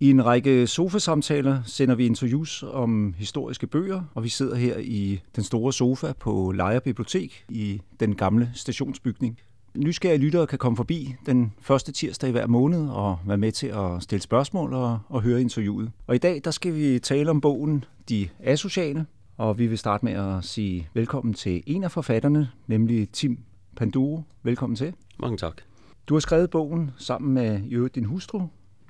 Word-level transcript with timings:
I 0.00 0.10
en 0.10 0.24
række 0.24 0.66
sofasamtaler 0.66 1.62
sender 1.64 1.94
vi 1.94 2.06
interviews 2.06 2.62
om 2.62 3.14
historiske 3.18 3.66
bøger, 3.66 4.02
og 4.14 4.24
vi 4.24 4.28
sidder 4.28 4.56
her 4.56 4.78
i 4.78 5.20
den 5.36 5.44
store 5.44 5.72
sofa 5.72 6.12
på 6.12 6.52
Lejre 6.52 6.80
Bibliotek 6.80 7.44
i 7.48 7.80
den 8.00 8.14
gamle 8.14 8.50
stationsbygning. 8.54 9.38
Nysgerrige 9.76 10.18
lyttere 10.18 10.46
kan 10.46 10.58
komme 10.58 10.76
forbi 10.76 11.14
den 11.26 11.52
første 11.60 11.92
tirsdag 11.92 12.28
i 12.28 12.32
hver 12.32 12.46
måned 12.46 12.88
og 12.88 13.18
være 13.26 13.38
med 13.38 13.52
til 13.52 13.66
at 13.66 14.02
stille 14.02 14.22
spørgsmål 14.22 14.72
og, 14.72 14.98
og 15.08 15.22
høre 15.22 15.40
interviewet. 15.40 15.90
Og 16.06 16.14
i 16.14 16.18
dag 16.18 16.40
der 16.44 16.50
skal 16.50 16.74
vi 16.74 16.98
tale 16.98 17.30
om 17.30 17.40
bogen 17.40 17.84
De 18.08 18.28
Asociale, 18.40 19.06
og 19.36 19.58
vi 19.58 19.66
vil 19.66 19.78
starte 19.78 20.04
med 20.04 20.12
at 20.12 20.44
sige 20.44 20.88
velkommen 20.94 21.34
til 21.34 21.62
en 21.66 21.84
af 21.84 21.90
forfatterne, 21.90 22.50
nemlig 22.66 23.10
Tim 23.10 23.38
Panduro. 23.76 24.22
Velkommen 24.42 24.76
til. 24.76 24.94
Mange 25.20 25.36
tak. 25.36 25.56
Du 26.08 26.14
har 26.14 26.20
skrevet 26.20 26.50
bogen 26.50 26.90
sammen 26.96 27.34
med 27.34 27.60
øvrigt 27.70 27.94
din 27.94 28.04
hustru, 28.04 28.40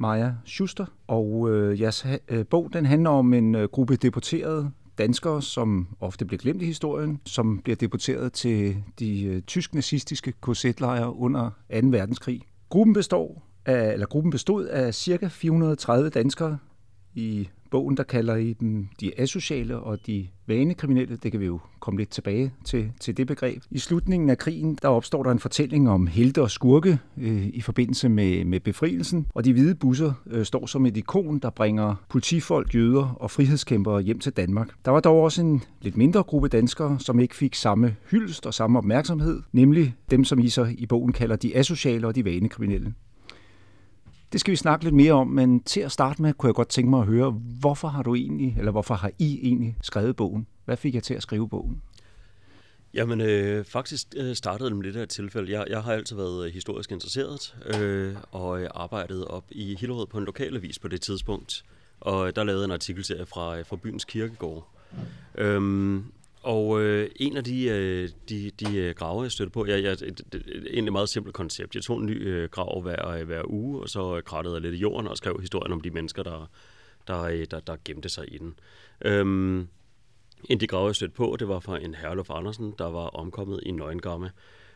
Maja 0.01 0.33
Schuster, 0.45 0.87
og 1.07 1.51
øh, 1.51 1.81
jeres 1.81 2.07
øh, 2.29 2.47
bog 2.47 2.71
den 2.73 2.87
handler 2.87 3.11
om 3.11 3.35
en 3.35 3.55
øh, 3.55 3.69
gruppe 3.69 3.97
deporterede 3.97 4.71
danskere, 4.99 5.43
som 5.43 5.89
ofte 6.01 6.25
bliver 6.25 6.39
glemt 6.39 6.63
i 6.63 6.67
historien, 6.67 7.21
som 7.25 7.61
bliver 7.65 7.77
deporteret 7.77 8.33
til 8.33 8.77
de 8.99 9.25
øh, 9.25 9.43
tysk-nazistiske 9.43 10.33
KZ-lejre 10.33 11.17
under 11.17 11.51
2. 11.83 11.89
verdenskrig. 11.89 12.43
Gruppen 12.69 12.95
består 12.95 13.49
af, 13.67 13.93
eller 13.93 14.07
gruppen 14.07 14.31
bestod 14.31 14.67
af 14.67 14.95
ca. 14.95 15.29
430 15.29 16.11
danskere, 16.11 16.59
i 17.15 17.49
bogen, 17.71 17.97
der 17.97 18.03
kalder 18.03 18.37
I 18.37 18.53
dem 18.53 18.89
de 19.01 19.21
asociale 19.21 19.79
og 19.79 20.07
de 20.07 20.29
vanekriminelle. 20.47 21.17
Det 21.17 21.31
kan 21.31 21.41
vi 21.41 21.47
jo 21.47 21.61
komme 21.81 22.01
lidt 22.01 22.11
tilbage 22.11 22.53
til, 22.65 22.93
til 23.01 23.17
det 23.17 23.27
begreb. 23.27 23.63
I 23.71 23.79
slutningen 23.79 24.31
af 24.31 24.39
krigen, 24.39 24.79
der 24.83 24.89
opstår 24.89 25.23
der 25.23 25.31
en 25.31 25.39
fortælling 25.39 25.91
om 25.91 26.07
helte 26.07 26.43
og 26.43 26.51
skurke 26.51 26.99
øh, 27.17 27.47
i 27.47 27.61
forbindelse 27.61 28.09
med, 28.09 28.45
med 28.45 28.61
befrielsen. 28.61 29.27
Og 29.35 29.45
de 29.45 29.53
hvide 29.53 29.75
busser 29.75 30.13
øh, 30.27 30.45
står 30.45 30.67
som 30.67 30.87
et 30.87 30.97
ikon, 30.97 31.39
der 31.39 31.51
bringer 31.51 31.95
politifolk, 32.09 32.75
jøder 32.75 33.17
og 33.21 33.31
frihedskæmpere 33.31 34.01
hjem 34.01 34.19
til 34.19 34.33
Danmark. 34.33 34.69
Der 34.85 34.91
var 34.91 35.01
dog 35.01 35.23
også 35.23 35.43
en 35.43 35.63
lidt 35.83 35.97
mindre 35.97 36.23
gruppe 36.23 36.49
danskere, 36.49 36.97
som 37.01 37.21
ikke 37.21 37.37
fik 37.37 37.55
samme 37.55 37.97
hyldest 38.11 38.47
og 38.47 38.55
samme 38.55 38.79
opmærksomhed, 38.79 39.43
nemlig 39.53 39.95
dem, 40.11 40.25
som 40.25 40.39
I 40.39 40.49
så 40.49 40.75
i 40.79 40.87
bogen 40.87 41.13
kalder 41.13 41.37
de 41.37 41.57
asociale 41.57 42.07
og 42.07 42.15
de 42.15 42.25
vanekriminelle. 42.25 42.95
Det 44.33 44.41
skal 44.41 44.53
vi 44.53 44.57
snakke 44.57 44.85
lidt 44.85 44.95
mere 44.95 45.13
om, 45.13 45.27
men 45.27 45.63
til 45.63 45.81
at 45.81 45.93
starte 45.93 46.23
med 46.23 46.33
kunne 46.33 46.49
jeg 46.49 46.55
godt 46.55 46.69
tænke 46.69 46.91
mig 46.91 47.01
at 47.01 47.07
høre, 47.07 47.31
hvorfor 47.61 47.89
har 47.89 48.03
du 48.03 48.15
egentlig, 48.15 48.55
eller 48.59 48.73
hvorfor 48.73 48.95
har 48.95 49.11
I 49.19 49.41
egentlig 49.43 49.77
skrevet 49.83 50.17
bogen? 50.17 50.47
Hvad 50.65 50.77
fik 50.77 50.95
jeg 50.95 51.03
til 51.03 51.15
at 51.15 51.23
skrive 51.23 51.49
bogen? 51.49 51.83
Jamen, 52.95 53.21
øh, 53.21 53.65
faktisk 53.65 54.07
øh, 54.17 54.35
startede 54.35 54.69
det 54.69 54.77
med 54.77 54.85
det 54.85 54.95
her 54.95 55.07
tilfælde. 55.07 55.53
Jeg, 55.53 55.65
jeg 55.69 55.83
har 55.83 55.93
altid 55.93 56.17
været 56.17 56.47
øh, 56.47 56.53
historisk 56.53 56.93
interesseret, 56.93 57.57
øh, 57.81 58.15
og 58.31 58.61
øh, 58.61 58.71
arbejdet 58.75 59.25
op 59.25 59.45
i 59.51 59.77
Hillerød 59.81 60.07
på 60.07 60.19
en 60.19 60.25
lokalavis 60.25 60.79
på 60.79 60.89
det 60.89 61.01
tidspunkt. 61.01 61.65
Og 62.01 62.37
der 62.37 62.45
lavede 62.45 62.65
en 62.65 62.71
artikelserie 62.71 63.27
fra, 63.27 63.63
fra 63.63 63.77
byens 63.77 64.05
kirkegård. 64.05 64.69
Øhm, 65.35 66.05
og 66.49 66.83
øh, 66.83 67.11
en 67.17 67.37
af 67.37 67.45
de, 67.45 67.65
øh, 67.65 68.09
de, 68.29 68.51
de 68.51 68.77
øh, 68.77 68.95
grave, 68.95 69.23
jeg 69.23 69.33
støttede 69.33 69.53
på, 69.53 69.67
jeg, 69.67 69.83
jeg, 69.83 70.01
det, 70.01 70.09
et, 70.09 70.35
er 70.35 70.41
egentlig 70.61 70.87
et 70.87 70.93
meget 70.93 71.09
simpelt 71.09 71.35
koncept. 71.35 71.75
Jeg 71.75 71.83
tog 71.83 71.99
en 71.99 72.07
ny 72.07 72.29
øh, 72.29 72.49
grav 72.51 72.83
hver, 72.83 73.09
øh, 73.09 73.27
hver 73.27 73.43
uge, 73.51 73.83
og 73.83 73.89
så 73.89 74.17
øh, 74.17 74.23
krattede 74.23 74.55
jeg 74.55 74.63
lidt 74.63 74.75
i 74.75 74.79
jorden 74.79 75.09
og 75.09 75.17
skrev 75.17 75.41
historien 75.41 75.73
om 75.73 75.81
de 75.81 75.91
mennesker, 75.91 76.23
der, 76.23 76.51
der, 77.07 77.45
der, 77.45 77.61
der 77.61 77.77
gemte 77.85 78.09
sig 78.09 78.35
i 78.35 78.39
den. 78.39 78.59
Øhm, 79.05 79.59
en 79.59 79.69
af 80.51 80.59
de 80.59 80.67
grave, 80.67 80.87
jeg 80.87 80.95
stødte 80.95 81.15
på, 81.15 81.37
det 81.39 81.49
var 81.49 81.61
fra 81.61 81.79
en 81.79 81.95
Herlof 81.95 82.31
Andersen, 82.31 82.75
der 82.79 82.91
var 82.91 83.07
omkommet 83.07 83.61
i 83.63 83.71
Nøgengamme. 83.71 84.31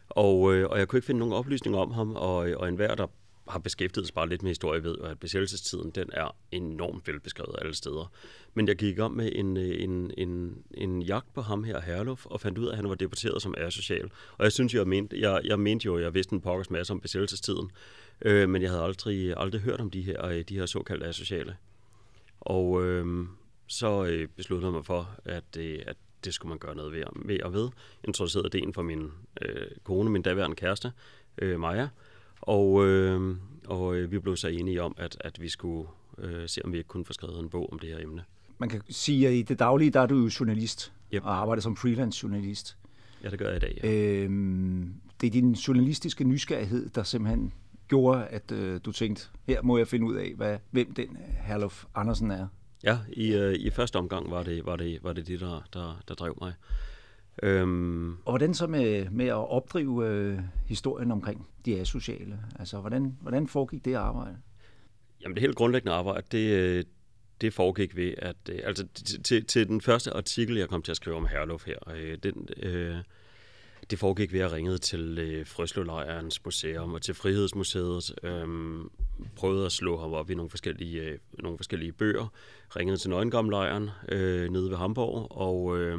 Og, 0.09 0.55
øh, 0.55 0.69
og 0.69 0.79
jeg 0.79 0.89
kunne 0.89 0.97
ikke 0.97 1.07
finde 1.07 1.19
nogen 1.19 1.35
oplysning 1.35 1.77
om 1.77 1.91
ham, 1.91 2.17
og, 2.17 2.37
og 2.37 2.69
enhver, 2.69 2.95
der 2.95 3.07
har 3.49 3.59
beskæftiget 3.59 4.07
sig 4.07 4.15
bare 4.15 4.29
lidt 4.29 4.43
med 4.43 4.51
historie, 4.51 4.83
ved, 4.83 4.97
at 5.05 5.21
besættelsestiden 5.21 5.91
den 5.91 6.11
er 6.13 6.37
enormt 6.51 7.09
velbeskrevet 7.09 7.57
alle 7.61 7.75
steder. 7.75 8.13
Men 8.55 8.69
jeg 8.69 8.77
gik 8.77 8.99
om 8.99 9.13
med 9.13 9.33
en, 9.35 9.57
en, 9.57 10.11
en, 10.75 10.91
en 10.91 11.03
jagt 11.03 11.35
på 11.35 11.41
ham 11.41 11.65
her, 11.65 11.81
Herluf, 11.81 12.27
og 12.27 12.41
fandt 12.41 12.59
ud 12.59 12.67
af, 12.67 12.71
at 12.71 12.77
han 12.77 12.89
var 12.89 12.95
deporteret 12.95 13.43
som 13.43 13.55
asocial. 13.59 14.11
Og 14.39 14.45
jeg 14.45 14.53
synes, 14.53 14.75
jeg 14.75 14.87
mente, 14.87 15.21
jeg, 15.21 15.41
jeg 15.45 15.59
mente 15.59 15.87
jo, 15.87 15.97
at 15.97 16.03
jeg 16.03 16.15
vidste 16.15 16.33
en 16.33 16.41
pokkers 16.41 16.71
masse 16.71 16.93
om 16.93 17.01
besættelsestiden, 17.01 17.71
øh, 18.23 18.49
men 18.49 18.63
jeg 18.63 18.71
havde 18.71 18.83
aldrig, 18.83 19.35
aldrig 19.37 19.61
hørt 19.61 19.81
om 19.81 19.91
de 19.91 20.03
her, 20.03 20.27
øh, 20.27 20.41
de 20.41 20.59
her 20.59 20.67
såkaldte 20.67 21.07
asociale. 21.07 21.57
Og 22.41 22.85
øh, 22.85 23.27
så 23.67 24.05
øh, 24.05 24.29
besluttede 24.37 24.67
jeg 24.67 24.75
mig 24.75 24.87
for, 24.87 25.11
at, 25.25 25.57
øh, 25.59 25.79
at 25.87 25.97
det 26.25 26.35
skulle 26.35 26.49
man 26.49 26.59
gøre 26.59 26.75
noget 26.75 26.93
ved, 26.93 27.05
ved 27.15 27.41
og 27.41 27.53
ved. 27.53 27.69
Introducerede 28.05 28.49
det 28.49 28.75
for 28.75 28.83
min 28.83 29.11
øh, 29.43 29.67
kone, 29.85 30.11
min 30.11 30.23
daværende 30.23 30.57
kæreste, 30.57 30.93
øh, 31.39 31.61
Maja, 31.61 31.89
og, 32.41 32.87
øh, 32.87 33.37
og 33.67 33.97
øh, 33.97 34.11
vi 34.11 34.19
blev 34.19 34.37
så 34.37 34.49
enige 34.49 34.83
om, 34.83 34.95
at, 34.99 35.17
at 35.21 35.41
vi 35.41 35.49
skulle 35.49 35.89
øh, 36.19 36.49
se, 36.49 36.65
om 36.65 36.73
vi 36.73 36.79
ikke 36.79 36.89
kunne 36.89 37.05
få 37.05 37.13
skrevet 37.13 37.41
en 37.41 37.51
bog 37.51 37.73
om 37.73 37.79
det 37.79 37.89
her 37.89 37.99
emne. 37.99 38.25
Man 38.63 38.69
kan 38.69 38.83
sige, 38.91 39.29
at 39.29 39.35
i 39.35 39.43
det 39.43 39.59
daglige, 39.59 39.91
der 39.91 40.01
er 40.01 40.07
du 40.07 40.17
jo 40.17 40.31
journalist 40.41 40.93
yep. 41.15 41.25
og 41.25 41.37
arbejder 41.37 41.63
som 41.63 41.77
freelance 41.77 42.21
journalist. 42.23 42.77
Ja, 43.25 43.31
det 43.31 43.39
gør 43.39 43.47
jeg 43.47 43.57
i 43.57 43.59
dag, 43.59 43.81
ja. 43.85 43.91
Øhm, 43.93 44.95
det 45.21 45.27
er 45.27 45.31
din 45.31 45.53
journalistiske 45.53 46.25
nysgerrighed, 46.25 46.89
der 46.89 47.03
simpelthen 47.03 47.53
gjorde, 47.89 48.25
at 48.25 48.53
øh, 48.53 48.81
du 48.85 48.93
tænkte, 48.93 49.29
her 49.47 49.63
må 49.63 49.79
jeg 49.79 49.89
finde 49.89 50.07
ud 50.07 50.15
af, 50.15 50.33
hvad, 50.37 50.59
hvem 50.71 50.95
den 50.95 51.17
Herlof 51.47 51.85
Andersen 51.95 52.31
er. 52.31 52.47
Ja, 52.85 52.99
i, 53.13 53.35
øh, 53.35 53.55
i 53.55 53.71
første 53.71 53.97
omgang 53.97 54.31
var 54.31 54.43
det, 54.43 54.67
var 54.67 54.77
det, 54.77 54.99
var 55.03 55.13
det 55.13 55.27
det, 55.27 55.41
der, 55.41 55.63
der, 55.73 56.03
der 56.09 56.15
drev 56.15 56.39
mig. 56.41 56.53
Øhm. 57.43 58.11
Og 58.11 58.33
hvordan 58.33 58.55
så 58.55 58.67
med, 58.67 59.11
med 59.11 59.27
at 59.27 59.51
opdrive 59.51 60.09
øh, 60.09 60.39
historien 60.67 61.11
omkring 61.11 61.49
de 61.65 61.81
asociale? 61.81 62.39
Altså, 62.59 62.81
hvordan, 62.81 63.17
hvordan 63.21 63.49
foregik 63.49 63.85
det 63.85 63.95
arbejde? 63.95 64.37
Jamen, 65.23 65.35
det 65.35 65.43
helt 65.43 65.57
grundlæggende 65.57 65.93
arbejde, 65.93 66.27
det, 66.33 66.53
øh, 66.53 66.85
det 67.43 67.55
foregik 67.55 67.97
ved, 67.97 68.15
at 68.19 68.37
øh, 68.51 68.59
altså, 68.65 68.87
til, 69.25 69.45
til 69.45 69.69
den 69.69 69.81
første 69.81 70.11
artikel, 70.11 70.57
jeg 70.57 70.69
kom 70.69 70.83
til 70.83 70.91
at 70.91 70.97
skrive 70.97 71.17
om 71.17 71.27
Herluf 71.27 71.67
her, 71.67 71.79
øh, 71.97 72.19
den, 72.23 72.49
øh, 72.57 72.97
det 73.91 73.99
foregik 73.99 74.33
ved 74.33 74.41
at 74.41 74.53
ringe 74.53 74.79
til 74.79 75.19
øh, 75.19 75.47
Frøslevlejrens 75.47 76.45
museum 76.45 76.95
og 76.95 77.03
til 77.03 77.15
Frihedsmuseet, 77.15 78.15
øh, 78.23 78.49
prøvede 79.37 79.67
at 79.67 79.73
slå 79.73 80.01
ham 80.01 80.13
op 80.13 80.31
i 80.31 80.35
nogle 80.35 80.51
forskellige, 80.51 81.01
øh, 81.01 81.19
nogle 81.39 81.59
forskellige 81.59 81.93
bøger, 81.93 82.33
ringede 82.77 82.97
til 82.97 83.11
Nøgengamlejren 83.11 83.91
øh, 84.09 84.51
nede 84.51 84.71
ved 84.71 84.77
Hamburg, 84.77 85.27
og 85.31 85.79
øh, 85.79 85.99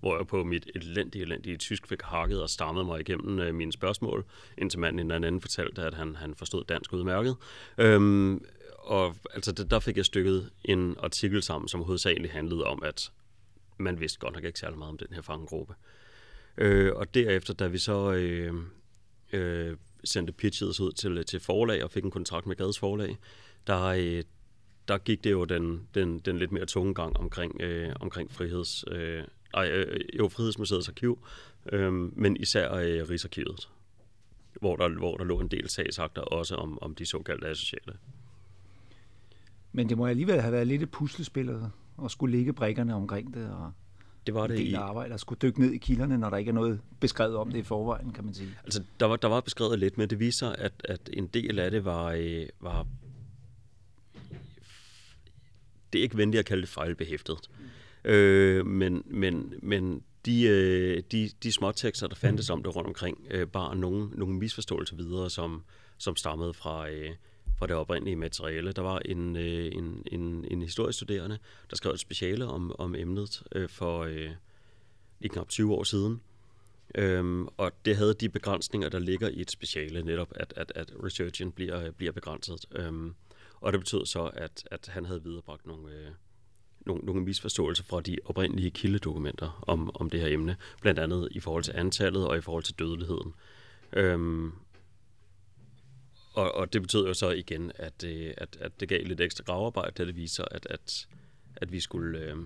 hvor 0.00 0.16
jeg 0.16 0.26
på 0.26 0.44
mit 0.44 0.70
elendige, 0.74 1.22
elendige 1.22 1.56
tysk 1.56 1.86
fik 1.86 2.02
hakket 2.02 2.42
og 2.42 2.50
stammet 2.50 2.86
mig 2.86 3.00
igennem 3.00 3.38
øh, 3.38 3.54
mine 3.54 3.72
spørgsmål, 3.72 4.24
indtil 4.58 4.80
manden 4.80 5.00
en 5.00 5.10
anden 5.10 5.40
fortalte, 5.40 5.82
at 5.82 5.94
han, 5.94 6.16
han 6.16 6.34
forstod 6.34 6.64
dansk 6.64 6.92
udmærket. 6.92 7.36
Øhm, 7.78 8.44
og 8.86 9.16
altså, 9.34 9.52
der 9.52 9.80
fik 9.80 9.96
jeg 9.96 10.04
stykket 10.04 10.50
en 10.64 10.96
artikel 10.98 11.42
sammen, 11.42 11.68
som 11.68 11.82
hovedsageligt 11.82 12.32
handlede 12.32 12.64
om, 12.64 12.82
at 12.82 13.12
man 13.78 14.00
vidste 14.00 14.18
godt 14.18 14.34
nok 14.34 14.44
ikke 14.44 14.58
særlig 14.58 14.78
meget 14.78 14.90
om 14.90 14.98
den 14.98 15.14
her 15.14 15.22
fangegruppe. 15.22 15.74
Øh, 16.58 16.92
og 16.94 17.14
derefter, 17.14 17.54
da 17.54 17.66
vi 17.66 17.78
så 17.78 18.12
øh, 18.12 18.54
øh, 19.32 19.76
sendte 20.04 20.32
pitchet 20.32 20.80
ud 20.80 20.92
til, 20.92 21.24
til 21.24 21.40
forlag 21.40 21.84
og 21.84 21.90
fik 21.90 22.04
en 22.04 22.10
kontrakt 22.10 22.46
med 22.46 22.56
Gades 22.56 22.78
forlag, 22.78 23.16
der, 23.66 23.82
øh, 23.82 24.22
der 24.88 24.98
gik 24.98 25.24
det 25.24 25.30
jo 25.30 25.44
den, 25.44 25.88
den, 25.94 26.18
den 26.18 26.38
lidt 26.38 26.52
mere 26.52 26.66
tunge 26.66 26.94
gang 26.94 27.16
omkring, 27.16 27.60
øh, 27.60 27.92
omkring 28.00 28.32
friheds, 28.32 28.84
øh, 28.90 29.24
ej, 29.54 29.68
øh, 29.68 30.00
jo 30.18 30.28
Frihedsmuseets 30.28 30.88
arkiv, 30.88 31.26
øh, 31.72 31.92
men 31.92 32.36
især 32.36 32.72
øh, 32.72 33.08
Rigsarkivet, 33.08 33.68
hvor 34.60 34.76
der, 34.76 34.88
hvor 34.88 35.16
der 35.16 35.24
lå 35.24 35.40
en 35.40 35.48
del 35.48 35.68
sagsakter 35.68 36.22
også 36.22 36.54
om, 36.54 36.82
om 36.82 36.94
de 36.94 37.06
såkaldte 37.06 37.48
asociale. 37.48 37.96
Men 39.76 39.88
det 39.88 39.98
må 39.98 40.06
alligevel 40.06 40.40
have 40.40 40.52
været 40.52 40.66
lidt 40.66 40.82
et 40.82 40.90
puslespil 40.90 41.50
at 42.04 42.10
skulle 42.10 42.36
ligge 42.36 42.52
brækkerne 42.52 42.94
omkring 42.94 43.34
det, 43.34 43.50
og 43.50 43.72
det 44.26 44.34
var 44.34 44.46
det 44.46 44.74
af 44.74 44.80
arbejde 44.80 45.14
at 45.14 45.20
skulle 45.20 45.38
dykke 45.42 45.60
ned 45.60 45.72
i 45.72 45.78
kilderne, 45.78 46.18
når 46.18 46.30
der 46.30 46.36
ikke 46.36 46.48
er 46.48 46.52
noget 46.52 46.80
beskrevet 47.00 47.36
om 47.36 47.50
det 47.50 47.58
i 47.58 47.62
forvejen, 47.62 48.12
kan 48.12 48.24
man 48.24 48.34
sige. 48.34 48.48
Altså, 48.64 48.82
der 49.00 49.06
var, 49.06 49.16
der 49.16 49.28
var 49.28 49.40
beskrevet 49.40 49.78
lidt, 49.78 49.98
men 49.98 50.10
det 50.10 50.20
viser, 50.20 50.48
at, 50.48 50.72
at 50.84 51.10
en 51.12 51.26
del 51.26 51.58
af 51.58 51.70
det 51.70 51.84
var, 51.84 52.12
øh, 52.12 52.46
var 52.60 52.86
det 55.92 55.98
er 55.98 56.02
ikke 56.02 56.16
venligt 56.16 56.38
at 56.38 56.46
kalde 56.46 56.62
det 56.62 56.70
fejlbehæftet. 56.70 57.50
Øh, 58.04 58.66
men, 58.66 59.02
men, 59.06 59.54
men 59.62 60.02
de, 60.26 60.42
øh, 60.42 61.02
de, 61.12 61.30
de 61.42 61.52
småtekster, 61.52 62.06
der 62.06 62.14
fandtes 62.14 62.50
om 62.50 62.62
det 62.62 62.76
rundt 62.76 62.88
omkring, 62.88 63.26
øh, 63.30 63.46
bar 63.46 63.74
nogle, 63.74 64.08
nogle 64.08 64.34
misforståelser 64.34 64.96
videre, 64.96 65.30
som, 65.30 65.62
som 65.98 66.16
stammede 66.16 66.54
fra, 66.54 66.90
øh, 66.90 67.10
fra 67.58 67.66
det 67.66 67.76
oprindelige 67.76 68.16
materiale. 68.16 68.72
Der 68.72 68.82
var 68.82 68.98
en, 68.98 69.36
øh, 69.36 69.70
en, 69.72 70.02
en, 70.12 70.44
en 70.50 70.62
historiestuderende, 70.62 71.38
der 71.70 71.76
skrev 71.76 71.92
et 71.92 72.00
speciale 72.00 72.46
om, 72.46 72.72
om 72.78 72.94
emnet 72.94 73.42
øh, 73.52 73.68
for 73.68 74.00
øh, 74.00 74.30
lige 75.20 75.32
knap 75.32 75.48
20 75.48 75.74
år 75.74 75.84
siden. 75.84 76.20
Øhm, 76.94 77.48
og 77.56 77.72
det 77.84 77.96
havde 77.96 78.14
de 78.14 78.28
begrænsninger, 78.28 78.88
der 78.88 78.98
ligger 78.98 79.28
i 79.28 79.40
et 79.40 79.50
speciale, 79.50 80.02
netop 80.02 80.32
at, 80.34 80.54
at, 80.56 80.72
at 80.74 80.92
researchen 81.04 81.52
bliver, 81.52 81.90
bliver 81.90 82.12
begrænset. 82.12 82.64
Øhm, 82.72 83.14
og 83.60 83.72
det 83.72 83.80
betød 83.80 84.06
så, 84.06 84.30
at, 84.34 84.68
at 84.70 84.88
han 84.92 85.04
havde 85.04 85.22
viderebragt 85.22 85.66
nogle, 85.66 85.92
øh, 85.92 86.08
nogle, 86.86 87.04
nogle 87.04 87.22
misforståelser 87.22 87.84
fra 87.84 88.00
de 88.00 88.18
oprindelige 88.24 88.70
kildedokumenter 88.70 89.64
om, 89.66 89.96
om 89.96 90.10
det 90.10 90.20
her 90.20 90.28
emne, 90.28 90.56
blandt 90.80 91.00
andet 91.00 91.28
i 91.30 91.40
forhold 91.40 91.62
til 91.62 91.72
antallet 91.76 92.26
og 92.26 92.38
i 92.38 92.40
forhold 92.40 92.64
til 92.64 92.74
dødeligheden. 92.78 93.34
Øhm, 93.92 94.52
og, 96.36 96.54
og 96.54 96.72
det 96.72 96.82
betød 96.82 97.06
jo 97.06 97.14
så 97.14 97.30
igen, 97.30 97.72
at, 97.74 98.04
øh, 98.04 98.34
at, 98.36 98.56
at 98.60 98.80
det 98.80 98.88
gav 98.88 99.04
lidt 99.04 99.20
ekstra 99.20 99.44
gravearbejde, 99.44 99.92
da 99.92 100.04
det 100.04 100.16
viser, 100.16 100.44
at, 100.50 100.66
at, 100.70 101.08
at 101.56 101.72
vi, 101.72 101.80
skulle, 101.80 102.18
øh, 102.18 102.36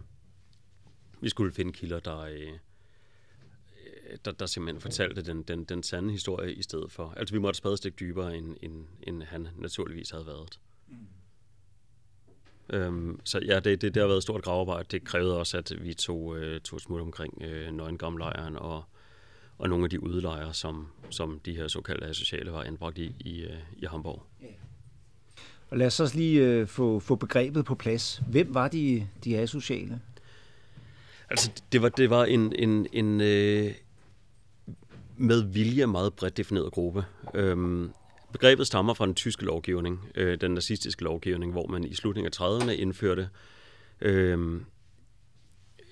vi 1.20 1.28
skulle 1.28 1.52
finde 1.52 1.72
kilder, 1.72 2.00
der, 2.00 2.18
øh, 2.18 2.52
der, 4.24 4.32
der 4.32 4.46
simpelthen 4.46 4.80
fortalte 4.80 5.22
den, 5.22 5.42
den, 5.42 5.64
den 5.64 5.82
sande 5.82 6.12
historie 6.12 6.54
i 6.54 6.62
stedet 6.62 6.92
for. 6.92 7.14
Altså 7.16 7.34
vi 7.34 7.38
måtte 7.38 7.58
spadestik 7.58 8.00
dybere, 8.00 8.36
end, 8.36 8.56
end, 8.62 8.86
end 9.02 9.22
han 9.22 9.48
naturligvis 9.56 10.10
havde 10.10 10.26
været. 10.26 10.60
Mm. 10.88 10.96
Øhm, 12.72 13.20
så 13.24 13.38
ja, 13.38 13.60
det, 13.60 13.82
det, 13.82 13.94
det 13.94 14.00
har 14.00 14.06
været 14.06 14.16
et 14.16 14.22
stort 14.22 14.42
gravearbejde. 14.42 14.88
Det 14.90 15.04
krævede 15.04 15.38
også, 15.38 15.58
at 15.58 15.72
vi 15.80 15.94
tog, 15.94 16.38
øh, 16.38 16.60
tog 16.60 16.80
smut 16.80 17.00
omkring 17.00 17.42
øh, 17.42 17.72
Nøgengamlejren 17.72 18.56
og, 18.56 18.84
og 19.60 19.68
nogle 19.68 19.84
af 19.84 19.90
de 19.90 20.02
udlejre, 20.02 20.54
som, 20.54 20.86
som 21.10 21.40
de 21.44 21.56
her 21.56 21.68
såkaldte 21.68 22.14
sociale 22.14 22.52
var 22.52 22.62
anbragt 22.62 22.98
i, 22.98 23.14
i, 23.20 23.40
øh, 23.40 23.56
i 23.76 23.86
Hamburg. 23.86 24.22
Og 25.70 25.78
lad 25.78 25.86
os 25.86 26.00
også 26.00 26.16
lige 26.16 26.40
øh, 26.40 26.66
få, 26.66 27.00
få 27.00 27.14
begrebet 27.14 27.64
på 27.64 27.74
plads. 27.74 28.22
Hvem 28.28 28.54
var 28.54 28.68
de, 28.68 29.08
de 29.24 29.38
asociale? 29.38 30.00
Altså, 31.30 31.50
det 31.72 31.82
var, 31.82 31.88
det 31.88 32.10
var 32.10 32.24
en, 32.24 32.52
en, 32.56 32.86
en 32.92 33.20
øh, 33.20 33.74
med 35.16 35.42
vilje 35.42 35.86
meget 35.86 36.14
bredt 36.14 36.36
defineret 36.36 36.72
gruppe. 36.72 37.04
Øhm, 37.34 37.90
Begrebet 38.32 38.66
stammer 38.66 38.94
fra 38.94 39.06
den 39.06 39.14
tyske 39.14 39.44
lovgivning, 39.44 40.08
øh, 40.14 40.40
den 40.40 40.50
nazistiske 40.50 41.04
lovgivning, 41.04 41.52
hvor 41.52 41.66
man 41.66 41.84
i 41.84 41.94
slutningen 41.94 42.32
af 42.32 42.40
30'erne 42.40 42.70
indførte 42.70 43.28
øh, 44.00 44.60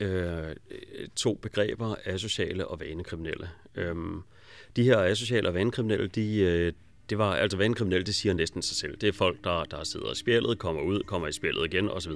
øh, 0.00 0.56
to 1.16 1.34
begreber, 1.34 1.94
asociale 2.04 2.66
og 2.66 2.80
vanekriminelle. 2.80 3.48
Øhm, 3.74 4.22
de 4.76 4.82
her 4.82 4.98
asociale 4.98 5.48
og 5.48 5.54
vanekriminelle, 5.54 6.08
de, 6.08 6.38
øh, 6.38 6.72
det 7.10 7.18
var, 7.18 7.34
altså 7.34 7.56
vanekriminelle, 7.58 8.06
det 8.06 8.14
siger 8.14 8.34
næsten 8.34 8.62
sig 8.62 8.76
selv. 8.76 8.96
Det 8.96 9.08
er 9.08 9.12
folk, 9.12 9.44
der, 9.44 9.64
der 9.64 9.84
sidder 9.84 10.12
i 10.12 10.14
spjældet, 10.14 10.58
kommer 10.58 10.82
ud, 10.82 11.00
kommer 11.00 11.28
i 11.28 11.32
spjældet 11.32 11.64
igen 11.64 11.88
osv. 11.88 12.12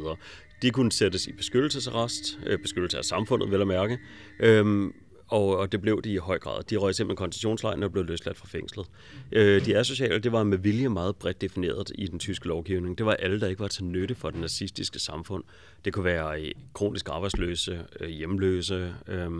De 0.62 0.70
kunne 0.70 0.92
sættes 0.92 1.26
i 1.26 1.32
beskyttelsesarrest, 1.32 2.38
øh, 2.46 2.58
beskyttelse 2.58 2.98
af 2.98 3.04
samfundet, 3.04 3.50
vel 3.50 3.60
at 3.60 3.66
mærke. 3.66 3.98
Øhm, 4.40 4.94
og, 5.32 5.56
og 5.58 5.72
det 5.72 5.80
blev 5.80 6.02
de 6.02 6.12
i 6.12 6.16
høj 6.16 6.38
grad. 6.38 6.62
De 6.62 6.76
røg 6.76 6.94
simpelthen 6.94 7.16
koncentrationslejren 7.16 7.82
og 7.82 7.92
blev 7.92 8.04
løsladt 8.04 8.36
fra 8.36 8.46
fængslet. 8.46 8.86
Øh, 9.32 9.64
de 9.64 9.78
asociale, 9.78 10.18
det 10.18 10.32
var 10.32 10.44
med 10.44 10.58
vilje 10.58 10.88
meget 10.88 11.16
bredt 11.16 11.40
defineret 11.40 11.90
i 11.94 12.06
den 12.06 12.18
tyske 12.18 12.48
lovgivning. 12.48 12.98
Det 12.98 13.06
var 13.06 13.12
alle, 13.12 13.40
der 13.40 13.46
ikke 13.46 13.60
var 13.60 13.68
til 13.68 13.84
nytte 13.84 14.14
for 14.14 14.30
det 14.30 14.40
nazistiske 14.40 14.98
samfund. 14.98 15.44
Det 15.84 15.92
kunne 15.92 16.04
være 16.04 16.42
øh, 16.42 16.52
kronisk 16.72 17.08
arbejdsløse, 17.08 17.84
øh, 18.00 18.08
hjemløse, 18.08 18.94
øh, 19.08 19.30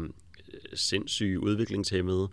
sindssyge, 0.74 1.40
udviklingshemmede, 1.40 2.28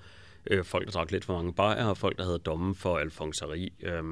øh, 0.48 0.64
folk, 0.64 0.86
der 0.86 0.92
drak 0.92 1.12
lidt 1.12 1.26
for 1.26 1.34
mange 1.34 1.54
bajer, 1.54 1.94
folk, 1.94 2.18
der 2.18 2.26
havde 2.26 2.40
dommen 2.40 2.76
for 2.76 2.98
alfonseri, 2.98 3.74
øh, 3.84 4.04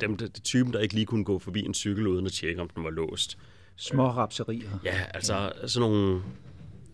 dem, 0.00 0.16
det, 0.16 0.36
det 0.36 0.44
typen, 0.44 0.72
der 0.72 0.80
ikke 0.80 0.94
lige 0.94 1.06
kunne 1.06 1.24
gå 1.24 1.38
forbi 1.38 1.60
en 1.60 1.74
cykel 1.74 2.06
uden 2.06 2.26
at 2.26 2.32
tjekke, 2.32 2.60
om 2.60 2.68
den 2.68 2.84
var 2.84 2.90
låst. 2.90 3.38
Små 3.76 4.08
rapserier. 4.08 4.70
Ja, 4.84 5.04
altså 5.14 5.52
sådan 5.66 5.90
nogle 5.90 6.22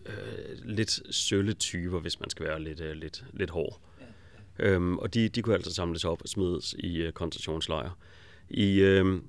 øh, 0.05 0.57
lidt 0.65 1.15
sølle 1.15 1.53
typer, 1.53 1.99
hvis 1.99 2.19
man 2.19 2.29
skal 2.29 2.45
være 2.45 2.63
lidt, 2.63 2.81
øh, 2.81 2.91
lidt, 2.91 3.25
lidt 3.33 3.49
hård. 3.49 3.81
Ja, 3.99 4.05
ja. 4.65 4.69
Øhm, 4.69 4.97
og 4.97 5.13
de, 5.13 5.29
de 5.29 5.41
kunne 5.41 5.55
altså 5.55 5.73
samles 5.73 6.05
op 6.05 6.21
og 6.21 6.29
smides 6.29 6.75
i 6.79 6.97
øh, 6.97 7.11
koncentrationslejre. 7.11 7.91
I 8.49 8.79
øh, 8.79 9.21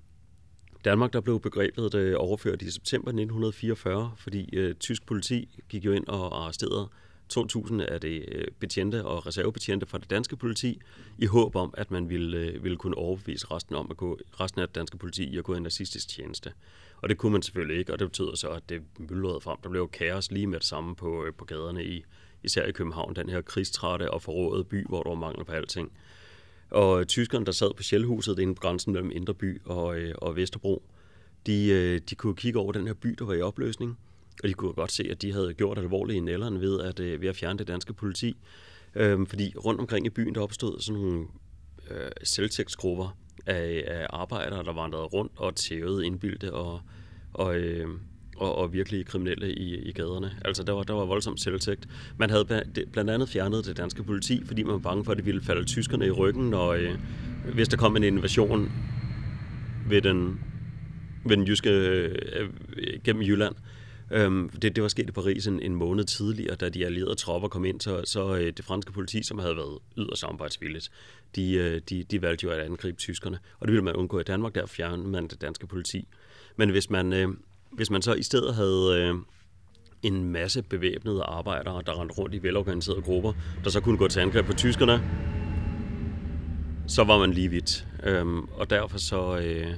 Danmark 0.85 1.13
der 1.13 1.21
blev 1.21 1.41
begrebet 1.41 1.95
øh, 1.95 2.15
overført 2.19 2.63
i 2.63 2.71
september 2.71 3.09
1944, 3.09 4.13
fordi 4.17 4.57
øh, 4.57 4.75
tysk 4.75 5.07
politi 5.07 5.63
gik 5.69 5.85
jo 5.85 5.93
ind 5.93 6.07
og 6.07 6.45
arresterede 6.45 6.89
2.000 7.33 7.83
af 7.83 8.01
det 8.01 8.25
øh, 8.29 8.45
betjente 8.61 9.05
og 9.05 9.27
reservebetjente 9.27 9.87
fra 9.87 9.99
det 9.99 10.11
danske 10.11 10.37
politi, 10.37 10.81
i 11.19 11.27
håb 11.27 11.57
om, 11.57 11.75
at 11.77 11.91
man 11.91 12.09
ville, 12.09 12.37
øh, 12.39 12.65
ville 12.65 12.77
kunne 12.77 12.97
overbevise 12.97 13.47
resten, 13.51 13.75
om 13.75 13.87
at 13.91 13.97
gå, 13.97 14.19
resten 14.41 14.61
af 14.61 14.69
det 14.69 14.75
danske 14.75 14.97
politi 14.97 15.25
i 15.25 15.39
at 15.39 15.45
gå 15.45 15.55
i 15.55 15.61
nazistisk 15.61 16.09
tjeneste. 16.09 16.53
Og 17.05 17.11
det 17.11 17.19
kunne 17.19 17.33
man 17.33 17.43
selvfølgelig 17.43 17.79
ikke, 17.79 17.93
og 17.93 17.99
det 17.99 18.09
betyder 18.09 18.37
så, 18.37 18.49
at 18.49 18.69
det 18.69 18.83
myldrede 18.99 19.41
frem. 19.41 19.59
Der 19.63 19.69
blev 19.69 19.89
kaos 19.89 20.31
lige 20.31 20.47
med 20.47 20.59
det 20.59 20.67
samme 20.67 20.97
på, 20.97 21.25
øh, 21.25 21.33
på 21.35 21.45
gaderne, 21.45 21.85
i, 21.85 22.05
især 22.43 22.67
i 22.67 22.73
København, 22.73 23.17
den 23.17 23.29
her 23.29 23.41
krigstrætte 23.41 24.11
og 24.11 24.23
forrådede 24.23 24.65
by, 24.65 24.87
hvor 24.87 25.03
der 25.03 25.11
var 25.11 25.17
mangel 25.17 25.45
på 25.45 25.53
alting. 25.53 25.93
Og 26.71 27.01
øh, 27.01 27.07
tyskerne, 27.07 27.47
der 27.47 27.53
sad 27.53 27.75
på 27.77 27.83
Sjælhuset 27.83 28.39
inde 28.39 28.55
på 28.55 28.61
grænsen 28.61 28.93
mellem 28.93 29.11
Indreby 29.15 29.63
og, 29.65 29.99
øh, 29.99 30.15
og 30.19 30.37
Vesterbro, 30.37 30.83
de, 31.47 31.99
de 31.99 32.15
kunne 32.15 32.37
kigge 32.37 32.59
over 32.59 32.73
den 32.73 32.87
her 32.87 32.95
by, 32.95 33.17
der 33.19 33.25
var 33.25 33.35
i 33.35 33.41
opløsning, 33.41 33.99
og 34.43 34.49
de 34.49 34.55
kunne 34.55 34.73
godt 34.73 34.93
se, 34.93 35.09
at 35.11 35.23
de 35.23 35.33
havde 35.33 35.55
gjort 35.55 35.79
alvorlige 35.79 36.21
nælderen 36.21 36.61
ved 36.61 36.81
at, 36.81 37.21
ved 37.21 37.29
at 37.29 37.37
fjerne 37.37 37.59
det 37.59 37.69
danske 37.69 37.93
politi. 37.93 38.37
Øhm, 38.95 39.27
fordi 39.27 39.55
rundt 39.57 39.81
omkring 39.81 40.07
i 40.07 40.11
byen, 40.11 40.35
der 40.35 40.41
opstod 40.41 40.81
sådan 40.81 41.01
nogle 41.01 41.27
øh, 41.91 42.11
selvtægtsgrupper, 42.23 43.17
af, 43.47 43.85
af 43.87 44.07
arbejdere, 44.11 44.65
der 44.65 44.73
vandrede 44.73 45.05
rundt 45.05 45.33
og 45.37 45.55
tævede 45.55 46.07
indbildte 46.07 46.53
og, 46.53 46.81
og, 47.33 47.57
øh, 47.57 47.89
og, 48.37 48.55
og 48.55 48.73
virkelig 48.73 49.07
kriminelle 49.07 49.55
i, 49.55 49.77
i 49.77 49.93
gaderne. 49.93 50.31
Altså, 50.45 50.63
der 50.63 50.73
var, 50.73 50.83
der 50.83 50.95
var 50.95 51.05
voldsomt 51.05 51.41
selvtægt. 51.41 51.89
Man 52.19 52.31
havde 52.31 52.65
blandt 52.93 53.11
andet 53.11 53.29
fjernet 53.29 53.67
det 53.67 53.77
danske 53.77 54.03
politi, 54.03 54.43
fordi 54.47 54.63
man 54.63 54.73
var 54.73 54.79
bange 54.79 55.05
for, 55.05 55.13
at 55.13 55.17
det 55.19 55.27
ville 55.27 55.43
falde 55.43 55.65
tyskerne 55.65 56.07
i 56.07 56.11
ryggen, 56.11 56.51
når, 56.51 56.73
øh, 56.73 56.95
hvis 57.55 57.69
der 57.69 57.77
kom 57.77 57.97
en 57.97 58.05
invasion 58.05 58.73
ved 59.89 60.03
den, 60.03 60.41
ved 61.25 61.37
den 61.37 61.47
jyske, 61.47 61.71
øh, 61.71 62.49
gennem 63.05 63.23
Jylland. 63.23 63.55
Øhm, 64.11 64.49
det, 64.49 64.77
det 64.77 64.83
var 64.83 64.89
sket 64.89 65.09
i 65.09 65.13
Paris 65.13 65.47
en, 65.47 65.61
en 65.61 65.75
måned 65.75 66.05
tidligere, 66.05 66.55
da 66.55 66.69
de 66.69 66.87
allierede 66.87 67.15
tropper 67.15 67.49
kom 67.49 67.65
ind, 67.65 67.81
så, 67.81 68.03
så 68.05 68.35
øh, 68.37 68.53
det 68.57 68.65
franske 68.65 68.93
politi, 68.93 69.23
som 69.23 69.39
havde 69.39 69.57
været 69.57 69.79
yderst 69.99 70.21
samarbejdsvilligt, 70.21 70.91
de, 71.37 71.55
øh, 71.55 71.81
de, 71.91 72.03
de 72.03 72.23
valgte 72.23 72.45
jo 72.45 72.51
at 72.51 72.61
angribe 72.61 72.99
tyskerne. 72.99 73.39
Og 73.61 73.69
det 73.69 73.73
ville 73.73 73.85
man 73.85 73.95
undgå 73.97 74.21
i 74.21 74.23
Danmark, 74.23 74.55
der 74.55 74.67
fjernede 74.67 75.09
man 75.09 75.29
det 75.29 75.41
danske 75.41 75.67
politi. 75.67 76.09
Men 76.57 76.71
hvis 76.71 76.91
man, 76.91 77.13
øh, 77.13 77.29
hvis 77.71 77.91
man 77.91 78.03
så 78.03 78.15
i 78.15 78.23
stedet 78.23 78.55
havde 78.55 78.95
øh, 78.95 79.15
en 80.03 80.25
masse 80.25 80.63
bevæbnede 80.63 81.23
arbejdere, 81.23 81.83
der 81.87 82.01
rendte 82.01 82.15
rundt 82.15 82.35
i 82.35 82.43
velorganiserede 82.43 83.03
grupper, 83.03 83.33
der 83.65 83.71
så 83.71 83.81
kunne 83.81 83.99
gå 83.99 84.09
til 84.09 84.21
angreb 84.21 84.47
på 84.47 84.53
tyskerne, 84.53 85.03
så 86.87 87.05
var 87.05 87.19
man 87.19 87.33
lige 87.33 87.49
vidt. 87.49 87.87
Øhm, 88.03 88.45
og 88.45 88.71
derfor 88.71 88.99
så... 88.99 89.39
Øh, 89.39 89.75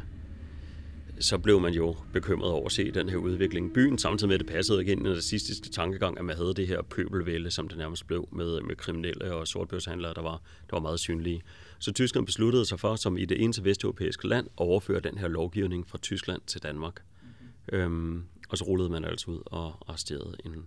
så 1.20 1.38
blev 1.38 1.60
man 1.60 1.72
jo 1.72 1.96
bekymret 2.12 2.50
over 2.50 2.66
at 2.66 2.72
se 2.72 2.90
den 2.90 3.08
her 3.08 3.16
udvikling 3.16 3.66
i 3.66 3.72
byen, 3.72 3.98
samtidig 3.98 4.28
med, 4.28 4.34
at 4.34 4.40
det 4.40 4.48
passede 4.48 4.82
igen 4.82 4.98
i 4.98 5.08
den 5.08 5.16
racistiske 5.16 5.68
tankegang, 5.68 6.18
at 6.18 6.24
man 6.24 6.36
havde 6.36 6.54
det 6.54 6.66
her 6.66 6.82
pøbelvælde, 6.82 7.50
som 7.50 7.68
det 7.68 7.78
nærmest 7.78 8.06
blev 8.06 8.28
med, 8.32 8.60
med 8.60 8.76
kriminelle 8.76 9.34
og 9.34 9.48
sortbørshandlere, 9.48 10.14
der 10.14 10.22
var, 10.22 10.42
der 10.70 10.76
var 10.76 10.80
meget 10.80 11.00
synlige. 11.00 11.42
Så 11.78 11.92
tyskerne 11.92 12.26
besluttede 12.26 12.64
sig 12.64 12.80
for, 12.80 12.96
som 12.96 13.18
i 13.18 13.24
det 13.24 13.42
eneste 13.42 13.64
vesteuropæiske 13.64 14.28
land, 14.28 14.46
at 14.46 14.52
overføre 14.56 15.00
den 15.00 15.18
her 15.18 15.28
lovgivning 15.28 15.88
fra 15.88 15.98
Tyskland 15.98 16.42
til 16.46 16.62
Danmark. 16.62 17.02
Mm-hmm. 17.22 17.78
Øhm, 17.78 18.24
og 18.48 18.58
så 18.58 18.64
rullede 18.64 18.90
man 18.90 19.04
altså 19.04 19.30
ud 19.30 19.40
og 19.46 19.74
arresterede 19.88 20.36
en, 20.44 20.66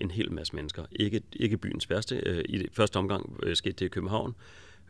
en 0.00 0.10
hel 0.10 0.32
masse 0.32 0.56
mennesker. 0.56 0.84
Ikke, 0.92 1.22
ikke 1.32 1.56
byens 1.56 1.90
værste. 1.90 2.22
Øh, 2.26 2.44
I 2.48 2.58
det 2.58 2.68
første 2.72 2.96
omgang 2.96 3.40
øh, 3.42 3.56
skete 3.56 3.72
det 3.72 3.84
i 3.84 3.88
København, 3.88 4.34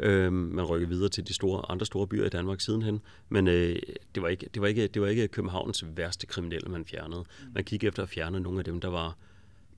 Øh, 0.00 0.32
man 0.32 0.64
rykker 0.64 0.88
videre 0.88 1.08
til 1.08 1.28
de 1.28 1.34
store, 1.34 1.70
andre 1.70 1.86
store 1.86 2.06
byer 2.06 2.26
i 2.26 2.28
Danmark 2.28 2.60
sidenhen, 2.60 3.00
men 3.28 3.48
øh, 3.48 3.76
det, 4.14 4.22
var 4.22 4.28
ikke, 4.28 4.48
det, 4.54 4.62
var 4.62 4.68
ikke, 4.68 4.86
det 4.86 5.02
var 5.02 5.08
ikke 5.08 5.28
Københavns 5.28 5.84
værste 5.96 6.26
kriminelle, 6.26 6.70
man 6.70 6.84
fjernede. 6.84 7.24
Man 7.54 7.64
kiggede 7.64 7.88
efter 7.88 8.02
at 8.02 8.08
fjerne 8.08 8.40
nogle 8.40 8.58
af 8.58 8.64
dem, 8.64 8.80
der 8.80 8.88
var, 8.88 9.16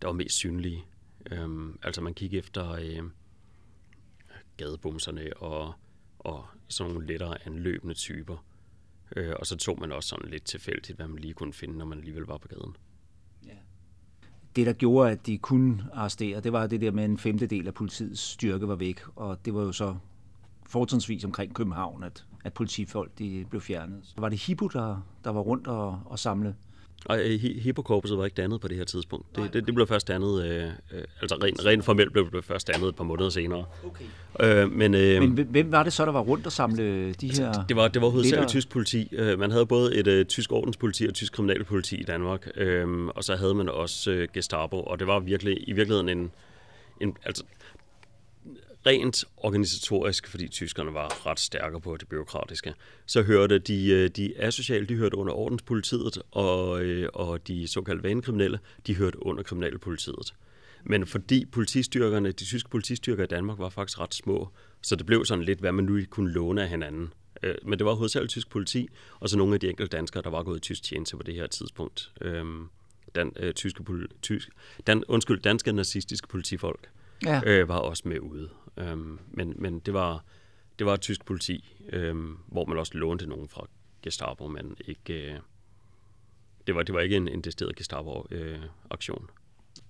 der 0.03 0.09
var 0.09 0.15
mest 0.15 0.37
synlige. 0.37 0.85
Øh, 1.31 1.49
altså 1.83 2.01
man 2.01 2.15
kiggede 2.15 2.39
efter 2.39 2.73
øh, 2.73 3.03
gadebumserne 4.57 5.37
og, 5.37 5.73
og 6.19 6.47
sådan 6.69 6.93
nogle 6.93 7.07
lettere 7.07 7.47
anløbende 7.47 7.95
typer. 7.95 8.45
Øh, 9.17 9.35
og 9.39 9.47
så 9.47 9.57
tog 9.57 9.81
man 9.81 9.93
også 9.93 10.09
sådan 10.09 10.31
lidt 10.31 10.45
tilfældigt, 10.45 10.97
hvad 10.97 11.09
man 11.09 11.19
lige 11.19 11.35
kunne 11.35 11.53
finde, 11.53 11.79
når 11.79 11.85
man 11.85 11.99
alligevel 11.99 12.25
var 12.25 12.39
på 12.39 12.49
gaden 12.49 12.77
det, 14.57 14.67
der 14.67 14.73
gjorde, 14.73 15.11
at 15.11 15.27
de 15.27 15.39
kunne 15.39 15.85
arrestere, 15.93 16.41
det 16.41 16.53
var 16.53 16.67
det 16.67 16.81
der 16.81 16.91
med 16.91 17.05
en 17.05 17.19
femtedel 17.19 17.67
af 17.67 17.75
politiets 17.75 18.21
styrke 18.21 18.69
var 18.69 18.75
væk, 18.75 19.01
og 19.17 19.45
det 19.45 19.55
var 19.55 19.63
jo 19.63 19.73
så 19.73 19.97
fortrinsvis 20.73 21.25
omkring 21.25 21.55
København, 21.55 22.05
at, 22.05 22.25
at 22.45 22.53
politifolk 22.53 23.11
de 23.19 23.47
blev 23.51 23.61
fjernet. 23.61 23.99
Så 24.03 24.15
var 24.19 24.29
det 24.29 24.39
Hippo, 24.39 24.69
der, 24.69 25.07
der 25.25 25.31
var 25.31 25.41
rundt 25.41 25.67
og, 25.67 26.01
og 26.05 26.19
samle 26.19 26.55
og 27.05 27.19
Hippokorpset 27.39 28.19
var 28.19 28.25
ikke 28.25 28.35
dannet 28.35 28.61
på 28.61 28.69
det 28.69 28.77
her 28.77 28.85
tidspunkt. 28.85 29.27
Det, 29.31 29.37
Nej, 29.37 29.47
okay. 29.47 29.59
det, 29.59 29.67
det 29.67 29.75
blev 29.75 29.87
først 29.87 30.09
dannet, 30.09 30.45
øh, 30.45 30.65
øh, 30.93 31.05
altså 31.21 31.37
rent, 31.43 31.65
rent 31.65 31.85
formelt 31.85 32.13
blev 32.13 32.31
det 32.33 32.45
først 32.45 32.69
dannet 32.69 32.89
et 32.89 32.97
par 32.97 33.05
måneder 33.05 33.31
senere. 33.31 33.65
Okay. 33.87 34.05
Øh, 34.41 34.73
men, 34.73 34.95
øh, 34.95 35.23
men 35.23 35.47
hvem 35.51 35.73
var 35.73 35.83
det 35.83 35.93
så, 35.93 36.05
der 36.05 36.13
var 36.13 36.21
rundt 36.21 36.47
og 36.47 36.53
samle 36.53 37.13
de 37.13 37.29
her 37.29 37.53
Det 37.53 37.77
var, 37.77 37.89
det 37.89 38.03
var 38.03 38.09
hovedsageligt 38.09 38.49
tysk 38.49 38.69
politi. 38.69 39.09
Øh, 39.13 39.39
man 39.39 39.51
havde 39.51 39.67
både 39.67 39.97
et 39.97 40.07
øh, 40.07 40.27
tysk 40.27 40.53
ordenspoliti 40.53 41.07
og 41.07 41.15
tysk 41.15 41.33
kriminalpoliti 41.33 41.97
i 41.97 42.05
Danmark, 42.05 42.49
øh, 42.57 43.07
og 43.07 43.25
så 43.25 43.37
havde 43.37 43.55
man 43.55 43.69
også 43.69 44.11
øh, 44.11 44.29
Gestapo, 44.35 44.81
og 44.81 44.99
det 44.99 45.07
var 45.07 45.21
virkelig 45.21 45.69
i 45.69 45.73
virkeligheden 45.73 46.09
en, 46.09 46.31
en 47.01 47.17
altså, 47.25 47.45
rent 48.87 49.25
organisatorisk, 49.37 50.29
fordi 50.29 50.49
tyskerne 50.49 50.95
var 50.95 51.27
ret 51.27 51.41
stærke 51.41 51.81
på 51.81 51.97
det 51.97 52.09
byråkratiske, 52.09 52.75
så 53.07 53.23
hørte 53.23 53.59
de, 53.59 53.91
øh, 53.91 54.09
de 54.09 54.35
asociale, 54.39 54.87
de 54.87 54.97
hørte 54.97 55.17
under 55.17 55.33
ordenspolitiet, 55.33 56.19
og, 56.31 56.83
øh, 56.85 57.09
og 57.15 57.49
de 57.49 57.69
såkaldte 57.69 58.03
vanekriminelle, 58.03 58.59
de 58.87 58.95
hørte 58.97 59.27
under 59.27 59.43
kriminalpolitiet. 59.43 60.35
Men 60.85 61.07
fordi 61.07 61.45
politistyrkerne, 61.45 62.29
de 62.29 62.45
tyske 62.45 62.71
politistyrker 62.71 63.25
i 63.25 63.27
Danmark 63.27 63.59
var 63.59 63.69
faktisk 63.69 64.01
ret 64.01 64.15
små, 64.15 64.49
så 64.83 64.97
det 64.97 65.07
blev 65.07 65.25
sådan 65.25 65.45
lidt, 65.45 65.61
hvad 65.61 65.73
man 65.73 65.85
nu 65.85 66.01
kunne 66.11 66.33
låne 66.33 66.63
af 66.63 66.69
hinanden. 66.69 67.13
Øh, 67.43 67.55
men 67.65 67.79
det 67.79 67.87
var 67.87 67.95
hovedsageligt 67.95 68.31
tysk 68.31 68.51
politi, 68.51 68.89
og 69.21 69.29
så 69.29 69.39
nogle 69.39 69.55
af 69.55 69.61
de 69.61 69.69
enkelte 69.69 69.97
danskere, 69.97 70.23
der 70.23 70.31
var 70.31 70.43
gået 70.43 70.57
i 70.57 70.61
tysk 70.61 70.83
tjeneste 70.83 71.17
på 71.17 71.23
det 71.23 71.35
her 71.35 71.47
tidspunkt. 71.47 72.13
Øhm, 72.21 72.69
dan, 73.15 73.33
øh, 73.37 73.55
tyske, 73.55 73.85
tysk, 74.23 74.49
dan, 74.87 75.05
undskyld, 75.09 75.41
danske 75.41 75.73
nazistiske 75.73 76.29
politifolk 76.29 76.89
ja. 77.25 77.41
øh, 77.47 77.69
var 77.69 77.79
også 77.79 78.03
med 78.07 78.21
ude. 78.21 78.49
Øhm, 78.77 79.19
men, 79.31 79.55
men 79.57 79.79
det 79.79 79.95
var 79.95 80.25
det 80.79 80.87
var 80.87 80.97
tysk 80.97 81.25
politi, 81.25 81.77
øhm, 81.89 82.39
hvor 82.47 82.65
man 82.65 82.79
også 82.79 82.93
lånte 82.95 83.27
nogen 83.27 83.49
fra 83.49 83.67
Gestapo, 84.03 84.49
men 84.49 84.77
ikke, 84.85 85.33
øh, 85.33 85.39
det, 86.67 86.75
var, 86.75 86.83
det 86.83 86.95
var 86.95 87.01
ikke 87.01 87.17
en, 87.17 87.29
en 87.29 87.41
decideret 87.41 87.77
Gestapo-aktion. 87.77 89.23
Øh, 89.23 89.29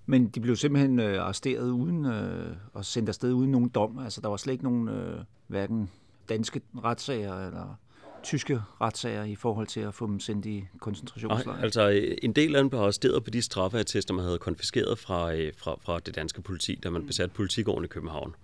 men 0.07 0.29
de 0.29 0.41
blev 0.41 0.57
simpelthen 0.57 0.99
øh, 0.99 1.23
arresteret 1.25 1.71
uden 1.71 2.07
øh, 2.07 2.57
og 2.73 2.85
sendt 2.85 3.09
afsted 3.09 3.33
uden 3.33 3.51
nogen 3.51 3.69
dom. 3.69 3.99
Altså 3.99 4.21
der 4.21 4.29
var 4.29 4.37
slet 4.37 4.53
ikke 4.53 4.65
nogen 4.65 4.89
øh, 4.89 5.25
hverken 5.47 5.91
danske 6.29 6.61
retssager 6.85 7.47
eller 7.47 7.75
tyske 8.23 8.61
retssager 8.81 9.25
i 9.25 9.35
forhold 9.35 9.67
til 9.67 9.81
at 9.81 9.95
få 9.95 10.07
dem 10.07 10.21
sendt 10.21 10.47
i 10.47 10.65
koncentrationslejre? 10.81 11.57
Nej, 11.57 11.65
altså 11.65 11.89
en 12.23 12.33
del 12.33 12.57
af 12.57 12.63
dem 12.63 12.71
blev 12.71 12.81
arresteret 12.81 13.25
på 13.25 13.31
de 13.31 13.43
straffeattester, 13.43 14.15
man 14.15 14.25
havde 14.25 14.39
konfiskeret 14.39 14.99
fra, 14.99 15.35
øh, 15.35 15.53
fra, 15.57 15.77
fra 15.81 15.99
det 15.99 16.15
danske 16.15 16.43
politi, 16.43 16.75
da 16.75 16.91
man 16.91 17.01
mm. 17.01 17.07
besatte 17.07 17.35
politigården 17.35 17.85
i 17.85 17.89
København. 17.89 18.35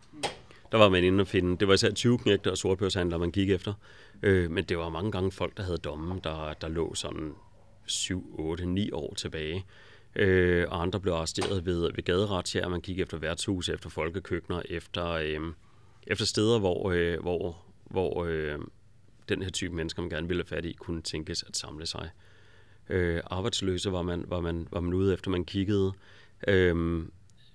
Der 0.73 0.79
var 0.79 0.89
man 0.89 1.05
inde 1.05 1.21
og 1.21 1.27
finde, 1.27 1.57
det 1.57 1.69
var 1.69 1.75
især 1.75 1.91
20 1.91 2.19
knægter 2.19 2.51
og 2.51 2.59
sortbørshandlere, 2.59 3.19
man 3.19 3.31
gik 3.31 3.51
efter. 3.51 3.75
Øh, 4.23 4.51
men 4.51 4.65
det 4.65 4.79
var 4.79 4.89
mange 4.89 5.13
gange 5.13 5.33
folk, 5.33 5.57
der 5.57 5.63
havde 5.63 5.79
domme, 5.79 6.21
der, 6.25 6.55
der 6.61 6.69
lå 6.69 6.95
sådan 6.95 7.35
7, 7.87 8.35
8, 8.39 8.67
9 8.67 8.91
år 8.91 9.15
tilbage. 9.15 9.65
Øh, 10.17 10.67
og 10.69 10.83
andre 10.83 11.01
blev 11.01 11.13
arresteret 11.13 11.67
ved, 11.67 11.81
ved 11.81 12.05
gaderetsjær. 12.05 12.69
Man 12.69 12.81
gik 12.81 13.01
efter 13.01 13.19
værtshus, 13.19 13.69
efter 13.69 13.91
folkekøkkener, 13.91 14.63
efter, 14.69 15.07
øh, 15.11 15.41
efter 16.07 16.25
steder, 16.25 16.59
hvor, 16.59 16.91
øh, 16.91 17.21
hvor, 17.21 17.57
hvor 17.85 18.25
øh, 18.25 18.59
den 19.29 19.43
her 19.43 19.51
type 19.51 19.75
mennesker, 19.75 20.03
man 20.03 20.11
gerne 20.11 20.29
ville 20.29 20.43
have 20.43 20.57
fat 20.57 20.65
i, 20.65 20.73
kunne 20.73 21.03
tænkes 21.03 21.43
at 21.43 21.57
samle 21.57 21.87
sig. 21.87 22.11
Øh, 22.89 23.21
arbejdsløse 23.31 23.93
var 23.93 24.03
man, 24.03 24.25
var, 24.29 24.41
man, 24.41 24.69
var 24.71 24.81
man 24.81 24.95
ude 24.95 25.15
efter, 25.15 25.31
man 25.31 25.45
kiggede. 25.45 25.93
Øh, 26.49 27.03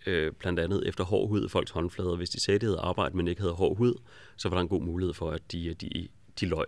øh, 0.05 0.31
blandt 0.31 0.60
andet 0.60 0.88
efter 0.88 1.03
hård 1.03 1.29
hud 1.29 1.45
i 1.45 1.50
folks 1.50 1.72
håndflader. 1.72 2.15
Hvis 2.15 2.29
de 2.29 2.39
sagde, 2.39 2.55
at 2.55 2.62
de 2.62 2.65
havde 2.65 2.79
arbejde, 2.79 3.17
men 3.17 3.27
ikke 3.27 3.41
havde 3.41 3.53
hård 3.53 3.77
hud, 3.77 3.93
så 4.38 4.50
var 4.50 4.55
der 4.55 4.62
en 4.62 4.67
god 4.67 4.81
mulighed 4.81 5.13
for, 5.13 5.31
at 5.31 5.51
de, 5.51 5.74
de, 5.74 6.07
de 6.39 6.45
løg 6.45 6.65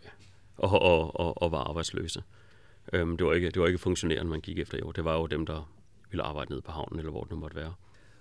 og, 0.58 0.82
og, 0.82 1.20
og, 1.20 1.42
og 1.42 1.52
var 1.52 1.64
arbejdsløse. 1.64 2.24
Øhm, 2.94 3.18
det, 3.18 3.28
var 3.28 3.34
ikke, 3.34 3.50
det 3.50 3.62
var 3.62 3.68
ikke 3.68 3.80
funktionærende, 3.80 4.32
man 4.32 4.42
gik 4.42 4.60
efter. 4.60 4.78
Jo. 4.78 4.92
Det 4.92 5.06
var 5.06 5.18
jo 5.18 5.26
dem, 5.26 5.46
der 5.46 5.72
ville 6.12 6.24
arbejde 6.24 6.52
nede 6.52 6.62
på 6.62 6.72
havnen, 6.72 7.00
eller 7.00 7.12
hvor 7.12 7.22
det 7.22 7.32
nu 7.32 7.38
måtte 7.38 7.56
være. 7.56 7.74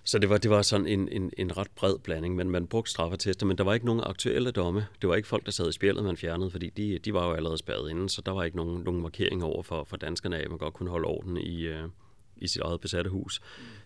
Så 0.06 0.18
det 0.18 0.28
var, 0.30 0.38
det 0.38 0.50
var 0.50 0.62
sådan 0.62 0.86
en, 0.86 1.08
en, 1.08 1.30
en 1.38 1.56
ret 1.56 1.70
bred 1.76 1.98
blanding, 1.98 2.36
men 2.36 2.50
man 2.50 2.66
brugte 2.66 2.90
straffetester, 2.90 3.46
men 3.46 3.58
der 3.58 3.64
var 3.64 3.74
ikke 3.74 3.86
nogen 3.86 4.02
aktuelle 4.06 4.50
domme. 4.50 4.86
Det 5.02 5.08
var 5.08 5.14
ikke 5.14 5.28
folk, 5.28 5.46
der 5.46 5.52
sad 5.52 5.68
i 5.68 5.72
spjældet, 5.72 6.04
man 6.04 6.16
fjernede, 6.16 6.50
fordi 6.50 6.70
de, 6.70 6.98
de 6.98 7.14
var 7.14 7.26
jo 7.26 7.32
allerede 7.32 7.58
spærret 7.58 7.90
inden, 7.90 8.08
så 8.08 8.22
der 8.26 8.32
var 8.32 8.44
ikke 8.44 8.56
nogen, 8.56 8.82
nogen 8.82 9.02
markering 9.02 9.44
over 9.44 9.62
for, 9.62 9.84
for 9.84 9.96
danskerne 9.96 10.36
af, 10.36 10.42
at 10.42 10.48
man 10.48 10.58
godt 10.58 10.74
kunne 10.74 10.90
holde 10.90 11.06
orden 11.06 11.36
i, 11.36 11.62
øh, 11.62 11.88
i 12.36 12.46
sit 12.46 12.62
eget 12.62 12.80
besatte 12.80 13.10
hus. 13.10 13.40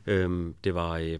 Mm. 0.06 0.12
Øhm, 0.12 0.54
det 0.64 0.74
var... 0.74 0.96
Øh, 0.96 1.18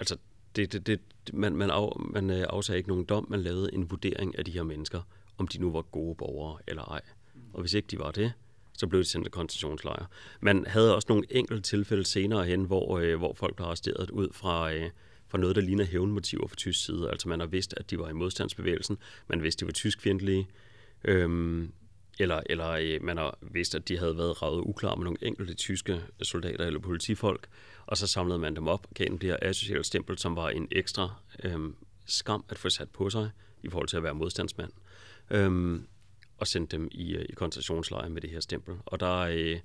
altså, 0.00 0.16
det, 0.56 0.72
det, 0.72 0.86
det, 0.86 1.00
man, 1.32 1.56
man, 1.56 1.70
af, 1.70 1.92
man 1.98 2.30
øh, 2.30 2.46
afsagde 2.50 2.78
ikke 2.78 2.88
nogen 2.88 3.04
dom, 3.04 3.26
man 3.30 3.40
lavede 3.40 3.74
en 3.74 3.90
vurdering 3.90 4.38
af 4.38 4.44
de 4.44 4.50
her 4.50 4.62
mennesker, 4.62 5.00
om 5.38 5.48
de 5.48 5.58
nu 5.58 5.72
var 5.72 5.82
gode 5.82 6.14
borgere 6.14 6.58
eller 6.66 6.84
ej. 6.84 7.00
Mm. 7.34 7.40
Og 7.52 7.60
hvis 7.60 7.74
ikke 7.74 7.86
de 7.86 7.98
var 7.98 8.10
det, 8.10 8.32
så 8.72 8.86
blev 8.86 9.00
de 9.00 9.04
sendt 9.04 9.24
til 9.24 9.32
koncentrationslejre. 9.32 10.06
Man 10.40 10.64
havde 10.66 10.94
også 10.94 11.06
nogle 11.08 11.24
enkelte 11.30 11.62
tilfælde 11.62 12.04
senere 12.04 12.44
hen, 12.44 12.64
hvor, 12.64 12.98
øh, 12.98 13.18
hvor 13.18 13.34
folk 13.34 13.56
blev 13.56 13.66
arresteret 13.66 14.10
ud 14.10 14.28
fra, 14.32 14.72
øh, 14.72 14.90
fra 15.28 15.38
noget, 15.38 15.56
der 15.56 15.62
ligner 15.62 15.84
hævnmotiver 15.84 16.46
fra 16.46 16.56
tysk 16.56 16.84
side. 16.84 17.10
Altså 17.10 17.28
man 17.28 17.40
har 17.40 17.46
vidst, 17.46 17.74
at 17.76 17.90
de 17.90 17.98
var 17.98 18.08
i 18.08 18.12
modstandsbevægelsen. 18.12 18.98
Man 19.28 19.42
vidste, 19.42 19.58
at 19.58 19.60
de 19.60 19.66
var 19.66 19.72
tyskfjendtlige. 19.72 20.48
Øhm, 21.04 21.72
eller, 22.22 22.40
eller 22.46 22.68
øh, 22.70 23.02
man 23.02 23.16
har 23.16 23.38
vidst, 23.40 23.74
at 23.74 23.88
de 23.88 23.98
havde 23.98 24.16
været 24.16 24.42
ravet 24.42 24.60
uklar 24.60 24.94
med 24.94 25.04
nogle 25.04 25.18
enkelte 25.22 25.54
tyske 25.54 26.02
soldater 26.22 26.66
eller 26.66 26.80
politifolk, 26.80 27.48
og 27.86 27.96
så 27.96 28.06
samlede 28.06 28.38
man 28.38 28.56
dem 28.56 28.68
op 28.68 28.86
og 28.90 28.94
gav 28.94 29.06
dem 29.06 29.18
det 29.18 29.28
her 29.28 29.36
asociale 29.42 29.84
stempel, 29.84 30.18
som 30.18 30.36
var 30.36 30.50
en 30.50 30.68
ekstra 30.70 31.14
øhm, 31.44 31.76
skam 32.06 32.44
at 32.48 32.58
få 32.58 32.70
sat 32.70 32.90
på 32.90 33.10
sig 33.10 33.30
i 33.62 33.68
forhold 33.68 33.88
til 33.88 33.96
at 33.96 34.02
være 34.02 34.14
modstandsmand, 34.14 34.72
øhm, 35.30 35.86
og 36.38 36.46
sendte 36.46 36.76
dem 36.76 36.88
i, 36.92 37.14
øh, 37.14 37.26
i 37.28 37.32
koncentrationslejre 37.32 38.10
med 38.10 38.22
det 38.22 38.30
her 38.30 38.40
stempel. 38.40 38.74
Og 38.86 39.00
der, 39.00 39.16
øh, 39.18 39.60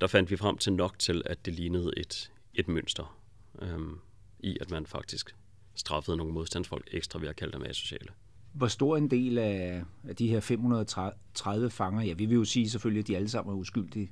der 0.00 0.06
fandt 0.06 0.30
vi 0.30 0.36
frem 0.36 0.58
til 0.58 0.72
nok 0.72 0.98
til, 0.98 1.22
at 1.26 1.46
det 1.46 1.54
lignede 1.54 1.92
et, 1.96 2.32
et 2.54 2.68
mønster 2.68 3.18
øhm, 3.62 3.98
i, 4.40 4.58
at 4.60 4.70
man 4.70 4.86
faktisk 4.86 5.36
straffede 5.74 6.16
nogle 6.16 6.32
modstandsfolk 6.32 6.88
ekstra 6.92 7.18
ved 7.18 7.28
at 7.28 7.36
kalde 7.36 7.52
dem 7.52 7.64
asociale 7.64 8.08
hvor 8.52 8.66
stor 8.66 8.96
en 8.96 9.10
del 9.10 9.38
af, 9.38 9.84
af 10.08 10.16
de 10.16 10.28
her 10.28 10.40
530 10.40 11.70
fanger, 11.70 12.02
ja, 12.02 12.12
vi 12.12 12.26
vil 12.26 12.34
jo 12.34 12.44
sige 12.44 12.70
selvfølgelig, 12.70 13.00
at 13.00 13.08
de 13.08 13.16
alle 13.16 13.28
sammen 13.28 13.54
er 13.54 13.58
uskyldige, 13.58 14.10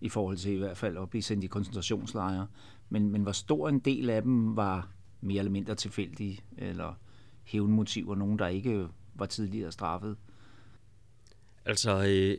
i 0.00 0.08
forhold 0.08 0.36
til 0.36 0.52
i 0.52 0.56
hvert 0.56 0.76
fald 0.76 0.98
at 0.98 1.10
blive 1.10 1.22
sendt 1.22 1.44
i 1.44 1.46
koncentrationslejre, 1.46 2.46
men, 2.88 3.10
men 3.10 3.22
hvor 3.22 3.32
stor 3.32 3.68
en 3.68 3.78
del 3.78 4.10
af 4.10 4.22
dem 4.22 4.56
var 4.56 4.88
mere 5.20 5.38
eller 5.38 5.52
mindre 5.52 5.74
tilfældige, 5.74 6.40
eller 6.58 6.94
hævnmotiver, 7.44 8.14
nogen 8.14 8.38
der 8.38 8.46
ikke 8.46 8.88
var 9.14 9.26
tidligere 9.26 9.72
straffet? 9.72 10.16
Altså, 11.64 12.04
øh, 12.04 12.38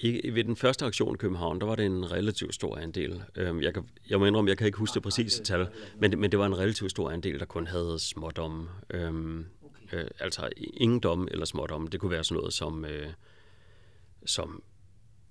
i, 0.00 0.30
ved 0.34 0.44
den 0.44 0.56
første 0.56 0.84
aktion 0.84 1.14
i 1.14 1.18
København, 1.18 1.60
der 1.60 1.66
var 1.66 1.74
det 1.74 1.86
en 1.86 2.12
relativt 2.12 2.54
stor 2.54 2.76
andel. 2.76 3.22
Øhm, 3.36 3.62
jeg, 3.62 3.74
kan, 3.74 3.84
jeg 4.10 4.18
må 4.18 4.26
indrømme, 4.26 4.48
jeg 4.48 4.58
kan 4.58 4.66
ikke 4.66 4.78
huske 4.78 4.94
det 4.94 5.02
præcise 5.02 5.42
tal, 5.42 5.68
men, 5.98 6.20
men 6.20 6.30
det 6.30 6.38
var 6.38 6.46
en 6.46 6.58
relativt 6.58 6.90
stor 6.90 7.10
andel, 7.10 7.38
der 7.38 7.44
kun 7.44 7.66
havde 7.66 7.98
smådomme. 7.98 8.68
Øhm, 8.90 9.46
Øh, 9.94 10.06
altså 10.20 10.48
ingen 10.56 11.00
dom 11.00 11.28
eller 11.30 11.44
smådomme. 11.44 11.88
Det 11.88 12.00
kunne 12.00 12.10
være 12.10 12.24
sådan 12.24 12.38
noget 12.38 12.52
som, 12.52 12.84
øh, 12.84 13.12
som 14.26 14.62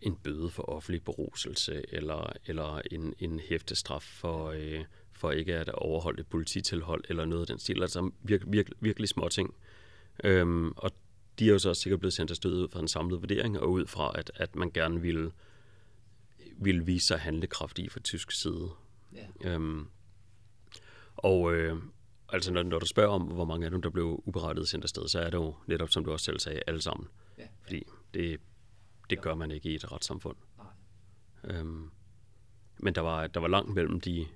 en 0.01 0.15
bøde 0.15 0.49
for 0.49 0.63
offentlig 0.63 1.03
beruselse, 1.03 1.85
eller, 1.89 2.33
eller 2.45 2.81
en, 2.91 3.13
en 3.19 3.39
hæftestraf 3.39 4.01
for, 4.01 4.49
øh, 4.49 4.85
for 5.11 5.31
ikke 5.31 5.55
at 5.55 5.69
overholde 5.69 6.19
et 6.19 6.27
polititilhold, 6.27 7.03
eller 7.09 7.25
noget 7.25 7.41
af 7.41 7.47
den 7.47 7.59
stil. 7.59 7.81
Altså 7.81 8.11
virke, 8.23 8.45
virke, 8.47 8.71
virkelig 8.79 9.09
små 9.09 9.29
ting. 9.29 9.53
Øhm, 10.23 10.71
og 10.77 10.91
de 11.39 11.47
er 11.47 11.51
jo 11.51 11.59
så 11.59 11.69
også 11.69 11.81
sikkert 11.81 11.99
blevet 11.99 12.13
sendt 12.13 12.31
afsted 12.31 12.51
ud 12.51 12.69
fra 12.69 12.79
en 12.79 12.87
samlet 12.87 13.21
vurdering, 13.21 13.59
og 13.59 13.71
ud 13.71 13.87
fra, 13.87 14.11
at, 14.15 14.31
at 14.35 14.55
man 14.55 14.71
gerne 14.71 15.01
ville, 15.01 15.31
ville 16.57 16.85
vise 16.85 17.07
sig 17.07 17.19
handlekraftig 17.19 17.91
fra 17.91 17.99
tysk 17.99 18.31
side. 18.31 18.69
Ja. 19.13 19.49
Øhm, 19.49 19.87
og, 21.15 21.53
øh, 21.53 21.77
Altså 22.33 22.53
når, 22.53 22.63
når 22.63 22.79
du 22.79 22.85
spørger 22.85 23.09
om, 23.09 23.21
hvor 23.21 23.45
mange 23.45 23.65
af 23.65 23.71
dem, 23.71 23.81
der 23.81 23.89
blev 23.89 24.23
uberettiget 24.25 24.69
sendt 24.69 24.85
afsted, 24.85 25.07
så 25.07 25.19
er 25.19 25.29
det 25.29 25.37
jo 25.37 25.55
netop, 25.67 25.89
som 25.89 26.05
du 26.05 26.11
også 26.11 26.25
selv 26.25 26.39
sagde, 26.39 26.59
alle 26.67 26.81
sammen. 26.81 27.07
Ja. 27.37 27.47
Fordi 27.61 27.83
det, 28.13 28.39
det 29.09 29.21
gør 29.21 29.35
man 29.35 29.51
ikke 29.51 29.71
i 29.71 29.75
et 29.75 29.91
retssamfund. 29.91 30.35
Nej. 30.57 30.67
Øhm, 31.43 31.89
men 32.77 32.95
der 32.95 33.01
var, 33.01 33.27
der 33.27 33.39
var 33.39 33.47
langt 33.47 33.73
mellem 33.73 34.01
de, 34.01 34.27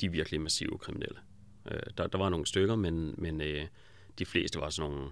de 0.00 0.08
virkelig 0.08 0.40
massive 0.40 0.78
kriminelle. 0.78 1.18
Øh, 1.70 1.80
der, 1.98 2.06
der 2.06 2.18
var 2.18 2.28
nogle 2.28 2.46
stykker, 2.46 2.76
men, 2.76 3.14
men 3.18 3.40
øh, 3.40 3.66
de 4.18 4.26
fleste 4.26 4.60
var 4.60 4.70
sådan 4.70 4.90
nogle 4.90 5.10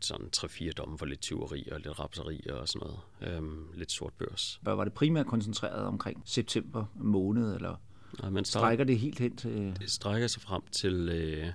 sådan 0.00 0.30
3-4 0.36 0.70
domme 0.70 0.98
for 0.98 1.06
lidt 1.06 1.20
tyveri 1.20 1.68
og 1.72 1.80
lidt 1.80 1.98
rapseri 2.00 2.46
og 2.50 2.68
sådan 2.68 2.88
noget. 2.88 3.36
Øhm, 3.36 3.68
lidt 3.74 3.92
sort 3.92 4.12
børs. 4.12 4.58
Hvad 4.62 4.74
var 4.74 4.84
det 4.84 4.92
primært 4.92 5.26
koncentreret 5.26 5.86
omkring 5.86 6.22
september 6.24 6.84
måned, 6.94 7.54
eller 7.54 7.76
Nej, 8.20 8.30
man 8.30 8.44
strækker 8.44 8.84
det 8.84 8.98
helt 8.98 9.18
hen 9.18 9.36
til... 9.36 9.76
Det 9.80 9.90
strækker 9.90 10.28
sig 10.28 10.42
frem 10.42 10.62
til... 10.72 11.08
Øh, 11.08 11.52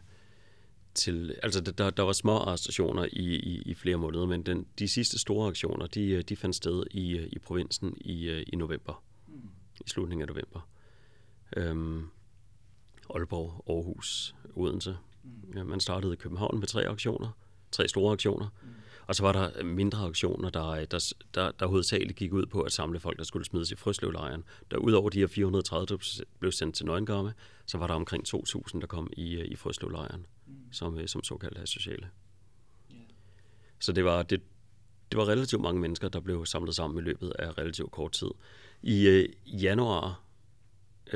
til 0.94 1.36
altså, 1.44 1.62
der, 1.62 1.90
der 1.90 2.04
var 2.04 2.12
små 2.12 2.38
arrestationer 2.38 3.06
i, 3.14 3.36
i, 3.36 3.62
i 3.62 3.74
flere 3.74 3.98
måneder, 3.98 4.26
men 4.26 4.44
den, 4.44 4.66
de 4.80 4.88
sidste 4.88 5.20
store 5.20 5.48
aktioner, 5.48 5.88
de, 5.88 6.22
de 6.22 6.36
fandt 6.36 6.56
sted 6.56 6.84
i, 6.92 7.18
i 7.18 7.40
provinsen 7.40 7.98
i, 8.02 8.44
i 8.48 8.56
november. 8.56 9.04
Mm. 9.28 9.34
I 9.86 9.90
slutningen 9.90 10.22
af 10.22 10.28
november. 10.28 10.70
Øhm, 11.58 12.08
Aalborg, 13.16 13.64
Aarhus, 13.70 14.36
Odense. 14.56 14.98
Mm. 15.24 15.58
Ja, 15.58 15.64
man 15.64 15.80
startede 15.80 16.14
i 16.14 16.16
København 16.16 16.60
med 16.60 16.68
tre 16.68 16.88
aktioner. 16.88 17.30
Tre 17.72 17.88
store 17.88 18.14
aktioner. 18.14 18.48
Mm. 18.64 18.70
Og 19.10 19.16
så 19.16 19.24
var 19.24 19.32
der 19.32 19.64
mindre 19.64 20.06
aktioner, 20.06 20.50
der, 20.50 20.86
der, 20.86 21.14
der, 21.34 21.52
der 21.52 21.68
hovedsageligt 21.68 22.18
gik 22.18 22.34
ud 22.34 22.46
på 22.46 22.62
at 22.62 22.72
samle 22.72 23.00
folk, 23.00 23.18
der 23.18 23.24
skulle 23.24 23.46
smides 23.46 23.72
i 23.72 23.76
Frøslevlejren. 23.76 24.44
Der 24.72 24.78
udover 24.78 25.10
de 25.10 25.20
her 25.20 25.28
430, 25.28 25.86
der 25.86 26.24
blev 26.40 26.52
sendt 26.52 26.76
til 26.76 26.86
Nøgengamme, 26.86 27.34
så 27.66 27.78
var 27.78 27.88
der 27.88 27.94
omkring 27.94 28.28
2.000, 28.28 28.80
der 28.80 28.88
kom 28.88 29.10
i, 29.14 29.42
i 29.42 29.56
Frøslevlejren 29.56 30.26
mm. 30.48 30.54
som, 30.72 31.08
som 31.08 31.24
såkaldte 31.24 31.68
sociale. 31.68 32.10
Yeah. 32.92 33.02
Så 33.80 33.92
det 33.92 34.06
var, 34.06 34.24
det, 34.24 34.42
det 35.12 35.18
var 35.18 35.28
relativt 35.28 35.62
mange 35.62 35.82
mennesker, 35.82 36.10
der 36.10 36.20
blev 36.20 36.46
samlet 36.46 36.76
sammen 36.76 36.98
i 36.98 37.02
løbet 37.02 37.34
af 37.40 37.58
relativt 37.58 37.92
kort 37.92 38.12
tid. 38.12 38.32
I 38.82 39.08
øh, 39.08 39.30
januar 39.64 40.24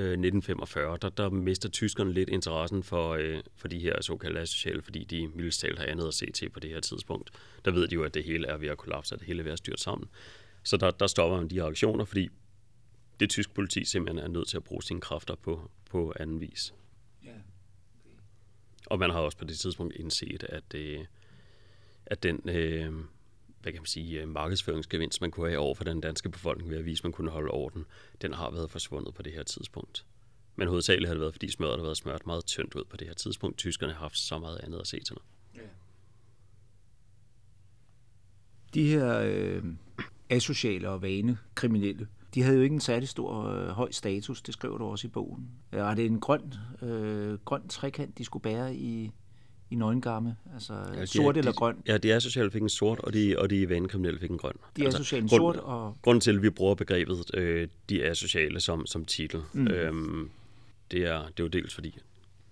1945, 0.02 0.94
øh, 0.94 0.98
der, 1.02 1.10
der 1.10 1.30
mister 1.30 1.70
tyskerne 1.70 2.14
lidt 2.14 2.30
interessen 2.30 2.84
for, 2.84 3.14
øh, 3.14 3.40
for 3.56 3.68
de 3.68 3.80
her 3.80 4.02
såkaldte 4.02 4.40
asociale, 4.40 4.82
fordi 4.82 5.04
de 5.04 5.28
mildest 5.28 5.60
talt 5.60 5.80
har 5.80 5.86
andet 5.86 6.08
at 6.08 6.14
se 6.14 6.32
til 6.32 6.50
på 6.50 6.60
det 6.60 6.70
her 6.70 6.80
tidspunkt. 6.80 7.32
Der 7.66 7.72
ved 7.72 7.88
de 7.88 7.96
jo, 7.96 8.04
at 8.04 8.14
det 8.14 8.24
hele 8.24 8.48
er 8.48 8.58
ved 8.58 8.68
at 8.68 8.78
kollapse, 8.78 9.16
at 9.16 9.20
det 9.20 9.28
hele 9.28 9.40
er 9.40 9.44
ved 9.44 9.52
at 9.52 9.58
styre 9.58 9.78
sammen. 9.78 10.10
Så 10.64 10.78
der, 10.78 10.92
der 10.92 11.08
stopper 11.08 11.38
man 11.38 11.48
de 11.50 11.56
her 11.56 11.66
aktioner, 11.66 12.06
fordi 12.06 12.30
det 13.20 13.30
tysk 13.30 13.54
politi 13.54 13.86
simpelthen 13.86 14.24
er 14.24 14.28
nødt 14.28 14.48
til 14.48 14.58
at 14.58 14.64
bruge 14.64 14.84
sine 14.84 15.02
kræfter 15.02 15.36
på, 15.36 15.72
på 15.90 16.14
anden 16.20 16.42
vis. 16.42 16.74
Ja. 17.24 17.30
Okay. 17.30 18.12
Og 18.86 19.00
man 19.00 19.10
har 19.10 19.20
også 19.20 19.38
på 19.38 19.46
det 19.46 19.60
tidspunkt 19.60 19.96
indset, 19.96 20.44
at, 20.44 20.74
øh, 20.76 21.06
at 22.06 22.24
den 22.24 22.50
øh, 22.50 22.94
hvad 23.64 23.74
kan 23.74 23.82
man 23.82 23.86
sige, 23.86 24.22
øh, 24.22 24.28
markedsføringsgevinst, 24.28 25.22
man 25.22 25.32
kunne 25.32 25.50
have 25.50 25.60
over 25.60 25.76
for 25.76 25.84
den 25.84 26.02
danske 26.02 26.30
befolkning 26.30 26.70
ved 26.70 26.78
at 26.78 26.86
vise, 26.86 27.00
at 27.00 27.04
man 27.04 27.12
kunne 27.12 27.32
holde 27.32 27.52
orden, 27.52 27.86
den 28.22 28.34
har 28.34 28.52
været 28.52 28.72
forsvundet 28.72 29.14
på 29.14 29.22
det 29.22 29.34
her 29.34 29.44
tidspunkt. 29.44 30.06
Men 30.56 30.68
hovedsageligt 30.68 31.08
har 31.08 31.14
det 31.14 31.22
været, 31.22 31.34
fordi 31.34 31.52
smøret 31.52 31.78
har 31.78 31.84
været 31.84 31.98
smørt 31.98 32.26
meget 32.26 32.46
tyndt 32.46 32.76
ud 32.76 32.84
på 32.84 32.98
det 32.98 33.08
her 33.08 33.14
tidspunkt. 33.14 33.58
Tyskerne 33.58 33.94
har 33.94 34.00
haft 34.00 34.18
så 34.18 34.40
meget 34.40 34.60
andet 34.64 34.80
at 34.80 34.88
se 34.88 35.00
til. 35.00 35.18
Ja. 35.56 35.62
De 38.74 38.88
her 38.88 39.20
øh, 39.26 39.64
asociale 40.30 40.90
og 40.90 41.02
vane 41.02 41.38
kriminelle, 41.56 42.08
de 42.34 42.42
havde 42.42 42.58
jo 42.58 42.64
ikke 42.64 42.74
en 42.74 42.82
særlig 42.82 43.10
stor 43.10 43.44
øh, 43.44 43.68
høj 43.68 43.92
status, 43.92 44.42
det 44.42 44.54
skriver 44.54 44.78
du 44.78 44.86
også 44.86 45.08
i 45.08 45.10
bogen. 45.10 45.50
Øh, 45.72 45.80
er 45.80 45.94
det 45.94 46.06
en 46.06 46.20
grøn, 46.20 46.54
øh, 46.82 47.38
grøn 47.46 47.68
trekant, 47.68 48.18
de 48.18 48.26
skulle 48.26 48.44
bære 48.44 48.76
i, 48.76 49.12
i 49.74 49.76
nøgengamme? 49.76 50.36
Altså 50.54 50.74
ja, 50.74 51.02
de, 51.02 51.08
sort 51.08 51.36
de, 51.36 51.40
eller 51.40 51.52
grøn? 51.52 51.78
Ja, 51.88 51.98
de 51.98 52.14
asociale 52.14 52.52
fik 52.52 52.62
en 52.62 52.70
sort, 52.70 53.00
og 53.00 53.14
de, 53.14 53.36
og 53.38 53.50
de 53.50 53.70
vanekriminelle 53.70 54.20
fik 54.20 54.32
en 54.32 54.38
grøn. 54.38 54.54
De 54.78 54.86
altså, 54.86 54.98
asociale 54.98 55.28
grund, 55.30 55.40
sort 55.40 55.56
og... 55.56 55.98
Grunden 56.02 56.22
til, 56.22 56.36
at 56.36 56.42
vi 56.42 56.50
bruger 56.50 56.76
begrebet 56.76 57.36
øh, 57.36 57.68
de 57.90 58.06
asociale 58.06 58.60
som, 58.60 58.86
som 58.86 59.06
titel, 59.06 59.42
mm. 59.54 59.68
øhm, 59.68 60.30
det, 60.92 61.06
er, 61.06 61.20
det 61.22 61.40
er 61.40 61.44
jo 61.44 61.48
dels 61.48 61.74
fordi, 61.74 62.00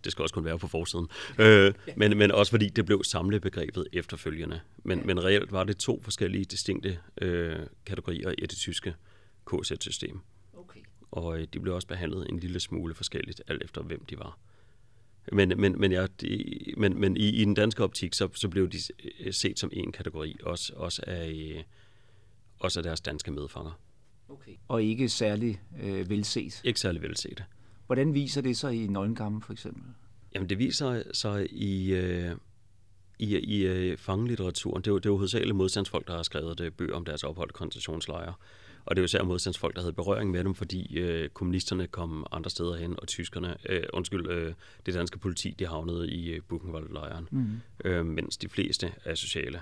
det 0.04 0.12
skal 0.12 0.24
også 0.24 0.36
kun 0.36 0.46
være 0.46 0.60
på 0.60 0.68
forsiden. 0.68 1.08
Øh, 1.38 1.74
men, 1.96 2.18
men 2.18 2.32
også 2.32 2.50
fordi 2.50 2.70
det 2.70 2.86
blev 2.86 3.04
samlebegrebet 3.04 3.88
efterfølgende. 3.94 4.60
Men, 4.84 5.00
ja. 5.00 5.06
men 5.06 5.24
reelt 5.24 5.52
var 5.52 5.64
det 5.64 5.78
to 5.78 6.02
forskellige 6.04 6.46
distinkte 6.46 7.00
øh, 7.22 7.60
kategorier 7.86 8.30
i 8.38 8.42
det 8.42 8.58
tyske 8.58 8.96
KZ-system. 9.46 10.20
Okay. 10.54 10.80
Og 11.12 11.40
øh, 11.40 11.48
de 11.54 11.60
blev 11.60 11.76
også 11.76 11.88
behandlet 11.88 12.30
en 12.30 12.40
lille 12.40 12.60
smule 12.60 12.94
forskelligt, 12.94 13.42
alt 13.48 13.64
efter 13.64 13.82
hvem 13.82 14.06
de 14.06 14.20
var. 14.20 14.38
Men, 15.32 15.54
men, 15.58 15.80
men, 15.80 15.92
de, 16.22 16.74
men, 16.78 17.00
men 17.00 17.18
i, 17.18 17.30
i 17.30 17.46
den 17.46 17.54
danske 17.54 17.84
optik, 17.84 18.14
så, 18.14 18.30
så 18.34 18.50
blev 18.50 18.70
de 18.70 18.78
øh, 19.20 19.34
set 19.34 19.60
som 19.60 19.70
en 19.74 19.92
kategori, 19.92 20.38
også, 20.44 20.74
også, 20.76 21.04
af, 21.08 21.54
øh, 21.56 21.64
også 22.60 22.80
af 22.80 22.84
deres 22.84 23.02
danske 23.02 23.32
medfanger. 23.32 23.80
Okay. 24.30 24.52
Og 24.68 24.84
ikke 24.84 25.10
særlig 25.10 25.62
øh, 25.82 26.10
velset? 26.10 26.62
Ikke 26.64 26.80
særlig 26.80 27.02
velset. 27.02 27.44
Hvordan 27.86 28.14
viser 28.14 28.42
det 28.42 28.58
sig 28.58 28.84
i 28.84 28.88
Nøgenkampen 28.88 29.42
for 29.42 29.54
eksempel? 29.54 29.84
Jamen 30.36 30.50
det 30.50 30.60
viser 30.60 31.04
sig 31.14 31.54
i, 31.54 31.94
øh, 31.94 32.36
i, 33.20 33.38
i 33.38 33.66
øh, 33.66 33.98
fangelitteraturen. 33.98 34.82
Det 34.82 34.88
er, 34.88 34.92
jo, 34.92 34.98
det 34.98 35.06
er 35.06 35.10
jo 35.10 35.18
hovedsageligt 35.18 35.56
modstandsfolk, 35.56 36.08
der 36.08 36.16
har 36.16 36.24
skrevet 36.24 36.58
det, 36.58 36.74
bøger 36.74 36.96
om 36.96 37.06
deres 37.06 37.24
ophold 37.24 37.50
i 37.50 37.54
koncentrationslejre. 37.54 38.34
Og 38.86 38.96
det 38.96 39.00
er 39.00 39.02
jo 39.02 39.06
især 39.06 39.24
modstandsfolk, 39.24 39.76
der 39.76 39.82
havde 39.82 39.94
berøring 39.94 40.32
med 40.32 40.44
dem, 40.44 40.56
fordi 40.56 41.00
øh, 41.00 41.30
kommunisterne 41.30 41.88
kom 41.88 42.26
andre 42.32 42.50
steder 42.50 42.76
hen, 42.76 42.96
og 43.00 43.08
tyskerne, 43.08 43.58
øh, 43.70 43.84
undskyld, 43.94 44.30
øh, 44.30 44.54
det 44.86 44.94
danske 44.94 45.20
politi, 45.20 45.56
de 45.60 45.68
havnede 45.68 46.12
i 46.12 46.30
øh, 46.30 46.42
Buchenwald-lejren, 46.48 47.28
mm. 47.32 47.62
øh, 47.86 48.06
mens 48.06 48.38
de 48.38 48.50
fleste 48.50 48.94
af 49.06 49.18
sociale, 49.18 49.62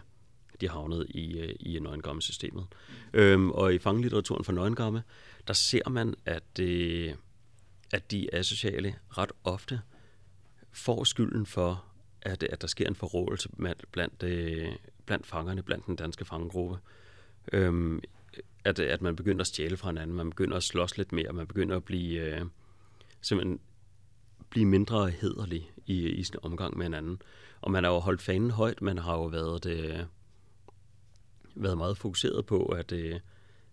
de 0.62 0.70
havnede 0.70 1.06
i, 1.10 1.40
øh, 1.40 1.56
i 1.60 1.80
Nøgengamme-systemet. 1.80 2.66
Mm. 3.14 3.20
Øhm, 3.20 3.52
og 3.52 3.74
i 3.74 3.80
fangelitteraturen 3.80 4.44
for 4.44 4.52
Nøgengamme, 4.52 5.04
der 5.48 5.54
ser 5.54 5.90
man, 5.90 6.16
at, 6.26 6.60
øh, 6.60 7.14
at 7.94 8.12
de 8.12 8.36
asociale 8.36 8.96
ret 9.10 9.32
ofte 9.44 9.82
får 10.72 11.04
skylden 11.04 11.46
for, 11.46 11.84
at, 12.22 12.44
at 12.44 12.62
der 12.62 12.68
sker 12.68 12.88
en 12.88 12.96
forrådelse 12.96 13.50
blandt, 13.92 14.24
øh, 14.24 14.68
blandt 15.06 15.28
fangerne, 15.28 15.64
blandt 15.64 15.86
den 15.86 15.96
danske 15.96 16.26
fangegruppe. 16.26 16.78
Øhm, 17.54 18.02
at, 18.64 18.80
at 18.80 19.02
man 19.02 19.16
begynder 19.16 19.42
at 19.42 19.48
stjæle 19.48 19.78
fra 19.78 19.90
hinanden, 19.90 20.18
man 20.18 20.30
begynder 20.30 20.58
at 20.58 20.64
slås 20.64 20.98
lidt 20.98 21.12
mere, 21.12 21.34
man 21.34 21.48
begynder 21.48 21.76
at 21.76 21.84
blive, 21.84 22.22
øh, 22.22 22.46
simpelthen 23.22 23.60
blive 24.50 24.66
mindre 24.66 25.10
hederlig 25.10 25.72
i, 25.86 26.10
i 26.10 26.24
sin 26.24 26.36
omgang 26.42 26.78
med 26.78 26.86
hinanden. 26.86 27.22
Og 27.62 27.72
man 27.72 27.84
har 27.84 27.92
jo 27.92 28.00
holdt 28.00 28.22
fanen 28.22 28.52
højt, 28.52 28.82
man 28.82 28.98
har 28.98 29.14
jo 29.14 29.26
været, 29.26 29.66
øh, 29.66 30.00
været 31.56 31.78
meget 31.78 31.98
fokuseret 31.98 32.46
på, 32.46 32.66
at, 32.66 32.92
øh, 32.92 33.20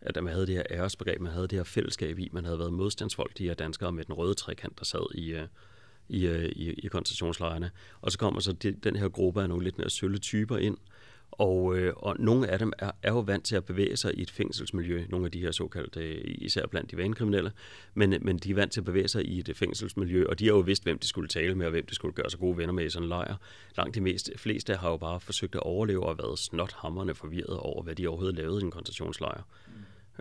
at 0.00 0.24
man 0.24 0.32
havde 0.32 0.46
det 0.46 0.54
her 0.54 0.62
æresbegreb, 0.70 1.20
man 1.20 1.32
havde 1.32 1.48
det 1.48 1.58
her 1.58 1.64
fællesskab 1.64 2.18
i, 2.18 2.28
man 2.32 2.44
havde 2.44 2.58
været 2.58 2.72
modstandsfolk, 2.72 3.38
de 3.38 3.44
her 3.44 3.54
danskere 3.54 3.92
med 3.92 4.04
den 4.04 4.14
røde 4.14 4.34
trekant, 4.34 4.78
der 4.78 4.84
sad 4.84 5.14
i, 5.14 5.32
øh, 5.32 5.46
i, 6.08 6.26
øh, 6.26 6.44
i, 6.44 6.72
i 6.72 6.88
koncentrationslejrene. 6.88 7.70
Og 8.00 8.12
så 8.12 8.18
kommer 8.18 8.40
så 8.40 8.52
de, 8.52 8.72
den 8.72 8.96
her 8.96 9.08
gruppe 9.08 9.42
af 9.42 9.48
nogle 9.48 9.64
lidt 9.64 9.78
mere 9.78 9.90
sølle 9.90 10.18
typer 10.18 10.56
ind, 10.56 10.78
og, 11.32 11.76
øh, 11.76 11.92
og 11.96 12.16
nogle 12.18 12.48
af 12.48 12.58
dem 12.58 12.72
er, 12.78 12.90
er 13.02 13.12
jo 13.12 13.18
vant 13.18 13.44
til 13.44 13.56
at 13.56 13.64
bevæge 13.64 13.96
sig 13.96 14.18
i 14.18 14.22
et 14.22 14.30
fængselsmiljø, 14.30 15.04
nogle 15.08 15.26
af 15.26 15.32
de 15.32 15.40
her 15.40 15.50
såkaldte, 15.50 16.20
især 16.22 16.66
blandt 16.66 16.90
de 16.90 16.96
vanekriminelle, 16.96 17.52
men, 17.94 18.14
men 18.22 18.38
de 18.38 18.50
er 18.50 18.54
vant 18.54 18.72
til 18.72 18.80
at 18.80 18.84
bevæge 18.84 19.08
sig 19.08 19.26
i 19.26 19.38
et 19.38 19.50
fængselsmiljø, 19.54 20.24
og 20.28 20.38
de 20.38 20.44
har 20.44 20.52
jo 20.52 20.58
vidst, 20.58 20.82
hvem 20.82 20.98
de 20.98 21.06
skulle 21.06 21.28
tale 21.28 21.54
med, 21.54 21.66
og 21.66 21.70
hvem 21.70 21.86
de 21.86 21.94
skulle 21.94 22.14
gøre 22.14 22.30
sig 22.30 22.40
gode 22.40 22.56
venner 22.56 22.72
med 22.72 22.84
i 22.84 22.90
sådan 22.90 23.04
en 23.04 23.08
lejr. 23.08 23.36
Langt 23.76 23.94
de 23.94 24.00
mest, 24.00 24.30
fleste 24.36 24.74
har 24.74 24.90
jo 24.90 24.96
bare 24.96 25.20
forsøgt 25.20 25.54
at 25.54 25.60
overleve 25.60 26.06
og 26.06 26.18
været 26.18 26.38
snot 26.38 26.72
hammerne 26.72 27.14
forvirret 27.14 27.58
over, 27.58 27.82
hvad 27.82 27.94
de 27.94 28.08
overhovedet 28.08 28.36
lavede 28.36 28.60
i 28.60 28.64
en 28.64 28.70
koncentrationslejr. 28.70 29.42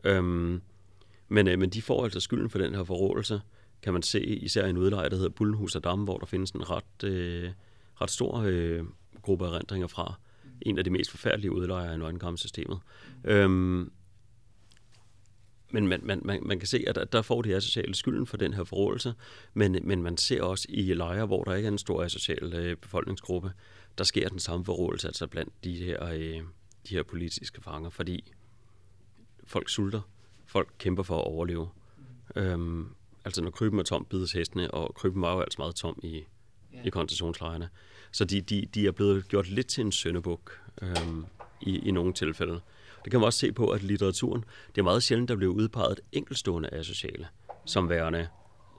Mm. 0.04 0.10
Øhm, 0.10 0.62
men, 1.28 1.48
øh, 1.48 1.60
men 1.60 1.70
de 1.70 1.82
får 1.82 2.04
altså 2.04 2.20
skylden 2.20 2.50
for 2.50 2.60
den 2.60 2.76
her 2.76 2.84
forrådelse, 2.84 3.42
kan 3.82 3.94
man 3.94 4.02
se, 4.02 4.26
især 4.26 4.66
i 4.66 4.70
en 4.70 4.78
udlejr, 4.78 5.10
der 5.10 5.16
hedder 5.16 5.30
Bullenhus 5.30 5.76
og 5.76 5.84
Dam, 5.84 6.04
hvor 6.04 6.18
der 6.18 6.26
findes 6.26 6.52
en 6.52 6.70
ret, 6.70 7.04
øh, 7.04 7.50
ret 8.02 8.12
stor 8.12 8.44
øh, 8.46 8.84
gruppe 9.22 9.46
erindringer 9.46 9.88
fra, 9.88 10.20
en 10.62 10.78
af 10.78 10.84
de 10.84 10.90
mest 10.90 11.12
forfærdelige 11.12 11.52
udlejere 11.52 11.96
i 11.96 11.98
nøgenkampsystemet. 11.98 12.80
Øhm, 13.24 13.92
men 15.72 15.88
man, 15.88 16.00
man, 16.04 16.22
man, 16.26 16.40
man 16.46 16.60
kan 16.60 16.68
se, 16.68 16.84
at 16.88 17.12
der 17.12 17.22
får 17.22 17.42
de 17.42 17.56
asociale 17.56 17.96
skylden 17.96 18.28
for 18.28 18.38
den 18.38 18.54
her 18.54 18.64
forrådelse, 18.64 19.14
men, 19.54 19.80
men 19.84 20.04
man 20.04 20.18
ser 20.18 20.44
også 20.44 20.66
i 20.70 20.94
lejre, 20.94 21.26
hvor 21.26 21.44
der 21.44 21.54
ikke 21.54 21.68
er 21.68 21.72
en 21.72 21.78
stor 21.78 22.04
asocial 22.04 22.54
øh, 22.54 22.78
befolkningsgruppe, 22.78 23.52
der 23.98 24.04
sker 24.04 24.30
den 24.30 24.40
samme 24.40 24.66
forrådelse 24.66 25.08
altså 25.08 25.28
blandt 25.28 25.64
de 25.64 25.76
her, 25.76 26.06
øh, 26.06 26.42
de 26.90 26.96
her 26.96 27.04
politiske 27.04 27.62
fanger, 27.62 27.90
fordi 27.90 28.34
folk 29.44 29.70
sulter, 29.70 30.02
folk 30.46 30.74
kæmper 30.78 31.04
for 31.04 31.18
at 31.18 31.26
overleve. 31.26 31.70
Øhm, 32.36 32.90
altså 33.26 33.42
når 33.42 33.52
kryben 33.52 33.80
er 33.80 33.84
tom, 33.84 34.06
bides 34.10 34.32
hestene, 34.32 34.72
og 34.72 34.96
kryben 34.96 35.22
var 35.22 35.34
jo 35.34 35.40
altså 35.40 35.56
meget 35.60 35.76
tom 35.76 36.00
i, 36.04 36.24
ja. 36.74 36.80
i 36.86 36.90
koncentrationslejrene. 36.90 37.70
Så 38.16 38.26
de, 38.26 38.42
de, 38.42 38.66
de 38.74 38.88
er 38.88 38.92
blevet 38.92 39.28
gjort 39.28 39.50
lidt 39.50 39.68
til 39.68 39.82
en 39.82 39.92
søndebuk 39.92 40.62
øhm, 40.82 41.26
i, 41.62 41.80
i 41.80 41.92
nogle 41.92 42.14
tilfælde. 42.14 42.60
Det 43.04 43.12
kan 43.12 43.20
man 43.20 43.26
også 43.26 43.40
se 43.40 43.52
på, 43.52 43.70
at 43.70 43.84
litteraturen, 43.84 44.46
det 44.76 44.82
er 44.82 44.84
meget 44.84 45.04
sjældent, 45.04 45.30
der 45.30 45.36
bliver 45.36 45.54
udpeget 45.54 46.00
enkelstående 46.12 46.70
asociale, 46.74 47.28
som 47.66 47.90
værende 47.90 48.28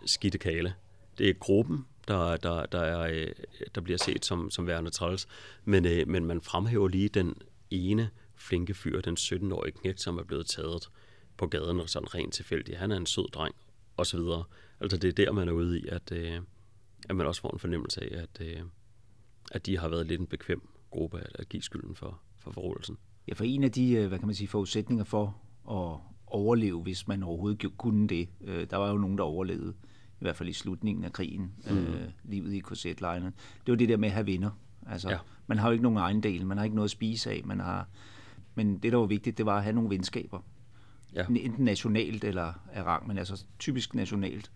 skidte 0.07 0.39
kale. 0.39 0.75
Det 1.19 1.29
er 1.29 1.33
gruppen, 1.33 1.87
der, 2.09 2.37
der, 2.37 2.67
der, 2.67 2.81
er, 2.81 3.01
øh, 3.13 3.33
der 3.75 3.81
bliver 3.81 3.99
set 3.99 4.25
som, 4.25 4.51
som 4.51 4.67
værende 4.67 4.91
træls, 4.91 5.29
men, 5.65 5.87
øh, 5.87 6.09
men 6.09 6.25
man 6.25 6.41
fremhæver 6.41 6.89
lige 6.89 7.09
den 7.09 7.35
ene 7.71 8.11
flinke 8.37 8.75
fyr, 8.75 9.01
den 9.01 9.17
17-årige 9.21 9.73
knægt, 9.73 10.01
som 10.01 10.19
er 10.19 10.25
blevet 10.25 10.47
taget 10.47 10.89
på 11.37 11.47
gaden 11.47 11.81
og 11.81 11.89
sådan 11.89 12.15
rent 12.15 12.35
tilfældigt. 12.35 12.79
Han 12.79 12.93
er 12.93 12.97
en 12.97 13.07
sød 13.07 13.29
dreng, 13.33 13.55
og 13.97 14.07
så 14.07 14.17
videre. 14.17 14.45
Altså 14.81 14.97
det 14.97 15.09
er 15.09 15.25
der, 15.25 15.33
man 15.33 15.49
er 15.49 15.53
ude 15.53 15.81
i, 15.81 15.87
at, 15.89 16.13
øh, 16.13 16.41
at 17.09 17.17
man 17.17 17.27
også 17.27 17.41
får 17.41 17.51
en 17.51 17.59
fornemmelse 17.59 18.01
af, 18.05 18.23
at, 18.23 18.47
øh, 18.47 18.63
at 19.53 19.67
de 19.67 19.79
har 19.79 19.89
været 19.89 20.07
lidt 20.07 20.21
en 20.21 20.27
bekvem 20.27 20.69
gruppe 20.91 21.19
at, 21.19 21.31
at 21.35 21.49
give 21.49 21.63
skylden 21.63 21.95
for, 21.95 22.21
for 22.39 22.51
forrådelsen. 22.51 22.97
Ja, 23.29 23.35
for 23.35 23.45
en 23.45 23.65
af 23.65 23.73
de, 23.73 23.93
øh, 23.93 24.09
hvad 24.09 24.19
kan 24.19 24.29
man 24.29 24.35
sige, 24.35 24.49
forudsætninger 24.49 25.05
for 25.05 25.37
at 25.71 26.01
overleve, 26.27 26.83
hvis 26.83 27.09
man 27.09 27.23
overhovedet 27.23 27.77
kunne 27.77 28.09
det, 28.09 28.29
øh, 28.41 28.67
der 28.71 28.77
var 28.77 28.91
jo 28.91 28.99
nogen, 28.99 29.19
der 29.19 29.25
overlevede, 29.25 29.75
i 30.13 30.19
hvert 30.21 30.37
fald 30.37 30.49
i 30.49 30.53
slutningen 30.53 31.05
af 31.05 31.13
krigen, 31.13 31.53
mm. 31.71 31.77
øh, 31.77 32.09
livet 32.25 32.53
i 32.53 32.59
korsetlejrene. 32.59 33.33
Det 33.67 33.73
var 33.73 33.77
det 33.77 33.89
der 33.89 33.97
med 33.97 34.09
at 34.09 34.15
have 34.15 34.27
venner. 34.27 34.51
Altså, 34.87 35.11
ja. 35.11 35.19
man 35.47 35.59
har 35.59 35.69
jo 35.69 35.73
ikke 35.73 35.83
nogen 35.83 35.99
egen 35.99 36.23
del, 36.23 36.47
man 36.47 36.57
har 36.57 36.65
ikke 36.65 36.77
noget 36.77 36.87
at 36.87 36.91
spise 36.91 37.31
af, 37.31 37.43
man 37.45 37.61
har, 37.61 37.89
men 38.55 38.79
det, 38.79 38.93
der 38.93 38.99
var 38.99 39.07
vigtigt, 39.07 39.39
det 39.39 39.47
var 39.47 39.57
at 39.57 39.63
have 39.63 39.75
nogle 39.75 39.91
venskaber. 39.91 40.41
Ja. 41.15 41.27
Enten 41.29 41.65
nationalt 41.65 42.25
eller 42.25 42.53
af 42.73 42.83
rang, 42.83 43.07
men 43.07 43.19
altså 43.19 43.45
typisk 43.59 43.95
nationalt. 43.95 44.53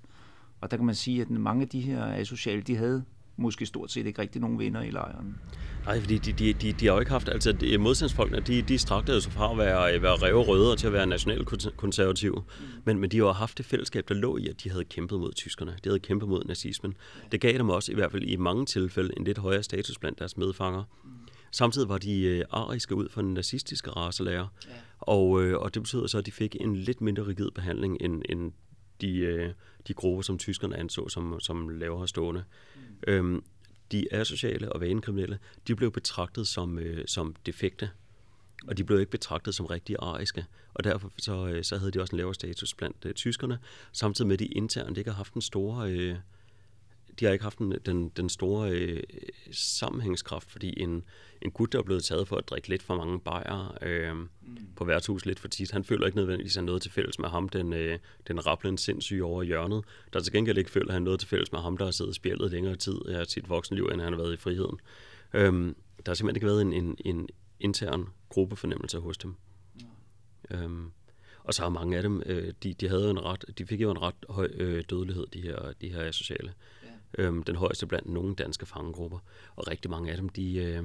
Og 0.61 0.71
der 0.71 0.77
kan 0.77 0.87
man 0.87 0.95
sige, 0.95 1.23
at 1.23 1.31
mange 1.31 1.63
af 1.63 1.69
de 1.69 1.81
her 1.81 2.05
asociale, 2.05 2.63
de 2.63 2.77
havde 2.77 3.05
måske 3.41 3.67
stort 3.67 3.91
set 3.93 4.07
ikke 4.07 4.23
rigtig 4.23 4.41
nogen 4.41 4.59
venner 4.59 4.83
i 4.83 4.91
lejren. 4.91 5.37
Nej, 5.85 6.01
fordi 6.01 6.19
de, 6.19 6.33
de, 6.33 6.53
de, 6.53 6.73
de 6.73 6.87
har 6.87 6.95
jo 6.95 7.01
ikke 7.01 7.11
haft, 7.11 7.29
altså 7.29 7.53
de, 7.53 7.79
modstandsfolkene, 7.79 8.41
de, 8.41 8.63
de 8.63 8.79
strakte 8.79 9.13
jo 9.13 9.21
så 9.21 9.31
fra 9.31 9.53
at 9.53 9.59
være, 9.59 10.03
være 10.03 10.15
ræve 10.15 10.43
røde 10.43 10.77
til 10.77 10.87
at 10.87 10.93
være 10.93 11.07
nationalkonservative. 11.07 12.37
Mm. 12.37 12.65
Men, 12.85 12.99
men 12.99 13.11
de 13.11 13.17
har 13.17 13.25
jo 13.25 13.33
haft 13.33 13.59
det 13.59 13.67
fællesskab, 13.67 14.09
der 14.09 14.15
lå 14.15 14.37
i, 14.37 14.49
at 14.49 14.65
de 14.65 14.71
havde 14.71 14.85
kæmpet 14.85 15.21
mod 15.21 15.33
tyskerne. 15.33 15.71
De 15.85 15.89
havde 15.89 16.01
kæmpet 16.01 16.29
mod 16.29 16.45
nazismen. 16.45 16.95
Det 17.33 17.41
gav 17.41 17.59
dem 17.59 17.69
også, 17.69 17.93
i 17.93 17.95
hvert 17.95 18.13
fald 18.13 18.23
i 18.23 18.37
mange 18.37 18.67
tilfælde, 18.67 19.11
en 19.17 19.25
lidt 19.25 19.39
højere 19.39 19.63
status 19.63 19.99
blandt 19.99 20.19
deres 20.19 20.37
medfanger. 20.37 20.85
Mm. 21.05 21.11
Samtidig 21.51 21.89
var 21.89 21.99
de 21.99 22.23
øh, 22.23 22.45
ariske 22.51 22.95
ud 22.95 23.09
for 23.09 23.23
den 23.23 23.35
nazistiske 23.35 23.91
racelærer, 23.91 24.47
ja. 24.67 24.73
og, 24.99 25.43
øh, 25.43 25.59
og 25.59 25.75
det 25.75 25.83
betød 25.83 26.09
så, 26.09 26.19
at 26.19 26.27
de 26.27 26.33
fik 26.33 26.57
en 26.61 26.77
lidt 26.77 27.01
mindre 27.01 27.27
rigid 27.27 27.51
behandling 27.51 27.97
end, 28.01 28.23
end 28.29 28.53
de, 29.01 29.17
øh, 29.17 29.53
de 29.89 29.95
grupper, 29.95 30.23
som 30.23 30.39
tyskerne 30.39 30.77
anså 30.77 31.09
som, 31.09 31.41
som 31.41 31.69
lavere 31.69 32.09
stående. 32.09 32.45
Mm. 32.77 32.81
Øhm, 33.07 33.45
de 33.93 34.15
asociale 34.15 34.73
og 34.73 34.81
vanekriminelle, 34.81 35.39
de 35.67 35.77
blev 35.77 35.93
betragtet 35.93 36.49
som, 36.49 36.79
øh, 36.79 37.05
som 37.07 37.37
defekte 37.47 37.91
og 38.69 38.79
de 38.79 38.85
blev 38.85 39.01
ikke 39.01 39.11
betragtet 39.11 39.55
som 39.55 39.67
rigtig 39.67 39.97
ariske, 39.99 40.45
og 40.75 40.85
derfor 40.85 41.13
så, 41.19 41.47
øh, 41.47 41.65
så 41.65 41.79
havde 41.79 41.91
de 41.91 42.01
også 42.01 42.17
en 42.17 42.17
lavere 42.17 42.35
status 42.35 42.75
blandt 42.75 43.05
uh, 43.05 43.13
tyskerne, 43.13 43.59
samtidig 43.93 44.29
med 44.29 44.35
at 44.35 44.39
de 44.39 44.47
internt 44.47 44.99
ikke 44.99 45.11
har 45.11 45.17
haft 45.17 45.35
en 45.35 45.43
store... 45.43 46.11
Uh, 46.11 46.17
de 47.21 47.25
har 47.25 47.33
ikke 47.33 47.43
haft 47.43 47.59
den, 47.59 47.75
den, 47.87 48.09
den 48.09 48.29
store 48.29 48.71
øh, 48.71 49.03
sammenhængskraft, 49.53 50.51
fordi 50.51 50.83
en, 50.83 51.05
en 51.43 51.51
gut, 51.51 51.73
der 51.73 51.79
er 51.79 51.83
blevet 51.83 52.05
taget 52.05 52.29
for 52.29 52.37
at 52.37 52.49
drikke 52.49 52.69
lidt 52.69 52.83
for 52.83 52.97
mange 52.97 53.21
bajer 53.21 53.79
øh, 53.83 54.17
mm. 54.17 54.29
på 54.77 54.85
værtshus 54.85 55.27
lidt 55.27 55.41
for 55.41 55.49
tit, 55.49 55.71
han 55.71 55.85
føler 55.85 56.07
ikke 56.07 56.19
nødvendigvis, 56.19 56.57
at 56.57 56.65
noget 56.65 56.83
til 56.83 56.91
fælles 56.91 57.19
med 57.19 57.29
ham, 57.29 57.49
den, 57.49 57.73
øh, 57.73 57.99
den 58.29 58.47
rapplen 58.47 58.79
sindssyge 58.79 59.25
over 59.25 59.43
hjørnet, 59.43 59.85
der 60.13 60.21
til 60.21 60.33
gengæld 60.33 60.59
ikke 60.59 60.71
føler, 60.71 60.89
at 60.89 60.95
han 60.95 61.03
noget 61.03 61.21
til 61.21 61.29
fælles 61.29 61.53
med 61.53 61.61
ham, 61.61 61.77
der 61.77 61.85
har 61.85 61.93
siddet 61.93 62.15
spjældet 62.15 62.51
længere 62.51 62.77
tid 62.77 63.07
af 63.07 63.27
sit 63.27 63.49
voksenliv, 63.49 63.85
end 63.93 64.01
han 64.01 64.13
har 64.13 64.21
været 64.21 64.35
i 64.35 64.37
friheden. 64.37 64.81
Øh, 65.35 65.75
der 66.07 66.11
har 66.11 66.15
simpelthen 66.15 66.37
ikke 66.37 66.47
været 66.47 66.63
en, 66.63 66.73
en, 66.73 66.97
en 67.05 67.29
intern 67.61 68.07
gruppefornemmelse 68.29 68.99
hos 68.99 69.19
dem. 69.19 69.35
Ja. 69.81 70.57
Øhm, 70.57 70.91
og 71.45 71.55
så 71.55 71.63
har 71.63 71.69
mange 71.69 71.97
af 71.97 72.03
dem, 72.03 72.23
øh, 72.27 72.53
de, 72.63 72.75
de, 72.75 72.89
havde 72.89 73.11
en 73.11 73.25
ret, 73.25 73.45
de 73.59 73.67
fik 73.67 73.81
jo 73.81 73.91
en 73.91 74.03
ret 74.03 74.15
høj 74.29 74.49
øh, 74.55 74.85
dødelighed, 74.91 75.27
de 75.27 75.41
her, 75.41 75.73
de 75.81 75.89
her 75.89 76.11
sociale. 76.11 76.53
Øhm, 77.19 77.43
den 77.43 77.57
højeste 77.57 77.87
blandt 77.87 78.09
nogle 78.09 78.35
danske 78.35 78.67
fangegrupper. 78.67 79.19
Og 79.57 79.69
rigtig 79.69 79.91
mange 79.91 80.11
af 80.11 80.17
dem, 80.17 80.29
de, 80.29 80.57
øh, 80.57 80.85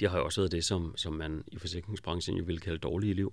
de 0.00 0.08
har 0.08 0.18
jo 0.18 0.24
også 0.24 0.40
været 0.40 0.52
det, 0.52 0.64
som, 0.64 0.96
som 0.96 1.12
man 1.12 1.44
i 1.46 1.58
forsikringsbranchen 1.58 2.36
jo 2.36 2.44
vil 2.46 2.60
kalde 2.60 2.78
dårlige 2.78 3.14
liv. 3.14 3.32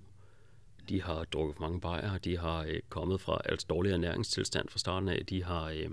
De 0.88 1.02
har 1.02 1.24
drukket 1.24 1.56
for 1.56 1.62
mange 1.62 1.80
bajer, 1.80 2.18
de 2.18 2.38
har 2.38 2.64
øh, 2.68 2.80
kommet 2.88 3.20
fra 3.20 3.40
alt 3.44 3.68
dårlig 3.68 3.92
ernæringstilstand 3.92 4.68
fra 4.68 4.78
starten 4.78 5.08
af, 5.08 5.26
de 5.26 5.44
har... 5.44 5.64
Øh, 5.64 5.90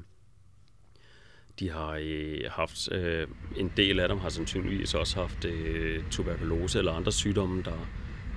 de 1.59 1.69
har 1.69 1.99
øh, 2.01 2.39
haft, 2.49 2.91
øh, 2.91 3.27
en 3.55 3.71
del 3.77 3.99
af 3.99 4.07
dem 4.07 4.17
har 4.17 4.29
sandsynligvis 4.29 4.93
også 4.93 5.19
haft 5.19 5.45
øh, 5.45 6.03
tuberkulose 6.11 6.79
eller 6.79 6.91
andre 6.91 7.11
sygdomme, 7.11 7.63
der, 7.63 7.87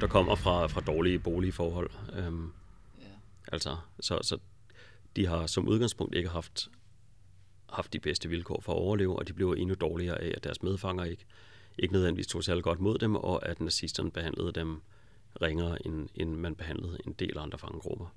der 0.00 0.06
kommer 0.06 0.34
fra, 0.34 0.66
fra 0.66 0.80
dårlige 0.80 1.18
boligforhold. 1.18 1.90
Øhm, 2.16 2.52
ja. 2.98 3.04
Altså, 3.52 3.76
så, 4.00 4.18
så 4.22 4.38
de 5.16 5.26
har 5.26 5.46
som 5.46 5.68
udgangspunkt 5.68 6.14
ikke 6.14 6.28
haft, 6.28 6.70
haft 7.72 7.92
de 7.92 7.98
bedste 7.98 8.28
vilkår 8.28 8.60
for 8.60 8.72
at 8.72 8.78
overleve, 8.78 9.18
og 9.18 9.28
de 9.28 9.32
bliver 9.32 9.54
endnu 9.54 9.74
dårligere 9.74 10.20
af, 10.20 10.32
at 10.36 10.44
deres 10.44 10.62
medfanger 10.62 11.04
ikke, 11.04 11.24
ikke 11.78 11.92
nødvendigvis 11.92 12.26
tog 12.26 12.44
særlig 12.44 12.64
godt 12.64 12.80
mod 12.80 12.98
dem, 12.98 13.14
og 13.14 13.48
at 13.48 13.60
nazisterne 13.60 14.10
behandlede 14.10 14.52
dem 14.52 14.80
ringere, 15.42 15.86
end, 15.86 16.08
end 16.14 16.34
man 16.34 16.54
behandlede 16.54 16.98
en 17.06 17.12
del 17.12 17.38
andre 17.38 17.58
fangegrupper. 17.58 18.14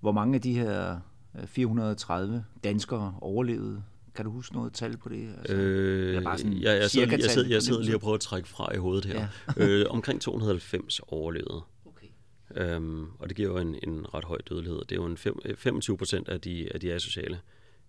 Hvor 0.00 0.12
mange 0.12 0.34
af 0.34 0.40
de 0.40 0.52
her 0.54 1.00
430 1.46 2.36
øh, 2.36 2.42
danskere 2.64 3.14
overlevede 3.20 3.82
kan 4.14 4.24
du 4.24 4.30
huske 4.30 4.54
noget 4.54 4.72
tal 4.72 4.96
på 4.96 5.08
det? 5.08 5.34
Altså, 5.38 5.56
øh, 5.56 6.08
eller 6.08 6.22
bare 6.22 6.38
sådan 6.38 6.52
ja, 6.52 6.72
jeg, 6.72 6.90
sidder, 6.90 7.16
jeg, 7.16 7.30
sidder, 7.30 7.48
jeg 7.48 7.62
sidder 7.62 7.82
lige 7.82 7.94
og 7.94 8.00
prøver 8.00 8.14
at 8.14 8.20
trække 8.20 8.48
fra 8.48 8.74
i 8.74 8.76
hovedet 8.76 9.04
her. 9.04 9.26
Ja. 9.56 9.64
øh, 9.64 9.86
omkring 9.90 10.20
290 10.20 11.00
overlevede. 11.08 11.62
Okay. 11.86 12.06
Øhm, 12.54 13.06
og 13.18 13.28
det 13.28 13.36
giver 13.36 13.48
jo 13.48 13.58
en, 13.58 13.76
en 13.82 14.14
ret 14.14 14.24
høj 14.24 14.38
dødelighed. 14.48 14.78
Det 14.78 14.92
er 14.92 14.96
jo 14.96 15.06
en 15.06 15.16
fem, 15.16 15.34
25 15.56 15.98
procent 15.98 16.28
af 16.28 16.40
de, 16.40 16.68
af 16.74 16.80
de 16.80 16.92
asociale 16.92 17.40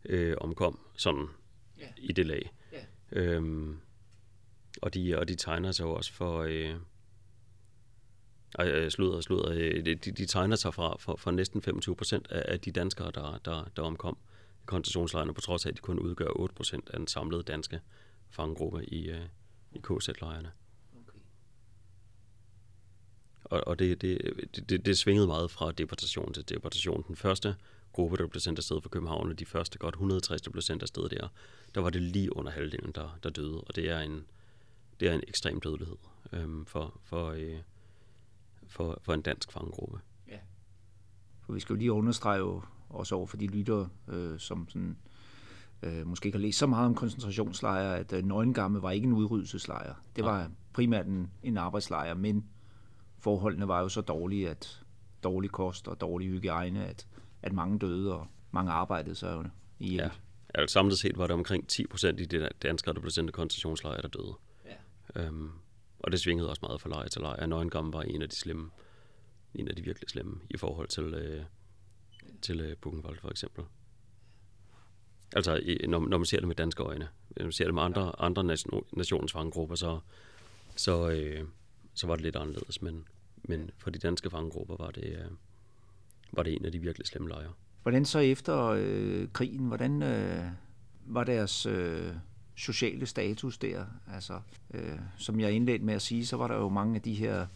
øh, 0.05 0.35
omkom 0.41 0.79
sådan 0.97 1.27
ja. 1.77 1.87
i 1.97 2.11
det 2.11 2.25
lag. 2.25 2.51
Ja. 2.71 2.85
Øhm, 3.11 3.79
og, 4.81 4.93
de, 4.93 5.17
og 5.17 5.27
de 5.27 5.35
tegner 5.35 5.71
sig 5.71 5.83
jo 5.83 5.93
også 5.93 6.13
for... 6.13 6.43
Øh, 6.43 6.75
ej, 8.59 8.89
slutter, 8.89 9.21
slutter, 9.21 9.51
øh, 9.51 9.85
de, 9.85 9.95
de 9.95 10.25
tegner 10.25 10.55
sig 10.55 10.73
fra, 10.73 10.97
for, 10.99 11.15
for 11.15 11.31
næsten 11.31 11.61
25 11.61 11.95
procent 11.95 12.27
af, 12.31 12.53
af 12.53 12.59
de 12.59 12.71
danskere, 12.71 13.11
der, 13.11 13.37
der, 13.45 13.65
der 13.75 13.81
omkom 13.81 14.17
koncentrationslejrene, 14.65 15.33
på 15.33 15.41
trods 15.41 15.65
af, 15.65 15.69
at 15.69 15.75
de 15.75 15.81
kun 15.81 15.99
udgør 15.99 16.27
8% 16.27 16.73
af 16.87 16.97
den 16.99 17.07
samlede 17.07 17.43
danske 17.43 17.81
fangegruppe 18.29 18.85
i, 18.85 19.11
uh, 19.11 19.17
i 19.71 19.79
KZ-lejrene. 19.83 20.51
Okay. 20.93 21.19
Og, 23.43 23.67
og 23.67 23.79
det, 23.79 24.01
det, 24.01 24.19
det, 24.69 24.85
det 24.85 24.97
svingede 24.97 25.27
meget 25.27 25.51
fra 25.51 25.71
deportation 25.71 26.33
til 26.33 26.49
deportation. 26.49 27.03
Den 27.07 27.15
første 27.15 27.55
gruppe, 27.93 28.17
der 28.17 28.27
blev 28.27 28.39
sendt 28.39 28.59
afsted 28.59 28.81
fra 28.81 28.89
København, 28.89 29.29
og 29.29 29.39
de 29.39 29.45
første 29.45 29.77
godt 29.77 29.95
160, 29.95 30.41
der 30.41 30.51
blev 30.51 30.61
sendt 30.61 30.83
afsted 30.83 31.09
der, 31.09 31.27
der 31.75 31.81
var 31.81 31.89
det 31.89 32.01
lige 32.01 32.35
under 32.35 32.51
halvdelen, 32.51 32.91
der, 32.95 33.17
der 33.23 33.29
døde. 33.29 33.61
Og 33.61 33.75
det 33.75 33.89
er 33.89 33.99
en, 33.99 34.25
det 34.99 35.09
er 35.09 35.13
en 35.13 35.23
ekstrem 35.27 35.61
dødelighed 35.61 35.97
øhm, 36.33 36.65
for, 36.65 36.99
for, 37.03 37.29
øh, 37.29 37.57
for, 38.67 38.99
for 39.01 39.13
en 39.13 39.21
dansk 39.21 39.51
fangegruppe. 39.51 39.99
Ja. 40.27 40.37
For 41.41 41.53
vi 41.53 41.59
skal 41.59 41.73
jo 41.73 41.77
lige 41.77 41.91
understrege 41.91 42.61
også 42.89 43.15
over 43.15 43.27
for 43.27 43.37
de 43.37 43.47
lyttere, 43.47 43.89
øh, 44.07 44.39
som 44.39 44.69
sådan, 44.69 44.97
øh, 45.83 46.07
måske 46.07 46.25
ikke 46.25 46.37
har 46.37 46.41
læst 46.41 46.59
så 46.59 46.67
meget 46.67 46.85
om 46.85 46.95
koncentrationslejre, 46.95 47.97
at 47.97 48.13
øh, 48.13 48.23
Nøgengamme 48.23 48.81
var 48.81 48.91
ikke 48.91 49.07
en 49.07 49.13
udryddelseslejr. 49.13 49.93
Det 50.15 50.23
var 50.23 50.41
ja. 50.41 50.47
primært 50.73 51.05
en, 51.05 51.31
en 51.43 51.57
arbejdslejr, 51.57 52.13
men 52.13 52.45
forholdene 53.19 53.67
var 53.67 53.81
jo 53.81 53.89
så 53.89 54.01
dårlige, 54.01 54.49
at 54.49 54.83
dårlig 55.23 55.51
kost 55.51 55.87
og 55.87 56.01
dårlig 56.01 56.27
hygiejne, 56.29 56.85
at, 56.85 57.07
at 57.41 57.53
mange 57.53 57.79
døde, 57.79 58.15
og 58.15 58.27
mange 58.51 58.71
arbejdede 58.71 59.31
jo 59.31 59.45
i 59.79 59.95
Ja. 59.95 60.09
Altså, 60.53 60.73
samlet 60.73 60.99
set 60.99 61.17
var 61.17 61.27
det 61.27 61.33
omkring 61.33 61.67
10 61.67 61.87
procent 61.87 62.19
i 62.19 62.25
de 62.25 62.49
danskere, 62.61 62.93
der 62.93 63.01
blev 63.01 63.11
sendt 63.11 63.29
i 63.29 63.31
koncentrationslejre, 63.31 64.01
der 64.01 64.07
døde. 64.07 64.33
Ja. 64.65 65.21
Øhm, 65.21 65.51
og 65.99 66.11
det 66.11 66.19
svingede 66.19 66.49
også 66.49 66.59
meget 66.61 66.81
fra 66.81 66.89
lejr 66.89 67.07
til 67.07 67.21
lejr. 67.21 67.45
Nøgengamme 67.45 67.93
var 67.93 68.01
en 68.01 68.21
af 68.21 68.29
de 68.29 68.35
slemme, 68.35 68.69
en 69.55 69.67
af 69.67 69.75
de 69.75 69.83
virkelig 69.83 70.09
slemme 70.09 70.39
i 70.49 70.57
forhold 70.57 70.87
til, 70.87 71.03
øh, 71.03 71.43
til 72.41 72.59
øh, 72.59 72.77
Buchenwald 72.77 73.19
for 73.19 73.29
eksempel. 73.29 73.63
Altså, 75.35 75.55
i, 75.55 75.87
når, 75.87 75.99
når 75.99 76.17
man 76.17 76.25
ser 76.25 76.39
det 76.39 76.47
med 76.47 76.55
danske 76.55 76.83
øjne. 76.83 77.07
Når 77.37 77.43
man 77.43 77.51
ser 77.51 77.65
det 77.65 77.73
med 77.73 77.83
andre, 77.83 78.21
andre 78.21 78.43
nation, 78.43 78.85
nationens 78.93 79.31
fangegrupper, 79.31 79.75
så, 79.75 79.99
så, 80.75 81.09
øh, 81.09 81.47
så 81.93 82.07
var 82.07 82.15
det 82.15 82.23
lidt 82.23 82.35
anderledes. 82.35 82.81
Men, 82.81 83.07
men 83.43 83.71
for 83.77 83.89
de 83.89 83.99
danske 83.99 84.29
fangegrupper 84.29 84.75
var 84.79 84.91
det, 84.91 85.03
øh, 85.03 85.31
var 86.31 86.43
det 86.43 86.53
en 86.53 86.65
af 86.65 86.71
de 86.71 86.79
virkelig 86.79 87.07
slemme 87.07 87.29
lejre. 87.29 87.51
Hvordan 87.81 88.05
så 88.05 88.19
efter 88.19 88.65
øh, 88.65 89.27
krigen, 89.33 89.65
hvordan 89.65 90.03
øh, 90.03 90.45
var 91.05 91.23
deres 91.23 91.65
øh, 91.65 92.13
sociale 92.55 93.05
status 93.05 93.57
der? 93.57 93.85
Altså, 94.13 94.39
øh, 94.73 94.99
som 95.17 95.39
jeg 95.39 95.51
indledte 95.51 95.85
med 95.85 95.93
at 95.93 96.01
sige, 96.01 96.25
så 96.25 96.37
var 96.37 96.47
der 96.47 96.55
jo 96.55 96.69
mange 96.69 96.95
af 96.95 97.01
de 97.01 97.13
her 97.13 97.47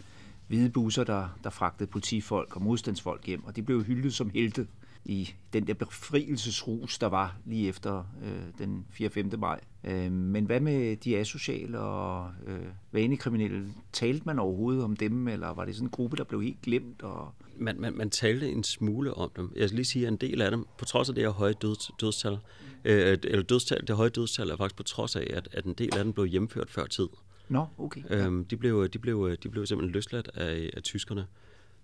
hvide 0.47 0.69
busser, 0.69 1.03
der, 1.03 1.39
der 1.43 1.49
fragtede 1.49 1.89
politifolk 1.89 2.55
og 2.55 2.61
modstandsfolk 2.61 3.25
hjem, 3.27 3.43
og 3.43 3.55
de 3.55 3.63
blev 3.63 3.83
hyldet 3.83 4.13
som 4.13 4.29
helte 4.29 4.67
i 5.05 5.33
den 5.53 5.67
der 5.67 5.73
befrielsesrus, 5.73 6.97
der 6.97 7.07
var 7.07 7.37
lige 7.45 7.69
efter 7.69 8.03
øh, 8.23 8.43
den 8.57 8.85
4. 8.89 9.09
5. 9.09 9.31
maj. 9.37 9.59
Øh, 9.83 10.11
men 10.11 10.45
hvad 10.45 10.59
med 10.59 10.97
de 10.97 11.17
asociale 11.17 11.79
og 11.79 12.31
øh, 12.47 12.65
vanekriminelle? 12.91 13.73
Talte 13.93 14.21
man 14.25 14.39
overhovedet 14.39 14.83
om 14.83 14.95
dem, 14.95 15.27
eller 15.27 15.53
var 15.53 15.65
det 15.65 15.75
sådan 15.75 15.87
en 15.87 15.91
gruppe, 15.91 16.17
der 16.17 16.23
blev 16.23 16.41
helt 16.41 16.61
glemt? 16.61 17.01
Og... 17.01 17.33
Man, 17.57 17.79
man, 17.79 17.93
man 17.93 18.09
talte 18.09 18.51
en 18.51 18.63
smule 18.63 19.13
om 19.13 19.31
dem. 19.35 19.51
Jeg 19.55 19.69
skal 19.69 19.75
lige 19.75 19.85
sige, 19.85 20.07
at 20.07 20.11
en 20.11 20.17
del 20.17 20.41
af 20.41 20.51
dem, 20.51 20.65
på 20.77 20.85
trods 20.85 21.09
af 21.09 21.15
det 21.15 21.23
her 21.23 21.31
høje 21.31 21.53
døds, 21.53 21.91
dødstal, 22.01 22.37
øh, 22.85 23.17
eller 23.23 23.43
dødstal, 23.43 23.87
det 23.87 23.95
høje 23.95 24.09
dødstal 24.09 24.49
er 24.49 24.57
faktisk 24.57 24.75
på 24.75 24.83
trods 24.83 25.15
af, 25.15 25.27
at, 25.33 25.49
at 25.51 25.65
en 25.65 25.73
del 25.73 25.97
af 25.97 26.03
dem 26.03 26.13
blev 26.13 26.25
hjemført 26.25 26.69
før 26.69 26.85
tid. 26.85 27.07
Nå, 27.49 27.65
okay. 27.77 28.01
Øhm, 28.09 28.45
de, 28.45 28.57
blev, 28.57 28.89
de, 28.89 28.99
blev, 28.99 29.37
de 29.43 29.49
blev 29.49 29.65
simpelthen 29.65 29.93
løsladt 29.93 30.29
af, 30.33 30.69
af 30.73 30.83
tyskerne, 30.83 31.25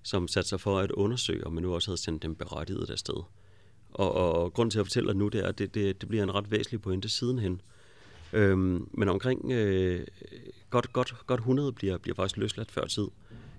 som 0.03 0.27
satte 0.27 0.49
sig 0.49 0.59
for 0.59 0.79
at 0.79 0.91
undersøge, 0.91 1.47
om 1.47 1.53
man 1.53 1.63
nu 1.63 1.73
også 1.73 1.91
havde 1.91 2.01
sendt 2.01 2.23
dem 2.23 2.35
berettiget 2.35 2.89
afsted. 2.89 3.23
Og, 3.93 4.15
og, 4.15 4.33
og 4.33 4.53
grunden 4.53 4.71
til 4.71 4.79
at 4.79 4.85
fortælle 4.85 5.13
nu, 5.13 5.27
det 5.27 5.43
er, 5.43 5.47
at 5.47 5.57
det, 5.57 5.75
det, 5.75 6.01
det 6.01 6.09
bliver 6.09 6.23
en 6.23 6.35
ret 6.35 6.51
væsentlig 6.51 6.81
pointe 6.81 7.09
sidenhen. 7.09 7.62
Øhm, 8.33 8.89
men 8.91 9.09
omkring 9.09 9.51
øh, 9.51 10.07
godt, 10.69 10.93
godt, 10.93 11.15
godt 11.27 11.39
100 11.39 11.71
bliver, 11.73 11.97
bliver 11.97 12.15
faktisk 12.15 12.38
løsladt 12.38 12.71
før 12.71 12.85
tid. 12.85 13.07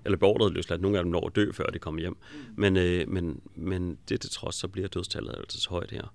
Eller 0.04 0.18
beordret 0.18 0.52
løsladt. 0.52 0.80
Nogle 0.80 0.98
af 0.98 1.04
dem 1.04 1.12
når 1.12 1.26
at 1.26 1.36
dø, 1.36 1.52
før 1.52 1.66
de 1.66 1.78
kommer 1.78 2.00
hjem. 2.00 2.16
Men, 2.56 2.76
øh, 2.76 3.08
men, 3.08 3.40
men 3.54 3.98
det 4.08 4.20
til 4.20 4.30
trods, 4.30 4.54
så 4.54 4.68
bliver 4.68 4.88
dødstallet 4.88 5.34
altså 5.36 5.60
så 5.60 5.70
højt 5.70 5.90
her. 5.90 6.14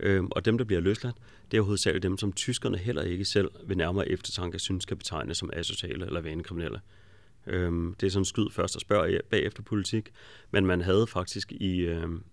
Øhm, 0.00 0.28
og 0.30 0.44
dem, 0.44 0.58
der 0.58 0.64
bliver 0.64 0.80
løsladt, 0.80 1.16
det 1.50 1.56
er 1.56 1.62
hovedsageligt 1.62 2.02
dem, 2.02 2.18
som 2.18 2.32
tyskerne 2.32 2.78
heller 2.78 3.02
ikke 3.02 3.24
selv 3.24 3.50
ved 3.64 3.76
nærmere 3.76 4.08
eftertanke 4.08 4.58
synes 4.58 4.84
kan 4.84 4.96
betegnes 4.96 5.38
som 5.38 5.50
asociale 5.52 6.06
eller 6.06 6.20
vanekriminelle. 6.20 6.80
Øhm, 7.46 7.94
det 8.00 8.06
er 8.06 8.10
sådan 8.10 8.24
skyd 8.24 8.50
først 8.50 8.74
og 8.74 8.80
spørg 8.80 9.20
bagefter 9.30 9.62
politik, 9.62 10.12
men 10.50 10.66
man 10.66 10.80
havde 10.80 11.06
faktisk 11.06 11.52
i, 11.52 11.80
øhm, 11.80 12.24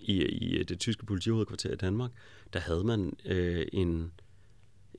i, 0.00 0.22
i 0.22 0.56
øh, 0.56 0.64
det 0.64 0.80
tyske 0.80 1.06
politihovedkvarter 1.06 1.72
i 1.72 1.76
Danmark, 1.76 2.10
der 2.52 2.60
havde 2.60 2.84
man 2.84 3.16
øh, 3.24 3.66
en, 3.72 4.12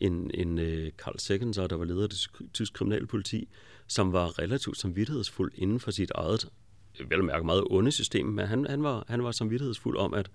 en, 0.02 0.32
en 0.34 0.60
øh, 0.60 0.92
Karl 0.98 1.20
Seckenser, 1.20 1.68
der 1.68 1.76
var 1.76 1.86
leder 1.86 2.04
af 2.04 2.10
det 2.10 2.30
tyske 2.54 2.74
kriminalpoliti, 2.74 3.48
som 3.88 4.14
var 4.14 4.40
relativt 4.40 4.78
samvittighedsfuld 4.78 5.52
inden 5.56 5.80
for 5.80 5.92
sit 5.92 6.12
eget, 6.16 6.50
vel 7.10 7.20
at 7.20 7.26
mærke 7.26 7.46
meget 7.46 7.64
onde 7.70 7.92
system, 7.92 8.26
men 8.26 8.48
han, 8.48 8.66
han, 8.70 8.84
var, 8.84 9.06
han 9.08 9.24
var 9.24 9.32
samvittighedsfuld 9.32 9.98
om, 9.98 10.14
at 10.14 10.32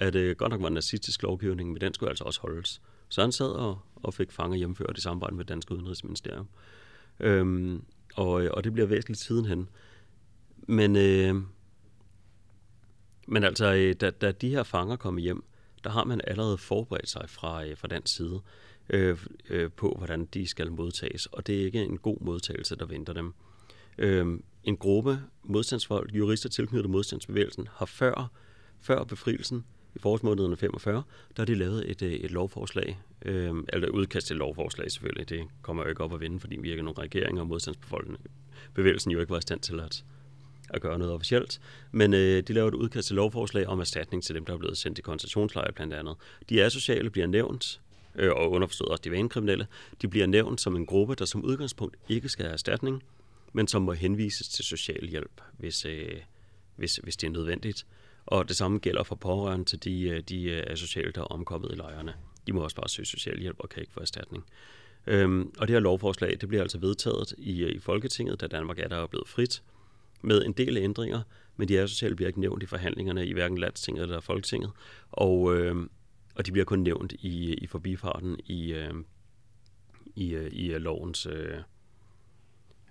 at 0.00 0.14
øh, 0.14 0.36
godt 0.36 0.52
nok 0.52 0.62
var 0.62 0.68
nazistisk 0.68 1.22
lovgivning, 1.22 1.72
men 1.72 1.80
den 1.80 1.94
skulle 1.94 2.10
altså 2.10 2.24
også 2.24 2.40
holdes. 2.40 2.82
Så 3.08 3.20
han 3.20 3.32
sad 3.32 3.50
og, 3.50 3.78
og 3.94 4.14
fik 4.14 4.32
fanget 4.32 4.58
hjemført 4.58 4.98
i 4.98 5.00
samarbejde 5.00 5.36
med 5.36 5.44
Dansk 5.44 5.70
Udenrigsministerium. 5.70 6.48
Øhm, 7.20 7.84
og, 8.18 8.42
øh, 8.42 8.50
og 8.54 8.64
det 8.64 8.72
bliver 8.72 8.86
væsentligt 8.86 9.20
sidenhen. 9.20 9.68
Men, 10.68 10.96
øh, 10.96 11.34
men 13.28 13.44
altså, 13.44 13.74
øh, 13.74 13.94
da, 14.00 14.10
da 14.10 14.32
de 14.32 14.48
her 14.48 14.62
fanger 14.62 14.96
kommer 14.96 15.20
hjem, 15.20 15.44
der 15.84 15.90
har 15.90 16.04
man 16.04 16.20
allerede 16.26 16.58
forberedt 16.58 17.08
sig 17.08 17.24
fra, 17.28 17.64
øh, 17.64 17.76
fra 17.76 17.88
den 17.88 18.06
side 18.06 18.40
øh, 18.90 19.18
øh, 19.50 19.70
på, 19.72 19.94
hvordan 19.98 20.24
de 20.24 20.46
skal 20.46 20.72
modtages. 20.72 21.26
Og 21.26 21.46
det 21.46 21.60
er 21.60 21.64
ikke 21.64 21.84
en 21.84 21.98
god 21.98 22.18
modtagelse, 22.20 22.76
der 22.76 22.86
venter 22.86 23.12
dem. 23.12 23.34
Øh, 23.98 24.26
en 24.64 24.76
gruppe 24.76 25.20
modstandsfolk, 25.42 26.14
jurister 26.14 26.48
tilknyttet 26.48 26.90
modstandsbevægelsen, 26.90 27.68
har 27.72 27.86
før, 27.86 28.32
før 28.80 29.04
befrielsen 29.04 29.64
i 29.94 29.98
forårsmånederne 29.98 30.56
45, 30.56 31.02
der 31.36 31.42
har 31.42 31.44
de 31.44 31.54
lavet 31.54 31.90
et, 31.90 32.02
øh, 32.02 32.12
et 32.12 32.30
lovforslag, 32.30 32.98
øh, 33.24 33.54
eller 33.68 33.88
udkast 33.88 34.26
til 34.26 34.36
lovforslag 34.36 34.90
selvfølgelig. 34.90 35.28
Det 35.28 35.46
kommer 35.62 35.82
jo 35.82 35.88
ikke 35.88 36.04
op 36.04 36.14
at 36.14 36.20
vinde, 36.20 36.40
fordi 36.40 36.56
vi 36.56 36.70
ikke 36.70 36.80
er 36.80 36.84
nogen 36.84 36.98
regering, 36.98 37.40
og 37.40 37.46
modstandsbevægelsen 37.46 39.10
jo 39.10 39.20
ikke 39.20 39.30
var 39.30 39.38
i 39.38 39.42
stand 39.42 39.60
til 39.60 39.80
at, 39.80 40.04
at 40.70 40.80
gøre 40.80 40.98
noget 40.98 41.14
officielt. 41.14 41.60
Men 41.92 42.14
øh, 42.14 42.42
de 42.42 42.52
laver 42.52 42.68
et 42.68 42.74
udkast 42.74 43.06
til 43.06 43.16
lovforslag 43.16 43.66
om 43.66 43.80
erstatning 43.80 44.22
til 44.22 44.34
dem, 44.34 44.44
der 44.44 44.52
er 44.52 44.58
blevet 44.58 44.78
sendt 44.78 44.98
i 44.98 45.02
koncentrationslejre 45.02 45.72
blandt 45.72 45.94
andet. 45.94 46.16
De 46.48 46.64
asociale 46.64 47.10
bliver 47.10 47.26
nævnt, 47.26 47.80
øh, 48.14 48.32
og 48.32 48.50
underforstået 48.50 48.90
også 48.90 49.02
de 49.04 49.10
vanekriminelle, 49.10 49.66
de 50.02 50.08
bliver 50.08 50.26
nævnt 50.26 50.60
som 50.60 50.76
en 50.76 50.86
gruppe, 50.86 51.14
der 51.14 51.24
som 51.24 51.44
udgangspunkt 51.44 51.96
ikke 52.08 52.28
skal 52.28 52.44
have 52.44 52.52
erstatning, 52.52 53.02
men 53.52 53.68
som 53.68 53.82
må 53.82 53.92
henvises 53.92 54.48
til 54.48 54.64
social 54.64 55.08
hjælp, 55.08 55.40
hvis, 55.58 55.84
øh, 55.84 56.20
hvis, 56.76 56.96
hvis 56.96 57.16
det 57.16 57.26
er 57.26 57.30
nødvendigt. 57.30 57.86
Og 58.30 58.48
det 58.48 58.56
samme 58.56 58.78
gælder 58.78 59.02
for 59.02 59.14
pårørende 59.14 59.64
til 59.64 59.84
de, 59.84 60.02
øh, 60.08 60.20
de 60.20 60.42
øh, 60.44 60.64
asociale, 60.66 61.12
der 61.12 61.20
er 61.20 61.24
omkommet 61.24 61.72
i 61.72 61.74
lejrene. 61.74 62.14
De 62.46 62.52
må 62.52 62.60
også 62.60 62.76
bare 62.76 62.88
søge 62.88 63.06
socialhjælp 63.06 63.56
og 63.58 63.68
kan 63.68 63.80
ikke 63.80 63.92
få 63.92 64.00
erstatning. 64.00 64.44
Øhm, 65.06 65.52
og 65.58 65.68
det 65.68 65.74
her 65.74 65.80
lovforslag, 65.80 66.36
det 66.40 66.48
bliver 66.48 66.62
altså 66.62 66.78
vedtaget 66.78 67.34
i, 67.38 67.62
øh, 67.62 67.70
i 67.70 67.78
Folketinget, 67.78 68.40
da 68.40 68.46
Danmark 68.46 68.78
er 68.78 68.88
der 68.88 68.96
og 68.96 69.10
blevet 69.10 69.28
frit, 69.28 69.62
med 70.22 70.44
en 70.44 70.52
del 70.52 70.76
ændringer, 70.76 71.22
men 71.56 71.68
de 71.68 71.80
asociale 71.80 72.16
bliver 72.16 72.28
ikke 72.28 72.40
nævnt 72.40 72.62
i 72.62 72.66
forhandlingerne 72.66 73.26
i 73.26 73.32
hverken 73.32 73.58
Landstinget 73.58 74.02
eller 74.02 74.20
Folketinget, 74.20 74.70
og, 75.10 75.56
øh, 75.56 75.76
og 76.34 76.46
de 76.46 76.52
bliver 76.52 76.64
kun 76.64 76.78
nævnt 76.78 77.12
i, 77.12 77.54
i 77.54 77.66
forbifarten 77.66 78.36
i, 78.44 78.72
øh, 78.72 78.94
i, 80.14 80.36
i 80.52 80.78
lovens 80.78 81.26
øh, 81.26 81.58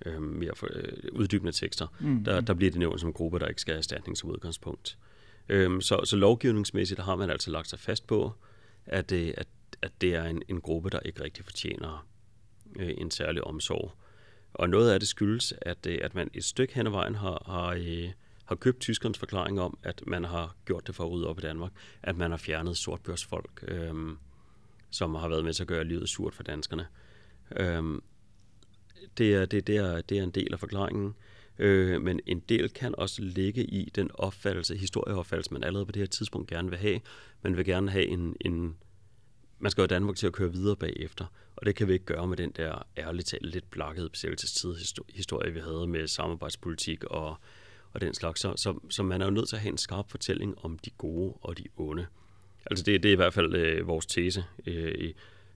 øh, 0.06 0.22
mere 0.22 0.56
for, 0.56 0.68
øh, 0.74 0.92
uddybende 1.12 1.52
tekster. 1.52 1.88
Mm. 2.00 2.24
Der, 2.24 2.42
der 2.42 2.54
bliver 2.54 2.72
det 2.72 2.80
nævnt 2.80 3.02
som 3.02 3.14
gruppe, 3.14 3.40
der 3.40 3.48
ikke 3.48 3.62
skal 3.62 3.74
have 3.74 3.78
erstatning 3.78 4.18
som 4.18 4.30
udgangspunkt. 4.30 4.98
Øhm, 5.50 5.82
så, 5.82 6.06
så 6.06 6.16
lovgivningsmæssigt 6.16 7.00
har 7.00 7.16
man 7.16 7.30
altså 7.30 7.52
lagt 7.52 7.70
sig 7.70 7.80
fast 7.80 8.08
på, 8.08 8.34
at, 8.86 9.12
øh, 9.12 9.34
at, 9.38 9.48
at 9.82 9.92
det 10.02 10.16
er 10.16 10.24
en, 10.24 10.42
en 10.48 10.62
gruppe, 10.62 10.90
der 10.90 11.00
ikke 11.00 11.24
rigtig 11.24 11.46
fortjener 11.46 12.08
øh, 12.76 12.94
en 12.98 13.12
særlig 13.12 13.44
omsorg. 13.44 13.92
Og 14.54 14.70
noget 14.70 14.92
af 14.92 15.00
det 15.00 15.10
skyldes, 15.10 15.54
at, 15.62 15.86
øh, 15.88 15.98
at 16.02 16.16
man 16.16 16.30
et 16.34 16.44
stykke 16.44 16.76
hen 16.76 16.88
ad 16.88 16.92
vejen 16.92 17.16
har, 17.16 17.44
har, 17.46 17.68
øh, 17.68 18.12
har 18.46 18.56
købt 18.56 18.80
tyskernes 18.80 19.18
forklaring 19.18 19.62
om, 19.62 19.78
at 19.84 20.04
man 20.08 20.24
har 20.24 20.56
gjort 20.66 20.88
det 20.88 20.96
for 20.96 21.04
at 21.04 21.12
rydde 21.12 21.28
op 21.28 21.38
i 21.40 21.42
Danmark, 21.42 21.72
at 22.04 22.18
man 22.18 22.32
har 22.32 22.38
fjernet 22.38 22.78
sortbørsfolk, 22.78 23.64
øh, 23.68 23.94
som 24.90 25.16
har 25.16 25.28
været 25.28 25.46
med 25.46 25.54
til 25.54 25.64
at 25.64 25.68
gøre 25.68 25.84
livet 25.84 26.10
surt 26.10 26.36
for 26.36 26.44
danskerne. 26.44 26.88
Øh, 27.56 28.02
det, 29.18 29.36
er, 29.36 29.46
det, 29.46 29.68
det, 29.68 29.78
er, 29.78 30.02
det 30.02 30.18
er 30.18 30.24
en 30.24 30.32
del 30.32 30.54
af 30.54 30.60
forklaringen. 30.60 31.16
Øh, 31.60 32.02
men 32.02 32.20
en 32.26 32.40
del 32.40 32.70
kan 32.70 32.96
også 32.98 33.22
ligge 33.22 33.64
i 33.64 33.90
den 33.96 34.10
opfattelse, 34.14 34.78
historieopfattelse, 34.78 35.54
man 35.54 35.64
allerede 35.64 35.86
på 35.86 35.92
det 35.92 36.00
her 36.00 36.08
tidspunkt 36.08 36.50
gerne 36.50 36.70
vil 36.70 36.80
have. 36.80 37.00
Man 37.42 37.58
vil 37.58 37.66
gerne 37.66 37.92
have 37.92 38.06
en, 38.06 38.36
en 38.42 38.76
man 39.60 39.72
skal 39.72 39.82
jo 39.82 39.88
Danmark 39.88 40.16
til 40.16 40.28
at 40.28 40.34
køre 40.34 40.52
videre 40.52 40.76
bagefter, 40.76 41.26
og 41.56 41.66
det 41.66 41.76
kan 41.76 41.88
vi 41.88 41.94
ikke 41.94 42.06
gøre 42.06 42.28
med 42.28 42.38
den 42.38 42.52
der 42.52 42.88
ærligt 42.98 43.28
talt 43.28 43.46
lidt 43.46 43.72
blakkede 43.72 44.10
besættelsestidshistorie, 44.10 45.54
vi 45.54 45.60
havde 45.60 45.88
med 45.88 46.08
samarbejdspolitik 46.08 47.04
og, 47.04 47.38
og 47.94 48.02
den 48.02 48.14
slags. 48.14 48.42
Så, 48.42 48.54
så, 48.56 48.80
så 48.90 49.04
man 49.04 49.22
er 49.22 49.26
jo 49.26 49.32
nødt 49.32 49.50
til 49.50 49.56
at 49.56 49.62
have 49.62 49.72
en 49.72 49.78
skarp 49.78 50.10
fortælling 50.10 50.66
om 50.66 50.80
de 50.80 50.90
gode 50.90 51.34
og 51.42 51.58
de 51.58 51.64
onde. 51.78 52.06
Altså 52.66 52.84
det, 52.84 53.04
det 53.04 53.10
er 53.10 53.14
i 53.14 53.16
hvert 53.16 53.34
fald 53.34 53.56
øh, 53.56 53.88
vores 53.88 54.06
tese 54.06 54.44
øh, 54.68 54.96
i, 54.96 55.14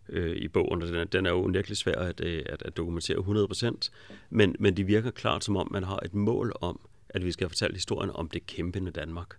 øh, 0.10 0.36
i 0.36 0.48
bogen, 0.48 0.82
og 0.82 0.88
den 0.88 0.96
er, 0.96 1.04
den 1.04 1.26
er 1.26 1.30
jo 1.30 1.42
virkelig 1.42 1.78
svær 1.78 1.96
at, 1.96 2.22
øh, 2.22 2.44
at, 2.46 2.64
at 2.66 2.78
dokumentere 2.78 3.18
100%, 3.18 3.90
men, 4.30 4.56
men 4.60 4.78
det 4.78 4.88
virker 4.88 5.12
klart 5.12 5.44
som 5.44 5.58
om, 5.58 5.68
man 5.72 5.84
har 5.84 6.00
et 6.06 6.14
mål 6.14 6.54
om, 6.62 6.80
at 7.10 7.26
vi 7.26 7.32
skal 7.32 7.50
fortælle 7.50 7.76
historien 7.76 8.12
om 8.14 8.30
det 8.30 8.46
kæmpende 8.46 8.92
Danmark. 8.92 9.36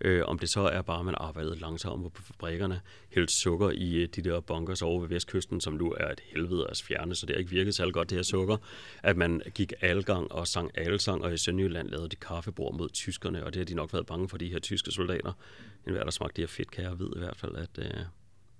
Øh, 0.00 0.22
om 0.26 0.38
det 0.38 0.48
så 0.48 0.60
er 0.60 0.82
bare, 0.82 0.98
at 0.98 1.04
man 1.04 1.14
arbejdede 1.18 1.58
langsomt 1.58 2.12
på 2.12 2.22
fabrikkerne, 2.22 2.80
hældt 3.10 3.30
sukker 3.30 3.70
i 3.70 3.94
øh, 3.94 4.08
de 4.16 4.22
der 4.22 4.40
bunkers 4.40 4.82
over 4.82 5.00
ved 5.00 5.08
vestkysten, 5.08 5.60
som 5.60 5.72
nu 5.72 5.94
er 5.96 6.10
et 6.10 6.20
helvede 6.20 6.66
at 6.70 6.82
fjerne, 6.86 7.14
så 7.14 7.26
det 7.26 7.34
har 7.34 7.38
ikke 7.38 7.50
virket 7.50 7.74
særlig 7.74 7.94
godt, 7.94 8.10
det 8.10 8.18
her 8.18 8.22
sukker. 8.22 8.56
At 9.02 9.16
man 9.16 9.42
gik 9.54 9.72
algang 9.80 10.32
og 10.32 10.46
sang 10.46 10.78
alsang, 10.78 11.24
og 11.24 11.34
i 11.34 11.36
Sønderjylland 11.36 11.88
lavede 11.88 12.08
de 12.08 12.16
kaffebord 12.16 12.74
mod 12.74 12.88
tyskerne, 12.88 13.44
og 13.44 13.52
det 13.52 13.60
har 13.60 13.64
de 13.64 13.74
nok 13.74 13.92
været 13.92 14.06
bange 14.06 14.28
for, 14.28 14.38
de 14.38 14.48
her 14.48 14.58
tyske 14.58 14.90
soldater. 14.90 15.32
En 15.86 15.92
hver, 15.92 16.04
der 16.04 16.10
smagte 16.10 16.36
de 16.36 16.42
her 16.42 16.48
fedt, 16.48 16.70
kan 16.70 16.84
jeg 16.84 16.98
ved 16.98 17.10
i 17.16 17.18
hvert 17.18 17.36
fald, 17.36 17.56
at, 17.56 17.78
øh, 17.78 18.00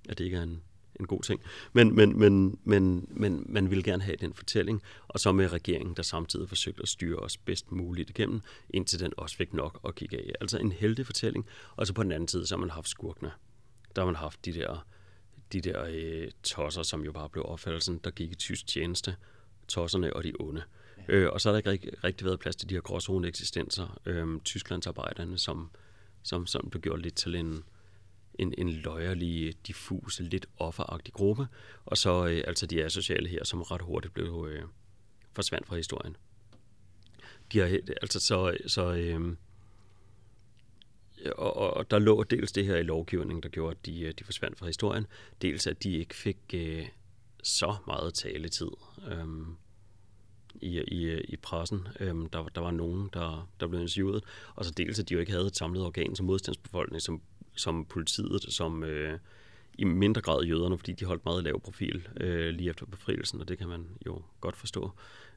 at 0.08 0.18
det 0.18 0.24
ikke 0.24 0.36
er 0.36 0.42
en, 0.42 0.62
en 1.00 1.06
god 1.06 1.22
ting. 1.22 1.40
Men, 1.72 1.94
men, 1.94 2.18
men, 2.18 2.58
men, 2.64 3.08
men 3.10 3.46
man 3.48 3.70
vil 3.70 3.84
gerne 3.84 4.02
have 4.02 4.16
den 4.20 4.34
fortælling, 4.34 4.82
og 5.08 5.20
så 5.20 5.32
med 5.32 5.52
regeringen, 5.52 5.96
der 5.96 6.02
samtidig 6.02 6.48
forsøgte 6.48 6.82
at 6.82 6.88
styre 6.88 7.18
os 7.18 7.36
bedst 7.36 7.72
muligt 7.72 8.10
igennem, 8.10 8.40
indtil 8.70 9.00
den 9.00 9.12
også 9.16 9.36
fik 9.36 9.54
nok 9.54 9.80
at 9.88 9.94
kigge 9.94 10.16
af. 10.18 10.32
Altså 10.40 10.58
en 10.58 10.72
heldig 10.72 11.06
fortælling, 11.06 11.46
og 11.76 11.86
så 11.86 11.92
på 11.92 12.02
den 12.02 12.12
anden 12.12 12.28
side, 12.28 12.46
så 12.46 12.54
har 12.54 12.60
man 12.60 12.70
haft 12.70 12.88
skurkene. 12.88 13.30
Der 13.96 14.02
har 14.02 14.06
man 14.06 14.16
haft 14.16 14.44
de 14.44 14.52
der, 14.52 14.86
de 15.52 15.60
der 15.60 15.84
øh, 15.88 16.30
tosser, 16.42 16.82
som 16.82 17.04
jo 17.04 17.12
bare 17.12 17.28
blev 17.28 17.44
opfattelsen, 17.48 18.00
der 18.04 18.10
gik 18.10 18.32
i 18.32 18.34
tysk 18.34 18.66
tjeneste, 18.66 19.16
tosserne 19.68 20.16
og 20.16 20.24
de 20.24 20.32
onde. 20.40 20.62
Ja. 21.08 21.14
Øh, 21.14 21.32
og 21.32 21.40
så 21.40 21.48
har 21.48 21.52
der 21.52 21.58
ikke 21.58 21.70
rigtig, 21.70 22.04
rigtig 22.04 22.24
været 22.24 22.40
plads 22.40 22.56
til 22.56 22.68
de 22.68 22.74
her 22.74 22.80
gråzone 22.80 23.28
eksistenser, 23.28 24.00
øh, 24.06 24.40
Tysklandsarbejderne, 24.40 25.38
som, 25.38 25.70
som, 26.22 26.46
som 26.46 26.70
blev 26.70 26.82
gjort 26.82 27.02
lidt 27.02 27.14
til 27.14 27.34
en, 27.34 27.64
en, 28.38 28.54
en 28.58 28.70
løjerlig, 28.70 29.54
diffus, 29.66 30.20
lidt 30.20 30.46
offeragtig 30.58 31.14
gruppe, 31.14 31.46
og 31.84 31.98
så 31.98 32.26
øh, 32.26 32.44
altså 32.46 32.66
de 32.66 32.84
asociale 32.84 33.28
her, 33.28 33.44
som 33.44 33.62
ret 33.62 33.82
hurtigt 33.82 34.14
blev 34.14 34.48
øh, 34.50 34.62
forsvandt 35.32 35.66
fra 35.66 35.76
historien. 35.76 36.16
De 37.52 37.58
har, 37.58 37.78
altså 38.02 38.20
så, 38.20 38.56
så 38.66 38.92
øh, 38.92 39.36
og, 41.36 41.56
og 41.56 41.90
der 41.90 41.98
lå 41.98 42.22
dels 42.22 42.52
det 42.52 42.66
her 42.66 42.76
i 42.76 42.82
lovgivningen, 42.82 43.42
der 43.42 43.48
gjorde, 43.48 43.70
at 43.70 43.86
de, 43.86 44.00
øh, 44.00 44.14
de 44.18 44.24
forsvandt 44.24 44.58
fra 44.58 44.66
historien, 44.66 45.06
dels 45.42 45.66
at 45.66 45.82
de 45.82 45.92
ikke 45.92 46.14
fik 46.14 46.38
øh, 46.54 46.86
så 47.42 47.76
meget 47.86 48.14
taletid 48.14 48.70
øh, 49.08 49.26
i, 50.54 50.80
i, 50.80 51.20
i 51.20 51.36
pressen. 51.36 51.88
Øh, 52.00 52.14
der, 52.32 52.48
der 52.54 52.60
var 52.60 52.70
nogen, 52.70 53.10
der, 53.12 53.48
der 53.60 53.66
blev 53.66 53.80
interviewet, 53.80 54.24
og 54.54 54.64
så 54.64 54.70
dels 54.70 54.98
at 54.98 55.08
de 55.08 55.14
jo 55.14 55.20
ikke 55.20 55.32
havde 55.32 55.46
et 55.46 55.56
samlet 55.56 55.82
organ 55.82 56.16
som 56.16 56.26
modstandsbefolkning, 56.26 57.02
som 57.02 57.22
som 57.56 57.84
politiet, 57.84 58.42
som 58.48 58.84
øh, 58.84 59.18
i 59.78 59.84
mindre 59.84 60.20
grad 60.20 60.44
jøderne, 60.44 60.78
fordi 60.78 60.92
de 60.92 61.04
holdt 61.04 61.24
meget 61.24 61.44
lav 61.44 61.60
profil 61.60 62.08
øh, 62.20 62.54
lige 62.54 62.70
efter 62.70 62.86
befrielsen, 62.86 63.40
og 63.40 63.48
det 63.48 63.58
kan 63.58 63.68
man 63.68 63.86
jo 64.06 64.22
godt 64.40 64.56
forstå. 64.56 64.90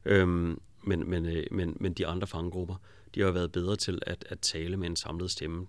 Øhm, 0.06 0.62
men, 0.84 1.10
men, 1.10 1.26
øh, 1.26 1.46
men, 1.52 1.78
men 1.80 1.94
de 1.94 2.08
andre 2.08 2.28
fangegrupper, 2.28 2.76
de 3.16 3.22
har 3.22 3.32
været 3.32 3.52
bedre 3.52 3.76
til 3.76 4.00
at, 4.06 4.26
at 4.30 4.40
tale 4.40 4.78
med 4.78 4.88
en 4.88 4.96
samlet 4.96 5.32
stemme. 5.32 5.68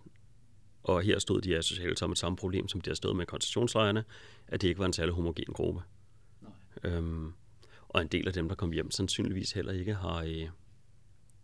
Og 0.83 1.03
her 1.03 1.19
stod 1.19 1.41
de 1.41 1.57
associeret 1.57 1.99
som 1.99 2.13
et 2.13 2.19
samme 2.19 2.37
problem, 2.37 2.69
som 2.69 2.81
de 2.81 2.91
har 2.91 2.95
stået 2.95 3.17
med 3.17 3.27
koncentrationslejrene, 3.27 4.05
at 4.49 4.63
det 4.63 4.69
ikke 4.69 4.79
var 4.79 4.87
en 4.87 4.93
særlig 4.93 5.15
homogen 5.15 5.53
gruppe. 5.55 5.83
Nej. 6.41 6.93
Øhm, 6.93 7.33
og 7.89 8.03
en 8.03 8.09
del 8.09 8.29
af 8.29 8.35
dem, 8.35 8.49
der 8.49 8.55
kom 8.55 8.73
hjem, 8.73 8.91
sandsynligvis 8.91 9.53
heller 9.53 9.73
ikke 9.73 9.95
har 9.95 10.23
øh, 10.23 10.49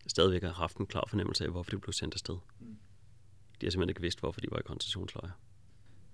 stadigvæk 0.06 0.42
har 0.42 0.52
haft 0.52 0.76
en 0.76 0.86
klar 0.86 1.04
fornemmelse 1.08 1.44
af, 1.44 1.50
hvorfor 1.50 1.70
de 1.70 1.78
blev 1.78 1.92
sendt 1.92 2.14
afsted. 2.14 2.36
Mm. 2.60 2.76
De 3.60 3.66
har 3.66 3.70
simpelthen 3.70 3.88
ikke 3.88 4.00
vidst, 4.00 4.20
hvorfor 4.20 4.40
de 4.40 4.46
var 4.50 4.58
i 4.58 4.62
koncentrationslejre. 4.64 5.32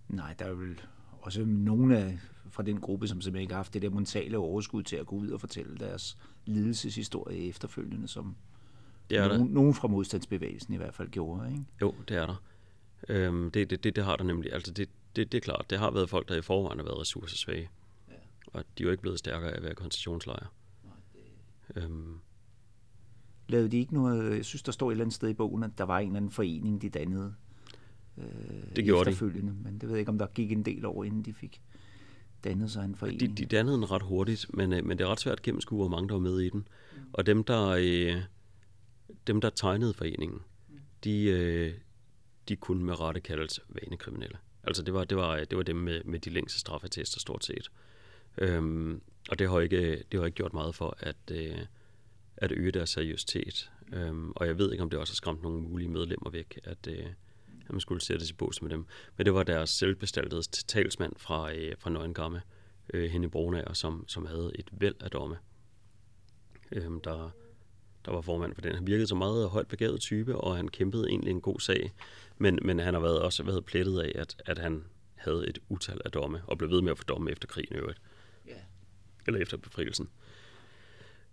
Nej, 0.09 0.35
der 0.38 0.44
er 0.44 0.55
vel 0.55 0.81
også 1.20 1.44
nogle 1.44 1.98
af, 1.98 2.18
fra 2.50 2.62
den 2.62 2.81
gruppe, 2.81 3.09
som 3.09 3.20
simpelthen 3.20 3.42
ikke 3.42 3.53
har 3.53 3.59
haft 3.59 3.74
det 3.74 3.83
der 3.83 3.90
mentale 3.90 4.38
overskud 4.38 4.83
til 4.83 4.96
at 4.96 5.07
gå 5.07 5.16
ud 5.16 5.31
og 5.31 5.40
fortælle 5.40 5.79
deres 5.79 6.18
lidelseshistorie 6.46 7.48
efterfølgende, 7.48 8.09
som 8.09 8.37
det 9.11 9.18
er 9.18 9.29
nogen, 9.29 9.46
der. 9.46 9.55
nogen 9.55 9.74
fra 9.74 9.88
modstandsbevægelsen 9.88 10.74
i 10.74 10.76
hvert 10.76 10.94
fald 10.94 11.09
gjorde. 11.09 11.50
Ikke? 11.50 11.64
Jo, 11.81 11.94
det 12.09 12.16
er 12.16 12.26
der. 12.26 12.42
Øhm, 13.09 13.50
det, 13.50 13.70
det, 13.70 13.85
det, 13.85 13.96
det 13.96 14.05
har 14.05 14.16
der 14.16 14.24
nemlig. 14.24 14.53
Altså 14.53 14.72
det, 14.72 14.88
det, 15.16 15.33
det 15.33 15.38
er 15.38 15.42
klart, 15.42 15.70
det 15.70 15.79
har 15.79 15.90
været 15.90 16.11
folk, 16.11 16.29
der 16.29 16.37
i 16.37 16.42
forvejen 16.42 16.79
har 16.79 16.85
været 16.85 16.98
ressourcesvage. 17.00 17.70
Ja. 18.09 18.14
Og 18.46 18.64
de 18.79 18.83
er 18.83 18.85
jo 18.85 18.90
ikke 18.90 19.00
blevet 19.00 19.18
stærkere 19.18 19.50
af 19.50 19.57
at 19.57 19.62
være 19.62 19.74
koncentrationslejre. 19.74 20.46
Nej, 20.85 20.92
det... 21.74 21.85
øhm, 21.85 22.20
lavede 23.51 23.69
de 23.69 23.79
ikke 23.79 23.95
noget, 23.95 24.37
jeg 24.37 24.45
synes, 24.45 24.63
der 24.63 24.73
står 24.73 24.91
et 24.91 24.93
eller 24.93 25.05
andet 25.05 25.15
sted 25.15 25.29
i 25.29 25.35
bogen, 25.35 25.63
at 25.63 25.71
der 25.79 25.85
var 25.85 25.99
en 25.99 26.07
eller 26.07 26.17
anden 26.17 26.31
forening, 26.31 26.83
de 26.83 26.89
dannede 26.89 27.35
øh, 28.19 28.25
det 28.77 28.85
gjorde 28.85 29.11
efterfølgende. 29.11 29.53
De. 29.53 29.59
Men 29.65 29.75
det 29.75 29.83
ved 29.83 29.91
jeg 29.91 29.99
ikke, 29.99 30.11
om 30.11 30.19
der 30.19 30.27
gik 30.27 30.53
en 30.53 30.63
del 30.63 30.87
år, 30.87 31.05
inden 31.05 31.23
de 31.23 31.35
fik 31.35 31.61
dannet 32.45 32.71
sig 32.71 32.85
en 32.85 32.95
forening. 32.95 33.21
De, 33.21 33.43
de 33.43 33.57
dannede 33.57 33.77
den 33.77 33.91
ret 33.91 34.03
hurtigt, 34.03 34.47
men, 34.55 34.73
øh, 34.73 34.85
men 34.85 34.99
det 34.99 35.05
er 35.05 35.09
ret 35.09 35.21
svært 35.21 35.39
at 35.39 35.43
gennemskue, 35.43 35.79
hvor 35.79 35.89
mange 35.89 36.09
der 36.09 36.15
var 36.15 36.21
med 36.21 36.41
i 36.41 36.51
den. 36.51 36.69
Mm. 36.93 36.99
Og 37.13 37.27
dem, 37.27 37.45
der, 37.45 37.67
øh, 37.69 38.23
dem, 39.27 39.41
der 39.41 39.51
tegnede 39.51 39.95
foreningen, 39.95 40.39
mm. 40.69 40.77
de, 41.05 41.25
øh, 41.25 41.75
de 42.49 42.57
kunne 42.57 42.85
med 42.85 43.01
rette 43.01 43.21
kaldes 43.21 43.61
vanekriminelle. 43.69 44.39
Altså 44.65 44.83
det 44.83 44.95
var, 44.95 45.05
det 45.05 45.17
var, 45.17 45.45
det 45.45 45.57
var 45.57 45.63
dem 45.63 45.77
med, 45.77 46.01
med 46.05 46.19
de 46.19 46.31
længste 46.31 46.59
straffetester 46.59 47.21
stort 47.21 47.45
set. 47.45 47.71
Øhm, 48.39 49.01
og 49.31 49.39
det 49.39 49.49
har, 49.49 49.61
ikke, 49.61 50.03
det 50.13 50.21
har 50.21 50.27
ikke 50.27 50.37
gjort 50.37 50.53
meget 50.53 50.75
for, 50.75 50.97
at, 51.01 51.17
øh, 51.33 51.59
at 52.40 52.53
øge 52.53 52.72
deres 52.72 52.90
seriøsitet. 52.90 53.70
Øhm, 53.92 54.33
og 54.37 54.46
jeg 54.46 54.59
ved 54.59 54.72
ikke, 54.72 54.83
om 54.83 54.90
det 54.90 54.98
også 54.98 55.12
har 55.12 55.16
skræmt 55.16 55.42
nogle 55.42 55.61
mulige 55.61 55.88
medlemmer 55.88 56.31
væk, 56.31 56.59
at, 56.64 56.87
øh, 56.88 57.07
at 57.66 57.70
man 57.70 57.81
skulle 57.81 58.00
sætte 58.00 58.26
sig 58.26 58.35
i 58.35 58.37
bås 58.37 58.62
med 58.62 58.70
dem. 58.70 58.87
Men 59.16 59.26
det 59.26 59.35
var 59.35 59.42
deres 59.42 59.70
selvbestaltede 59.70 60.42
talsmand 60.42 61.12
fra, 61.16 61.55
øh, 61.55 61.74
fra 61.79 61.90
Nøgengamme, 61.90 62.42
øh, 62.94 63.11
Henny 63.11 63.26
Bronager, 63.26 63.72
som, 63.72 64.05
som 64.09 64.26
havde 64.26 64.53
et 64.55 64.68
væld 64.72 65.03
af 65.03 65.11
domme, 65.11 65.37
øh, 66.72 66.83
der, 66.83 67.31
der 68.05 68.12
var 68.12 68.20
formand 68.20 68.55
for 68.55 68.61
den. 68.61 68.74
Han 68.74 68.87
virkede 68.87 69.07
som 69.07 69.18
meget 69.18 69.50
højt 69.50 69.68
begavet 69.68 70.00
type, 70.00 70.37
og 70.37 70.57
han 70.57 70.68
kæmpede 70.68 71.09
egentlig 71.09 71.31
en 71.31 71.40
god 71.40 71.61
sag. 71.61 71.92
Men, 72.38 72.59
men 72.62 72.79
han 72.79 72.94
har 72.94 73.00
været 73.00 73.20
også 73.20 73.42
været 73.42 73.64
plettet 73.64 74.00
af, 74.00 74.12
at, 74.14 74.42
at 74.46 74.59
han 74.59 74.85
havde 75.14 75.48
et 75.48 75.59
utal 75.68 76.00
af 76.05 76.11
domme, 76.11 76.42
og 76.46 76.59
blev 76.59 76.70
ved 76.70 76.83
med 76.83 76.90
at 76.90 76.98
få 76.98 77.05
domme 77.05 77.31
efter 77.31 77.48
krigen 77.48 77.76
i 77.76 77.79
øvrigt. 77.79 78.00
Yeah. 78.48 78.61
Eller 79.26 79.40
efter 79.40 79.57
befrielsen. 79.57 80.09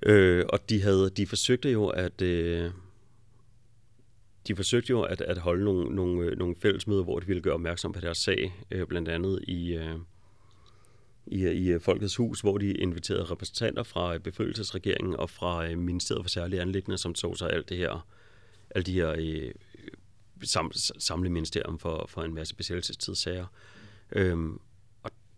Øh, 0.03 0.45
og 0.49 0.69
de, 0.69 0.81
havde, 0.81 1.09
de 1.09 1.27
forsøgte 1.27 1.71
jo 1.71 1.87
at... 1.87 2.21
Øh, 2.21 2.71
de 4.47 4.55
forsøgte 4.55 4.89
jo 4.89 5.01
at, 5.01 5.21
at 5.21 5.37
holde 5.37 5.63
nogle, 5.63 5.95
nogle, 5.95 6.21
øh, 6.21 6.37
nogle 6.37 6.55
fællesmøder, 6.61 7.03
hvor 7.03 7.19
de 7.19 7.27
ville 7.27 7.41
gøre 7.41 7.53
opmærksom 7.53 7.91
på 7.91 7.99
deres 7.99 8.17
sag, 8.17 8.53
øh, 8.71 8.87
blandt 8.87 9.09
andet 9.09 9.43
i, 9.47 9.73
øh, 9.73 9.95
i, 11.27 11.47
i 11.47 11.69
øh, 11.69 11.81
Folkets 11.81 12.15
Hus, 12.15 12.41
hvor 12.41 12.57
de 12.57 12.71
inviterede 12.71 13.23
repræsentanter 13.23 13.83
fra 13.83 14.13
øh, 14.13 14.19
befrielsesregeringen 14.19 15.15
og 15.15 15.29
fra 15.29 15.67
øh, 15.67 15.77
Ministeriet 15.77 16.23
for 16.23 16.29
Særlige 16.29 16.61
Anlæggende, 16.61 16.97
som 16.97 17.13
tog 17.13 17.37
sig 17.37 17.53
alt 17.53 17.69
det 17.69 17.77
her, 17.77 18.07
alle 18.69 18.83
de 18.83 18.93
her 18.93 19.15
øh, 19.17 19.51
sam, 20.43 20.71
samle 20.99 21.29
ministerium 21.29 21.79
for, 21.79 22.05
for 22.09 22.21
en 22.21 22.33
masse 22.33 22.55
besættelsestidssager. 22.55 23.45
Øhm, 24.11 24.59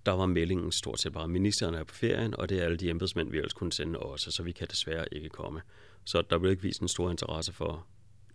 der 0.09 0.15
var 0.15 0.25
meldingen 0.25 0.71
stort 0.71 0.99
set 0.99 1.13
bare, 1.13 1.23
at 1.23 1.29
ministeren 1.29 1.75
er 1.75 1.83
på 1.83 1.95
ferien, 1.95 2.35
og 2.35 2.49
det 2.49 2.59
er 2.59 2.65
alle 2.65 2.77
de 2.77 2.89
embedsmænd, 2.89 3.31
vi 3.31 3.37
ellers 3.37 3.53
kunne 3.53 3.73
sende 3.73 3.99
også, 3.99 4.31
så 4.31 4.43
vi 4.43 4.51
kan 4.51 4.67
desværre 4.67 5.13
ikke 5.13 5.29
komme. 5.29 5.61
Så 6.03 6.21
der 6.21 6.39
blev 6.39 6.51
ikke 6.51 6.63
vist 6.63 6.81
en 6.81 6.87
stor 6.87 7.11
interesse 7.11 7.53
for, 7.53 7.87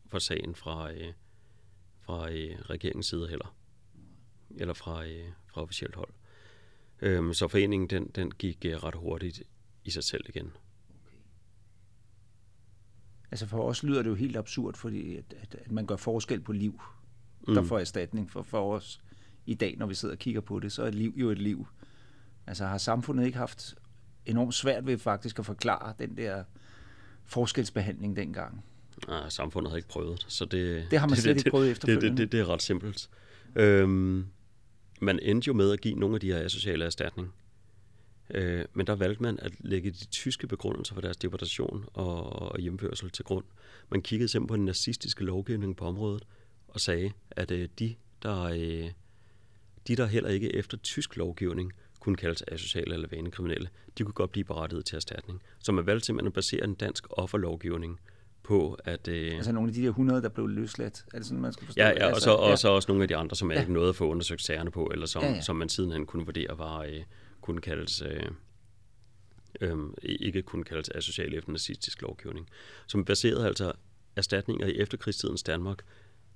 for 0.06 0.18
sagen 0.18 0.54
fra, 0.54 0.92
øh, 0.92 1.12
fra 2.00 2.30
øh, 2.30 2.58
regeringens 2.60 3.06
side 3.06 3.28
heller. 3.28 3.56
Eller 4.56 4.74
fra, 4.74 5.06
øh, 5.06 5.24
fra 5.46 5.62
officielt 5.62 5.94
hold. 5.94 6.10
Øhm, 7.02 7.34
så 7.34 7.48
foreningen 7.48 7.90
den, 7.90 8.10
den 8.14 8.30
gik 8.30 8.64
øh, 8.64 8.72
ret 8.72 8.94
hurtigt 8.94 9.42
i 9.84 9.90
sig 9.90 10.04
selv 10.04 10.24
igen. 10.28 10.46
Okay. 10.46 11.18
Altså 13.30 13.46
for 13.46 13.68
os 13.68 13.82
lyder 13.82 14.02
det 14.02 14.10
jo 14.10 14.14
helt 14.14 14.36
absurd, 14.36 14.74
fordi 14.74 15.16
at, 15.16 15.34
at, 15.42 15.54
at 15.54 15.70
man 15.70 15.86
gør 15.86 15.96
forskel 15.96 16.40
på 16.40 16.52
liv, 16.52 16.80
der 17.46 17.60
mm. 17.60 17.66
får 17.66 17.78
erstatning. 17.78 18.30
For, 18.30 18.42
for 18.42 18.74
os 18.74 19.00
i 19.46 19.54
dag, 19.54 19.74
når 19.78 19.86
vi 19.86 19.94
sidder 19.94 20.14
og 20.14 20.18
kigger 20.18 20.40
på 20.40 20.60
det, 20.60 20.72
så 20.72 20.82
er 20.82 20.88
et 20.88 20.94
liv 20.94 21.14
jo 21.16 21.30
et 21.30 21.38
liv. 21.38 21.66
Altså 22.46 22.66
har 22.66 22.78
samfundet 22.78 23.26
ikke 23.26 23.38
haft 23.38 23.74
enormt 24.26 24.54
svært 24.54 24.86
ved 24.86 24.98
faktisk 24.98 25.38
at 25.38 25.46
forklare 25.46 25.94
den 25.98 26.16
der 26.16 26.44
forskelsbehandling 27.24 28.16
dengang? 28.16 28.64
Nej, 29.08 29.28
samfundet 29.28 29.70
har 29.70 29.76
ikke 29.76 29.88
prøvet 29.88 30.24
så 30.28 30.44
det... 30.44 30.86
Det 30.90 30.98
har 30.98 31.08
man 31.08 31.16
slet 31.16 31.34
det, 31.34 31.40
ikke 31.40 31.50
prøvet 31.50 31.70
efterfølgende. 31.70 32.08
Det, 32.08 32.18
det, 32.18 32.18
det, 32.18 32.32
det 32.32 32.40
er 32.40 32.48
ret 32.52 32.62
simpelt. 32.62 33.10
Øhm, 33.56 34.26
man 35.00 35.18
endte 35.22 35.48
jo 35.48 35.52
med 35.52 35.72
at 35.72 35.80
give 35.80 35.94
nogle 35.94 36.16
af 36.16 36.20
de 36.20 36.32
her 36.32 36.44
asociale 36.44 36.84
erstatning. 36.84 37.32
Øh, 38.30 38.64
men 38.72 38.86
der 38.86 38.94
valgte 38.94 39.22
man 39.22 39.38
at 39.42 39.52
lægge 39.58 39.90
de 39.90 40.06
tyske 40.06 40.46
begrundelser 40.46 40.94
for 40.94 41.00
deres 41.00 41.16
deportation 41.16 41.84
og, 41.92 42.32
og 42.32 42.60
hjemførsel 42.60 43.10
til 43.10 43.24
grund. 43.24 43.44
Man 43.90 44.02
kiggede 44.02 44.28
simpelthen 44.28 44.48
på 44.48 44.56
den 44.56 44.64
nazistiske 44.64 45.24
lovgivning 45.24 45.76
på 45.76 45.84
området 45.84 46.22
og 46.68 46.80
sagde, 46.80 47.12
at 47.30 47.50
øh, 47.50 47.68
de, 47.78 47.94
der, 48.22 48.42
øh, 48.42 48.90
de, 49.88 49.96
der 49.96 50.06
heller 50.06 50.30
ikke 50.30 50.54
efter 50.54 50.76
tysk 50.76 51.16
lovgivning 51.16 51.72
kunne 52.00 52.16
kaldes 52.16 52.44
asociale 52.48 52.94
eller 52.94 53.08
vanekriminelle, 53.10 53.68
de 53.98 54.04
kunne 54.04 54.12
godt 54.12 54.30
blive 54.30 54.44
berettiget 54.44 54.84
til 54.84 54.96
erstatning. 54.96 55.42
Så 55.58 55.72
man 55.72 55.86
valgte 55.86 56.06
simpelthen 56.06 56.26
at 56.26 56.32
basere 56.32 56.64
en 56.64 56.74
dansk 56.74 57.06
offerlovgivning 57.10 58.00
på, 58.42 58.78
at... 58.84 59.08
Øh, 59.08 59.34
altså 59.34 59.52
nogle 59.52 59.68
af 59.68 59.74
de 59.74 59.82
der 59.82 59.88
100, 59.88 60.22
der 60.22 60.28
blev 60.28 60.46
løsladt, 60.46 61.04
er 61.14 61.18
det 61.18 61.26
sådan, 61.26 61.40
man 61.40 61.52
skal 61.52 61.66
forstå 61.66 61.80
Ja, 61.82 61.88
ja 61.88 61.92
altså, 61.92 62.14
og, 62.14 62.20
så, 62.20 62.30
ja. 62.30 62.50
og 62.50 62.58
så 62.58 62.68
også 62.68 62.88
nogle 62.88 63.02
af 63.04 63.08
de 63.08 63.16
andre, 63.16 63.36
som 63.36 63.48
man 63.48 63.56
ja. 63.56 63.60
ikke 63.60 63.72
nåede 63.72 63.88
at 63.88 63.96
få 63.96 64.08
undersøgt 64.08 64.42
sagerne 64.42 64.70
på, 64.70 64.84
eller 64.92 65.06
som, 65.06 65.22
ja, 65.22 65.30
ja. 65.30 65.40
som 65.40 65.56
man 65.56 65.68
sidenhen 65.68 66.06
kunne 66.06 66.24
vurdere 66.24 66.58
var, 66.58 66.82
øh, 66.82 67.02
kunne 67.40 67.60
kaldes... 67.60 68.02
Øh, 68.02 68.30
øh, 69.60 69.76
ikke 70.02 70.42
kunne 70.42 70.64
kaldes 70.64 70.88
asocial 70.94 71.34
efter 71.34 71.52
nazistisk 71.52 72.02
lovgivning, 72.02 72.48
som 72.86 73.04
baserede 73.04 73.46
altså 73.46 73.72
erstatninger 74.16 74.66
i 74.66 74.76
efterkrigstidens 74.76 75.42
Danmark 75.42 75.78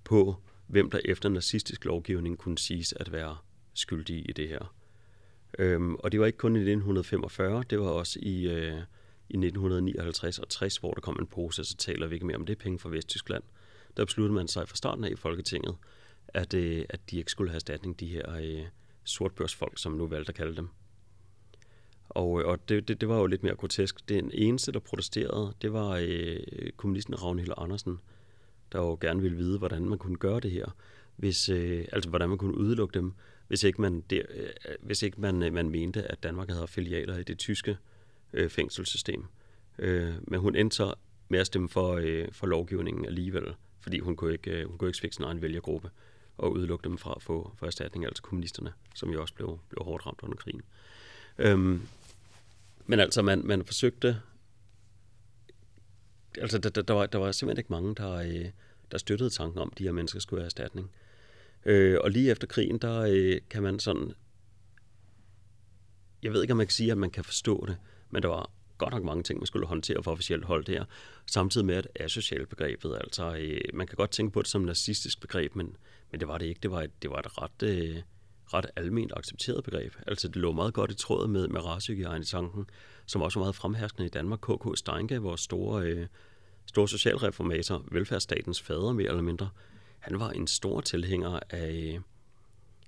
på, 0.04 0.36
hvem 0.68 0.90
der 0.90 1.00
efter 1.04 1.28
nazistisk 1.28 1.84
lovgivning 1.84 2.38
kunne 2.38 2.58
siges 2.58 2.92
at 2.92 3.12
være 3.12 3.36
skyldige 3.74 4.20
i 4.22 4.32
det 4.32 4.48
her. 4.48 4.74
Øhm, 5.58 5.94
og 5.94 6.12
det 6.12 6.20
var 6.20 6.26
ikke 6.26 6.38
kun 6.38 6.56
i 6.56 6.58
1945, 6.58 7.64
det 7.70 7.80
var 7.80 7.86
også 7.86 8.18
i, 8.22 8.48
øh, 8.48 8.78
i 9.28 9.36
1959 9.36 10.38
og 10.38 10.48
60, 10.48 10.76
hvor 10.76 10.92
der 10.92 11.00
kom 11.00 11.16
en 11.20 11.26
pose, 11.26 11.64
så 11.64 11.76
taler 11.76 12.06
vi 12.06 12.14
ikke 12.14 12.26
mere 12.26 12.36
om 12.36 12.46
det 12.46 12.58
penge 12.58 12.78
fra 12.78 12.88
Vesttyskland. 12.88 13.42
Der 13.96 14.04
besluttede 14.04 14.34
man 14.34 14.48
sig 14.48 14.68
fra 14.68 14.76
starten 14.76 15.04
af 15.04 15.10
i 15.10 15.16
Folketinget, 15.16 15.76
at, 16.28 16.54
øh, 16.54 16.84
at 16.88 17.00
de 17.10 17.18
ikke 17.18 17.30
skulle 17.30 17.50
have 17.50 17.56
erstatning, 17.56 18.00
de 18.00 18.06
her 18.06 18.34
øh, 18.34 18.66
sortbørsfolk, 19.04 19.78
som 19.78 19.92
nu 19.92 20.06
valgte 20.06 20.30
at 20.30 20.36
kalde 20.36 20.56
dem. 20.56 20.68
Og, 22.08 22.40
øh, 22.40 22.46
og 22.46 22.68
det, 22.68 22.88
det, 22.88 23.00
det 23.00 23.08
var 23.08 23.18
jo 23.18 23.26
lidt 23.26 23.42
mere 23.42 23.56
grotesk. 23.56 24.08
Den 24.08 24.30
eneste, 24.34 24.72
der 24.72 24.78
protesterede, 24.78 25.54
det 25.62 25.72
var 25.72 26.00
øh, 26.02 26.36
kommunisten 26.76 27.22
Ragnhild 27.22 27.52
Andersen, 27.56 28.00
der 28.72 28.78
jo 28.78 28.98
gerne 29.00 29.22
ville 29.22 29.36
vide, 29.36 29.58
hvordan 29.58 29.88
man 29.88 29.98
kunne 29.98 30.16
gøre 30.16 30.40
det 30.40 30.50
her. 30.50 30.76
Hvis, 31.16 31.48
øh, 31.48 31.84
altså, 31.92 32.10
hvordan 32.10 32.28
man 32.28 32.38
kunne 32.38 32.58
udelukke 32.58 32.98
dem, 32.98 33.12
hvis 33.48 33.62
ikke 33.62 33.80
man, 33.80 34.00
der, 34.10 34.22
øh, 34.30 34.48
hvis 34.80 35.02
ikke 35.02 35.20
man, 35.20 35.42
øh, 35.42 35.52
man 35.52 35.68
mente, 35.70 36.02
at 36.02 36.22
Danmark 36.22 36.50
havde 36.50 36.66
filialer 36.66 37.18
i 37.18 37.22
det 37.22 37.38
tyske 37.38 37.76
øh, 38.32 38.50
fængselssystem. 38.50 39.24
Øh, 39.78 40.14
men 40.22 40.40
hun 40.40 40.56
endte 40.56 40.76
så 40.76 40.94
med 41.28 41.38
at 41.38 41.46
stemme 41.46 41.68
for, 41.68 41.94
øh, 41.94 42.28
for 42.32 42.46
lovgivningen 42.46 43.04
alligevel, 43.04 43.54
fordi 43.80 43.98
hun 43.98 44.16
kunne 44.16 44.32
ikke, 44.32 44.50
øh, 44.50 44.68
hun 44.68 44.78
kunne 44.78 44.88
ikke 44.88 45.00
fikse 45.00 45.16
sin 45.16 45.24
egen 45.24 45.42
vælgergruppe 45.42 45.90
og 46.38 46.52
udelukke 46.52 46.84
dem 46.84 46.98
fra 46.98 47.12
at 47.16 47.22
få 47.22 47.52
for 47.56 47.66
erstatning, 47.66 48.04
altså 48.04 48.22
kommunisterne, 48.22 48.72
som 48.94 49.10
jo 49.10 49.20
også 49.20 49.34
blev, 49.34 49.58
blev 49.68 49.84
hårdt 49.84 50.06
ramt 50.06 50.20
under 50.22 50.36
krigen. 50.36 50.62
Øhm, 51.38 51.82
men 52.86 53.00
altså, 53.00 53.22
man, 53.22 53.42
man 53.44 53.64
forsøgte... 53.64 54.20
Altså, 56.40 56.58
der, 56.58 56.70
der, 56.70 56.82
der, 56.82 56.94
var, 56.94 57.06
der 57.06 57.18
var 57.18 57.32
simpelthen 57.32 57.60
ikke 57.60 57.72
mange, 57.72 57.94
der, 57.94 58.12
øh, 58.12 58.50
der 58.90 58.98
støttede 58.98 59.30
tanken 59.30 59.58
om, 59.58 59.68
at 59.72 59.78
de 59.78 59.84
her 59.84 59.92
mennesker 59.92 60.20
skulle 60.20 60.40
have 60.40 60.46
erstatning. 60.46 60.90
Øh, 61.64 61.98
og 62.04 62.10
lige 62.10 62.30
efter 62.30 62.46
krigen, 62.46 62.78
der 62.78 63.00
øh, 63.00 63.40
kan 63.50 63.62
man 63.62 63.78
sådan... 63.78 64.12
Jeg 66.22 66.32
ved 66.32 66.42
ikke, 66.42 66.52
om 66.52 66.56
man 66.56 66.66
kan 66.66 66.72
sige, 66.72 66.92
at 66.92 66.98
man 66.98 67.10
kan 67.10 67.24
forstå 67.24 67.66
det, 67.66 67.76
men 68.10 68.22
der 68.22 68.28
var 68.28 68.50
godt 68.78 68.94
nok 68.94 69.04
mange 69.04 69.22
ting, 69.22 69.38
man 69.38 69.46
skulle 69.46 69.66
håndtere 69.66 70.02
for 70.02 70.10
officielt 70.12 70.44
hold 70.44 70.64
der, 70.64 70.84
samtidig 71.26 71.66
med, 71.66 71.76
at 71.76 71.88
asocial 72.00 72.46
begrebet, 72.46 72.96
altså 73.00 73.36
øh, 73.36 73.60
man 73.74 73.86
kan 73.86 73.96
godt 73.96 74.10
tænke 74.10 74.32
på 74.32 74.42
det 74.42 74.48
som 74.48 74.62
nazistisk 74.62 75.20
begreb, 75.20 75.54
men, 75.54 75.76
men 76.10 76.20
det 76.20 76.28
var 76.28 76.38
det 76.38 76.46
ikke. 76.46 76.60
Det 76.62 76.70
var 76.70 76.82
et, 76.82 77.02
det 77.02 77.10
var 77.10 77.18
et 77.18 77.42
ret, 77.42 77.62
øh, 77.62 77.96
ret 78.54 78.66
almindeligt 78.76 79.18
accepteret 79.18 79.64
begreb. 79.64 79.94
Altså 80.06 80.28
det 80.28 80.36
lå 80.36 80.52
meget 80.52 80.74
godt 80.74 80.90
i 80.90 80.94
tråd 80.94 81.28
med, 81.28 81.48
med 81.48 81.64
racehygiejne 81.64 82.22
i 82.22 82.26
tanken, 82.26 82.70
som 83.06 83.22
også 83.22 83.38
var 83.38 83.44
meget 83.44 83.54
fremherskende 83.54 84.06
i 84.06 84.10
Danmark. 84.10 84.40
K.K. 84.40 84.78
Steinke, 84.78 85.18
vores 85.18 85.40
store, 85.40 85.82
øh, 85.82 86.06
stor 86.68 86.86
socialreformator, 86.86 87.84
velfærdsstatens 87.92 88.62
fader 88.62 88.92
mere 88.92 89.08
eller 89.08 89.22
mindre, 89.22 89.48
han 89.98 90.20
var 90.20 90.30
en 90.30 90.46
stor 90.46 90.80
tilhænger 90.80 91.40
af, 91.50 92.00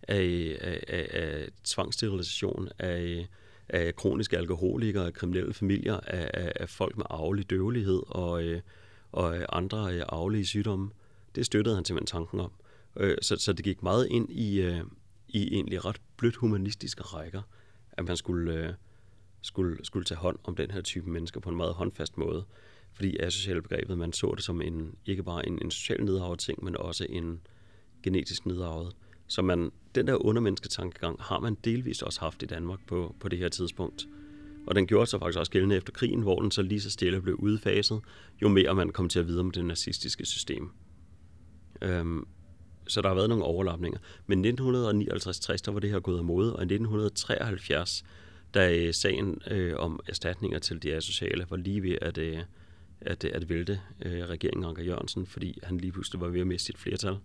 af, 0.08 0.56
af, 0.60 0.84
af, 0.88 1.08
af 1.12 1.48
tvangssterilisation, 1.64 2.68
af 2.78 3.28
af 3.72 3.96
kroniske 3.96 4.38
alkoholikere, 4.38 5.06
af 5.06 5.12
kriminelle 5.12 5.54
familier, 5.54 6.00
af, 6.06 6.30
af, 6.34 6.52
af 6.56 6.68
folk 6.68 6.96
med 6.96 7.04
arvelig 7.10 7.50
døvelighed 7.50 8.02
og, 8.06 8.44
øh, 8.44 8.60
og 9.12 9.38
øh, 9.38 9.46
andre 9.52 9.94
øh, 9.94 10.02
arvelige 10.08 10.46
sygdomme. 10.46 10.90
Det 11.34 11.46
støttede 11.46 11.74
han 11.74 11.84
simpelthen 11.84 12.18
tanken 12.18 12.40
om. 12.40 12.52
Så, 13.22 13.36
så 13.36 13.52
det 13.52 13.64
gik 13.64 13.82
meget 13.82 14.06
ind 14.10 14.30
i, 14.30 14.60
i 15.28 15.54
egentlig 15.54 15.84
ret 15.84 16.00
blødt 16.16 16.36
humanistiske 16.36 17.02
rækker, 17.02 17.42
at 17.92 18.04
man 18.04 18.16
skulle, 18.16 18.76
skulle, 19.42 19.84
skulle 19.84 20.04
tage 20.04 20.18
hånd 20.18 20.38
om 20.44 20.56
den 20.56 20.70
her 20.70 20.80
type 20.80 21.10
mennesker 21.10 21.40
på 21.40 21.50
en 21.50 21.56
meget 21.56 21.74
håndfast 21.74 22.18
måde. 22.18 22.44
Fordi 23.00 23.16
asociale 23.20 23.62
begrebet, 23.62 23.98
man 23.98 24.12
så 24.12 24.34
det 24.36 24.44
som 24.44 24.62
en, 24.62 24.94
ikke 25.06 25.22
bare 25.22 25.46
en, 25.46 25.58
en 25.62 25.70
social 25.70 26.04
nedarvet 26.04 26.38
ting, 26.38 26.64
men 26.64 26.76
også 26.76 27.06
en 27.08 27.40
genetisk 28.02 28.46
nedarvet. 28.46 28.96
Så 29.26 29.42
man, 29.42 29.72
den 29.94 30.06
der 30.06 30.14
undermennesketankegang 30.14 31.16
har 31.20 31.40
man 31.40 31.56
delvist 31.64 32.02
også 32.02 32.20
haft 32.20 32.42
i 32.42 32.46
Danmark 32.46 32.78
på, 32.86 33.14
på 33.20 33.28
det 33.28 33.38
her 33.38 33.48
tidspunkt. 33.48 34.08
Og 34.66 34.74
den 34.74 34.86
gjorde 34.86 35.06
sig 35.06 35.20
faktisk 35.20 35.38
også 35.38 35.52
gældende 35.52 35.76
efter 35.76 35.92
krigen, 35.92 36.22
hvor 36.22 36.40
den 36.40 36.50
så 36.50 36.62
lige 36.62 36.80
så 36.80 36.90
stille 36.90 37.22
blev 37.22 37.34
udfaset, 37.34 38.00
jo 38.42 38.48
mere 38.48 38.74
man 38.74 38.90
kom 38.90 39.08
til 39.08 39.18
at 39.18 39.26
vide 39.26 39.40
om 39.40 39.50
det 39.50 39.64
nazistiske 39.64 40.24
system. 40.24 40.70
Øhm, 41.82 42.26
så 42.86 43.02
der 43.02 43.08
har 43.08 43.14
været 43.14 43.28
nogle 43.28 43.44
overlapninger. 43.44 43.98
Men 44.26 44.44
1959-60, 44.44 44.48
der 44.54 45.70
var 45.70 45.80
det 45.80 45.90
her 45.90 46.00
gået 46.00 46.18
af 46.18 46.24
mode, 46.24 46.56
og 46.56 46.62
i 46.62 46.64
1973, 46.64 48.04
da 48.54 48.76
øh, 48.76 48.94
sagen 48.94 49.42
øh, 49.50 49.76
om 49.76 50.00
erstatninger 50.08 50.58
til 50.58 50.82
de 50.82 50.94
asociale 50.94 51.46
var 51.50 51.56
lige 51.56 51.82
ved 51.82 51.96
at, 52.02 52.18
øh, 52.18 52.38
at, 53.00 53.24
at 53.24 53.48
vælte 53.48 53.80
øh, 54.02 54.24
regeringen 54.24 54.64
Anker 54.64 54.82
Jørgensen, 54.82 55.26
fordi 55.26 55.58
han 55.62 55.78
lige 55.78 55.92
pludselig 55.92 56.20
var 56.20 56.28
ved 56.28 56.40
at 56.40 56.46
miste 56.46 56.66
sit 56.66 56.78
flertal, 56.78 57.16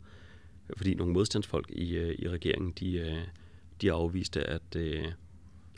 fordi 0.77 0.93
nogle 0.93 1.13
modstandsfolk 1.13 1.71
i, 1.71 1.95
øh, 1.95 2.15
i 2.19 2.29
regeringen, 2.29 2.71
de, 2.71 2.97
øh, 2.97 3.17
de 3.81 3.91
afviste, 3.91 4.43
at, 4.43 4.75
øh, 4.75 5.05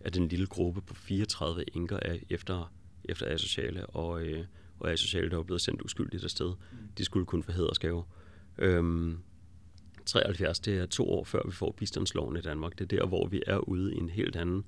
at 0.02 0.18
en 0.18 0.28
lille 0.28 0.48
gruppe 0.48 0.82
på 0.82 0.94
34 0.94 1.76
enker 1.76 2.00
er 2.02 2.18
efter, 2.30 2.74
efter 3.06 3.34
asociale, 3.34 3.86
og, 3.86 4.22
øh, 4.22 4.46
og 4.80 4.92
asociale, 4.92 5.30
der 5.30 5.36
var 5.36 5.44
blevet 5.44 5.62
sendt 5.62 5.82
uskyldigt 5.82 6.24
afsted, 6.24 6.54
de 6.98 7.06
skulle 7.06 7.26
kun 7.26 7.44
få 7.44 7.52
hæderskave. 7.52 8.04
Øhm, 8.58 9.18
73, 10.06 10.60
det 10.60 10.78
er 10.78 10.86
to 10.86 11.10
år 11.10 11.24
før 11.24 11.42
vi 11.46 11.52
får 11.52 11.72
bistandsloven 11.72 12.38
i 12.38 12.42
Danmark. 12.42 12.80
Det 12.80 12.94
er 12.94 12.98
der, 12.98 13.08
hvor 13.08 13.28
vi 13.28 13.42
er 13.48 13.58
ude 13.58 13.96
i 13.96 13.98
en 13.98 14.10
helt 14.10 14.36
anden 14.36 14.66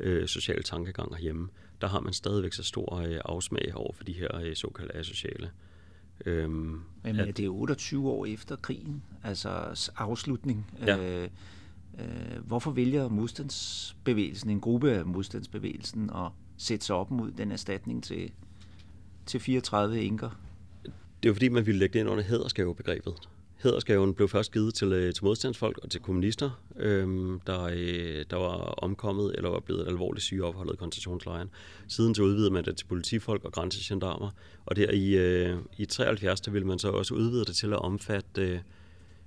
øh, 0.00 0.28
social 0.28 0.62
tankegang 0.62 1.14
herhjemme, 1.14 1.48
der 1.80 1.86
har 1.88 2.00
man 2.00 2.12
stadigvæk 2.12 2.52
så 2.52 2.62
stor 2.62 2.96
øh, 2.96 3.20
afsmag 3.24 3.74
over 3.74 3.92
for 3.92 4.04
de 4.04 4.12
her 4.12 4.36
øh, 4.36 4.56
såkaldte 4.56 4.96
asociale. 4.96 5.50
Øhm, 6.26 6.82
Jamen, 7.04 7.20
at, 7.20 7.36
det 7.36 7.44
er 7.44 7.50
28 7.50 8.10
år 8.10 8.26
efter 8.26 8.56
krigen, 8.56 9.02
altså 9.24 9.90
afslutning. 9.96 10.70
Ja. 10.86 10.96
Øh, 10.98 11.28
øh, 11.98 12.46
hvorfor 12.46 12.70
vælger 12.70 13.08
modstandsbevægelsen, 13.08 14.50
en 14.50 14.60
gruppe 14.60 14.92
af 14.92 15.06
modstandsbevægelsen, 15.06 16.10
at 16.10 16.30
sætte 16.56 16.86
sig 16.86 16.96
op 16.96 17.10
mod 17.10 17.30
den 17.30 17.52
erstatning 17.52 18.04
til, 18.04 18.32
til 19.26 19.40
34 19.40 20.02
enker? 20.02 20.30
Det 21.22 21.28
er 21.28 21.28
jo 21.28 21.32
fordi, 21.32 21.48
man 21.48 21.66
ville 21.66 21.78
lægge 21.78 21.92
det 21.92 22.00
ind 22.00 22.08
under 22.08 22.24
hædersgavebegrebet. 22.24 23.28
Hædersgaven 23.62 24.14
blev 24.14 24.28
først 24.28 24.52
givet 24.52 24.74
til, 24.74 24.92
øh, 24.92 25.14
til 25.14 25.24
modstandsfolk 25.24 25.78
og 25.78 25.90
til 25.90 26.00
kommunister, 26.00 26.50
øhm, 26.76 27.40
der, 27.46 27.62
øh, 27.62 28.24
der 28.30 28.36
var 28.36 28.56
omkommet 28.56 29.34
eller 29.36 29.50
var 29.50 29.60
blevet 29.60 29.88
alvorligt 29.88 30.24
syge 30.24 30.44
opholdet 30.44 30.74
i 30.74 30.76
koncentrationslejren. 30.76 31.50
Siden 31.88 32.14
så 32.14 32.22
udvidede 32.22 32.50
man 32.50 32.64
det 32.64 32.76
til 32.76 32.84
politifolk 32.86 33.44
og 33.44 33.52
grænsegendarmer, 33.52 34.30
og 34.66 34.76
der 34.76 34.90
i, 34.90 35.16
øh, 35.16 35.56
i 35.76 35.84
73 35.84 36.40
der 36.40 36.50
ville 36.50 36.68
man 36.68 36.78
så 36.78 36.90
også 36.90 37.14
udvide 37.14 37.44
det 37.44 37.56
til 37.56 37.72
at 37.72 37.78
omfatte 37.78 38.62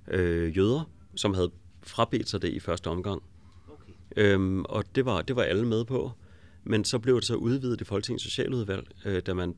øh, 0.07 0.57
jøder, 0.57 0.89
som 1.15 1.33
havde 1.33 1.51
frabedt 1.83 2.29
sig 2.29 2.41
det 2.41 2.49
i 2.49 2.59
første 2.59 2.87
omgang. 2.87 3.23
Okay. 3.67 3.93
Øhm, 4.15 4.65
og 4.65 4.83
det 4.95 5.05
var, 5.05 5.21
det 5.21 5.35
var 5.35 5.43
alle 5.43 5.65
med 5.65 5.85
på. 5.85 6.11
Men 6.63 6.85
så 6.85 6.99
blev 6.99 7.15
det 7.15 7.25
så 7.25 7.35
udvidet 7.35 7.81
i 7.81 7.83
Folketingets 7.83 8.23
Socialudvalg, 8.23 8.87
øh, 9.05 9.21
da 9.21 9.33
man 9.33 9.55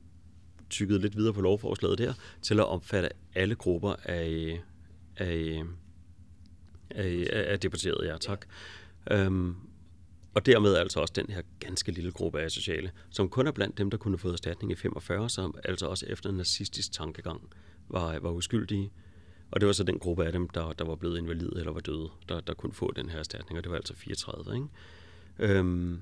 tykket 0.74 1.02
lidt 1.02 1.18
videre 1.18 1.34
på 1.34 1.42
lovforslaget 1.42 1.98
der, 1.98 2.14
til 2.42 2.60
at 2.60 2.66
omfatte 2.66 3.10
alle 3.36 3.56
grupper 3.56 3.96
af, 4.04 4.60
af, 5.18 5.64
af, 6.90 7.28
af 7.32 7.60
deporterede, 7.60 8.12
ja 8.12 8.18
tak. 8.18 8.46
Øhm, 9.12 9.56
og 10.34 10.46
dermed 10.46 10.76
altså 10.76 11.00
også 11.00 11.14
den 11.16 11.26
her 11.30 11.42
ganske 11.60 11.92
lille 11.92 12.12
gruppe 12.12 12.42
af 12.42 12.52
sociale, 12.52 12.92
som 13.10 13.30
kun 13.30 13.48
er 13.48 13.52
blandt 13.52 13.78
dem, 13.78 13.90
der 13.90 13.98
kunne 13.98 14.18
få 14.18 14.32
erstatning 14.32 14.72
i 14.72 14.76
45, 14.76 15.30
som 15.30 15.56
altså 15.64 15.88
også 15.88 16.06
efter 16.10 16.30
en 16.30 16.38
nazistisk 16.38 16.92
tankegang 16.92 17.42
var, 17.90 18.20
var 18.20 18.32
uskyldige. 18.32 18.92
Og 19.52 19.62
det 19.62 19.68
var 19.68 19.74
så 19.74 19.84
den 19.84 20.00
gruppe 20.00 20.26
af 20.26 20.32
dem, 20.32 20.50
der, 20.50 20.72
der 20.72 20.86
var 20.86 20.96
blevet 20.96 21.18
invalide 21.18 21.54
eller 21.56 21.72
var 21.72 21.80
døde, 21.80 22.10
der, 22.30 22.40
der 22.42 22.54
kunne 22.54 22.74
få 22.74 22.92
den 22.92 23.10
her 23.10 23.20
erstatning, 23.20 23.58
og 23.58 23.64
det 23.64 23.72
var 23.72 23.78
altså 23.78 23.96
34. 23.96 24.56
Ikke? 24.56 24.68
Øhm, 25.40 26.02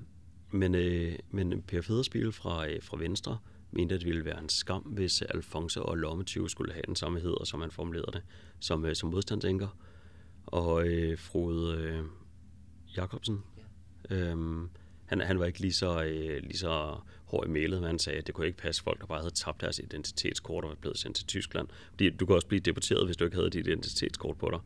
men, 0.51 0.75
øh, 0.75 1.15
men 1.31 1.61
Per 1.61 1.81
Federspil 1.81 2.31
fra, 2.31 2.67
øh, 2.69 2.83
fra 2.83 2.97
Venstre 2.97 3.37
mente, 3.71 3.95
at 3.95 4.01
det 4.01 4.07
ville 4.07 4.25
være 4.25 4.39
en 4.39 4.49
skam, 4.49 4.81
hvis 4.81 5.21
Alfonso 5.21 5.81
og 5.81 5.97
Lommetyve 5.97 6.49
skulle 6.49 6.73
have 6.73 6.83
den 6.87 6.95
samme 6.95 7.19
heder, 7.19 7.43
som 7.43 7.61
han 7.61 7.71
formulerede 7.71 8.11
det, 8.11 8.21
som, 8.59 8.85
øh, 8.85 8.95
som 8.95 9.09
modstandsænker. 9.09 9.77
Og 10.45 10.87
øh, 10.87 11.17
Frode 11.17 11.77
øh, 11.77 12.03
Jacobsen, 12.97 13.43
ja. 14.09 14.15
øhm, 14.15 14.69
han, 15.05 15.21
han 15.21 15.39
var 15.39 15.45
ikke 15.45 15.59
lige 15.59 15.73
så, 15.73 16.03
øh, 16.03 16.43
lige 16.43 16.57
så 16.57 16.97
hård 17.25 17.47
i 17.47 17.49
mailet, 17.49 17.81
men 17.81 17.87
han 17.87 17.99
sagde, 17.99 18.19
at 18.19 18.27
det 18.27 18.35
kunne 18.35 18.47
ikke 18.47 18.57
passe 18.57 18.83
folk, 18.83 18.99
der 18.99 19.05
bare 19.05 19.19
havde 19.19 19.33
tabt 19.33 19.61
deres 19.61 19.79
identitetskort 19.79 20.63
og 20.63 20.69
var 20.69 20.75
blevet 20.75 20.97
sendt 20.97 21.17
til 21.17 21.25
Tyskland. 21.25 21.67
Fordi 21.89 22.09
du 22.09 22.25
kan 22.25 22.35
også 22.35 22.47
blive 22.47 22.59
deporteret, 22.59 23.05
hvis 23.05 23.17
du 23.17 23.25
ikke 23.25 23.37
havde 23.37 23.49
dit 23.49 23.67
identitetskort 23.67 24.37
på 24.37 24.49
dig. 24.51 24.59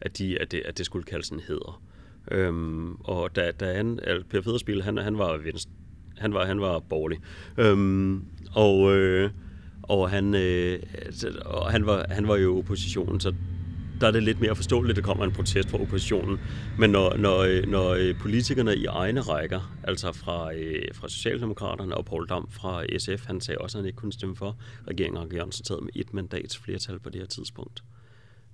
At, 0.00 0.18
de, 0.18 0.38
at, 0.38 0.52
det, 0.52 0.62
at 0.64 0.78
det 0.78 0.86
skulle 0.86 1.04
kaldes 1.04 1.28
en 1.28 1.40
heder. 1.40 1.82
Øhm, 2.30 2.94
og 2.94 3.36
da, 3.36 3.50
da 3.50 3.74
han, 3.74 4.00
Per 4.30 4.40
Federspil, 4.40 4.82
han, 4.82 4.96
han 4.96 5.18
var 5.18 5.36
venstre, 5.36 5.72
han 6.18 6.34
var, 6.34 6.46
han 6.46 6.60
var 6.60 6.78
borgerlig. 6.78 7.18
Øhm, 7.56 8.24
og, 8.52 8.96
øh, 8.96 9.30
og, 9.82 10.10
han, 10.10 10.34
øh, 10.34 10.78
altså, 10.94 11.42
og 11.44 11.70
han, 11.70 11.86
var, 11.86 12.06
han 12.08 12.28
var 12.28 12.36
jo 12.36 12.58
oppositionen, 12.58 13.20
så 13.20 13.34
der 14.00 14.06
er 14.06 14.10
det 14.10 14.22
lidt 14.22 14.40
mere 14.40 14.56
forståeligt, 14.56 14.98
at 14.98 15.04
der 15.04 15.08
kommer 15.08 15.24
en 15.24 15.32
protest 15.32 15.70
fra 15.70 15.80
oppositionen. 15.80 16.40
Men 16.78 16.90
når, 16.90 17.16
når, 17.16 17.38
øh, 17.38 17.66
når 17.66 17.90
øh, 17.90 18.18
politikerne 18.18 18.76
i 18.76 18.84
egne 18.84 19.20
rækker, 19.20 19.78
altså 19.84 20.12
fra, 20.12 20.54
øh, 20.54 20.94
fra 20.94 21.08
Socialdemokraterne 21.08 21.96
og 21.96 22.04
Poul 22.04 22.28
Dam 22.28 22.48
fra 22.50 22.98
SF, 22.98 23.26
han 23.26 23.40
sagde 23.40 23.58
også, 23.58 23.78
at 23.78 23.82
han 23.82 23.86
ikke 23.86 23.96
kunne 23.96 24.12
stemme 24.12 24.36
for 24.36 24.56
regeringen 24.88 25.16
og 25.16 25.32
Jørgensen 25.32 25.64
sad 25.64 25.80
med 25.80 25.90
et 25.94 26.14
mandats 26.14 26.58
flertal 26.58 26.98
på 26.98 27.10
det 27.10 27.20
her 27.20 27.26
tidspunkt. 27.26 27.84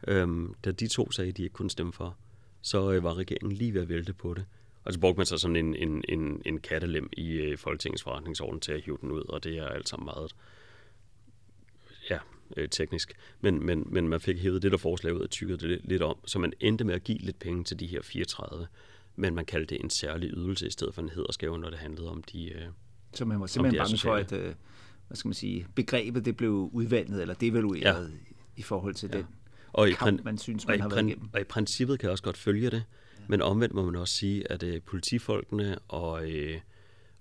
Øhm, 0.09 0.55
da 0.65 0.71
de 0.71 0.89
to 0.89 1.11
sagde, 1.11 1.29
at 1.29 1.37
de 1.37 1.43
ikke 1.43 1.53
kunne 1.53 1.71
stemme 1.71 1.93
for, 1.93 2.17
så 2.63 3.01
var 3.01 3.19
regeringen 3.19 3.53
lige 3.53 3.75
ved 3.75 3.83
at 3.83 3.89
vælte 3.89 4.13
på 4.13 4.35
det. 4.35 4.45
Og 4.85 4.93
så 4.93 5.01
brugte 5.01 5.19
man 5.19 5.27
så 5.27 5.39
sådan 5.39 5.57
en, 5.57 5.77
en, 5.77 6.05
en, 6.09 6.43
en 6.45 6.59
kattelem 6.59 7.09
i 7.13 7.31
øh, 7.33 7.59
Folketingets 7.59 8.03
forretningsorden 8.03 8.61
til 8.61 8.73
at 8.73 8.81
hive 8.81 8.99
den 9.01 9.11
ud, 9.11 9.23
og 9.29 9.45
det 9.45 9.59
er 9.59 9.67
alt 9.67 9.89
sammen 9.89 10.05
meget 10.05 10.35
ja, 12.11 12.19
øh, 12.57 12.69
teknisk. 12.69 13.13
Men, 13.41 13.67
men, 13.67 13.87
men 13.87 14.09
man 14.09 14.21
fik 14.21 14.39
hævet 14.39 14.63
det 14.63 14.73
der 14.73 14.79
forslag 14.79 15.15
ud 15.15 15.21
og 15.21 15.31
tykket 15.31 15.61
det 15.61 15.81
lidt, 15.85 16.03
om, 16.03 16.17
så 16.27 16.39
man 16.39 16.53
endte 16.61 16.85
med 16.85 16.95
at 16.95 17.05
give 17.05 17.19
lidt 17.19 17.39
penge 17.39 17.65
til 17.65 17.81
de 17.81 17.87
her 17.87 18.03
34, 18.03 18.67
men 19.17 19.35
man 19.35 19.45
kaldte 19.45 19.75
det 19.75 19.85
en 19.85 19.91
særlig 19.91 20.31
ydelse 20.33 20.67
i 20.67 20.71
stedet 20.71 20.95
for 20.95 21.03
en 21.03 21.09
hedersgave, 21.09 21.59
når 21.59 21.71
det 21.71 21.79
handlede 21.79 22.11
om 22.11 22.23
de 22.23 22.53
øh, 22.53 22.63
Så 23.15 23.25
man 23.25 23.41
var 23.41 23.47
simpelthen 23.47 23.79
bange 23.79 23.99
for, 23.99 24.15
at 24.15 24.33
øh, 24.33 24.55
hvad 25.09 25.17
skal 25.17 25.29
man 25.29 25.35
sige, 25.35 25.67
begrebet 25.75 26.25
det 26.25 26.37
blev 26.37 26.71
udvandet 26.73 27.21
eller 27.21 27.35
devalueret 27.35 28.11
ja. 28.11 28.17
i 28.57 28.63
forhold 28.63 28.95
til 28.95 29.11
ja. 29.13 29.19
den 29.19 29.27
og 29.73 29.89
i 29.89 29.93
kamp, 29.93 30.25
man 30.25 30.39
synes, 30.39 30.67
man 30.67 30.81
har 30.81 30.89
været 30.89 31.07
igennem. 31.07 31.29
Og 31.33 31.41
i 31.41 31.45
princippet 31.45 31.99
kan 31.99 32.07
jeg 32.07 32.13
også 32.13 32.25
godt 32.25 32.37
følge 32.37 32.71
det. 32.71 32.85
Men 33.29 33.43
omvendt 33.43 33.75
må 33.75 33.85
man 33.85 33.97
også 33.97 34.15
sige, 34.15 34.53
at 34.53 34.63
øh, 34.63 34.83
politifolkene 34.83 35.79
og, 35.79 36.31
øh, 36.31 36.61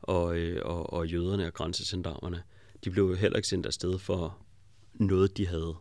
og, 0.02 0.38
øh, 0.38 0.62
og, 0.66 0.94
og 0.94 1.08
jøderne 1.08 1.48
og 1.48 1.54
grænsecendarmerne, 1.54 2.44
de 2.84 2.90
blev 2.90 3.18
heller 3.18 3.38
ikke 3.38 3.48
sendt 3.48 3.66
afsted 3.66 4.00
for 4.00 4.38
noget, 4.94 5.38
de 5.38 5.48
havde 5.48 5.76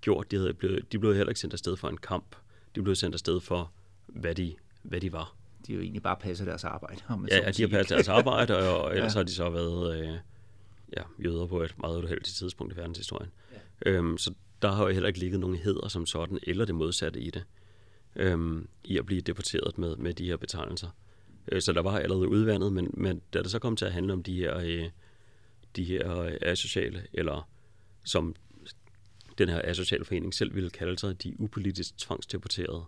gjort. 0.00 0.30
De, 0.30 0.36
havde 0.36 0.54
blevet, 0.54 0.92
de 0.92 0.98
blev 0.98 1.14
heller 1.14 1.30
ikke 1.30 1.40
sendt 1.40 1.54
afsted 1.54 1.76
for 1.76 1.88
en 1.88 1.96
kamp. 1.96 2.36
De 2.74 2.82
blev 2.82 2.94
sendt 2.94 3.14
afsted 3.14 3.40
for, 3.40 3.72
hvad 4.06 4.34
de, 4.34 4.54
hvad 4.82 5.00
de 5.00 5.12
var. 5.12 5.34
De 5.66 5.72
jo 5.72 5.80
egentlig 5.80 6.02
bare 6.02 6.16
passet 6.16 6.46
deres 6.46 6.64
arbejde. 6.64 7.02
Om 7.08 7.28
ja, 7.30 7.36
ja, 7.36 7.50
de 7.50 7.62
har 7.62 7.68
passet 7.68 7.90
deres 7.90 8.08
arbejde, 8.08 8.58
og, 8.58 8.82
og 8.82 8.90
ellers 8.96 9.14
ja. 9.14 9.18
har 9.18 9.24
de 9.24 9.32
så 9.32 9.50
været 9.50 10.00
øh, 10.00 10.18
ja, 10.96 11.02
jøder 11.24 11.46
på 11.46 11.62
et 11.62 11.74
meget 11.78 12.04
uheldigt 12.04 12.36
tidspunkt 12.36 12.72
i 12.72 12.76
verdenshistorien. 12.76 13.30
Ja. 13.52 13.90
Øhm, 13.90 14.18
så 14.18 14.34
der 14.62 14.72
har 14.72 14.84
jo 14.84 14.92
heller 14.92 15.08
ikke 15.08 15.18
ligget 15.18 15.40
nogen 15.40 15.56
heder 15.56 15.88
som 15.88 16.06
sådan, 16.06 16.38
eller 16.42 16.64
det 16.64 16.74
modsatte 16.74 17.20
i 17.20 17.30
det, 17.30 17.44
øhm, 18.16 18.68
i 18.84 18.98
at 18.98 19.06
blive 19.06 19.20
deporteret 19.20 19.78
med, 19.78 19.96
med 19.96 20.14
de 20.14 20.26
her 20.26 20.36
betegnelser. 20.36 20.88
Øh, 21.52 21.62
så 21.62 21.72
der 21.72 21.82
var 21.82 21.98
allerede 21.98 22.28
udvandet, 22.28 22.72
men, 22.72 22.90
men 22.94 23.22
da 23.34 23.42
det 23.42 23.50
så 23.50 23.58
kom 23.58 23.76
til 23.76 23.84
at 23.84 23.92
handle 23.92 24.12
om 24.12 24.22
de 24.22 24.34
her, 24.34 24.56
øh, 24.58 24.90
de 25.76 25.84
her 25.84 26.18
øh, 26.18 26.36
asociale, 26.42 27.06
eller 27.12 27.48
som 28.04 28.34
den 29.38 29.48
her 29.48 29.60
asociale 29.64 30.04
forening 30.04 30.34
selv 30.34 30.54
ville 30.54 30.70
kalde 30.70 30.98
sig, 30.98 31.22
de 31.22 31.40
upolitisk 31.40 31.98
tvangsdeporterede, 31.98 32.84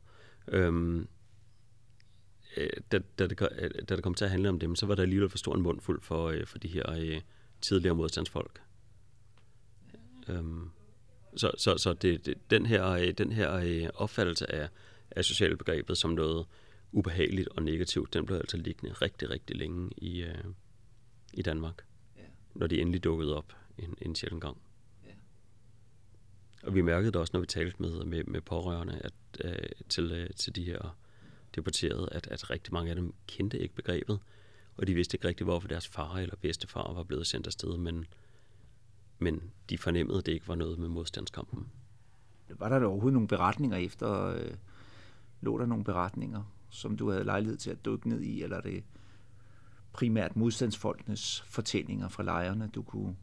øhm, 0.48 1.08
øh, 2.56 2.70
da, 2.92 2.98
da, 3.18 3.26
det, 3.26 3.42
øh, 3.58 3.70
da 3.88 3.96
det 3.96 4.02
kom 4.02 4.14
til 4.14 4.24
at 4.24 4.30
handle 4.30 4.48
om 4.48 4.58
dem, 4.58 4.76
så 4.76 4.86
var 4.86 4.94
der 4.94 5.02
alligevel 5.02 5.28
for 5.28 5.38
stor 5.38 5.54
en 5.54 5.62
mundfuld 5.62 6.00
for, 6.02 6.28
øh, 6.28 6.46
for 6.46 6.58
de 6.58 6.68
her 6.68 6.92
øh, 6.92 7.20
tidligere 7.60 7.94
modstandsfolk. 7.94 8.60
Øhm, 10.28 10.70
så, 11.36 11.50
så, 11.58 11.78
så 11.78 11.92
det, 11.92 12.26
det, 12.26 12.50
den 12.50 12.66
her, 12.66 12.86
øh, 12.86 13.08
den 13.08 13.32
her 13.32 13.54
øh, 13.54 13.88
opfattelse 13.94 14.52
af, 14.52 14.68
af 15.16 15.24
sociale 15.24 15.56
begrebet 15.56 15.98
som 15.98 16.10
noget 16.10 16.46
ubehageligt 16.92 17.48
og 17.48 17.62
negativt, 17.62 18.14
den 18.14 18.26
blev 18.26 18.36
altså 18.36 18.56
liggende 18.56 18.92
rigtig, 18.92 19.30
rigtig 19.30 19.56
længe 19.56 19.90
i, 19.96 20.22
øh, 20.22 20.44
i 21.32 21.42
Danmark, 21.42 21.84
ja. 22.16 22.22
når 22.54 22.66
de 22.66 22.80
endelig 22.80 23.04
dukkede 23.04 23.36
op 23.36 23.52
en, 23.78 23.94
en 24.02 24.14
sjældent 24.14 24.42
gang. 24.42 24.56
Ja. 25.04 25.12
Og 26.62 26.74
vi 26.74 26.80
mærkede 26.80 27.12
det 27.12 27.20
også, 27.20 27.30
når 27.32 27.40
vi 27.40 27.46
talte 27.46 27.82
med, 27.82 28.04
med, 28.04 28.24
med 28.24 28.40
pårørende 28.40 29.00
at, 29.04 29.14
øh, 29.44 29.68
til, 29.88 30.12
øh, 30.12 30.30
til 30.36 30.56
de 30.56 30.64
her 30.64 30.96
deporterede, 31.54 32.08
at, 32.12 32.26
at 32.26 32.50
rigtig 32.50 32.72
mange 32.72 32.90
af 32.90 32.96
dem 32.96 33.14
kendte 33.26 33.58
ikke 33.58 33.74
begrebet, 33.74 34.18
og 34.76 34.86
de 34.86 34.94
vidste 34.94 35.14
ikke 35.14 35.28
rigtig, 35.28 35.44
hvorfor 35.44 35.68
deres 35.68 35.88
far 35.88 36.16
eller 36.16 36.36
bedstefar 36.36 36.92
var 36.92 37.02
blevet 37.02 37.26
sendt 37.26 37.46
afsted, 37.46 37.76
men 37.76 38.06
men 39.18 39.52
de 39.70 39.78
fornemmede, 39.78 40.18
at 40.18 40.26
det 40.26 40.32
ikke 40.32 40.48
var 40.48 40.54
noget 40.54 40.78
med 40.78 40.88
modstandskampen. 40.88 41.68
Var 42.48 42.68
der 42.68 42.86
overhovedet 42.86 43.12
nogle 43.12 43.28
beretninger 43.28 43.76
efter? 43.76 44.26
Øh, 44.26 44.54
lå 45.44 45.58
der 45.58 45.66
nogle 45.66 45.84
beretninger, 45.84 46.42
som 46.70 46.96
du 46.96 47.10
havde 47.10 47.24
lejlighed 47.24 47.56
til 47.56 47.70
at 47.70 47.84
dykke 47.84 48.08
ned 48.08 48.20
i, 48.20 48.42
eller 48.42 48.56
er 48.56 48.60
det 48.60 48.82
primært 49.92 50.36
modstandsfolkenes 50.36 51.44
fortællinger 51.46 52.08
fra 52.08 52.22
lejrene, 52.22 52.70
du 52.74 52.82
kunne 52.82 53.16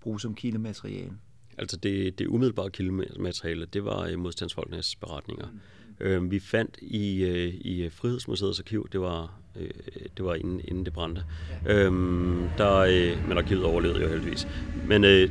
bruge 0.00 0.20
som 0.20 0.34
kildemateriale? 0.34 1.12
Altså 1.58 1.76
det, 1.76 2.18
det 2.18 2.26
umiddelbare 2.26 2.70
kildemateriale, 2.70 3.66
det 3.66 3.84
var 3.84 4.06
øh, 4.06 4.18
modstandsfolkenes 4.18 4.96
beretninger. 4.96 5.46
Mm. 5.46 5.60
Øh, 6.00 6.30
vi 6.30 6.38
fandt 6.38 6.78
i, 6.82 7.24
øh, 7.24 7.54
i 7.54 7.88
Frihedsmuseets 7.90 8.60
arkiv, 8.60 8.88
det 8.92 9.00
var, 9.00 9.40
øh, 9.56 9.70
det 10.16 10.24
var 10.24 10.34
inden, 10.34 10.60
inden 10.64 10.84
det 10.84 10.92
brændte, 10.92 11.24
ja. 11.64 11.84
øhm, 11.84 12.48
der, 12.58 12.76
øh, 12.76 13.28
men 13.28 13.38
arkivet 13.38 13.64
overlevede 13.64 14.00
jo 14.00 14.08
heldigvis, 14.08 14.48
men 14.86 15.04
øh, 15.04 15.30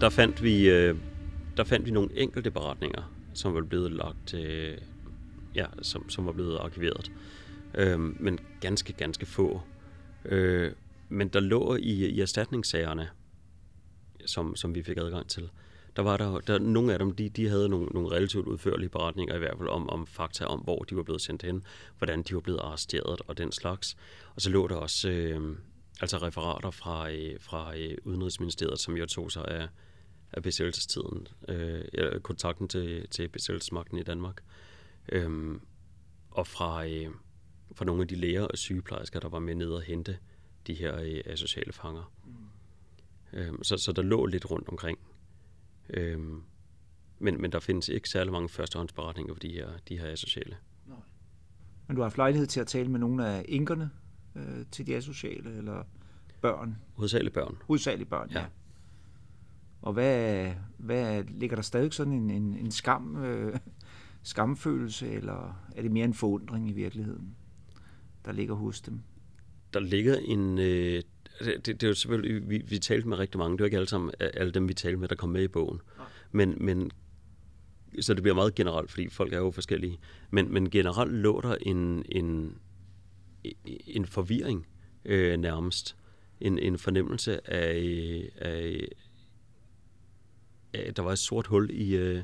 der, 0.00 0.08
fandt 0.08 0.42
vi, 0.42 0.70
øh, 0.70 0.96
der 1.56 1.64
fandt 1.64 1.86
vi 1.86 1.90
nogle 1.90 2.10
enkelte 2.14 2.50
beretninger, 2.50 3.14
som 3.34 3.54
var 3.54 3.62
blevet 3.62 3.92
lagt, 3.92 4.34
øh, 4.34 4.78
ja, 5.58 5.66
som, 5.82 6.08
som 6.08 6.26
var 6.26 6.32
blevet 6.32 6.58
arkiveret, 6.58 7.12
øh, 7.74 8.00
men 8.00 8.38
ganske, 8.60 8.92
ganske 8.92 9.26
få. 9.26 9.60
Øh, 10.24 10.72
men 11.08 11.28
der 11.28 11.40
lå 11.40 11.76
i, 11.76 12.06
i 12.06 12.20
erstatningssagerne, 12.20 13.08
som, 14.26 14.56
som 14.56 14.74
vi 14.74 14.82
fik 14.82 14.96
adgang 14.96 15.28
til, 15.28 15.50
der 15.96 16.02
var 16.02 16.16
der, 16.16 16.40
der 16.40 16.58
nogle 16.58 16.92
af 16.92 16.98
dem, 16.98 17.10
de, 17.14 17.28
de 17.28 17.48
havde 17.48 17.68
nogle, 17.68 17.86
nogle 17.86 18.10
relativt 18.10 18.46
udførlige 18.46 18.88
beretninger 18.88 19.34
i 19.34 19.38
hvert 19.38 19.58
fald 19.58 19.68
om, 19.68 19.90
om 19.90 20.06
fakta 20.06 20.44
om, 20.44 20.60
hvor 20.60 20.78
de 20.78 20.96
var 20.96 21.02
blevet 21.02 21.20
sendt 21.20 21.42
hen, 21.42 21.62
hvordan 21.98 22.22
de 22.22 22.34
var 22.34 22.40
blevet 22.40 22.60
arresteret 22.60 23.20
og 23.26 23.38
den 23.38 23.52
slags. 23.52 23.96
Og 24.34 24.42
så 24.42 24.50
lå 24.50 24.68
der 24.68 24.76
også 24.76 25.10
øh, 25.10 25.56
altså 26.00 26.16
referater 26.16 26.70
fra, 26.70 27.10
øh, 27.10 27.36
fra 27.40 27.76
øh, 27.76 27.96
Udenrigsministeriet, 28.04 28.80
som 28.80 28.96
jo 28.96 29.06
tog 29.06 29.32
sig 29.32 29.44
af, 29.48 29.68
af 30.32 30.42
besættelsestiden, 30.42 31.28
øh, 31.48 31.84
eller 31.92 32.18
kontakten 32.18 32.68
til, 32.68 33.08
til 33.08 33.28
besættelsesmagten 33.28 33.98
i 33.98 34.02
Danmark. 34.02 34.40
Øh, 34.40 34.57
og 36.30 36.46
fra, 36.46 36.86
øh, 36.86 37.10
fra 37.74 37.84
nogle 37.84 38.02
af 38.02 38.08
de 38.08 38.14
læger 38.14 38.42
og 38.42 38.58
sygeplejersker, 38.58 39.20
der 39.20 39.28
var 39.28 39.38
med 39.38 39.54
ned 39.54 39.70
og 39.70 39.82
hente 39.82 40.18
de 40.66 40.74
her 40.74 41.20
øh, 41.26 41.36
sociale 41.36 41.72
fanger. 41.72 42.12
Mm. 42.24 43.38
Øh, 43.38 43.52
så, 43.62 43.76
så 43.76 43.92
der 43.92 44.02
lå 44.02 44.26
lidt 44.26 44.50
rundt 44.50 44.68
omkring. 44.68 44.98
Øhm, 45.90 46.42
men, 47.18 47.40
men 47.40 47.52
der 47.52 47.60
findes 47.60 47.88
ikke 47.88 48.08
særlig 48.08 48.32
mange 48.32 48.48
førstehåndsberetninger 48.48 49.34
for 49.34 49.40
de 49.40 49.48
her, 49.48 49.68
de 49.88 49.98
her 49.98 50.12
asociale. 50.12 50.56
Nej. 50.86 50.96
Men 51.86 51.96
du 51.96 52.02
har 52.02 52.04
haft 52.04 52.16
lejlighed 52.16 52.46
til 52.46 52.60
at 52.60 52.66
tale 52.66 52.88
med 52.88 53.00
nogle 53.00 53.26
af 53.26 53.44
inkerne 53.48 53.90
øh, 54.34 54.66
til 54.70 54.86
de 54.86 54.96
asociale, 54.96 55.56
eller 55.56 55.84
børn? 56.40 56.76
Hovedsageligt 56.94 57.34
børn. 57.34 57.56
Hovedsageligt 57.66 58.10
børn, 58.10 58.30
ja. 58.30 58.40
ja. 58.40 58.46
Og 59.82 59.92
hvad, 59.92 60.52
hvad 60.76 61.24
ligger 61.24 61.56
der 61.56 61.62
stadig 61.62 61.92
sådan 61.92 62.12
en, 62.12 62.30
en, 62.30 62.54
en 62.54 62.70
skam, 62.70 63.16
øh, 63.16 63.58
skamfølelse, 64.22 65.10
eller 65.10 65.68
er 65.76 65.82
det 65.82 65.90
mere 65.92 66.04
en 66.04 66.14
forundring 66.14 66.70
i 66.70 66.72
virkeligheden, 66.72 67.36
der 68.24 68.32
ligger 68.32 68.54
hos 68.54 68.80
dem? 68.80 69.00
Der 69.72 69.80
ligger 69.80 70.16
en, 70.16 70.58
øh, 70.58 71.02
det, 71.40 71.66
det 71.66 71.82
er 71.82 71.88
jo 71.88 71.94
selvfølgelig, 71.94 72.48
vi, 72.50 72.62
vi 72.68 72.78
talte 72.78 73.08
med 73.08 73.18
rigtig 73.18 73.38
mange, 73.38 73.52
det 73.52 73.60
er 73.60 73.64
jo 73.64 73.66
ikke 73.66 73.76
alle, 73.76 73.88
sammen, 73.88 74.10
alle 74.20 74.52
dem, 74.52 74.68
vi 74.68 74.74
talte 74.74 74.96
med, 74.96 75.08
der 75.08 75.14
kom 75.14 75.28
med 75.28 75.42
i 75.42 75.48
bogen. 75.48 75.80
Men, 76.32 76.54
men 76.60 76.90
så 78.00 78.14
det 78.14 78.22
bliver 78.22 78.34
meget 78.34 78.54
generelt, 78.54 78.90
fordi 78.90 79.08
folk 79.08 79.32
er 79.32 79.38
jo 79.38 79.50
forskellige. 79.50 79.98
Men, 80.30 80.52
men 80.52 80.70
generelt 80.70 81.12
lå 81.12 81.40
der 81.40 81.56
en, 81.62 82.04
en, 82.08 82.58
en 83.86 84.06
forvirring 84.06 84.66
øh, 85.04 85.36
nærmest. 85.36 85.96
En, 86.40 86.58
en 86.58 86.78
fornemmelse 86.78 87.50
af, 87.50 88.30
af, 88.36 88.88
af, 90.74 90.94
der 90.94 91.02
var 91.02 91.12
et 91.12 91.18
sort 91.18 91.46
hul 91.46 91.70
i, 91.70 91.96
øh, 91.96 92.22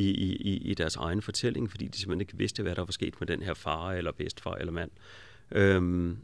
i, 0.00 0.36
i, 0.36 0.56
i 0.56 0.74
deres 0.74 0.96
egen 0.96 1.22
fortælling, 1.22 1.70
fordi 1.70 1.88
de 1.88 1.98
simpelthen 1.98 2.20
ikke 2.20 2.36
vidste, 2.36 2.62
hvad 2.62 2.74
der 2.74 2.84
var 2.84 2.92
sket 2.92 3.20
med 3.20 3.26
den 3.26 3.42
her 3.42 3.54
far 3.54 3.92
eller 3.92 4.12
bedstfar 4.12 4.54
eller 4.54 4.72
mand. 4.72 4.90
Øhm, 5.50 6.18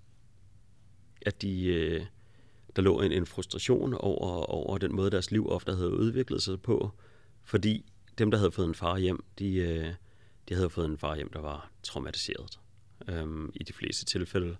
at 1.22 1.42
de, 1.42 1.66
øh, 1.66 2.06
der 2.76 2.82
lå 2.82 3.00
en, 3.00 3.12
en 3.12 3.26
frustration 3.26 3.94
over, 3.94 4.44
over 4.44 4.78
den 4.78 4.96
måde, 4.96 5.10
deres 5.10 5.30
liv 5.30 5.48
ofte 5.48 5.72
havde 5.74 5.96
udviklet 5.96 6.42
sig 6.42 6.62
på, 6.62 6.92
fordi 7.44 7.84
dem, 8.18 8.30
der 8.30 8.38
havde 8.38 8.52
fået 8.52 8.68
en 8.68 8.74
far 8.74 8.98
hjem, 8.98 9.24
de, 9.38 9.54
øh, 9.54 9.94
de 10.48 10.54
havde 10.54 10.70
fået 10.70 10.86
en 10.86 10.98
far 10.98 11.16
hjem, 11.16 11.30
der 11.32 11.40
var 11.40 11.70
traumatiseret 11.82 12.60
øhm, 13.08 13.52
i 13.54 13.64
de 13.64 13.72
fleste 13.72 14.04
tilfælde. 14.04 14.56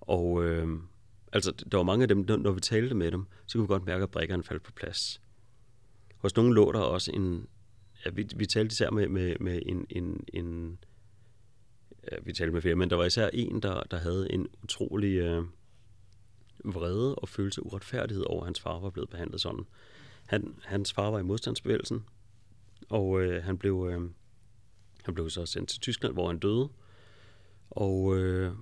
Og 0.00 0.44
øh, 0.44 0.68
altså, 1.32 1.52
der 1.72 1.76
var 1.76 1.84
mange 1.84 2.02
af 2.02 2.08
dem, 2.08 2.18
når 2.28 2.52
vi 2.52 2.60
talte 2.60 2.94
med 2.94 3.10
dem, 3.10 3.26
så 3.46 3.58
kunne 3.58 3.64
vi 3.64 3.72
godt 3.72 3.86
mærke, 3.86 4.02
at 4.02 4.10
brækkerne 4.10 4.42
faldt 4.42 4.62
på 4.62 4.72
plads. 4.72 5.20
Hos 6.16 6.36
nogle 6.36 6.54
lå 6.54 6.72
der 6.72 6.78
også 6.78 7.12
en... 7.12 7.46
Ja, 8.04 8.10
vi, 8.10 8.28
vi 8.36 8.46
talte 8.46 8.72
især 8.72 8.90
med, 8.90 9.08
med, 9.08 9.36
med 9.40 9.62
en, 9.66 9.86
en, 9.90 10.24
en 10.32 10.78
ja, 12.12 12.16
vi 12.22 12.32
talte 12.32 12.52
med 12.52 12.62
flere, 12.62 12.74
men 12.74 12.90
der 12.90 12.96
var 12.96 13.04
især 13.04 13.28
en, 13.32 13.62
der, 13.62 13.82
der 13.82 13.98
havde 13.98 14.32
en 14.32 14.46
utrolig... 14.62 15.16
Øh, 15.16 15.44
vrede 16.64 17.14
og 17.14 17.28
følelse 17.28 17.60
af 17.60 17.64
uretfærdighed 17.64 18.24
over, 18.24 18.40
at 18.40 18.46
hans 18.46 18.60
far 18.60 18.78
var 18.78 18.90
blevet 18.90 19.10
behandlet 19.10 19.40
sådan. 19.40 19.64
Han, 20.26 20.54
hans 20.64 20.92
far 20.92 21.10
var 21.10 21.18
i 21.18 21.22
modstandsbevægelsen, 21.22 22.04
og 22.88 23.22
øh, 23.22 23.44
han, 23.44 23.58
blev, 23.58 23.88
øh, 23.90 24.10
han 25.04 25.14
blev 25.14 25.30
så 25.30 25.46
sendt 25.46 25.68
til 25.68 25.80
Tyskland, 25.80 26.14
hvor 26.14 26.26
han 26.26 26.38
døde. 26.38 26.68
Og, 27.70 28.16
øh, 28.16 28.52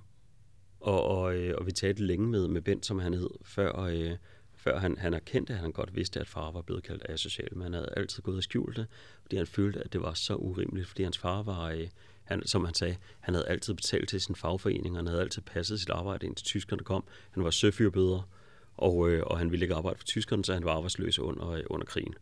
og, 0.79 1.03
og, 1.03 1.35
øh, 1.35 1.55
og 1.57 1.65
vi 1.65 1.71
talte 1.71 2.03
længe 2.03 2.27
med, 2.27 2.47
med 2.47 2.61
Bent, 2.61 2.85
som 2.85 2.99
han 2.99 3.13
hed, 3.13 3.29
før, 3.43 3.79
øh, 3.79 4.17
før 4.61 4.79
han, 4.79 4.97
han 4.97 5.13
erkendte, 5.13 5.53
at 5.53 5.59
han 5.59 5.71
godt 5.71 5.95
vidste, 5.95 6.19
at 6.19 6.27
far 6.27 6.51
var 6.51 6.61
blevet 6.61 6.83
kaldt 6.83 7.05
asocial, 7.09 7.57
men 7.57 7.63
han 7.63 7.73
havde 7.73 7.93
altid 7.97 8.23
gået 8.23 8.37
og 8.37 8.43
skjult 8.43 8.77
det, 8.77 8.87
fordi 9.21 9.37
han 9.37 9.47
følte, 9.47 9.79
at 9.79 9.93
det 9.93 10.01
var 10.01 10.13
så 10.13 10.35
urimeligt, 10.35 10.87
fordi 10.87 11.03
hans 11.03 11.17
far 11.17 11.43
var, 11.43 11.69
øh, 11.69 11.87
han, 12.23 12.47
som 12.47 12.65
han 12.65 12.73
sagde, 12.73 12.97
han 13.19 13.33
havde 13.33 13.47
altid 13.47 13.73
betalt 13.73 14.09
til 14.09 14.21
sin 14.21 14.35
fagforening, 14.35 14.89
og 14.89 14.97
han 14.97 15.07
havde 15.07 15.21
altid 15.21 15.41
passet 15.41 15.79
sit 15.79 15.89
arbejde 15.89 16.25
indtil 16.25 16.45
tyskerne 16.45 16.83
kom. 16.83 17.03
Han 17.31 17.43
var 17.43 17.49
søfyrbøder, 17.49 18.29
og, 18.77 19.09
øh, 19.09 19.23
og 19.25 19.37
han 19.37 19.51
ville 19.51 19.63
ikke 19.63 19.75
arbejde 19.75 19.97
for 19.97 20.05
tyskerne, 20.05 20.45
så 20.45 20.53
han 20.53 20.65
var 20.65 20.71
arbejdsløs 20.71 21.19
under, 21.19 21.49
øh, 21.49 21.63
under 21.69 21.85
krigen. 21.85 22.13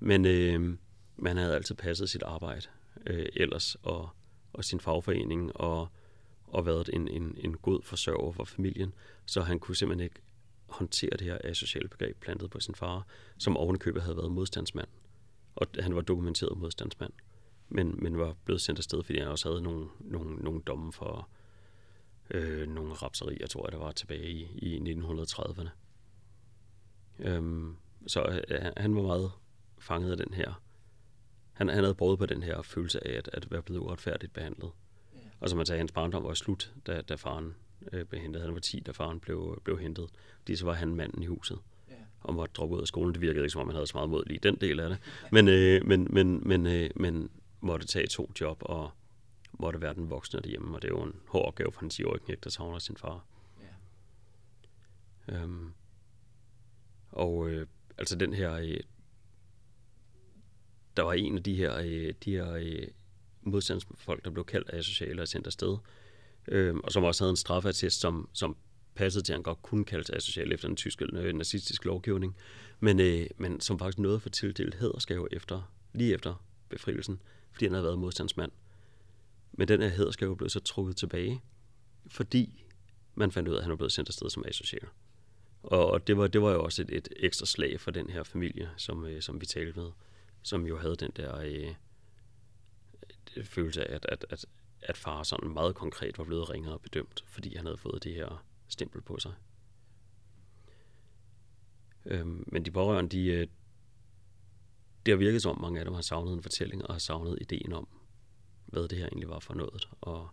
Men 0.00 0.24
øh, 0.24 0.76
man 1.16 1.36
havde 1.36 1.54
altid 1.54 1.74
passet 1.74 2.10
sit 2.10 2.22
arbejde 2.22 2.66
øh, 3.06 3.26
ellers, 3.36 3.76
og, 3.82 4.08
og 4.52 4.64
sin 4.64 4.80
fagforening, 4.80 5.56
og, 5.56 5.88
og 6.46 6.66
været 6.66 6.90
en, 6.92 7.08
en, 7.08 7.34
en 7.38 7.56
god 7.56 7.82
forsørger 7.82 8.32
for 8.32 8.44
familien, 8.44 8.94
så 9.26 9.40
han 9.42 9.58
kunne 9.58 9.76
simpelthen 9.76 10.04
ikke 10.04 10.20
håndtere 10.68 11.10
det 11.10 11.20
her 11.20 11.38
asociale 11.44 11.88
begreb 11.88 12.20
plantet 12.20 12.50
på 12.50 12.60
sin 12.60 12.74
far, 12.74 13.06
som 13.38 13.56
ovenikøbet 13.56 14.02
havde 14.02 14.16
været 14.16 14.32
modstandsmand. 14.32 14.88
Og 15.56 15.66
han 15.80 15.94
var 15.94 16.00
dokumenteret 16.00 16.58
modstandsmand 16.58 17.12
men, 17.68 17.94
men 18.02 18.18
var 18.18 18.34
blevet 18.44 18.60
sendt 18.60 18.78
afsted, 18.78 19.02
fordi 19.02 19.18
han 19.18 19.28
også 19.28 19.48
havde 19.48 19.62
nogle, 19.62 19.88
nogle, 20.00 20.36
nogle 20.36 20.60
domme 20.60 20.92
for 20.92 21.28
øh, 22.30 22.68
nogle 22.68 22.92
rapserier, 22.92 23.46
tror 23.46 23.66
jeg, 23.66 23.72
der 23.72 23.78
var 23.78 23.92
tilbage 23.92 24.30
i, 24.30 24.48
i 24.58 24.94
1930'erne. 24.94 25.68
Øhm, 27.18 27.76
så 28.06 28.42
øh, 28.48 28.72
han 28.76 28.96
var 28.96 29.02
meget 29.02 29.32
fanget 29.78 30.10
af 30.10 30.16
den 30.16 30.34
her. 30.34 30.62
Han, 31.52 31.68
han 31.68 31.84
havde 31.84 31.94
båret 31.94 32.18
på 32.18 32.26
den 32.26 32.42
her 32.42 32.62
følelse 32.62 33.06
af 33.06 33.18
at, 33.18 33.30
at 33.32 33.50
være 33.50 33.62
blevet 33.62 33.80
uretfærdigt 33.80 34.32
behandlet. 34.32 34.70
Og 35.40 35.48
som 35.48 35.56
man 35.56 35.66
sagde, 35.66 35.78
hans 35.78 35.92
barndom 35.92 36.24
var 36.24 36.34
slut, 36.34 36.72
da, 36.86 37.00
da 37.00 37.14
faren 37.14 37.54
øh, 37.92 38.04
blev 38.04 38.22
hentet. 38.22 38.42
Han 38.42 38.54
var 38.54 38.60
10, 38.60 38.80
da 38.80 38.90
faren 38.90 39.20
blev, 39.20 39.60
blev 39.64 39.78
hentet. 39.78 40.10
Fordi 40.38 40.56
så 40.56 40.64
var 40.64 40.72
han 40.72 40.94
manden 40.94 41.22
i 41.22 41.26
huset 41.26 41.58
og 42.20 42.34
måtte 42.34 42.52
droppe 42.52 42.76
ud 42.76 42.80
af 42.80 42.86
skolen. 42.86 43.14
Det 43.14 43.20
virkede 43.20 43.44
ikke, 43.44 43.52
som 43.52 43.60
om 43.60 43.68
han 43.68 43.74
havde 43.74 43.86
så 43.86 43.96
meget 43.96 44.10
mod 44.10 44.24
lige 44.26 44.38
den 44.38 44.56
del 44.56 44.80
af 44.80 44.88
det. 44.88 44.98
Men, 45.32 45.48
øh, 45.48 45.86
men, 45.86 46.06
men, 46.10 46.48
men, 46.48 46.66
øh, 46.66 46.90
men 46.96 47.30
måtte 47.60 47.86
tage 47.86 48.06
to 48.06 48.30
job 48.40 48.58
og 48.60 48.90
måtte 49.52 49.80
være 49.80 49.94
den 49.94 50.10
voksne 50.10 50.40
derhjemme, 50.40 50.76
og 50.76 50.82
det 50.82 50.90
er 50.90 50.94
jo 50.94 51.02
en 51.02 51.20
hård 51.26 51.46
opgave 51.46 51.72
for 51.72 51.82
en 51.82 51.90
10-årig 51.92 52.20
knægt, 52.20 52.44
der 52.44 52.50
savner 52.50 52.78
sin 52.78 52.96
far. 52.96 53.24
Ja. 55.28 55.34
Øhm, 55.34 55.72
og 57.10 57.48
øh, 57.48 57.66
altså 57.98 58.16
den 58.16 58.32
her, 58.32 58.52
øh, 58.52 58.80
der 60.96 61.02
var 61.02 61.12
en 61.12 61.36
af 61.36 61.42
de 61.42 61.54
her, 61.56 61.76
øh, 61.76 62.14
de 62.24 62.30
her 62.30 62.52
øh, 62.52 62.86
modstandsfolk, 63.42 64.24
der 64.24 64.30
blev 64.30 64.44
kaldt 64.44 64.70
af 64.70 64.84
sociale 64.84 65.22
og 65.22 65.28
sendt 65.28 65.46
afsted, 65.46 65.76
øh, 66.48 66.76
og 66.76 66.92
som 66.92 67.04
også 67.04 67.24
havde 67.24 67.30
en 67.30 67.36
straffatest, 67.36 68.00
som, 68.00 68.28
som 68.32 68.56
passede 68.94 69.24
til, 69.24 69.32
at 69.32 69.36
han 69.36 69.42
godt 69.42 69.62
kunne 69.62 69.84
kaldes 69.84 70.10
asocial 70.10 70.52
efter 70.52 70.68
den 70.68 70.76
tyske 70.76 71.06
øh, 71.12 71.34
nazistiske 71.34 71.86
lovgivning, 71.86 72.36
men, 72.80 73.00
øh, 73.00 73.26
men 73.36 73.60
som 73.60 73.78
faktisk 73.78 73.98
nåede 73.98 74.16
at 74.16 74.22
få 74.22 74.28
tildelt 74.28 74.74
hædersgave 74.74 75.28
efter, 75.34 75.72
lige 75.92 76.14
efter 76.14 76.44
befrielsen 76.68 77.20
fordi 77.58 77.66
han 77.66 77.72
havde 77.72 77.84
været 77.84 77.98
modstandsmand. 77.98 78.52
Men 79.52 79.68
den 79.68 79.82
her 79.82 79.88
hæderskab 79.88 80.36
blev 80.36 80.48
så 80.48 80.60
trukket 80.60 80.96
tilbage, 80.96 81.42
fordi 82.06 82.64
man 83.14 83.32
fandt 83.32 83.48
ud 83.48 83.54
af, 83.54 83.58
at 83.58 83.64
han 83.64 83.70
var 83.70 83.76
blevet 83.76 83.92
sendt 83.92 84.08
afsted 84.08 84.30
som 84.30 84.44
asocial. 84.48 84.86
Og 85.62 86.06
det 86.06 86.16
var, 86.16 86.26
det 86.26 86.42
var 86.42 86.52
jo 86.52 86.64
også 86.64 86.82
et, 86.82 86.90
et 86.90 87.08
ekstra 87.16 87.46
slag 87.46 87.80
for 87.80 87.90
den 87.90 88.10
her 88.10 88.22
familie, 88.22 88.70
som, 88.76 89.06
øh, 89.06 89.22
som 89.22 89.40
vi 89.40 89.46
talte 89.46 89.80
med, 89.80 89.90
som 90.42 90.66
jo 90.66 90.78
havde 90.78 90.96
den 90.96 91.10
der 91.16 91.38
øh, 91.38 91.74
følelse 93.44 93.84
af, 93.84 93.94
at, 93.94 94.06
at, 94.08 94.26
at, 94.30 94.44
at 94.82 94.96
far 94.96 95.22
sådan 95.22 95.52
meget 95.52 95.74
konkret 95.74 96.18
var 96.18 96.24
blevet 96.24 96.50
ringet 96.50 96.72
og 96.72 96.80
bedømt, 96.80 97.24
fordi 97.26 97.56
han 97.56 97.64
havde 97.66 97.76
fået 97.76 98.04
det 98.04 98.14
her 98.14 98.44
stempel 98.68 99.00
på 99.00 99.18
sig. 99.18 99.32
Øhm, 102.04 102.44
men 102.46 102.64
de 102.64 102.70
pårørende, 102.70 103.10
de, 103.10 103.26
øh, 103.26 103.46
det 105.06 105.12
har 105.12 105.16
virket 105.16 105.42
som 105.42 105.50
om 105.56 105.60
mange 105.60 105.78
af 105.78 105.84
dem 105.84 105.94
har 105.94 106.00
savnet 106.00 106.32
en 106.32 106.42
fortælling 106.42 106.86
og 106.86 106.94
har 106.94 106.98
savnet 106.98 107.38
ideen 107.40 107.72
om, 107.72 107.88
hvad 108.66 108.88
det 108.88 108.98
her 108.98 109.06
egentlig 109.06 109.28
var 109.28 109.38
for 109.38 109.54
noget, 109.54 109.88
og, 110.00 110.28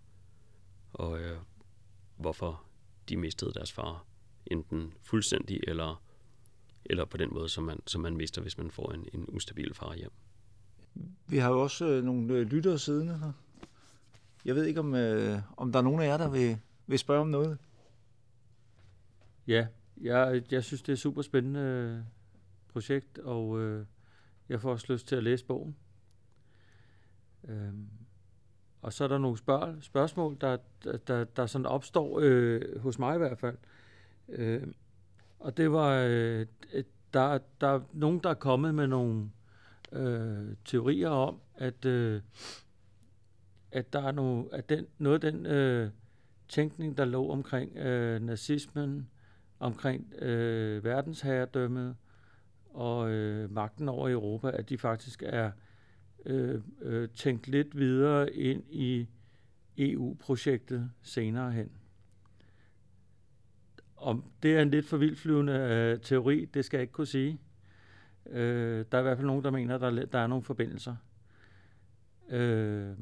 og 0.93 1.20
øh, 1.20 1.38
hvorfor 2.18 2.64
de 3.10 3.18
mistede 3.18 3.54
deres 3.54 3.72
far, 3.72 4.06
enten 4.46 4.93
fuldstændig 5.04 5.60
eller, 5.68 6.04
eller 6.86 7.06
på 7.06 7.18
den 7.18 7.34
måde, 7.34 7.50
som 7.50 7.64
man, 7.64 7.80
som 7.88 8.02
man 8.02 8.18
mister, 8.18 8.41
hvis 8.41 8.58
man 8.58 8.72
får 8.72 8.91
en, 8.91 9.08
en 9.14 9.26
ustabil 9.28 9.74
far 9.74 9.96
hjem. 9.96 10.12
Vi 11.28 11.38
har 11.38 11.50
jo 11.50 11.62
også 11.62 11.86
øh, 11.86 12.04
nogle 12.04 12.34
øh, 12.34 12.41
lyttere 12.41 12.80
siddende 12.80 13.18
her. 13.18 13.32
Jeg 14.46 14.56
ved 14.56 14.66
ikke, 14.66 14.80
om, 14.80 14.96
øh, 14.96 15.39
om 15.58 15.72
der 15.72 15.80
er 15.80 15.84
nogen 15.84 16.02
af 16.02 16.06
jer, 16.08 16.18
der 16.18 16.30
vil, 16.30 16.58
vil 16.88 17.00
spørge 17.00 17.22
om 17.22 17.28
noget. 17.28 17.58
Ja, 19.48 19.68
jeg, 20.02 20.43
jeg 20.52 20.64
synes, 20.64 20.82
det 20.82 20.89
er 20.89 20.93
et 20.93 21.00
super 21.00 21.22
spændende 21.22 21.60
øh, 21.60 22.04
projekt, 22.68 23.18
og 23.18 23.62
øh, 23.62 23.86
jeg 24.50 24.62
får 24.62 24.72
også 24.72 24.93
lyst 24.93 25.08
til 25.08 25.16
at 25.16 25.24
læse 25.24 25.46
bogen. 25.46 25.76
Øhm, 27.43 27.88
og 28.82 28.93
så 28.93 29.04
er 29.04 29.08
der 29.08 29.18
nogle 29.18 29.38
spørg- 29.38 29.82
spørgsmål, 29.82 30.38
der, 30.41 30.58
der, 30.84 30.98
der, 30.98 31.24
der 31.24 31.46
sådan 31.46 31.66
opstår, 31.66 32.20
øh, 32.22 32.80
hos 32.80 33.00
mig 33.00 33.16
i 33.16 33.18
hvert 33.18 33.39
fald. 33.39 33.58
Øh, 34.30 34.68
og 35.39 35.58
det 35.58 35.72
var, 35.72 36.06
øh, 36.10 36.46
der, 37.14 37.39
der 37.62 37.68
er 37.68 37.82
nogen, 37.93 38.20
der 38.20 38.30
er 38.30 38.34
kommet 38.34 38.76
med 38.76 38.88
nogle 38.88 39.30
øh, 39.91 40.56
teorier 40.66 41.10
om, 41.10 41.39
at, 41.56 41.86
øh, 41.86 42.22
at 43.76 43.93
der 43.93 44.01
er 44.01 44.11
noget, 44.11 44.47
at 44.51 44.69
den, 44.69 44.88
noget 44.97 45.23
af 45.23 45.32
den 45.32 45.45
øh, 45.45 45.89
tænkning, 46.47 46.97
der 46.97 47.05
lå 47.05 47.30
omkring 47.30 47.78
øh, 47.78 48.21
nazismen, 48.21 49.09
omkring 49.59 50.13
øh, 50.21 50.84
verdensherredømmet 50.84 51.95
og 52.69 53.09
øh, 53.09 53.51
magten 53.51 53.89
over 53.89 54.09
Europa, 54.09 54.51
at 54.53 54.69
de 54.69 54.78
faktisk 54.78 55.23
er 55.26 55.51
øh, 56.26 56.61
øh, 56.82 57.09
tænkt 57.09 57.47
lidt 57.47 57.78
videre 57.78 58.34
ind 58.34 58.63
i 58.69 59.07
EU-projektet 59.78 60.91
senere 61.01 61.51
hen. 61.51 61.71
Om 63.97 64.23
det 64.43 64.57
er 64.57 64.61
en 64.61 64.69
lidt 64.69 64.86
for 64.86 64.97
vildflyvende 64.97 65.53
øh, 65.53 65.99
teori, 66.01 66.45
det 66.45 66.65
skal 66.65 66.78
jeg 66.78 66.82
ikke 66.82 66.93
kunne 66.93 67.07
sige. 67.07 67.39
Øh, 68.30 68.86
der 68.91 68.97
er 68.97 69.01
i 69.01 69.03
hvert 69.03 69.17
fald 69.17 69.28
nogen, 69.28 69.43
der 69.43 69.51
mener, 69.51 69.76
at 69.76 69.82
der, 69.82 70.05
der 70.05 70.19
er 70.19 70.28
nogle 70.28 70.43
forbindelser. 70.43 70.95
Øh, 72.30 72.95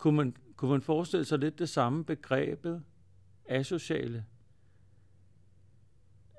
kunne, 0.00 0.16
man, 0.16 0.36
kunne 0.56 0.70
man 0.70 0.82
forestille 0.82 1.24
sig 1.24 1.38
lidt 1.38 1.58
det 1.58 1.68
samme 1.68 2.04
begrebet 2.04 2.82
asociale? 3.48 4.24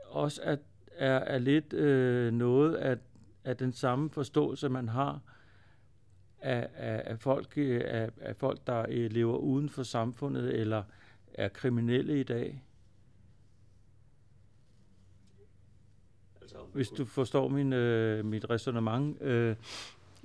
Også 0.06 0.42
at 0.42 0.60
er, 0.92 1.20
er 1.20 1.38
lidt 1.38 1.74
øh, 1.74 2.34
noget 2.34 2.76
af, 2.76 2.98
af 3.44 3.58
den 3.58 3.74
samme 3.74 4.10
forståelse, 4.10 4.70
man 4.70 4.90
har 4.90 5.20
af, 6.40 6.70
af, 6.74 7.04
af, 7.06 7.20
folk, 7.20 7.58
øh, 7.58 7.82
af, 7.86 8.10
af 8.22 8.36
folk, 8.36 8.68
der 8.68 8.86
øh, 8.90 9.12
lever 9.12 9.38
uden 9.38 9.70
for 9.70 9.84
samfundet 9.84 10.60
eller 10.60 10.84
er 11.34 11.48
kriminelle 11.48 12.20
i 12.20 12.24
dag. 12.24 12.64
Altså, 16.42 16.58
Hvis 16.74 16.90
du 16.90 17.06
forstår 17.06 17.48
min, 17.48 17.74
øh, 17.74 18.26
mit 18.26 18.50
resonemang, 18.50 19.22
øh, 19.22 19.56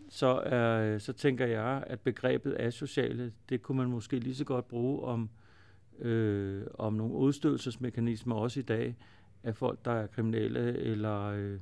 så, 0.08 0.26
er, 0.26 0.98
så 0.98 1.12
tænker 1.12 1.46
jeg, 1.46 1.84
at 1.86 2.00
begrebet 2.00 2.56
asociale, 2.58 3.32
det 3.48 3.62
kunne 3.62 3.78
man 3.78 3.88
måske 3.88 4.18
lige 4.18 4.34
så 4.34 4.44
godt 4.44 4.68
bruge 4.68 5.02
om, 5.02 5.30
øh, 5.98 6.66
om 6.74 6.92
nogle 6.92 7.14
udstødelsesmekanismer 7.14 8.34
også 8.34 8.60
i 8.60 8.62
dag, 8.62 8.96
af 9.42 9.56
folk, 9.56 9.84
der 9.84 9.92
er 9.92 10.06
kriminelle 10.06 10.78
eller, 10.78 11.22
øh, 11.22 11.60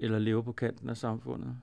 eller 0.00 0.18
lever 0.18 0.42
på 0.42 0.52
kanten 0.52 0.88
af 0.88 0.96
samfundet. 0.96 1.56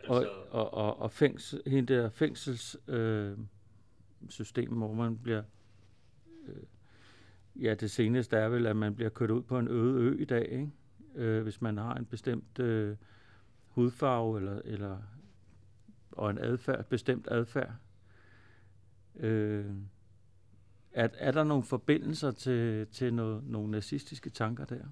Altså... 0.00 0.30
Og, 0.50 0.50
og, 0.50 0.74
og, 0.74 1.00
og 1.00 1.12
fængsel, 1.12 1.62
hende 1.66 1.94
der 1.94 2.10
fængselssystem, 2.10 4.72
øh, 4.72 4.76
hvor 4.76 4.94
man 4.94 5.18
bliver... 5.18 5.42
Øh, 6.48 6.62
ja, 7.64 7.74
det 7.74 7.90
seneste 7.90 8.36
er 8.36 8.48
vel, 8.48 8.66
at 8.66 8.76
man 8.76 8.94
bliver 8.94 9.10
kørt 9.10 9.30
ud 9.30 9.42
på 9.42 9.58
en 9.58 9.68
øde 9.68 10.00
ø 10.00 10.16
i 10.18 10.24
dag, 10.24 10.52
ikke? 10.52 10.70
Øh, 11.14 11.42
hvis 11.42 11.62
man 11.62 11.78
har 11.78 11.94
en 11.94 12.04
bestemt 12.04 12.58
øh, 12.58 12.96
hudfarve 13.76 14.38
eller, 14.38 14.60
eller 14.64 14.98
og 16.12 16.30
en 16.30 16.38
adfærd, 16.38 16.84
bestemt 16.84 17.28
adfærd. 17.30 17.72
Øh, 19.20 19.64
er, 20.92 21.08
er 21.18 21.32
der 21.32 21.44
nogle 21.44 21.64
forbindelser 21.64 22.30
til, 22.30 22.86
til 22.86 23.14
noget, 23.14 23.44
nogle 23.44 23.70
nazistiske 23.70 24.30
tanker 24.30 24.64
der? 24.64 24.84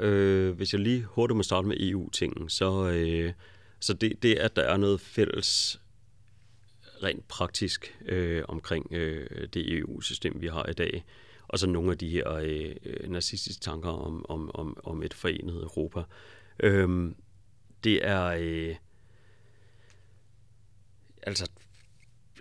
Øh, 0.00 0.56
hvis 0.56 0.72
jeg 0.72 0.80
lige 0.80 1.02
hurtigt 1.02 1.36
må 1.36 1.42
starte 1.42 1.68
med 1.68 1.76
EU-tingen, 1.80 2.48
så, 2.48 2.88
øh, 2.88 3.32
så 3.80 3.94
det, 3.94 4.22
det, 4.22 4.34
at 4.34 4.56
der 4.56 4.62
er 4.62 4.76
noget 4.76 5.00
fælles 5.00 5.80
rent 7.02 7.28
praktisk 7.28 7.98
øh, 8.06 8.42
omkring 8.48 8.92
øh, 8.92 9.48
det 9.54 9.78
EU-system, 9.78 10.40
vi 10.40 10.46
har 10.46 10.66
i 10.66 10.72
dag, 10.72 11.04
og 11.48 11.58
så 11.58 11.66
nogle 11.66 11.90
af 11.90 11.98
de 11.98 12.08
her 12.08 12.32
øh, 12.32 12.76
øh 12.84 13.10
nazistiske 13.10 13.60
tanker 13.60 13.90
om, 13.90 14.26
om, 14.28 14.50
om, 14.54 14.76
om 14.84 15.02
et 15.02 15.14
forenet 15.14 15.62
Europa. 15.62 16.02
Øh, 16.60 17.12
det 17.84 18.06
er... 18.06 18.24
Øh, 18.24 18.74
altså 21.22 21.50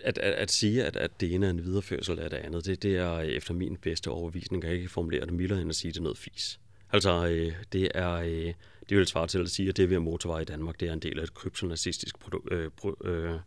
at, 0.03 0.17
at, 0.17 0.33
at 0.33 0.51
sige, 0.51 0.85
at, 0.85 0.95
at 0.95 1.21
det 1.21 1.33
ene 1.33 1.45
er 1.45 1.49
en 1.49 1.63
videreførsel 1.63 2.19
af 2.19 2.29
det 2.29 2.37
andet, 2.37 2.65
det, 2.65 2.83
det 2.83 2.97
er 2.97 3.13
øh, 3.13 3.27
efter 3.27 3.53
min 3.53 3.77
bedste 3.77 4.09
overbevisning, 4.09 4.61
kan 4.61 4.71
jeg 4.71 4.77
ikke 4.77 4.91
formulere 4.91 5.25
det 5.25 5.33
mildere 5.33 5.61
end 5.61 5.69
at 5.69 5.75
sige, 5.75 5.89
at 5.89 5.93
det 5.93 5.99
er 5.99 6.03
noget 6.03 6.17
fis. 6.17 6.59
Altså, 6.91 7.27
øh, 7.27 7.53
det 7.73 7.91
er... 7.95 8.11
Øh, 8.11 8.53
det 8.89 8.97
vil 8.97 9.07
svare 9.07 9.27
til 9.27 9.39
at 9.39 9.49
sige, 9.49 9.69
at 9.69 9.77
det 9.77 9.89
ved 9.89 9.99
motorvej 9.99 10.39
i 10.39 10.45
Danmark, 10.45 10.79
det 10.79 10.89
er 10.89 10.93
en 10.93 10.99
del 10.99 11.19
af 11.19 11.23
et 11.23 11.33
kryptonazistisk 11.33 12.19
produkt, 12.19 12.53
øh, 12.53 12.71
pro, 12.77 12.95
øh, 13.03 13.39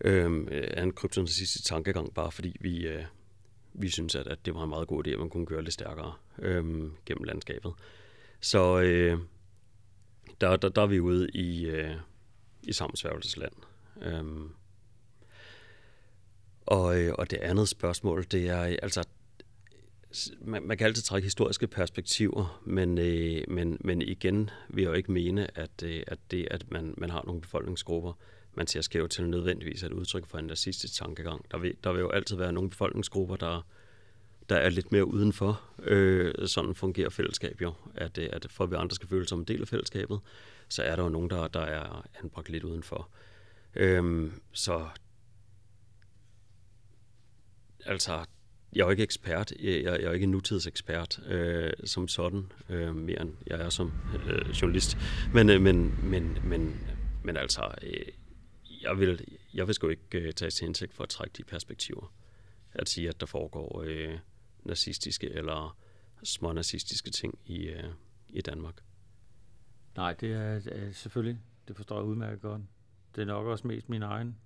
øh, 0.00 0.46
er 0.50 0.82
en 0.82 0.92
kryptonazistisk 0.92 1.64
tankegang, 1.64 2.14
bare 2.14 2.32
fordi 2.32 2.56
vi, 2.60 2.86
øh, 2.86 3.04
vi 3.72 3.88
synes, 3.88 4.14
at, 4.14 4.26
at 4.26 4.46
det 4.46 4.54
var 4.54 4.62
en 4.62 4.68
meget 4.68 4.88
god 4.88 5.06
idé, 5.06 5.10
at 5.10 5.18
man 5.18 5.30
kunne 5.30 5.46
gøre 5.46 5.64
det 5.64 5.72
stærkere 5.72 6.12
øh, 6.38 6.64
gennem 7.06 7.24
landskabet. 7.24 7.72
Så 8.40 8.80
øh, 8.80 9.18
der, 10.40 10.56
der, 10.56 10.68
der 10.68 10.82
er 10.82 10.86
vi 10.86 11.00
ude 11.00 11.28
i, 11.28 11.66
øh, 11.66 11.94
i 12.62 12.72
sammensværgelsesland. 12.72 13.52
Øhm. 14.02 14.50
og, 16.66 17.00
øh, 17.00 17.14
og 17.18 17.30
det 17.30 17.36
andet 17.36 17.68
spørgsmål, 17.68 18.26
det 18.30 18.48
er 18.48 18.60
altså, 18.82 19.04
man, 20.40 20.62
man 20.62 20.78
kan 20.78 20.86
altid 20.86 21.02
trække 21.02 21.26
historiske 21.26 21.66
perspektiver, 21.66 22.62
men, 22.64 22.98
øh, 22.98 23.44
men, 23.48 23.78
men 23.80 24.02
igen 24.02 24.50
vil 24.68 24.82
jeg 24.82 24.88
jo 24.88 24.94
ikke 24.94 25.12
mene, 25.12 25.58
at, 25.58 25.82
øh, 25.84 26.02
at 26.06 26.18
det, 26.30 26.48
at 26.50 26.70
man, 26.70 26.94
man 26.96 27.10
har 27.10 27.22
nogle 27.26 27.40
befolkningsgrupper, 27.40 28.12
man 28.54 28.66
ser 28.66 28.80
skævt 28.80 29.10
til 29.10 29.28
nødvendigvis 29.28 29.82
et 29.82 29.92
udtryk 29.92 30.26
for 30.26 30.38
en 30.38 30.50
racistisk 30.50 30.94
tankegang. 30.94 31.46
Der 31.50 31.58
vil, 31.58 31.74
der 31.84 31.92
vil 31.92 32.00
jo 32.00 32.10
altid 32.10 32.36
være 32.36 32.52
nogle 32.52 32.70
befolkningsgrupper, 32.70 33.36
der, 33.36 33.66
der 34.50 34.56
er 34.56 34.68
lidt 34.68 34.92
mere 34.92 35.04
udenfor. 35.04 35.62
Øh, 35.82 36.48
sådan 36.48 36.74
fungerer 36.74 37.10
fællesskab 37.10 37.62
jo, 37.62 37.72
at, 37.94 38.18
øh, 38.18 38.28
at 38.32 38.46
for 38.50 38.64
at 38.64 38.70
vi 38.70 38.76
andre 38.76 38.94
skal 38.94 39.08
føle 39.08 39.24
sig 39.24 39.28
som 39.28 39.38
en 39.38 39.44
del 39.44 39.60
af 39.60 39.68
fællesskabet, 39.68 40.20
så 40.68 40.82
er 40.82 40.96
der 40.96 41.02
jo 41.02 41.08
nogen, 41.08 41.30
der, 41.30 41.48
der 41.48 41.60
er 41.60 42.06
anbragt 42.22 42.48
lidt 42.48 42.64
udenfor. 42.64 43.10
Øh, 43.74 44.32
så 44.52 44.86
altså, 47.86 48.24
jeg 48.72 48.80
er 48.80 48.84
jo 48.84 48.90
ikke 48.90 49.02
ekspert, 49.02 49.52
jeg, 49.60 49.82
jeg 49.82 49.94
er 49.94 50.06
jo 50.06 50.12
ikke 50.12 50.26
nutidsekspert 50.26 51.20
øh, 51.26 51.72
som 51.84 52.08
sådan, 52.08 52.52
øh, 52.68 52.96
mere 52.96 53.22
end 53.22 53.34
jeg 53.46 53.60
er 53.60 53.68
som 53.68 53.92
øh, 54.26 54.50
journalist. 54.50 54.96
Men, 55.34 55.50
øh, 55.50 55.60
men, 55.60 55.94
men, 56.02 56.38
men, 56.44 56.80
men 57.24 57.36
altså, 57.36 57.74
øh, 57.82 58.06
jeg, 58.82 58.98
vil, 58.98 59.24
jeg 59.54 59.66
vil 59.66 59.74
sgu 59.74 59.88
ikke 59.88 60.20
øh, 60.20 60.32
tage 60.32 60.50
til 60.50 60.66
indsigt 60.66 60.94
for 60.94 61.02
at 61.02 61.08
trække 61.08 61.34
de 61.36 61.44
perspektiver. 61.44 62.12
At 62.72 62.88
sige, 62.88 63.08
at 63.08 63.20
der 63.20 63.26
foregår 63.26 63.82
øh, 63.86 64.18
nazistiske 64.64 65.30
eller 65.30 65.76
små 66.22 66.52
nazistiske 66.52 67.10
ting 67.10 67.38
i, 67.44 67.66
øh, 67.66 67.84
i 68.28 68.40
Danmark. 68.40 68.82
Nej, 69.96 70.14
det 70.14 70.32
er 70.32 70.60
øh, 70.72 70.94
selvfølgelig, 70.94 71.40
det 71.68 71.76
forstår 71.76 71.96
jeg 71.96 72.04
udmærket 72.04 72.40
godt. 72.40 72.62
Det 73.14 73.22
er 73.22 73.26
nok 73.26 73.46
også 73.46 73.66
mest 73.66 73.88
min 73.88 74.02
egen 74.02 74.36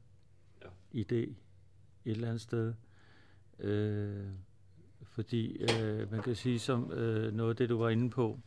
ja. 0.63 0.69
idé 1.03 1.15
et 1.15 1.37
eller 2.05 2.29
andet 2.29 2.41
sted. 2.41 2.75
Øh, 3.59 4.27
fordi 5.03 5.57
øh, 5.57 6.13
man 6.13 6.23
kan 6.23 6.35
sige, 6.37 6.59
som 6.59 6.93
øh, 6.93 7.35
noget 7.35 7.51
af 7.51 7.57
det, 7.57 7.69
du 7.69 7.79
var 7.79 7.89
inde 7.89 8.11
på, 8.11 8.41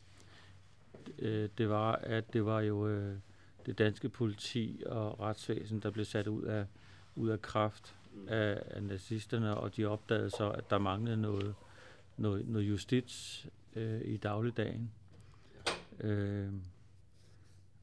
øh, 1.19 1.49
det 1.57 1.69
var, 1.69 1.91
at 1.91 2.33
det 2.33 2.45
var 2.45 2.61
jo 2.61 2.87
øh, 2.87 3.17
det 3.65 3.77
danske 3.77 4.09
politi 4.09 4.83
og 4.85 5.19
retsvæsen, 5.19 5.79
der 5.79 5.91
blev 5.91 6.05
sat 6.05 6.27
ud 6.27 6.43
af, 6.43 6.65
ud 7.15 7.29
af 7.29 7.41
kraft 7.41 7.95
af, 8.27 8.61
af 8.65 8.83
nazisterne, 8.83 9.57
og 9.57 9.75
de 9.77 9.85
opdagede 9.85 10.29
så, 10.29 10.49
at 10.49 10.69
der 10.69 10.77
manglede 10.77 11.17
noget, 11.17 11.55
noget, 12.17 12.47
noget 12.47 12.69
justits 12.69 13.47
øh, 13.75 14.01
i 14.05 14.17
dagligdagen. 14.17 14.91
Øh, 15.99 16.53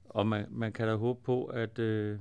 og 0.04 0.26
man, 0.26 0.46
man 0.50 0.72
kan 0.72 0.88
da 0.88 0.94
håbe 0.94 1.20
på, 1.22 1.44
at, 1.44 1.78
øh, 1.78 2.20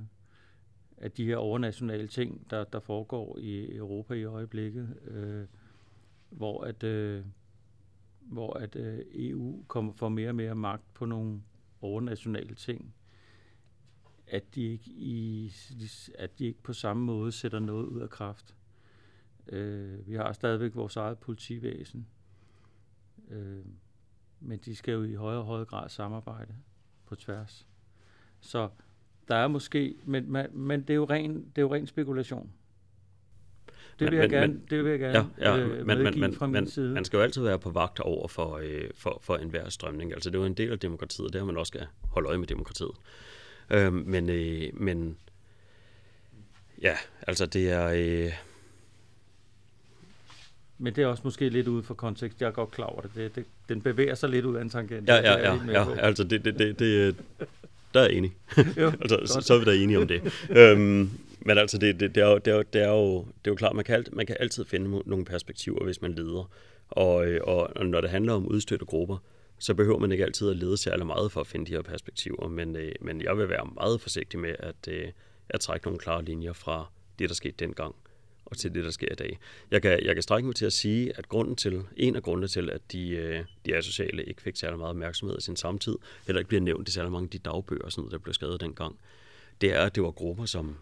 at 0.96 1.16
de 1.16 1.24
her 1.24 1.36
overnationale 1.36 2.08
ting, 2.08 2.50
der, 2.50 2.64
der 2.64 2.80
foregår 2.80 3.38
i 3.38 3.76
Europa 3.76 4.14
i 4.14 4.24
øjeblikket, 4.24 4.96
øh, 5.06 5.46
hvor 6.30 6.64
at, 6.64 6.82
øh, 6.82 7.24
hvor 8.20 8.52
at 8.52 8.76
øh, 8.76 8.98
EU 9.14 9.64
kommer 9.68 9.92
for 9.92 10.08
mere 10.08 10.28
og 10.28 10.34
mere 10.34 10.54
magt 10.54 10.94
på 10.94 11.04
nogle 11.04 11.42
overnationale 11.80 12.54
ting, 12.54 12.94
at 14.26 14.54
de 14.54 14.62
ikke, 14.62 14.90
i, 14.90 15.52
at 16.14 16.38
de 16.38 16.46
ikke 16.46 16.62
på 16.62 16.72
samme 16.72 17.04
måde 17.04 17.32
sætter 17.32 17.58
noget 17.58 17.86
ud 17.86 18.00
af 18.00 18.10
kraft. 18.10 18.54
Øh, 19.48 20.08
vi 20.08 20.14
har 20.14 20.32
stadigvæk 20.32 20.74
vores 20.74 20.96
eget 20.96 21.18
politivæsen, 21.18 22.06
øh, 23.30 23.64
men 24.40 24.58
de 24.58 24.76
skal 24.76 24.92
jo 24.92 25.02
i 25.02 25.14
højere 25.14 25.40
og 25.40 25.46
højere 25.46 25.64
grad 25.64 25.88
samarbejde 25.88 26.54
på 27.06 27.14
tværs. 27.14 27.66
Så 28.40 28.68
der 29.28 29.34
er 29.34 29.48
måske, 29.48 29.94
men, 30.04 30.32
men, 30.32 30.46
men 30.52 30.80
det, 30.80 30.90
er 30.90 30.94
jo 30.94 31.04
ren, 31.04 31.34
det 31.34 31.58
er 31.58 31.62
jo 31.62 31.74
ren 31.74 31.86
spekulation. 31.86 32.52
Det 33.98 34.10
vil, 34.10 34.10
men, 34.10 34.20
jeg, 34.20 34.30
gerne, 34.30 34.52
men, 34.52 34.64
det 34.70 34.84
vil 34.84 34.90
jeg 34.90 35.00
gerne 35.00 35.30
ja, 35.38 35.56
ja, 35.56 35.58
øh, 35.58 35.86
men, 35.86 35.98
men, 35.98 36.20
men, 36.20 36.34
fra 36.34 36.46
min 36.46 36.52
men, 36.52 36.66
side. 36.66 36.94
Man 36.94 37.04
skal 37.04 37.16
jo 37.16 37.22
altid 37.22 37.42
være 37.42 37.58
på 37.58 37.70
vagt 37.70 38.00
over 38.00 38.28
for, 38.28 38.56
øh, 38.62 38.90
for, 38.94 39.18
for 39.22 39.36
enhver 39.36 39.68
strømning. 39.68 40.12
Altså 40.12 40.30
det 40.30 40.36
er 40.36 40.40
jo 40.40 40.46
en 40.46 40.54
del 40.54 40.72
af 40.72 40.78
demokratiet, 40.78 41.32
det 41.32 41.40
har 41.40 41.46
man 41.46 41.56
også 41.56 41.70
skal 41.70 41.86
holde 42.02 42.28
øje 42.28 42.38
med 42.38 42.46
demokratiet. 42.46 42.90
Øh, 43.70 43.92
men, 43.92 44.30
øh, 44.30 44.62
men 44.74 45.16
ja, 46.82 46.94
altså 47.26 47.46
det 47.46 47.70
er... 47.70 47.86
Øh, 47.86 48.32
men 50.78 50.94
det 50.94 51.02
er 51.04 51.06
også 51.06 51.22
måske 51.24 51.48
lidt 51.48 51.68
ude 51.68 51.82
for 51.82 51.94
kontekst. 51.94 52.40
Jeg 52.40 52.46
er 52.46 52.50
godt 52.50 52.70
klar 52.70 52.86
over 52.86 53.00
det. 53.00 53.10
det, 53.14 53.34
det 53.34 53.44
den 53.68 53.80
bevæger 53.80 54.14
sig 54.14 54.28
lidt 54.28 54.44
ud 54.44 54.56
af 54.56 54.62
en 54.62 54.70
tangent. 54.70 55.08
Ja, 55.08 55.16
ja, 55.16 55.38
ja, 55.38 55.58
ja. 55.72 55.94
altså 56.08 56.24
det, 56.24 56.44
det, 56.44 56.58
det, 56.58 56.78
det, 56.78 57.16
der 57.94 58.00
er 58.00 58.04
jeg 58.04 58.12
enig. 58.12 58.36
Jo, 58.76 58.92
altså, 59.02 59.20
så, 59.24 59.34
godt. 59.34 59.44
så 59.44 59.54
er 59.54 59.58
vi 59.58 59.64
da 59.64 59.74
enige 59.74 59.98
om 59.98 60.08
det. 60.08 60.46
øhm, 60.50 61.10
men 61.40 61.58
altså, 61.58 61.78
det, 61.78 62.00
det, 62.00 62.14
det, 62.14 62.22
er 62.22 62.26
jo, 62.26 62.38
det, 62.38 62.50
er 62.50 62.56
jo, 62.56 62.62
det, 62.72 62.82
er 62.82 62.88
jo, 62.88 63.18
det 63.18 63.24
er 63.44 63.50
jo 63.50 63.54
klart, 63.54 63.74
man 63.74 63.84
kan, 63.84 63.94
alt, 63.94 64.14
man 64.16 64.26
kan 64.26 64.36
altid 64.40 64.64
finde 64.64 65.02
nogle 65.06 65.24
perspektiver, 65.24 65.84
hvis 65.84 66.02
man 66.02 66.12
leder. 66.12 66.50
Og, 66.90 67.26
øh, 67.26 67.40
og 67.42 67.86
når 67.86 68.00
det 68.00 68.10
handler 68.10 68.32
om 68.32 68.46
udstødte 68.46 68.84
grupper, 68.84 69.18
så 69.64 69.74
behøver 69.74 69.98
man 69.98 70.12
ikke 70.12 70.24
altid 70.24 70.50
at 70.50 70.56
lede 70.56 70.76
særlig 70.76 71.06
meget 71.06 71.32
for 71.32 71.40
at 71.40 71.46
finde 71.46 71.66
de 71.66 71.72
her 71.72 71.82
perspektiver. 71.82 72.48
Men, 72.48 72.76
øh, 72.76 72.92
men 73.00 73.22
jeg 73.22 73.38
vil 73.38 73.48
være 73.48 73.70
meget 73.74 74.00
forsigtig 74.00 74.40
med 74.40 74.54
at, 74.58 74.88
øh, 74.88 75.08
at 75.48 75.60
trække 75.60 75.86
nogle 75.86 75.98
klare 75.98 76.24
linjer 76.24 76.52
fra 76.52 76.90
det, 77.18 77.28
der 77.28 77.34
skete 77.34 77.54
dengang, 77.58 77.94
og 78.44 78.56
til 78.56 78.74
det, 78.74 78.84
der 78.84 78.90
sker 78.90 79.12
i 79.12 79.14
dag. 79.14 79.38
Jeg 79.70 79.82
kan, 79.82 80.04
jeg 80.04 80.14
kan 80.14 80.22
strække 80.22 80.46
mig 80.46 80.56
til 80.56 80.66
at 80.66 80.72
sige, 80.72 81.18
at 81.18 81.28
grunden 81.28 81.56
til, 81.56 81.82
en 81.96 82.16
af 82.16 82.22
grundene 82.22 82.48
til, 82.48 82.70
at 82.70 82.92
de, 82.92 83.08
øh, 83.10 83.44
de 83.66 83.76
asociale 83.76 84.24
ikke 84.24 84.42
fik 84.42 84.56
særlig 84.56 84.78
meget 84.78 84.90
opmærksomhed 84.90 85.38
i 85.38 85.40
sin 85.40 85.56
samtid, 85.56 85.96
eller 86.28 86.40
ikke 86.40 86.48
bliver 86.48 86.62
nævnt 86.62 86.88
i 86.88 86.92
særlig 86.92 87.12
mange 87.12 87.26
af 87.26 87.30
de 87.30 87.38
dagbøger, 87.38 87.88
sådan 87.88 88.02
noget, 88.02 88.12
der 88.12 88.18
blev 88.18 88.34
skrevet 88.34 88.60
dengang, 88.60 88.98
det 89.60 89.74
er, 89.74 89.80
at 89.80 89.94
det 89.94 90.02
var 90.02 90.10
grupper, 90.10 90.44
som 90.44 90.76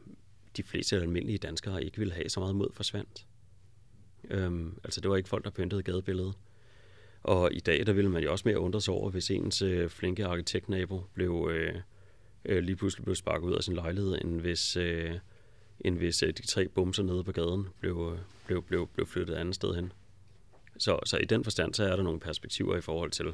de 0.56 0.62
fleste 0.62 0.96
almindelige 0.96 1.38
danskere 1.38 1.84
ikke 1.84 1.98
ville 1.98 2.14
have 2.14 2.28
så 2.28 2.40
meget 2.40 2.56
mod 2.56 2.68
forsvandt. 2.72 3.26
Øhm, 4.30 4.78
altså 4.84 5.00
det 5.00 5.10
var 5.10 5.16
ikke 5.16 5.28
folk, 5.28 5.44
der 5.44 5.50
pyntede 5.50 5.82
gadebilledet. 5.82 6.34
Og 7.22 7.52
i 7.52 7.60
dag, 7.60 7.86
der 7.86 7.92
ville 7.92 8.10
man 8.10 8.22
jo 8.22 8.32
også 8.32 8.48
mere 8.48 8.58
undre 8.58 8.80
sig 8.80 8.94
over, 8.94 9.10
hvis 9.10 9.30
ens 9.30 9.62
øh, 9.62 9.88
flinke 9.88 10.26
arkitektnabo 10.26 11.04
blev, 11.14 11.50
øh, 11.52 11.74
øh, 12.44 12.62
lige 12.62 12.76
pludselig 12.76 13.04
blev 13.04 13.14
sparket 13.14 13.46
ud 13.46 13.54
af 13.54 13.62
sin 13.62 13.74
lejlighed, 13.74 14.18
end 14.24 14.40
hvis, 14.40 14.76
øh, 14.76 15.18
end 15.80 15.96
hvis 15.96 16.22
øh, 16.22 16.28
de 16.28 16.46
tre 16.46 16.68
bumser 16.68 17.02
nede 17.02 17.24
på 17.24 17.32
gaden 17.32 17.68
blev, 17.80 18.12
øh, 18.12 18.18
blev, 18.46 18.62
blev, 18.62 18.88
blev 18.94 19.06
flyttet 19.06 19.34
et 19.36 19.40
andet 19.40 19.54
sted 19.54 19.74
hen. 19.74 19.92
Så, 20.78 20.98
så 21.06 21.16
i 21.16 21.24
den 21.24 21.44
forstand, 21.44 21.74
så 21.74 21.84
er 21.84 21.96
der 21.96 22.02
nogle 22.02 22.20
perspektiver 22.20 22.76
i 22.76 22.80
forhold 22.80 23.10
til 23.10 23.26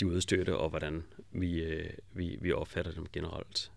de 0.00 0.06
udstøtte, 0.06 0.56
og 0.56 0.70
hvordan 0.70 1.04
vi, 1.32 1.62
øh, 1.62 1.90
vi, 2.12 2.38
vi 2.40 2.52
opfatter 2.52 2.92
dem 2.92 3.06
generelt. 3.12 3.72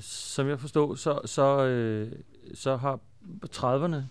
Som 0.00 0.48
jeg 0.48 0.60
forstår, 0.60 0.94
så, 0.94 1.20
så, 1.24 1.66
øh, 1.66 2.12
så 2.54 2.76
har 2.76 3.00
30'erne 3.46 4.02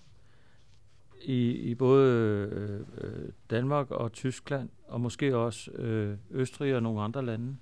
i, 1.23 1.51
i 1.51 1.75
både 1.75 2.11
øh, 2.51 2.79
øh, 2.97 3.29
Danmark 3.49 3.91
og 3.91 4.11
Tyskland, 4.11 4.69
og 4.87 5.01
måske 5.01 5.37
også 5.37 5.71
øh, 5.71 6.17
Østrig 6.31 6.75
og 6.75 6.83
nogle 6.83 7.01
andre 7.01 7.25
lande, 7.25 7.57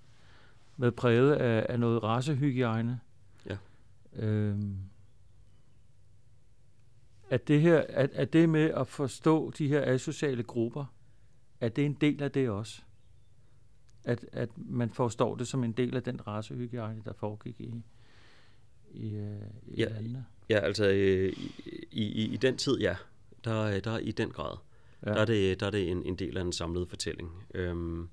været 0.77 0.95
præget 0.95 1.33
af, 1.33 1.65
af 1.69 1.79
noget 1.79 2.03
racehygiejne. 2.03 2.99
Ja. 3.49 3.57
Øhm, 4.15 4.77
at 7.29 7.47
det 7.47 7.61
her, 7.61 7.85
at, 7.89 8.09
at 8.13 8.33
det 8.33 8.49
med 8.49 8.69
at 8.69 8.87
forstå 8.87 9.51
de 9.51 9.67
her 9.67 9.93
asociale 9.93 10.43
grupper, 10.43 10.85
at 11.59 11.75
det 11.75 11.81
er 11.81 11.85
en 11.85 11.97
del 12.01 12.23
af 12.23 12.31
det 12.31 12.49
også. 12.49 12.81
At, 14.03 14.25
at 14.31 14.49
man 14.55 14.89
forstår 14.89 15.35
det 15.35 15.47
som 15.47 15.63
en 15.63 15.71
del 15.71 15.95
af 15.95 16.03
den 16.03 16.27
racehygiejne, 16.27 17.01
der 17.05 17.13
foregik 17.13 17.61
i, 17.61 17.83
i, 18.91 19.15
øh, 19.15 19.41
i 19.67 19.75
Ja, 19.77 19.89
landene. 19.89 20.25
Ja, 20.49 20.59
altså 20.59 20.85
øh, 20.89 21.33
i, 21.91 22.03
i, 22.05 22.33
i 22.33 22.37
den 22.37 22.57
tid, 22.57 22.79
ja, 22.79 22.95
der, 23.43 23.65
er- 23.65 23.79
der 23.79 23.91
er 23.91 23.97
i 23.99 24.11
den 24.11 24.29
grad. 24.31 24.57
Ja. 25.05 25.09
Der 25.13 25.21
er 25.21 25.25
det, 25.25 25.59
der 25.59 25.65
er 25.65 25.69
det 25.71 25.89
en, 25.89 26.05
en 26.05 26.15
del 26.15 26.37
af 26.37 26.41
en 26.41 26.53
samlet 26.53 26.89
fortælling. 26.89 27.45
Øhm, 27.53 28.09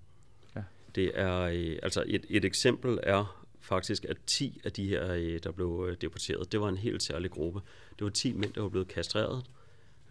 Ja. 0.56 0.62
Det 0.94 1.10
er, 1.14 1.38
øh, 1.40 1.78
altså 1.82 2.04
et, 2.06 2.26
et 2.28 2.44
eksempel 2.44 2.98
er 3.02 3.44
faktisk, 3.60 4.04
at 4.04 4.16
10 4.26 4.60
af 4.64 4.72
de 4.72 4.88
her, 4.88 5.12
øh, 5.12 5.40
der 5.42 5.52
blev 5.52 5.86
øh, 5.90 5.96
deporteret, 6.00 6.52
det 6.52 6.60
var 6.60 6.68
en 6.68 6.76
helt 6.76 7.02
særlig 7.02 7.30
gruppe. 7.30 7.60
Det 7.98 8.04
var 8.04 8.10
10 8.10 8.32
mænd, 8.32 8.52
der 8.52 8.60
var 8.62 8.68
blevet 8.68 8.88
kastreret 8.88 9.44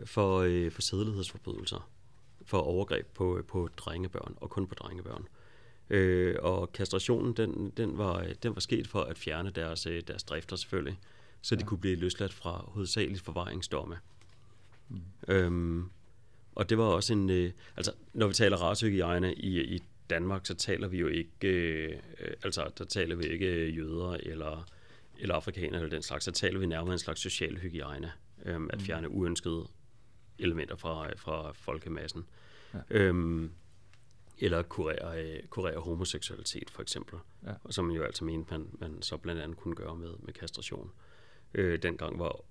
for, 0.06 0.38
øh, 0.40 0.72
for 0.72 0.82
sædelighedsforbrydelser, 0.82 1.90
for 2.46 2.58
overgreb 2.58 3.06
på, 3.14 3.42
på 3.48 3.70
drengebørn, 3.78 4.34
og 4.42 4.50
kun 4.50 4.68
på 4.68 4.76
drengebørn. 4.76 5.28
Øh, 5.90 6.36
og 6.40 6.74
kastrationen, 6.74 7.34
den, 7.34 7.70
den, 7.78 7.98
var, 7.98 8.28
den 8.44 8.56
var 8.56 8.60
sket 8.62 8.88
for 8.88 9.02
at 9.02 9.18
fjerne 9.18 9.50
deres, 9.50 9.86
øh, 9.86 10.02
deres 10.08 10.24
drifter 10.24 10.56
selvfølgelig, 10.56 11.00
så 11.42 11.56
de 11.56 11.62
Ja. 11.62 11.66
kunne 11.68 11.78
blive 11.78 11.96
løsladt 11.96 12.34
fra 12.34 12.64
hovedsageligt 12.68 13.22
forvaringsdomme. 13.22 13.98
Mm. 14.90 15.02
Øhm, 15.28 15.90
og 16.56 16.70
det 16.70 16.78
var 16.78 16.84
også 16.84 17.14
en... 17.14 17.30
Øh, 17.30 17.52
altså, 17.78 17.92
når 18.14 18.28
vi 18.28 18.34
taler 18.34 18.58
racehygiejne 18.58 19.34
i, 19.34 19.76
i 19.76 19.84
Danmark, 20.10 20.46
så 20.46 20.56
taler 20.56 20.88
vi 20.88 20.98
jo 20.98 21.08
ikke... 21.08 21.48
Øh, 21.48 22.00
altså, 22.44 22.72
der 22.78 22.86
taler 22.86 23.16
vi 23.16 23.24
ikke 23.24 23.46
øh, 23.46 23.78
jøder 23.78 24.12
eller, 24.12 24.66
eller 25.20 25.36
afrikanere 25.36 25.82
eller 25.82 25.90
den 25.90 26.02
slags. 26.02 26.26
Så 26.26 26.32
taler 26.32 26.60
vi 26.60 26.66
nærmere 26.66 26.94
en 26.94 27.00
slags 27.00 27.22
social 27.22 27.58
hygiejne. 27.58 28.12
Øh, 28.46 28.62
at 28.70 28.82
fjerne 28.82 29.10
uønskede 29.10 29.68
elementer 30.40 30.76
fra, 30.76 31.10
fra 31.16 31.52
folkemassen. 31.52 32.26
Ja. 32.74 32.80
Øhm, 32.90 33.52
eller 34.40 34.62
kurere, 34.62 35.24
øh, 35.24 35.44
kurere 35.50 35.80
homoseksualitet, 35.80 36.70
for 36.70 36.82
eksempel. 36.82 37.20
Ja. 37.46 37.54
Og 37.64 37.74
som 37.74 37.86
man 37.86 37.96
jo 37.96 38.04
altså 38.04 38.26
mente, 38.26 38.52
man, 38.52 38.68
man 38.80 39.02
så 39.02 39.18
blandt 39.18 39.42
andet 39.42 39.58
kunne 39.58 39.76
gøre 39.76 39.96
med, 39.96 40.14
med 40.20 40.34
kastration. 40.34 40.92
Øh, 41.54 41.82
dengang 41.82 42.20
var 42.20 42.42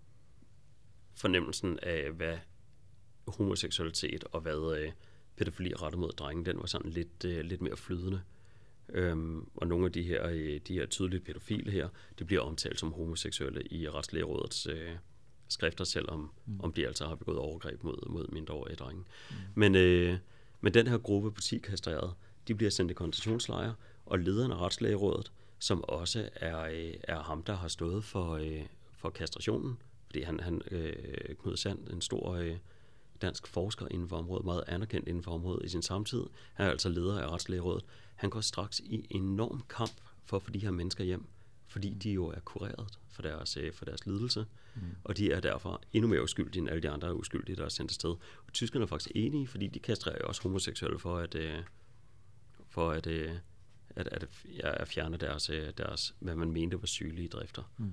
fornemmelsen 1.16 1.78
af, 1.82 2.10
hvad 2.10 2.38
homoseksualitet 3.28 4.24
og 4.32 4.40
hvad 4.40 4.78
øh, 4.78 4.92
pædofili 5.36 5.74
rettet 5.74 6.00
mod 6.00 6.12
drenge, 6.12 6.44
den 6.44 6.58
var 6.58 6.66
sådan 6.66 6.90
lidt, 6.90 7.24
øh, 7.24 7.40
lidt 7.40 7.62
mere 7.62 7.76
flydende. 7.76 8.20
Øhm, 8.88 9.48
og 9.54 9.66
nogle 9.66 9.86
af 9.86 9.92
de 9.92 10.02
her, 10.02 10.26
øh, 10.26 10.60
de 10.68 10.74
her 10.74 10.86
tydeligt 10.86 11.24
pædofile 11.24 11.70
her, 11.70 11.88
det 12.18 12.26
bliver 12.26 12.42
omtalt 12.42 12.80
som 12.80 12.92
homoseksuelle 12.92 13.62
i 13.72 13.88
Retslægerådets 13.88 14.66
øh, 14.66 14.90
skrifter, 15.48 15.84
selvom 15.84 16.30
mm. 16.46 16.60
om 16.60 16.72
de 16.72 16.86
altså 16.86 17.06
har 17.06 17.14
begået 17.14 17.38
overgreb 17.38 17.82
mod, 17.82 18.08
mod 18.08 18.28
mindreårige 18.28 18.76
drenge. 18.76 19.04
Mm. 19.30 19.36
Men, 19.54 19.74
øh, 19.74 20.18
men 20.60 20.74
den 20.74 20.86
her 20.86 20.98
gruppe 20.98 21.32
på 21.32 21.40
10 21.40 21.58
kastrerede, 21.58 22.12
de 22.48 22.54
bliver 22.54 22.70
sendt 22.70 22.90
i 22.90 22.94
koncentrationslejre, 22.94 23.74
og 24.06 24.18
lederen 24.18 24.52
af 24.52 24.56
Retslægerådet, 24.56 25.32
som 25.58 25.84
også 25.84 26.28
er, 26.34 26.62
øh, 26.62 26.94
er 27.02 27.22
ham, 27.22 27.42
der 27.42 27.56
har 27.56 27.68
stået 27.68 28.04
for, 28.04 28.32
øh, 28.32 28.62
for 28.96 29.10
kastrationen, 29.10 29.78
fordi 30.16 30.24
han, 30.24 30.40
han 30.40 30.62
øh, 30.70 31.36
Knud 31.42 31.56
Sand, 31.56 31.88
en 31.88 32.00
stor 32.00 32.34
øh, 32.34 32.56
dansk 33.22 33.46
forsker 33.46 33.86
inden 33.90 34.08
for 34.08 34.16
området, 34.16 34.44
meget 34.44 34.64
anerkendt 34.66 35.08
inden 35.08 35.22
for 35.22 35.30
området 35.30 35.64
i 35.64 35.68
sin 35.68 35.82
samtid, 35.82 36.22
han 36.54 36.66
er 36.66 36.70
altså 36.70 36.88
leder 36.88 37.20
af 37.20 37.28
Retslægerådet, 37.32 37.84
han 38.14 38.30
går 38.30 38.40
straks 38.40 38.80
i 38.80 39.06
enorm 39.10 39.62
kamp 39.68 39.92
for 40.24 40.36
at 40.36 40.42
få 40.42 40.50
de 40.50 40.58
her 40.58 40.70
mennesker 40.70 41.04
hjem, 41.04 41.26
fordi 41.68 41.94
de 41.94 42.10
jo 42.10 42.26
er 42.26 42.40
kureret 42.40 42.98
for 43.10 43.22
deres, 43.22 43.56
øh, 43.56 43.72
for 43.72 43.84
deres 43.84 44.06
lidelse, 44.06 44.46
mm. 44.74 44.82
og 45.04 45.16
de 45.16 45.32
er 45.32 45.40
derfor 45.40 45.82
endnu 45.92 46.08
mere 46.08 46.22
uskyldige 46.22 46.60
end 46.60 46.68
alle 46.68 46.82
de 46.82 46.90
andre 46.90 47.14
uskyldige, 47.14 47.56
der 47.56 47.64
er 47.64 47.68
sendt 47.68 47.90
afsted. 47.90 48.10
Og 48.46 48.52
tyskerne 48.52 48.82
er 48.82 48.86
faktisk 48.86 49.12
enige, 49.14 49.46
fordi 49.46 49.66
de 49.66 49.78
kastrerer 49.78 50.18
jo 50.20 50.28
også 50.28 50.42
homoseksuelle 50.42 50.98
for 50.98 51.18
at, 51.18 51.34
øh, 51.34 51.58
for 52.68 52.90
at, 52.90 53.06
øh, 53.06 53.32
at, 53.96 54.08
at, 54.08 54.28
at 54.62 54.88
fjerne 54.88 55.16
deres, 55.16 55.50
øh, 55.50 55.72
deres, 55.78 56.14
hvad 56.18 56.36
man 56.36 56.52
mente 56.52 56.80
var 56.80 56.86
sygelige 56.86 57.28
drifter. 57.28 57.72
Mm. 57.78 57.92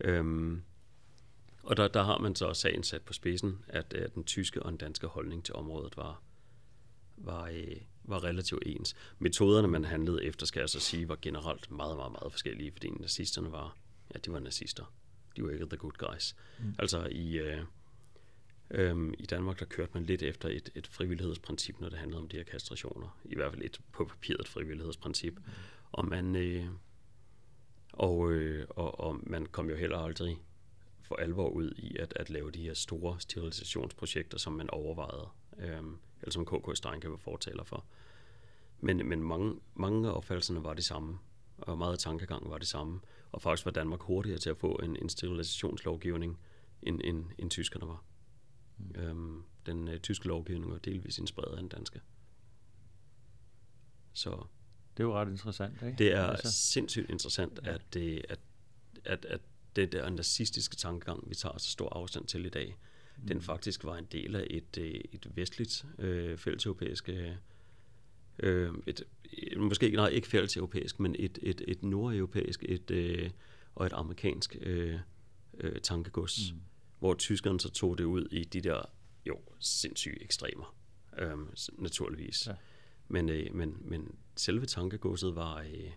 Øhm, 0.00 0.62
og 1.64 1.76
der, 1.76 1.88
der 1.88 2.02
har 2.02 2.18
man 2.18 2.34
så 2.36 2.54
sagen 2.54 2.82
sat 2.82 3.02
på 3.02 3.12
spidsen, 3.12 3.64
at 3.68 3.94
øh, 3.96 4.08
den 4.14 4.24
tyske 4.24 4.62
og 4.62 4.70
den 4.70 4.78
danske 4.78 5.06
holdning 5.06 5.44
til 5.44 5.54
området 5.54 5.96
var, 5.96 6.22
var, 7.16 7.48
øh, 7.52 7.76
var 8.04 8.24
relativt 8.24 8.62
ens. 8.66 8.96
Metoderne, 9.18 9.68
man 9.68 9.84
handlede 9.84 10.24
efter, 10.24 10.46
skal 10.46 10.60
jeg 10.60 10.68
så 10.68 10.80
sige, 10.80 11.08
var 11.08 11.18
generelt 11.22 11.70
meget, 11.70 11.96
meget, 11.96 12.12
meget 12.12 12.32
forskellige, 12.32 12.72
fordi 12.72 12.90
nazisterne 12.90 13.52
var, 13.52 13.76
ja, 14.14 14.18
de 14.18 14.32
var 14.32 14.40
nazister. 14.40 14.94
De 15.36 15.44
var 15.44 15.50
ikke 15.50 15.66
the 15.66 15.76
good 15.76 15.92
guys. 15.92 16.36
Mm. 16.58 16.74
Altså 16.78 17.08
i, 17.10 17.38
øh, 17.38 17.58
øh, 18.70 19.12
i 19.18 19.26
Danmark, 19.26 19.60
der 19.60 19.66
kørte 19.66 19.90
man 19.94 20.04
lidt 20.04 20.22
efter 20.22 20.48
et, 20.48 20.70
et 20.74 20.86
frivillighedsprincip, 20.86 21.80
når 21.80 21.88
det 21.88 21.98
handlede 21.98 22.20
om 22.20 22.28
de 22.28 22.36
her 22.36 22.44
kastrationer. 22.44 23.20
I 23.24 23.34
hvert 23.34 23.52
fald 23.52 23.64
et 23.64 23.80
på 23.92 24.04
papiret 24.04 24.48
frivillighedsprincip. 24.48 25.36
Mm. 25.36 25.52
Og 25.92 26.06
man... 26.06 26.36
Øh, 26.36 26.66
og, 27.92 28.30
øh, 28.30 28.66
og, 28.70 29.00
og 29.00 29.20
man 29.22 29.46
kom 29.46 29.70
jo 29.70 29.76
heller 29.76 29.98
aldrig 29.98 30.38
for 31.04 31.16
alvor 31.16 31.48
ud 31.48 31.72
i 31.76 31.96
at, 31.96 32.12
at 32.16 32.30
lave 32.30 32.50
de 32.50 32.62
her 32.62 32.74
store 32.74 33.20
sterilisationsprojekter, 33.20 34.38
som 34.38 34.52
man 34.52 34.70
overvejede, 34.70 35.28
øhm, 35.58 35.98
eller 36.20 36.32
som 36.32 36.46
KK 36.46 36.76
Steinke 36.76 37.10
var 37.10 37.16
fortaler 37.16 37.64
for. 37.64 37.84
Men, 38.80 39.08
men 39.08 39.22
mange, 39.22 39.60
mange 39.74 40.08
af 40.08 40.12
opfattelserne 40.12 40.64
var 40.64 40.74
de 40.74 40.82
samme, 40.82 41.18
og 41.58 41.78
meget 41.78 41.92
af 41.92 41.98
tankegangen 41.98 42.50
var 42.50 42.58
det 42.58 42.66
samme. 42.66 43.00
Og 43.32 43.42
faktisk 43.42 43.64
var 43.64 43.72
Danmark 43.72 44.00
hurtigere 44.00 44.38
til 44.38 44.50
at 44.50 44.56
få 44.56 44.72
en, 44.72 44.96
en 44.96 45.08
sterilisationslovgivning, 45.08 46.38
end, 46.82 47.00
end, 47.04 47.24
end 47.38 47.50
tyskerne 47.50 47.88
var. 47.88 48.04
Mm. 48.78 49.00
Øhm, 49.00 49.42
den 49.66 49.88
øh, 49.88 50.00
tyske 50.00 50.28
lovgivning 50.28 50.72
var 50.72 50.78
delvis 50.78 51.18
inspireret 51.18 51.52
af 51.52 51.58
den 51.58 51.68
danske. 51.68 52.00
Så 54.12 54.30
Det 54.96 55.02
er 55.02 55.04
jo 55.04 55.14
ret 55.14 55.28
interessant, 55.28 55.82
ikke? 55.82 55.98
det 55.98 56.12
er 56.12 56.26
altså. 56.26 56.52
sindssygt 56.52 57.10
interessant, 57.10 57.60
ja. 57.64 57.74
at, 57.74 57.80
det, 57.94 58.24
at, 58.28 58.38
at, 59.04 59.24
at 59.24 59.40
det 59.76 59.92
der 59.92 60.10
nazistiske 60.10 60.76
tankegang, 60.76 61.30
vi 61.30 61.34
tager 61.34 61.58
så 61.58 61.70
stor 61.70 61.88
afstand 61.88 62.26
til 62.26 62.46
i 62.46 62.48
dag, 62.48 62.76
mm. 63.16 63.26
den 63.26 63.42
faktisk 63.42 63.84
var 63.84 63.96
en 63.96 64.06
del 64.12 64.36
af 64.36 64.46
et, 64.50 64.78
øh, 64.78 65.00
et 65.12 65.26
vestligt 65.34 65.84
øh, 65.98 66.38
fælleseuropæisk, 66.38 67.08
øh, 68.38 68.72
et, 68.86 69.02
et, 69.32 69.58
måske 69.58 69.90
nej, 69.90 70.08
ikke 70.08 70.28
fælleseuropæisk, 70.28 71.00
men 71.00 71.16
et, 71.18 71.38
et, 71.42 71.62
et 71.68 71.82
nordeuropæisk 71.82 72.64
et, 72.68 72.90
øh, 72.90 73.30
og 73.74 73.86
et 73.86 73.92
amerikansk 73.92 74.56
øh, 74.60 74.98
øh, 75.60 75.80
tankegods, 75.80 76.52
mm. 76.52 76.60
hvor 76.98 77.14
tyskerne 77.14 77.60
så 77.60 77.70
tog 77.70 77.98
det 77.98 78.04
ud 78.04 78.28
i 78.30 78.44
de 78.44 78.60
der 78.60 78.82
jo 79.26 79.40
sindssygt 79.58 80.22
ekstremer, 80.22 80.76
øhm, 81.18 81.48
naturligvis. 81.78 82.46
Ja. 82.46 82.52
Men, 83.08 83.28
øh, 83.28 83.54
men, 83.54 83.76
men 83.80 84.14
selve 84.36 84.66
tankegodset 84.66 85.34
var 85.34 85.58
øh, 85.60 85.90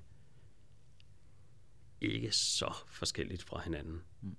ikke 2.02 2.32
så 2.32 2.74
forskelligt 2.88 3.44
fra 3.44 3.62
hinanden. 3.62 4.02
Mm. 4.22 4.36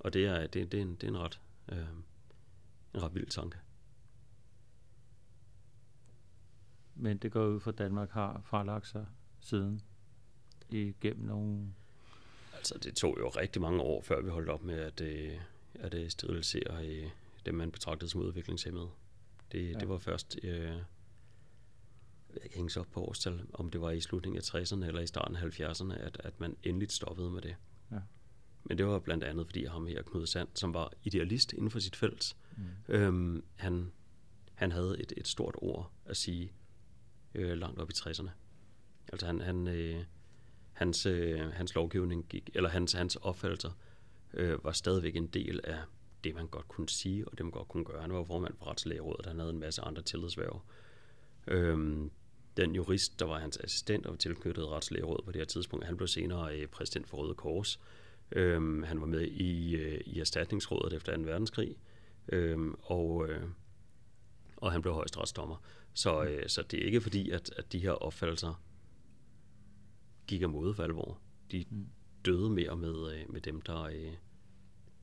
Og 0.00 0.12
det 0.12 0.26
er, 0.26 0.46
det, 0.46 0.72
det, 0.72 0.78
er 0.78 0.82
en, 0.82 0.94
det 0.94 1.04
er 1.04 1.08
en 1.08 1.18
ret, 1.18 1.40
øh, 1.68 1.88
en 2.94 3.02
ret 3.02 3.14
vild 3.14 3.26
tanke. 3.26 3.58
Men 6.94 7.18
det 7.18 7.32
går 7.32 7.46
ud 7.46 7.60
fra, 7.60 7.70
at 7.70 7.78
Danmark 7.78 8.10
har 8.10 8.40
fralagt 8.44 8.86
sig 8.86 9.06
siden 9.40 9.82
igennem 10.70 11.26
nogle... 11.26 11.74
Altså, 12.54 12.78
det 12.78 12.96
tog 12.96 13.18
jo 13.18 13.28
rigtig 13.28 13.62
mange 13.62 13.82
år, 13.82 14.02
før 14.02 14.22
vi 14.22 14.30
holdt 14.30 14.48
op 14.48 14.62
med 14.62 14.74
at, 14.74 15.00
øh, 15.00 15.40
at 15.74 15.94
øh, 15.94 16.10
sterilisere 16.10 16.86
øh, 16.86 17.10
dem, 17.46 17.54
man 17.54 17.70
betragtede 17.70 18.10
som 18.10 18.20
udviklingshemmede. 18.20 18.88
Det, 19.52 19.72
ja. 19.72 19.78
det 19.78 19.88
var 19.88 19.98
først... 19.98 20.38
Øh, 20.42 20.76
jeg 22.34 22.42
kan 22.42 22.50
hænge 22.54 22.80
op 22.80 22.86
på 22.92 23.00
årstal, 23.00 23.46
om 23.52 23.70
det 23.70 23.80
var 23.80 23.90
i 23.90 24.00
slutningen 24.00 24.36
af 24.38 24.54
60'erne 24.54 24.84
eller 24.84 25.00
i 25.00 25.06
starten 25.06 25.36
af 25.36 25.42
70'erne, 25.42 25.92
at, 25.92 26.20
at 26.24 26.40
man 26.40 26.56
endelig 26.62 26.90
stoppede 26.90 27.30
med 27.30 27.42
det. 27.42 27.56
Ja. 27.92 28.00
Men 28.64 28.78
det 28.78 28.86
var 28.86 28.98
blandt 28.98 29.24
andet, 29.24 29.46
fordi 29.46 29.64
ham 29.64 29.86
her, 29.86 30.02
Knud 30.02 30.26
Sand, 30.26 30.48
som 30.54 30.74
var 30.74 30.92
idealist 31.04 31.52
inden 31.52 31.70
for 31.70 31.78
sit 31.78 31.96
felt, 31.96 32.36
mm. 32.56 32.94
øhm, 32.94 33.44
han, 33.56 33.92
han 34.54 34.72
havde 34.72 34.96
et, 35.00 35.12
et 35.16 35.28
stort 35.28 35.54
ord 35.58 35.90
at 36.04 36.16
sige 36.16 36.52
øh, 37.34 37.58
langt 37.58 37.80
op 37.80 37.90
i 37.90 37.92
60'erne. 37.92 38.30
Altså 39.12 39.26
han, 39.26 39.40
han, 39.40 39.68
øh, 39.68 40.04
hans, 40.72 41.06
øh, 41.06 41.40
hans 41.40 41.74
lovgivning 41.74 42.26
gik, 42.28 42.50
eller 42.54 42.68
hans, 42.68 42.92
hans 42.92 43.16
opfattelser 43.16 43.70
øh, 44.34 44.64
var 44.64 44.72
stadigvæk 44.72 45.16
en 45.16 45.26
del 45.26 45.60
af 45.64 45.78
det, 46.24 46.34
man 46.34 46.46
godt 46.46 46.68
kunne 46.68 46.88
sige, 46.88 47.28
og 47.28 47.38
det, 47.38 47.44
man 47.44 47.50
godt 47.50 47.68
kunne 47.68 47.84
gøre. 47.84 48.00
Han 48.00 48.12
var 48.12 48.24
formand 48.24 48.54
for 48.58 48.66
Retslægerådet, 48.66 49.26
han 49.26 49.38
havde 49.38 49.50
en 49.50 49.58
masse 49.58 49.82
andre 49.82 50.02
tillidsværv. 50.02 50.62
Øhm, 51.48 52.10
den 52.56 52.74
jurist, 52.74 53.18
der 53.18 53.26
var 53.26 53.38
hans 53.38 53.56
assistent 53.56 54.06
og 54.06 54.10
var 54.10 54.16
tilknyttet 54.16 54.68
Retslægerådet 54.68 55.24
på 55.24 55.32
det 55.32 55.40
her 55.40 55.46
tidspunkt, 55.46 55.86
han 55.86 55.96
blev 55.96 56.08
senere 56.08 56.58
øh, 56.58 56.66
præsident 56.66 57.08
for 57.08 57.16
Røde 57.16 57.34
Kors. 57.34 57.80
Øhm, 58.32 58.82
han 58.82 59.00
var 59.00 59.06
med 59.06 59.22
i, 59.22 59.76
øh, 59.76 60.00
i 60.06 60.20
erstatningsrådet 60.20 60.92
efter 60.92 61.16
2. 61.16 61.22
verdenskrig, 61.22 61.76
øhm, 62.28 62.74
og, 62.82 63.28
øh, 63.28 63.42
og 64.56 64.72
han 64.72 64.82
blev 64.82 64.94
højesteretsdommer. 64.94 65.56
Så, 65.94 66.24
øh, 66.24 66.48
så 66.48 66.62
det 66.62 66.80
er 66.80 66.84
ikke 66.84 67.00
fordi, 67.00 67.30
at, 67.30 67.50
at 67.56 67.72
de 67.72 67.78
her 67.78 67.90
opfattelser 67.90 68.62
gik 70.26 70.42
af 70.42 70.48
mode 70.48 70.74
for 70.74 70.82
alvor. 70.82 71.20
De 71.52 71.64
mm. 71.70 71.86
døde 72.24 72.50
mere 72.50 72.76
med, 72.76 73.12
øh, 73.12 73.32
med 73.32 73.40
dem, 73.40 73.60
der, 73.60 73.82
øh, 73.82 74.12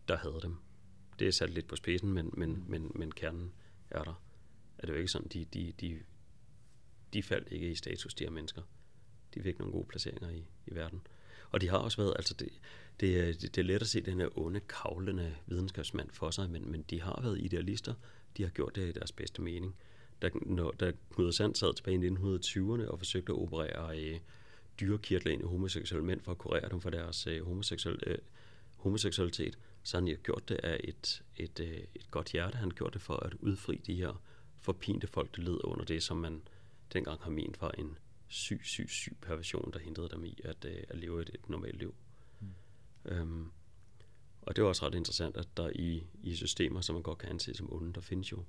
der 0.07 0.17
havde 0.17 0.39
dem. 0.41 0.55
Det 1.19 1.27
er 1.27 1.31
sat 1.31 1.49
lidt 1.49 1.67
på 1.67 1.75
spidsen, 1.75 2.13
men, 2.13 2.33
men, 2.33 2.49
mm. 2.49 2.63
men, 2.67 2.91
men 2.95 3.11
kernen 3.11 3.53
er 3.89 4.03
der. 4.03 4.21
Er 4.77 4.85
det 4.85 4.93
jo 4.93 4.97
ikke 4.97 5.11
sådan, 5.11 5.27
de, 5.27 5.45
de, 5.45 5.73
de, 5.81 5.99
de 7.15 7.23
faldt 7.23 7.47
ikke 7.51 7.71
i 7.71 7.75
status, 7.75 8.13
de 8.13 8.23
her 8.23 8.31
mennesker. 8.31 8.61
De 9.33 9.41
fik 9.41 9.59
nogle 9.59 9.71
gode 9.71 9.85
placeringer 9.87 10.29
i, 10.29 10.45
i 10.67 10.75
verden. 10.75 11.01
Og 11.51 11.61
de 11.61 11.69
har 11.69 11.77
også 11.77 11.97
været, 11.97 12.13
altså 12.15 12.33
det, 12.33 12.49
det, 12.99 13.07
øh, 13.07 13.27
er, 13.27 13.33
det 13.33 13.57
er 13.57 13.63
let 13.63 13.81
at 13.81 13.87
se 13.87 14.01
den 14.01 14.19
her 14.19 14.37
onde, 14.37 14.59
kavlende 14.59 15.35
videnskabsmand 15.47 16.09
for 16.11 16.31
sig, 16.31 16.49
men, 16.49 16.71
men 16.71 16.81
de 16.89 17.01
har 17.01 17.19
været 17.23 17.41
idealister. 17.41 17.93
De 18.37 18.43
har 18.43 18.49
gjort 18.49 18.75
det 18.75 18.89
i 18.89 18.91
deres 18.91 19.11
bedste 19.11 19.41
mening. 19.41 19.75
Da, 20.21 20.29
når, 20.41 20.71
da 20.71 20.91
Knud 21.11 21.31
Sand 21.31 21.55
sad 21.55 21.73
tilbage 21.73 22.05
i 22.05 22.09
1920'erne 22.09 22.87
og 22.87 22.97
forsøgte 22.97 23.33
at 23.33 23.39
operere 23.39 23.99
øh, 23.99 24.19
dyrekirtler 24.79 25.31
ind 25.31 25.41
i 25.41 25.45
homoseksuelle 25.45 26.05
mænd 26.05 26.21
for 26.21 26.31
at 26.31 26.37
kurere 26.37 26.69
dem 26.69 26.81
for 26.81 26.89
deres 26.89 27.27
øh, 27.27 27.45
homoseksuel, 27.45 28.03
øh, 28.07 28.17
homoseksualitet, 28.77 29.57
så 29.83 29.99
har 29.99 30.15
gjort 30.15 30.49
det 30.49 30.59
af 30.63 30.81
et, 30.83 31.23
et, 31.37 31.59
øh, 31.59 31.77
et 31.95 32.11
godt 32.11 32.31
hjerte. 32.31 32.57
Han 32.57 32.69
gjorde 32.69 32.75
gjort 32.75 32.93
det 32.93 33.01
for 33.01 33.15
at 33.15 33.33
udfri 33.33 33.81
de 33.87 33.95
her 33.95 34.21
forpinte 34.61 35.07
folk, 35.07 35.35
der 35.35 35.41
led 35.41 35.57
under 35.63 35.85
det, 35.85 36.03
som 36.03 36.17
man 36.17 36.41
dengang 36.93 37.21
har 37.21 37.29
ment 37.29 37.61
var 37.61 37.71
en 37.71 37.97
syg, 38.27 38.61
syg, 38.63 38.89
syg 38.89 39.17
perversion, 39.21 39.71
der 39.73 39.79
hindrede 39.79 40.09
dem 40.09 40.25
i 40.25 40.39
at, 40.43 40.65
øh, 40.65 40.83
at 40.89 40.97
leve 40.97 41.21
et, 41.21 41.29
et 41.33 41.49
normalt 41.49 41.79
liv. 41.79 41.95
Mm. 42.41 42.47
Øhm, 43.05 43.51
og 44.41 44.55
det 44.55 44.61
er 44.61 44.65
også 44.65 44.85
ret 44.85 44.95
interessant, 44.95 45.37
at 45.37 45.47
der 45.57 45.69
i, 45.75 46.07
i 46.23 46.35
systemer, 46.35 46.81
som 46.81 46.95
man 46.95 47.03
godt 47.03 47.17
kan 47.17 47.29
anse 47.29 47.53
som 47.53 47.73
onde, 47.73 47.93
der 47.93 48.01
findes 48.01 48.31
jo 48.31 48.43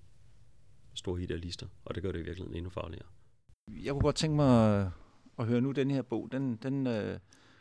store 0.95 1.23
idealister, 1.23 1.67
og 1.85 1.95
det 1.95 2.03
gør 2.03 2.13
det 2.13 2.19
i 2.19 2.23
virkeligheden 2.23 2.57
endnu 2.57 2.71
farligere. 2.71 3.07
Jeg 3.69 3.93
kunne 3.93 4.03
godt 4.03 4.17
tænke 4.17 4.37
mig 4.37 4.93
at 5.39 5.47
høre 5.47 5.61
nu, 5.61 5.73
den 5.73 5.91
her 5.91 6.03
bog, 6.03 6.29
den, 6.33 6.57
den 6.57 6.87
øh, 6.87 7.19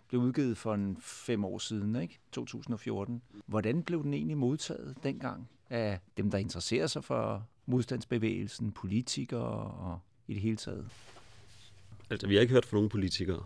blev 0.07 0.21
udgivet 0.21 0.57
for 0.57 0.73
en 0.73 0.97
fem 1.01 1.45
år 1.45 1.57
siden, 1.57 1.95
ikke? 1.95 2.19
2014. 2.31 3.21
Hvordan 3.45 3.83
blev 3.83 4.03
den 4.03 4.13
egentlig 4.13 4.37
modtaget 4.37 4.97
dengang 5.03 5.49
af 5.69 5.99
dem, 6.17 6.31
der 6.31 6.37
interesserer 6.37 6.87
sig 6.87 7.03
for 7.03 7.47
modstandsbevægelsen, 7.65 8.71
politikere 8.71 9.71
og 9.71 9.99
i 10.27 10.33
det 10.33 10.41
hele 10.41 10.57
taget? 10.57 10.85
Altså, 12.09 12.27
vi 12.27 12.35
har 12.35 12.41
ikke 12.41 12.53
hørt 12.53 12.65
fra 12.65 12.77
nogen 12.77 12.89
politikere. 12.89 13.43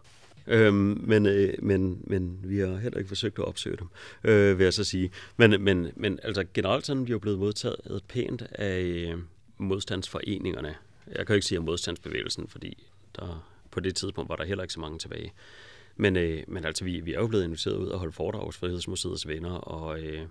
Øhm, 0.48 1.02
men, 1.04 1.26
øh, 1.26 1.54
men, 1.60 2.02
men 2.04 2.40
vi 2.44 2.60
har 2.60 2.78
heller 2.78 2.98
ikke 2.98 3.08
forsøgt 3.08 3.40
at 3.40 3.46
opsøge 3.46 3.78
dem, 3.78 3.88
øh, 4.24 4.58
vil 4.58 4.64
jeg 4.64 4.74
så 4.74 4.84
sige. 4.84 5.12
Men, 5.38 5.62
men, 5.64 5.88
men 5.96 6.20
altså 6.24 6.46
generelt 6.54 6.86
sådan, 6.86 7.08
vi 7.08 7.14
er 7.14 7.18
blevet 7.18 7.40
modtaget 7.40 8.04
pænt 8.08 8.42
af 8.52 8.80
øh, 8.80 9.18
modstandsforeningerne. 9.58 10.76
Jeg 11.08 11.16
kan 11.16 11.28
jo 11.30 11.34
ikke 11.34 11.48
sige 11.48 11.60
om 11.60 11.66
modstandsbevægelsen, 11.66 12.48
fordi 12.48 12.88
der, 13.16 13.50
på 13.72 13.80
det 13.80 13.96
tidspunkt 13.96 14.30
var 14.30 14.36
der 14.36 14.46
heller 14.46 14.64
ikke 14.64 14.74
så 14.74 14.80
mange 14.80 15.00
tilbage. 15.00 15.34
Men, 15.96 16.16
øh, 16.16 16.44
men 16.48 16.66
altså, 16.66 16.84
vi, 16.84 17.00
vi 17.00 17.14
er 17.14 17.20
jo 17.20 17.28
blevet 17.28 17.44
inviteret 17.44 17.76
ud 17.76 17.88
og 17.88 18.00
holde 18.00 18.14
foredrag 18.14 18.46
hos 18.46 18.58
Frihedsmuseets 18.58 19.28
venner, 19.28 19.52
og, 19.52 20.00
øh, 20.00 20.22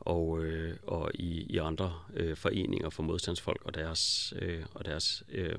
og, 0.00 0.44
øh, 0.44 0.76
og 0.82 1.10
i, 1.14 1.42
i 1.42 1.56
andre 1.56 1.94
øh, 2.14 2.36
foreninger 2.36 2.90
for 2.90 3.02
modstandsfolk 3.02 3.62
og 3.64 3.74
deres, 3.74 4.32
øh, 4.36 4.64
og 4.74 4.84
deres 4.84 5.24
øh, 5.28 5.56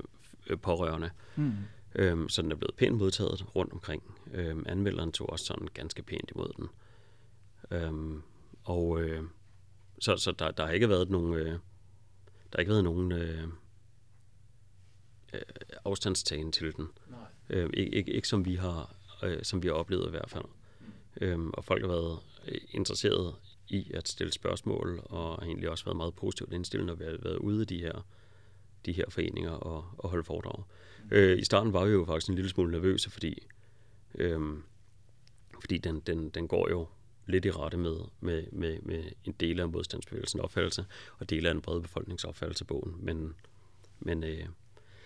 pårørende. 0.62 1.10
Mm. 1.36 1.52
Øhm, 1.94 2.28
så 2.28 2.42
den 2.42 2.52
er 2.52 2.56
blevet 2.56 2.74
pænt 2.74 2.96
modtaget 2.96 3.56
rundt 3.56 3.72
omkring. 3.72 4.02
Øhm, 4.32 4.64
anmelderen 4.68 5.12
tog 5.12 5.30
også 5.30 5.44
sådan 5.44 5.68
ganske 5.74 6.02
pænt 6.02 6.30
imod 6.34 6.52
den. 6.56 6.68
Øhm, 7.70 8.22
og 8.64 9.00
øh, 9.00 9.22
så, 10.00 10.16
så 10.16 10.32
der, 10.32 10.50
der 10.50 10.66
har 10.66 10.72
ikke 10.72 10.88
været 10.88 11.10
nogen, 11.10 11.34
øh, 11.34 11.46
der 11.46 11.58
har 12.52 12.58
ikke 12.58 12.72
været 12.72 12.84
nogen 12.84 13.12
øh, 13.12 13.44
øh, 15.34 15.40
afstandstagen 15.84 16.52
til 16.52 16.76
den. 16.76 16.88
Nej. 17.10 17.18
Øh, 17.50 17.70
ikke, 17.74 17.94
ikke, 17.94 18.12
ikke 18.12 18.28
som 18.28 18.44
vi 18.44 18.54
har 18.54 18.94
øh, 19.22 19.42
som 19.42 19.62
vi 19.62 19.68
har 19.68 19.74
oplevet 19.74 20.06
i 20.06 20.10
hvert 20.10 20.30
fald. 20.30 20.44
Mm. 20.44 20.86
Øhm, 21.20 21.50
og 21.54 21.64
folk 21.64 21.82
har 21.82 21.88
været 21.88 22.18
øh, 22.48 22.60
interesseret 22.70 23.34
i 23.68 23.90
at 23.94 24.08
stille 24.08 24.32
spørgsmål, 24.32 25.02
og 25.04 25.34
har 25.34 25.46
egentlig 25.46 25.70
også 25.70 25.84
været 25.84 25.96
meget 25.96 26.14
positivt 26.14 26.52
indstillet, 26.52 26.86
når 26.86 26.94
vi 26.94 27.04
har 27.04 27.18
været 27.22 27.36
ude 27.36 27.62
i 27.62 27.64
de 27.64 27.78
her, 27.78 28.06
de 28.86 28.92
her 28.92 29.04
foreninger 29.08 29.50
og, 29.50 29.84
og 29.98 30.10
holde 30.10 30.24
foredrag. 30.24 30.64
Øh, 31.10 31.38
I 31.38 31.44
starten 31.44 31.72
var 31.72 31.84
vi 31.84 31.92
jo 31.92 32.04
faktisk 32.04 32.28
en 32.28 32.34
lille 32.34 32.50
smule 32.50 32.72
nervøse, 32.72 33.10
fordi, 33.10 33.46
øh, 34.14 34.40
fordi 35.60 35.78
den, 35.78 36.00
den, 36.00 36.30
den 36.30 36.48
går 36.48 36.68
jo 36.70 36.86
lidt 37.26 37.44
i 37.44 37.50
rette 37.50 37.76
med, 37.76 37.96
med, 38.20 38.44
med, 38.52 38.78
med 38.82 39.04
en 39.24 39.32
del 39.40 39.60
af 39.60 39.68
modstandsbevægelsen 39.68 40.40
opfattelse, 40.40 40.84
og 41.18 41.30
dele 41.30 41.48
af 41.48 41.52
en 41.52 41.62
bred 41.62 41.80
befolkningsopfattelse 41.80 42.64
bogen. 42.64 42.96
Men, 42.98 43.34
men 44.00 44.24
øh, 44.24 44.46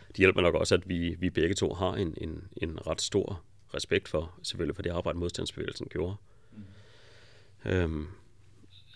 det 0.08 0.16
hjælper 0.16 0.40
nok 0.40 0.54
også, 0.54 0.74
at 0.74 0.88
vi, 0.88 1.14
vi 1.18 1.30
begge 1.30 1.54
to 1.54 1.74
har 1.74 1.94
en, 1.94 2.14
en, 2.16 2.48
en 2.56 2.86
ret 2.86 3.00
stor 3.00 3.42
respekt 3.74 4.08
for, 4.08 4.38
selvfølgelig 4.42 4.76
for 4.76 4.82
det 4.82 4.90
arbejde, 4.90 5.18
modstandsbevægelsen 5.18 5.86
gjorde. 5.88 6.16
Mm. 7.64 7.70
Øhm, 7.70 8.06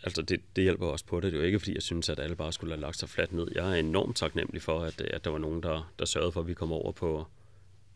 altså 0.03 0.23
det, 0.23 0.41
det 0.57 0.65
hjælper 0.65 0.87
også 0.87 1.05
på 1.05 1.21
det. 1.21 1.33
Det 1.33 1.39
er 1.39 1.41
jo 1.41 1.47
ikke, 1.47 1.59
fordi 1.59 1.75
jeg 1.75 1.83
synes, 1.83 2.09
at 2.09 2.19
alle 2.19 2.37
bare 2.37 2.53
skulle 2.53 2.73
have 2.73 2.81
lagt 2.81 2.97
sig 2.97 3.09
fladt 3.09 3.33
ned. 3.33 3.49
Jeg 3.55 3.71
er 3.71 3.75
enormt 3.75 4.17
taknemmelig 4.17 4.63
for, 4.63 4.81
at, 4.81 5.01
at 5.01 5.25
der 5.25 5.31
var 5.31 5.39
nogen, 5.39 5.63
der, 5.63 5.93
der 5.99 6.05
sørgede 6.05 6.33
for, 6.33 6.41
at 6.41 6.47
vi 6.47 6.55
kom 6.55 6.73
over 6.73 6.93
på 6.93 7.27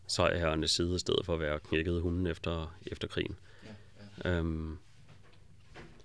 sejrherrenes 0.06 0.70
side, 0.70 0.94
i 0.94 0.98
stedet 0.98 1.26
for 1.26 1.34
at 1.34 1.40
være 1.40 1.60
knækket 1.60 2.00
hunden 2.00 2.26
efter, 2.26 2.76
efter 2.86 3.08
krigen. 3.08 3.36
Ja, 3.64 4.30
ja. 4.30 4.30
Øhm, 4.30 4.78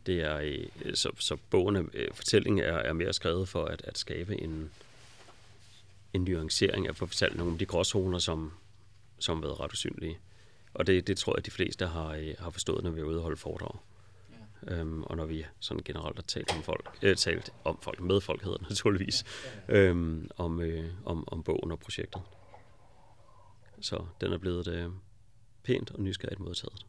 det 0.05 0.21
er, 0.21 0.37
øh, 0.37 0.95
så, 0.95 1.11
så 1.19 1.37
bogen, 1.49 1.89
øh, 1.93 2.07
fortællingen 2.13 2.65
er, 2.65 2.73
er 2.73 2.93
mere 2.93 3.13
skrevet 3.13 3.49
for 3.49 3.65
at, 3.65 3.81
at 3.83 3.97
skabe 3.97 4.41
en, 4.41 4.71
en 6.13 6.21
nuancering 6.21 6.87
af 6.87 6.95
fortælle 6.95 7.37
nogle 7.37 7.53
af 7.53 7.59
de 7.59 7.65
gråzoner, 7.65 8.19
som, 8.19 8.51
som 9.19 9.37
har 9.37 9.41
været 9.41 9.59
ret 9.59 9.71
usynlige. 9.71 10.17
Og 10.73 10.87
det, 10.87 11.07
det 11.07 11.17
tror 11.17 11.37
jeg, 11.37 11.45
de 11.45 11.51
fleste 11.51 11.87
har, 11.87 12.09
øh, 12.09 12.33
har 12.39 12.49
forstået, 12.49 12.83
når 12.83 12.91
vi 12.91 12.99
er 12.99 13.03
ude 13.05 13.17
og 13.17 13.21
holde 13.21 13.37
foredrag. 13.37 13.79
Øhm, 14.67 15.03
og 15.03 15.17
når 15.17 15.25
vi 15.25 15.45
sådan 15.59 15.83
generelt 15.83 16.17
har 16.17 16.23
talt 16.23 16.55
om 16.55 16.63
folk, 16.63 16.97
øh, 17.01 17.15
talt 17.15 17.49
om 17.63 17.79
folk, 17.81 18.01
med 18.01 18.21
folk 18.21 18.43
hedder 18.43 18.57
det 18.57 18.69
naturligvis. 18.69 19.23
Øhm, 19.69 20.29
om, 20.37 20.61
øh, 20.61 20.93
om, 21.05 21.23
om 21.27 21.43
bogen 21.43 21.71
og 21.71 21.79
projektet. 21.79 22.21
Så 23.81 24.05
den 24.21 24.33
er 24.33 24.37
blevet 24.37 24.67
øh, 24.67 24.89
pænt 25.63 25.91
og 25.91 26.01
nysgerrigt 26.01 26.39
modtaget. 26.39 26.85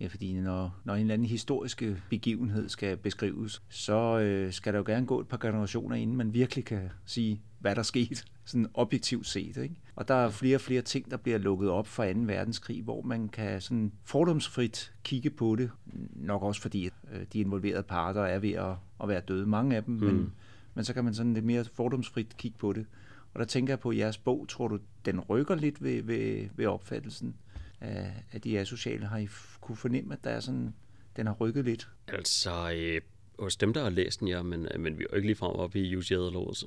Ja, 0.00 0.06
fordi 0.06 0.32
når, 0.32 0.80
når 0.84 0.94
en 0.94 1.00
eller 1.00 1.14
anden 1.14 1.28
historisk 1.28 1.82
begivenhed 2.10 2.68
skal 2.68 2.96
beskrives, 2.96 3.62
så 3.68 4.18
øh, 4.18 4.52
skal 4.52 4.72
der 4.72 4.78
jo 4.78 4.84
gerne 4.86 5.06
gå 5.06 5.20
et 5.20 5.28
par 5.28 5.36
generationer, 5.36 5.96
inden 5.96 6.16
man 6.16 6.34
virkelig 6.34 6.64
kan 6.64 6.90
sige, 7.06 7.42
hvad 7.58 7.76
der 7.76 7.82
skete, 7.82 8.24
sådan 8.44 8.66
objektivt 8.74 9.26
set. 9.26 9.56
Ikke? 9.56 9.74
Og 9.96 10.08
der 10.08 10.14
er 10.14 10.30
flere 10.30 10.56
og 10.56 10.60
flere 10.60 10.82
ting, 10.82 11.10
der 11.10 11.16
bliver 11.16 11.38
lukket 11.38 11.70
op 11.70 11.86
for 11.86 12.12
2. 12.12 12.20
verdenskrig, 12.20 12.82
hvor 12.82 13.02
man 13.02 13.28
kan 13.28 13.60
sådan 13.60 13.92
fordomsfrit 14.04 14.92
kigge 15.04 15.30
på 15.30 15.56
det. 15.56 15.70
Nok 16.12 16.42
også 16.42 16.60
fordi 16.60 16.90
øh, 17.12 17.26
de 17.32 17.40
involverede 17.40 17.82
parter 17.82 18.22
er 18.22 18.38
ved 18.38 18.52
at, 18.52 18.74
at 19.02 19.08
være 19.08 19.20
døde, 19.20 19.46
mange 19.46 19.76
af 19.76 19.84
dem, 19.84 19.94
mm. 19.94 20.00
men, 20.00 20.32
men 20.74 20.84
så 20.84 20.94
kan 20.94 21.04
man 21.04 21.14
sådan 21.14 21.34
lidt 21.34 21.44
mere 21.44 21.64
fordomsfrit 21.64 22.36
kigge 22.36 22.58
på 22.58 22.72
det. 22.72 22.86
Og 23.34 23.40
der 23.40 23.46
tænker 23.46 23.72
jeg 23.72 23.80
på, 23.80 23.92
jeres 23.92 24.18
bog, 24.18 24.48
tror 24.48 24.68
du, 24.68 24.78
den 25.04 25.20
rykker 25.20 25.54
lidt 25.54 25.82
ved, 25.82 26.02
ved, 26.02 26.48
ved 26.56 26.66
opfattelsen 26.66 27.34
af, 27.80 28.12
af 28.32 28.40
de 28.40 28.58
asociale? 28.58 29.06
Har 29.06 29.18
I 29.18 29.28
kunne 29.60 29.76
fornemme, 29.76 30.14
at 30.14 30.24
der 30.24 30.30
er 30.30 30.40
sådan, 30.40 30.74
den 31.16 31.26
har 31.26 31.34
rykket 31.34 31.64
lidt? 31.64 31.88
Altså, 32.08 32.72
øh, 32.76 33.00
hos 33.38 33.56
dem, 33.56 33.72
der 33.72 33.82
har 33.82 33.90
læst 33.90 34.20
den, 34.20 34.28
ja, 34.28 34.42
men, 34.42 34.68
øh, 34.74 34.80
men 34.80 34.98
vi 34.98 35.04
er 35.04 35.06
jo 35.12 35.16
ikke 35.16 35.28
lige 35.28 35.36
frem 35.36 35.52
op 35.52 35.76
i 35.76 35.80
Jussi 35.80 36.14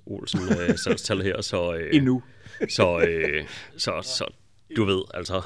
Olsen 0.06 0.40
øh, 0.60 0.78
salgstal 0.84 1.22
her, 1.22 1.42
så... 1.42 1.74
Øh, 1.76 1.96
Endnu. 1.96 2.24
så, 2.70 3.00
øh, 3.00 3.46
så, 3.78 4.02
så, 4.04 4.34
du 4.76 4.84
ved, 4.84 5.02
altså, 5.14 5.42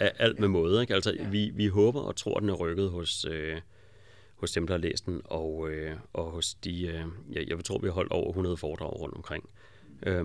alt 0.00 0.38
med 0.38 0.48
måde, 0.48 0.80
ikke? 0.80 0.94
Altså, 0.94 1.16
vi, 1.30 1.50
vi 1.54 1.66
håber 1.66 2.00
og 2.00 2.16
tror, 2.16 2.40
den 2.40 2.48
er 2.48 2.54
rykket 2.54 2.90
hos, 2.90 3.24
øh, 3.24 3.60
hos 4.34 4.52
dem, 4.52 4.66
der 4.66 4.74
har 4.74 4.78
læst 4.78 5.06
den, 5.06 5.22
og, 5.24 5.70
øh, 5.70 5.96
og 6.12 6.30
hos 6.30 6.54
de, 6.54 6.86
øh, 6.86 7.04
jeg, 7.32 7.48
jeg 7.48 7.64
tror, 7.64 7.78
vi 7.78 7.86
har 7.86 7.92
holdt 7.94 8.12
over 8.12 8.28
100 8.28 8.56
foredrag 8.56 9.00
rundt 9.00 9.14
omkring, 9.14 9.48
øh, 10.06 10.24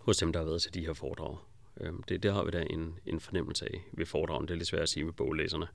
hos 0.00 0.16
dem, 0.16 0.32
der 0.32 0.40
har 0.40 0.46
været 0.46 0.62
til 0.62 0.74
de 0.74 0.86
her 0.86 0.92
foredrag. 0.92 1.36
Øh, 1.80 1.92
det, 2.08 2.22
det 2.22 2.32
har 2.32 2.44
vi 2.44 2.50
da 2.50 2.64
en, 2.70 2.98
en 3.06 3.20
fornemmelse 3.20 3.64
af 3.64 3.84
ved 3.92 4.06
foredragen. 4.06 4.48
Det 4.48 4.54
er 4.54 4.58
lidt 4.58 4.68
svært 4.68 4.82
at 4.82 4.88
sige 4.88 5.04
med 5.04 5.12
boglæserne. 5.12 5.66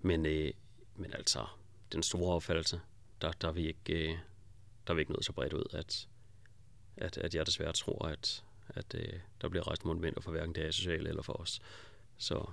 Men, 0.00 0.26
øh, 0.26 0.50
men 0.96 1.12
altså, 1.12 1.44
den 1.92 2.02
store 2.02 2.34
opfattelse, 2.34 2.80
der, 3.22 3.32
der, 3.32 3.48
er 3.48 3.52
vi 3.52 3.66
ikke, 3.66 4.10
øh, 4.10 4.18
der 4.86 4.92
er 4.92 4.94
vi 4.94 5.00
ikke 5.00 5.12
nået 5.12 5.24
så 5.24 5.32
bredt 5.32 5.52
ud, 5.52 5.64
at, 5.72 6.08
at, 6.96 7.18
at 7.18 7.34
jeg 7.34 7.46
desværre 7.46 7.72
tror, 7.72 8.08
at, 8.08 8.44
at 8.68 8.94
øh, 8.94 9.12
der 9.40 9.48
bliver 9.48 9.66
rejst 9.66 9.84
monumenter 9.84 10.20
for 10.20 10.30
hverken 10.30 10.54
det 10.54 10.74
sociale 10.74 11.08
eller 11.08 11.22
for 11.22 11.32
os. 11.32 11.60
Så, 12.18 12.50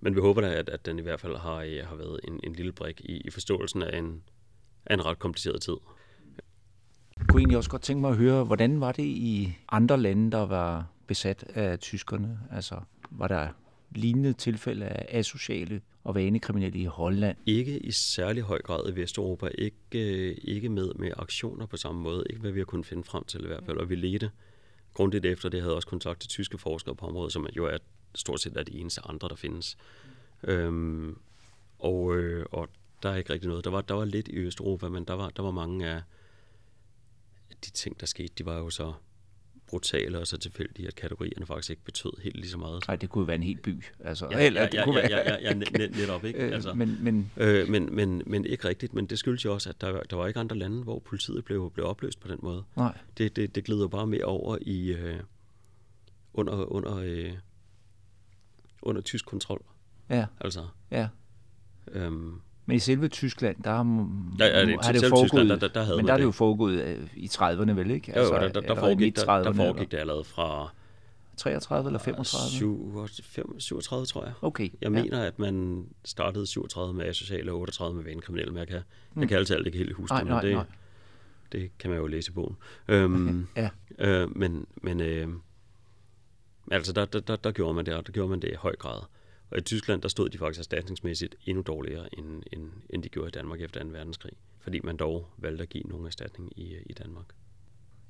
men 0.00 0.14
vi 0.14 0.20
håber 0.20 0.40
da, 0.40 0.54
at, 0.54 0.68
at 0.68 0.86
den 0.86 0.98
i 0.98 1.02
hvert 1.02 1.20
fald 1.20 1.36
har, 1.36 1.56
øh, 1.56 1.86
har 1.86 1.96
været 1.96 2.20
en, 2.24 2.40
en 2.44 2.52
lille 2.52 2.72
brik 2.72 3.00
i, 3.00 3.16
i 3.16 3.30
forståelsen 3.30 3.82
af 3.82 3.98
en, 3.98 4.22
af 4.86 4.94
en 4.94 5.04
ret 5.04 5.18
kompliceret 5.18 5.62
tid. 5.62 5.76
Jeg 7.18 7.26
kunne 7.28 7.40
egentlig 7.40 7.56
også 7.56 7.70
godt 7.70 7.82
tænke 7.82 8.00
mig 8.00 8.10
at 8.10 8.16
høre, 8.16 8.44
hvordan 8.44 8.80
var 8.80 8.92
det 8.92 9.02
i 9.02 9.56
andre 9.68 9.98
lande, 9.98 10.30
der 10.30 10.46
var 10.46 10.86
besat 11.06 11.44
af 11.54 11.78
tyskerne? 11.78 12.40
Altså, 12.52 12.80
var 13.10 13.28
der 13.28 13.48
lignende 13.90 14.32
tilfælde 14.32 14.86
af 14.86 15.18
asociale 15.18 15.80
og 16.04 16.14
vanekriminelle 16.14 16.78
i 16.78 16.84
Holland? 16.84 17.36
Ikke 17.46 17.78
i 17.78 17.90
særlig 17.90 18.42
høj 18.42 18.62
grad 18.62 18.92
i 18.92 18.96
Vesteuropa. 19.00 19.48
Ikke, 19.58 19.76
øh, 19.94 20.36
ikke 20.42 20.68
med, 20.68 20.94
med 20.94 21.10
aktioner 21.16 21.66
på 21.66 21.76
samme 21.76 22.00
måde. 22.00 22.24
Ikke 22.30 22.40
hvad 22.40 22.50
vi 22.50 22.60
har 22.60 22.64
kunnet 22.64 22.86
finde 22.86 23.04
frem 23.04 23.24
til 23.24 23.44
i 23.44 23.46
hvert 23.46 23.64
fald. 23.64 23.78
Og 23.78 23.90
vi 23.90 23.94
ledte 23.94 24.30
grundigt 24.94 25.26
efter 25.26 25.48
det. 25.48 25.62
havde 25.62 25.74
også 25.74 25.88
kontakt 25.88 26.20
til 26.20 26.28
tyske 26.28 26.58
forskere 26.58 26.94
på 26.94 27.06
området, 27.06 27.32
som 27.32 27.46
jo 27.56 27.64
er 27.64 27.78
stort 28.14 28.40
set 28.40 28.56
er 28.56 28.62
de 28.62 28.72
eneste 28.72 29.00
andre, 29.06 29.28
der 29.28 29.34
findes. 29.34 29.76
Øhm, 30.42 31.18
og, 31.78 32.16
øh, 32.16 32.46
og 32.52 32.68
der 33.02 33.10
er 33.10 33.16
ikke 33.16 33.32
rigtig 33.32 33.48
noget. 33.48 33.64
Der 33.64 33.70
var, 33.70 33.80
der 33.80 33.94
var 33.94 34.04
lidt 34.04 34.28
i 34.28 34.36
Østeuropa, 34.36 34.88
men 34.88 35.04
der 35.04 35.14
var, 35.14 35.30
der 35.30 35.42
var 35.42 35.50
mange 35.50 35.88
af 35.88 36.02
de 37.64 37.70
ting, 37.70 38.00
der 38.00 38.06
skete, 38.06 38.34
de 38.38 38.46
var 38.46 38.58
jo 38.58 38.70
så 38.70 38.92
brutale 39.70 40.18
og 40.18 40.26
så 40.26 40.38
tilfældige, 40.38 40.88
at 40.88 40.94
kategorierne 40.94 41.46
faktisk 41.46 41.70
ikke 41.70 41.84
betød 41.84 42.10
helt 42.22 42.36
lige 42.36 42.50
så 42.50 42.58
meget. 42.58 42.84
Nej, 42.88 42.96
det 42.96 43.08
kunne 43.08 43.26
være 43.26 43.36
en 43.36 43.42
hel 43.42 43.58
by. 43.58 43.84
Altså, 44.00 44.28
ja, 44.30 44.46
eller, 44.46 44.66
det 44.66 44.74
ja, 44.74 44.84
kunne 44.84 45.00
ja, 45.00 45.08
være... 45.08 45.18
ja, 45.18 45.32
ja, 45.32 45.48
ja, 45.48 45.54
net, 45.54 45.96
netop 45.96 46.24
ikke. 46.24 46.38
Øh, 46.38 46.52
altså, 46.52 46.74
men, 46.74 46.98
men... 47.00 47.30
Øh, 47.36 47.68
men, 47.68 47.94
men, 47.94 48.22
men 48.26 48.44
ikke 48.44 48.68
rigtigt, 48.68 48.94
men 48.94 49.06
det 49.06 49.18
skyldes 49.18 49.44
jo 49.44 49.54
også, 49.54 49.68
at 49.68 49.80
der, 49.80 50.02
der 50.02 50.16
var 50.16 50.26
ikke 50.26 50.40
andre 50.40 50.56
lande, 50.56 50.82
hvor 50.82 50.98
politiet 50.98 51.44
blev, 51.44 51.70
blev 51.74 51.86
opløst 51.86 52.20
på 52.20 52.28
den 52.28 52.38
måde. 52.42 52.64
Nej. 52.76 52.98
Det, 53.18 53.36
det, 53.36 53.54
det 53.54 53.64
glider 53.64 53.88
bare 53.88 54.06
mere 54.06 54.24
over 54.24 54.58
i 54.60 54.92
øh, 54.92 55.20
under, 56.34 56.72
under, 56.72 56.96
øh, 56.96 57.32
under 58.82 59.02
tysk 59.02 59.26
kontrol. 59.26 59.64
Ja. 60.10 60.26
Altså. 60.40 60.66
Ja. 60.90 61.08
Øhm, 61.92 62.40
men 62.66 62.76
i 62.76 62.78
selve 62.78 63.08
Tyskland, 63.08 63.62
der 63.64 63.70
har, 63.70 64.08
ja, 64.38 64.46
ja, 64.46 64.66
det, 64.66 64.84
har 64.84 64.92
det 64.92 65.00
foregået, 65.00 65.30
Tyskland, 65.30 65.48
der, 65.48 65.56
der, 65.56 65.68
der 65.68 65.82
havde 65.82 65.96
men 65.96 66.06
der 66.06 66.12
er 66.12 66.16
det 66.16 66.24
jo 66.24 66.30
foregået 66.30 66.82
øh, 66.82 67.08
i 67.16 67.26
30'erne 67.26 67.70
vel, 67.70 67.90
ikke? 67.90 68.16
Altså, 68.16 68.34
jo, 68.34 68.40
der, 68.40 68.48
der, 68.48 68.60
der, 68.60 68.74
foregik, 68.74 69.16
der, 69.16 69.42
der 69.42 69.52
foregik 69.52 69.90
det 69.90 69.98
allerede 69.98 70.24
fra... 70.24 70.70
33 71.40 71.88
eller 71.88 71.98
35? 71.98 73.08
37, 73.58 74.06
tror 74.06 74.24
jeg. 74.24 74.32
Okay. 74.42 74.64
Jeg 74.64 74.72
ja. 74.82 74.88
mener, 74.88 75.22
at 75.22 75.38
man 75.38 75.86
startede 76.04 76.46
37 76.46 76.94
med 76.94 77.06
asociale 77.06 77.52
og 77.52 77.60
38 77.60 77.96
med 77.96 78.04
vanekriminelle, 78.04 78.52
men 78.52 78.58
jeg 78.58 78.68
kan, 78.68 78.80
mm. 79.14 79.20
jeg 79.20 79.28
kan 79.28 79.38
altid 79.38 79.66
ikke 79.66 79.78
helt 79.78 79.94
huske 79.94 80.12
nej, 80.14 80.20
det, 80.20 80.28
men 80.30 80.42
det, 80.42 80.52
nej. 80.52 80.64
det 81.52 81.70
kan 81.78 81.90
man 81.90 81.98
jo 81.98 82.06
læse 82.06 82.30
i 82.30 82.34
bogen. 82.34 82.56
Øhm, 82.88 83.46
ja. 83.56 83.70
øh, 83.98 84.36
men 84.36 84.66
men 84.82 85.00
øh, 85.00 85.28
altså, 86.70 86.92
der, 86.92 87.04
der, 87.04 87.20
der, 87.20 87.36
der, 87.36 87.52
gjorde 87.52 87.74
man 87.74 87.86
det, 87.86 88.06
der 88.06 88.12
gjorde 88.12 88.30
man 88.30 88.42
det 88.42 88.48
i 88.48 88.56
høj 88.58 88.76
grad. 88.76 89.02
Og 89.50 89.58
i 89.58 89.60
Tyskland, 89.60 90.02
der 90.02 90.08
stod 90.08 90.28
de 90.28 90.38
faktisk 90.38 90.58
erstatningsmæssigt 90.58 91.36
endnu 91.46 91.62
dårligere, 91.62 92.18
end, 92.18 92.42
end, 92.52 92.70
end 92.90 93.02
de 93.02 93.08
gjorde 93.08 93.28
i 93.28 93.30
Danmark 93.30 93.60
efter 93.60 93.82
2. 93.82 93.88
verdenskrig. 93.88 94.32
Fordi 94.58 94.80
man 94.80 94.96
dog 94.96 95.26
valgte 95.38 95.62
at 95.62 95.68
give 95.68 95.84
nogen 95.84 96.06
erstatning 96.06 96.52
i, 96.56 96.76
i 96.86 96.92
Danmark. 96.92 97.26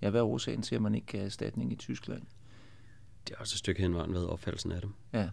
Ja, 0.02 0.10
hvad 0.10 0.20
er 0.20 0.24
årsagen 0.24 0.62
til, 0.62 0.74
at 0.74 0.82
man 0.82 0.94
ikke 0.94 1.06
gav 1.06 1.24
erstatning 1.24 1.72
i 1.72 1.76
Tyskland? 1.76 2.22
Det 3.28 3.34
er 3.34 3.38
også 3.38 3.54
et 3.54 3.58
stykke 3.58 3.82
hen 3.82 3.94
været 3.94 4.26
opfattelsen 4.26 4.72
af 4.72 4.80
dem. 4.80 4.92
Ja. 5.12 5.30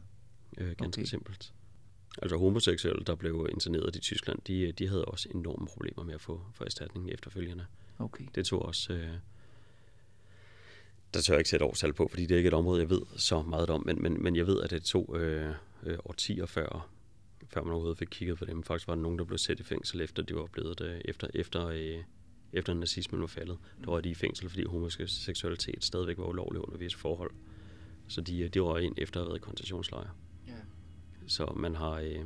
Øh, 0.57 0.75
ganske 0.77 0.99
okay. 0.99 1.09
simpelt. 1.09 1.53
Altså 2.21 2.37
homoseksuelle, 2.37 3.03
der 3.05 3.15
blev 3.15 3.47
interneret 3.51 3.95
i 3.95 3.99
Tyskland, 3.99 4.39
de, 4.47 4.71
de 4.71 4.87
havde 4.87 5.05
også 5.05 5.29
enorme 5.35 5.67
problemer 5.67 6.03
med 6.03 6.13
at 6.13 6.21
få, 6.21 6.41
få 6.53 6.63
erstatning 6.63 7.11
efterfølgende. 7.11 7.65
Okay. 7.99 8.25
Det 8.35 8.45
tog 8.45 8.61
også... 8.61 8.93
Øh, 8.93 9.13
der 11.13 11.21
tør 11.21 11.33
jeg 11.33 11.39
ikke 11.39 11.49
sætte 11.49 11.65
årstal 11.65 11.93
på, 11.93 12.07
fordi 12.07 12.25
det 12.25 12.31
er 12.31 12.37
ikke 12.37 12.47
et 12.47 12.53
område, 12.53 12.81
jeg 12.81 12.89
ved 12.89 13.01
så 13.17 13.41
meget 13.41 13.69
om, 13.69 13.83
men, 13.85 14.01
men, 14.01 14.23
men 14.23 14.35
jeg 14.35 14.47
ved, 14.47 14.61
at 14.61 14.69
det 14.69 14.83
tog 14.83 15.17
øh, 15.19 15.55
øh, 15.87 15.97
årtier 16.05 16.45
før, 16.45 16.89
før 17.47 17.63
man 17.63 17.71
overhovedet 17.71 17.97
fik 17.97 18.07
kigget 18.11 18.37
på 18.37 18.45
dem. 18.45 18.63
Faktisk 18.63 18.87
var 18.87 18.95
der 18.95 19.01
nogen, 19.01 19.19
der 19.19 19.25
blev 19.25 19.37
sat 19.37 19.59
i 19.59 19.63
fængsel, 19.63 20.01
efter 20.01 20.23
de 20.23 20.35
var 20.35 20.45
blevet 20.45 20.79
det, 20.79 21.01
efter, 21.05 21.27
efter, 21.33 21.67
øh, 21.67 22.03
efter 22.53 22.73
nazismen 22.73 23.21
var 23.21 23.27
faldet. 23.27 23.57
Der 23.85 23.91
var 23.91 24.01
de 24.01 24.09
i 24.09 24.13
fængsel, 24.13 24.49
fordi 24.49 24.65
homoseksualitet 24.65 25.83
stadigvæk 25.83 26.17
var 26.17 26.25
ulovlig 26.25 26.61
under 26.61 26.77
visse 26.77 26.97
forhold. 26.97 27.31
Så 28.07 28.21
de, 28.21 28.39
øh, 28.39 28.49
de 28.49 28.61
var 28.61 28.77
ind 28.77 28.93
efter 28.97 29.19
at 29.19 29.23
have 29.25 29.29
været 29.29 29.39
i 29.39 29.43
koncentrationslejre. 29.43 30.09
Ja. 30.47 30.53
Så 31.27 31.53
man 31.55 31.75
har... 31.75 31.91
Øh, 31.91 32.25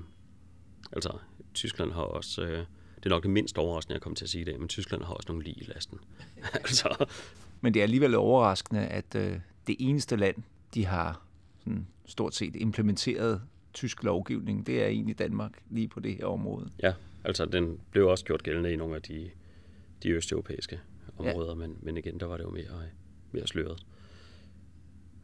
altså, 0.92 1.18
Tyskland 1.54 1.92
har 1.92 2.02
også... 2.02 2.42
Øh, 2.42 2.66
det 2.96 3.06
er 3.06 3.10
nok 3.10 3.24
det 3.24 3.32
mindst 3.32 3.58
overraskende, 3.58 3.94
jeg 3.94 4.02
kommer 4.02 4.16
til 4.16 4.26
at 4.26 4.30
sige 4.30 4.46
det, 4.46 4.60
men 4.60 4.68
Tyskland 4.68 5.04
har 5.04 5.14
også 5.14 5.26
nogle 5.30 5.44
lige 5.44 5.62
i 5.62 5.64
lasten. 5.64 6.00
altså. 6.54 7.06
Men 7.62 7.74
det 7.74 7.80
er 7.80 7.84
alligevel 7.84 8.16
overraskende, 8.16 8.82
at 8.82 9.16
øh, 9.16 9.40
det 9.68 9.76
eneste 9.80 10.16
land, 10.16 10.36
de 10.74 10.86
har 10.86 11.26
sådan 11.60 11.88
stort 12.06 12.36
set 12.36 12.56
implementeret 12.56 13.42
tysk 13.74 14.04
lovgivning, 14.04 14.68
det 14.68 14.84
er 14.84 14.88
egentlig 14.88 15.20
Danmark 15.20 15.64
lige 15.70 15.88
på 15.88 16.00
det 16.00 16.16
her 16.16 16.26
område. 16.26 16.72
Ja, 16.84 16.94
altså 17.24 17.46
den 17.46 17.80
blev 17.92 18.08
også 18.08 18.26
gjort 18.26 18.44
gældende 18.44 18.74
i 18.74 18.76
nogle 18.76 18.96
af 18.96 19.02
de, 19.02 19.30
de 20.04 20.10
østeuropæiske 20.10 20.80
områder, 21.18 21.50
ja. 21.50 21.56
men, 21.56 21.78
men 21.82 21.98
igen, 21.98 22.20
der 22.20 22.26
var 22.26 22.38
det 22.38 22.44
jo 22.44 22.50
mere, 22.50 22.90
mere 23.32 23.48
sløret. 23.48 23.86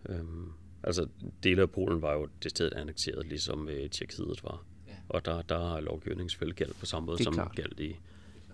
Øhm, 0.09 0.51
altså, 0.83 1.07
dele 1.43 1.61
af 1.61 1.71
Polen 1.71 2.01
var 2.01 2.13
jo 2.13 2.27
det 2.43 2.51
sted 2.51 2.71
annekteret, 2.75 3.25
ligesom 3.25 3.69
øh, 3.69 3.89
Tjekkiet 3.89 4.43
var. 4.43 4.65
Ja. 4.87 4.93
Og 5.09 5.25
der, 5.25 5.41
der 5.41 5.67
har 5.67 5.79
lovgivningen 5.79 6.29
selvfølgelig 6.29 6.57
gældt 6.57 6.79
på 6.79 6.85
samme 6.85 7.05
måde, 7.05 7.23
som 7.23 7.33
klart. 7.33 7.55
galt 7.55 7.79
i, 7.79 7.95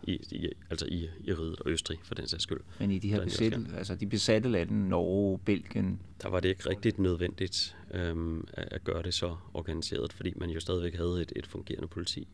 i, 0.07 0.11
i, 0.31 0.49
altså 0.69 0.85
i, 0.85 1.09
i 1.23 1.33
Riget 1.33 1.59
og 1.59 1.71
Østrig, 1.71 1.99
for 2.03 2.15
den 2.15 2.27
sags 2.27 2.43
skyld. 2.43 2.59
Men 2.79 2.91
i 2.91 2.99
de 2.99 3.09
her 3.09 3.23
besætte, 3.23 3.57
altså 3.77 3.95
de 3.95 4.07
besatte 4.07 4.49
lande, 4.49 4.89
Norge, 4.89 5.39
Belgien... 5.45 5.99
Der 6.21 6.29
var 6.29 6.39
det 6.39 6.49
ikke 6.49 6.69
rigtigt 6.69 6.99
nødvendigt 6.99 7.75
øhm, 7.93 8.47
at, 8.53 8.83
gøre 8.83 9.03
det 9.03 9.13
så 9.13 9.35
organiseret, 9.53 10.13
fordi 10.13 10.33
man 10.35 10.49
jo 10.49 10.59
stadigvæk 10.59 10.95
havde 10.95 11.21
et, 11.21 11.33
et 11.35 11.47
fungerende 11.47 11.87
politi. 11.87 12.27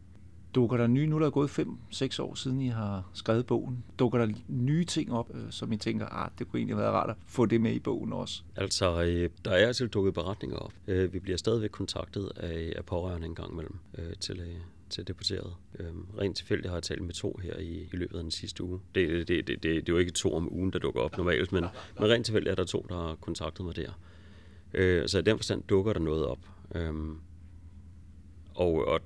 Dukker 0.56 0.78
der 0.78 0.88
nye, 0.88 1.08
nu 1.08 1.16
er 1.16 1.20
der 1.20 1.30
gået 1.30 1.60
5-6 1.60 2.22
år 2.22 2.36
siden, 2.36 2.62
I 2.62 2.68
har 2.68 3.10
skrevet 3.14 3.46
bogen, 3.46 3.84
dukker 4.00 4.20
der 4.20 4.34
nye 4.48 4.86
ting 4.86 5.14
op, 5.14 5.32
øh, 5.34 5.52
som 5.52 5.72
I 5.72 5.78
tænker, 5.78 6.06
ah, 6.06 6.30
det 6.40 6.48
kunne 6.48 6.60
egentlig 6.60 6.78
være 6.78 6.92
rart 6.92 7.10
at 7.10 7.16
få 7.26 7.46
det 7.46 7.62
med 7.62 7.72
i 7.72 7.80
bogen 7.80 8.14
også? 8.14 8.42
Altså, 8.56 9.04
øh, 9.04 9.30
der 9.46 9.52
er 9.52 9.68
altså 9.68 9.88
dukket 9.88 10.14
beretninger 10.14 10.58
op. 10.58 10.74
Øh, 10.88 11.14
vi 11.14 11.20
bliver 11.20 11.38
stadigvæk 11.38 11.70
kontaktet 11.70 12.32
af, 12.36 12.74
af 12.76 12.86
pårørende 12.86 13.28
en 13.28 13.36
gang 13.36 13.52
imellem 13.52 13.76
til, 14.20 14.42
til 14.90 15.08
deporteret. 15.08 15.56
Øhm, 15.80 16.06
rent 16.20 16.38
tilfældigt 16.38 16.68
har 16.68 16.76
jeg 16.76 16.84
talt 16.84 17.02
med 17.02 17.14
to 17.14 17.40
her 17.44 17.58
i, 17.58 17.90
i 17.94 17.96
løbet 17.96 18.18
af 18.18 18.24
den 18.24 18.32
sidste 18.32 18.64
uge. 18.64 18.80
Det, 18.96 19.28
det, 19.28 19.48
det, 19.48 19.48
det, 19.48 19.64
det 19.64 19.90
er 19.90 19.94
jo 19.94 19.98
ikke 19.98 20.12
to 20.12 20.34
om 20.34 20.54
ugen, 20.54 20.74
der 20.74 20.80
dukker 20.80 21.02
op 21.02 21.18
normalt, 21.18 21.52
men, 21.52 21.66
men 22.00 22.10
rent 22.10 22.26
tilfældigt 22.26 22.52
er 22.52 22.56
der 22.56 22.64
to, 22.64 22.86
der 22.90 22.96
har 22.96 23.16
kontaktet 23.16 23.66
mig 23.66 23.76
der. 23.76 23.92
Øh, 24.74 25.08
så 25.08 25.20
i 25.20 25.22
den 25.22 25.38
forstand 25.38 25.64
dukker 25.64 25.94
der 25.94 26.00
noget 26.00 26.26
op. 26.26 26.50
Øhm, 26.76 27.18
og, 28.56 28.88
og 28.88 29.00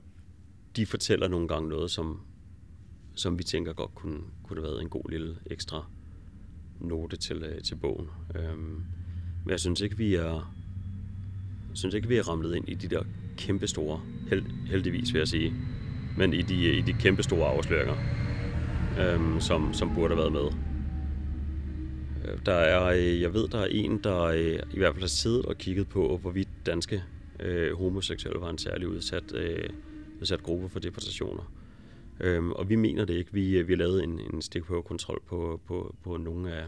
de 0.76 0.86
fortæller 0.86 1.28
nogle 1.28 1.48
gange 1.48 1.70
noget, 1.70 1.92
som, 1.92 2.22
som 3.16 3.40
vi 3.40 3.44
tænker 3.44 3.74
godt 3.74 3.96
kunne, 3.96 4.22
kunne 4.44 4.62
have 4.62 4.72
været 4.72 4.82
en 4.82 4.90
god 4.90 5.10
lille 5.10 5.38
ekstra 5.46 5.86
note 6.80 7.18
til, 7.18 7.44
øh, 7.44 7.62
til 7.62 7.76
bogen. 7.76 8.08
Øhm, 8.36 8.84
men 9.44 9.50
jeg 9.50 9.60
synes 9.60 9.82
ikke, 9.82 9.98
vi 9.98 10.16
er 10.16 10.54
jeg 11.74 11.78
synes 11.78 11.96
ikke, 11.96 12.08
vi 12.08 12.18
er 12.18 12.30
ramlet 12.30 12.56
ind 12.56 12.70
i 12.70 12.74
de 12.74 12.88
der 12.88 13.04
kæmpe 13.46 13.68
store, 13.68 14.02
held, 14.30 14.46
heldigvis 14.68 15.14
vil 15.14 15.20
jeg 15.20 15.28
sige, 15.28 15.54
men 16.18 16.34
i 16.34 16.42
de, 16.42 16.78
i 16.78 16.82
de 16.82 16.94
kæmpe 16.94 17.24
store 17.24 17.48
afsløringer, 17.48 17.96
øhm, 19.00 19.40
som, 19.40 19.74
som 19.74 19.96
burde 19.96 20.16
have 20.16 20.18
været 20.18 20.32
med. 20.32 20.48
Øh, 22.26 22.38
der 22.46 22.54
er, 22.54 22.84
øh, 22.84 23.22
jeg 23.22 23.34
ved, 23.34 23.48
der 23.48 23.60
er 23.60 23.68
en, 23.72 23.98
der 24.04 24.22
øh, 24.22 24.60
i 24.74 24.78
hvert 24.78 24.94
fald 24.94 25.04
har 25.04 25.08
siddet 25.08 25.46
og 25.46 25.58
kigget 25.58 25.88
på, 25.88 26.18
hvorvidt 26.22 26.50
danske 26.66 27.04
øh, 27.40 27.78
homoseksuelle 27.78 28.42
var 28.42 28.50
en 28.50 28.58
særlig 28.58 28.88
udsat, 28.88 29.36
øh, 29.36 29.70
udsat 30.22 30.44
gruppe 30.44 30.70
for 30.70 30.80
deportationer. 30.80 31.52
Øhm, 32.20 32.52
og 32.52 32.70
vi 32.70 32.76
mener 32.76 33.06
det 33.06 33.14
ikke. 33.14 33.34
Vi, 33.34 33.62
vi 33.62 33.74
har 33.74 33.78
lavet 33.78 34.04
en, 34.04 34.20
en 34.34 34.42
stikprøvekontrol 34.42 35.22
på, 35.28 35.60
på, 35.68 35.96
på 36.04 36.18
nogle 36.18 36.56
af, 36.56 36.64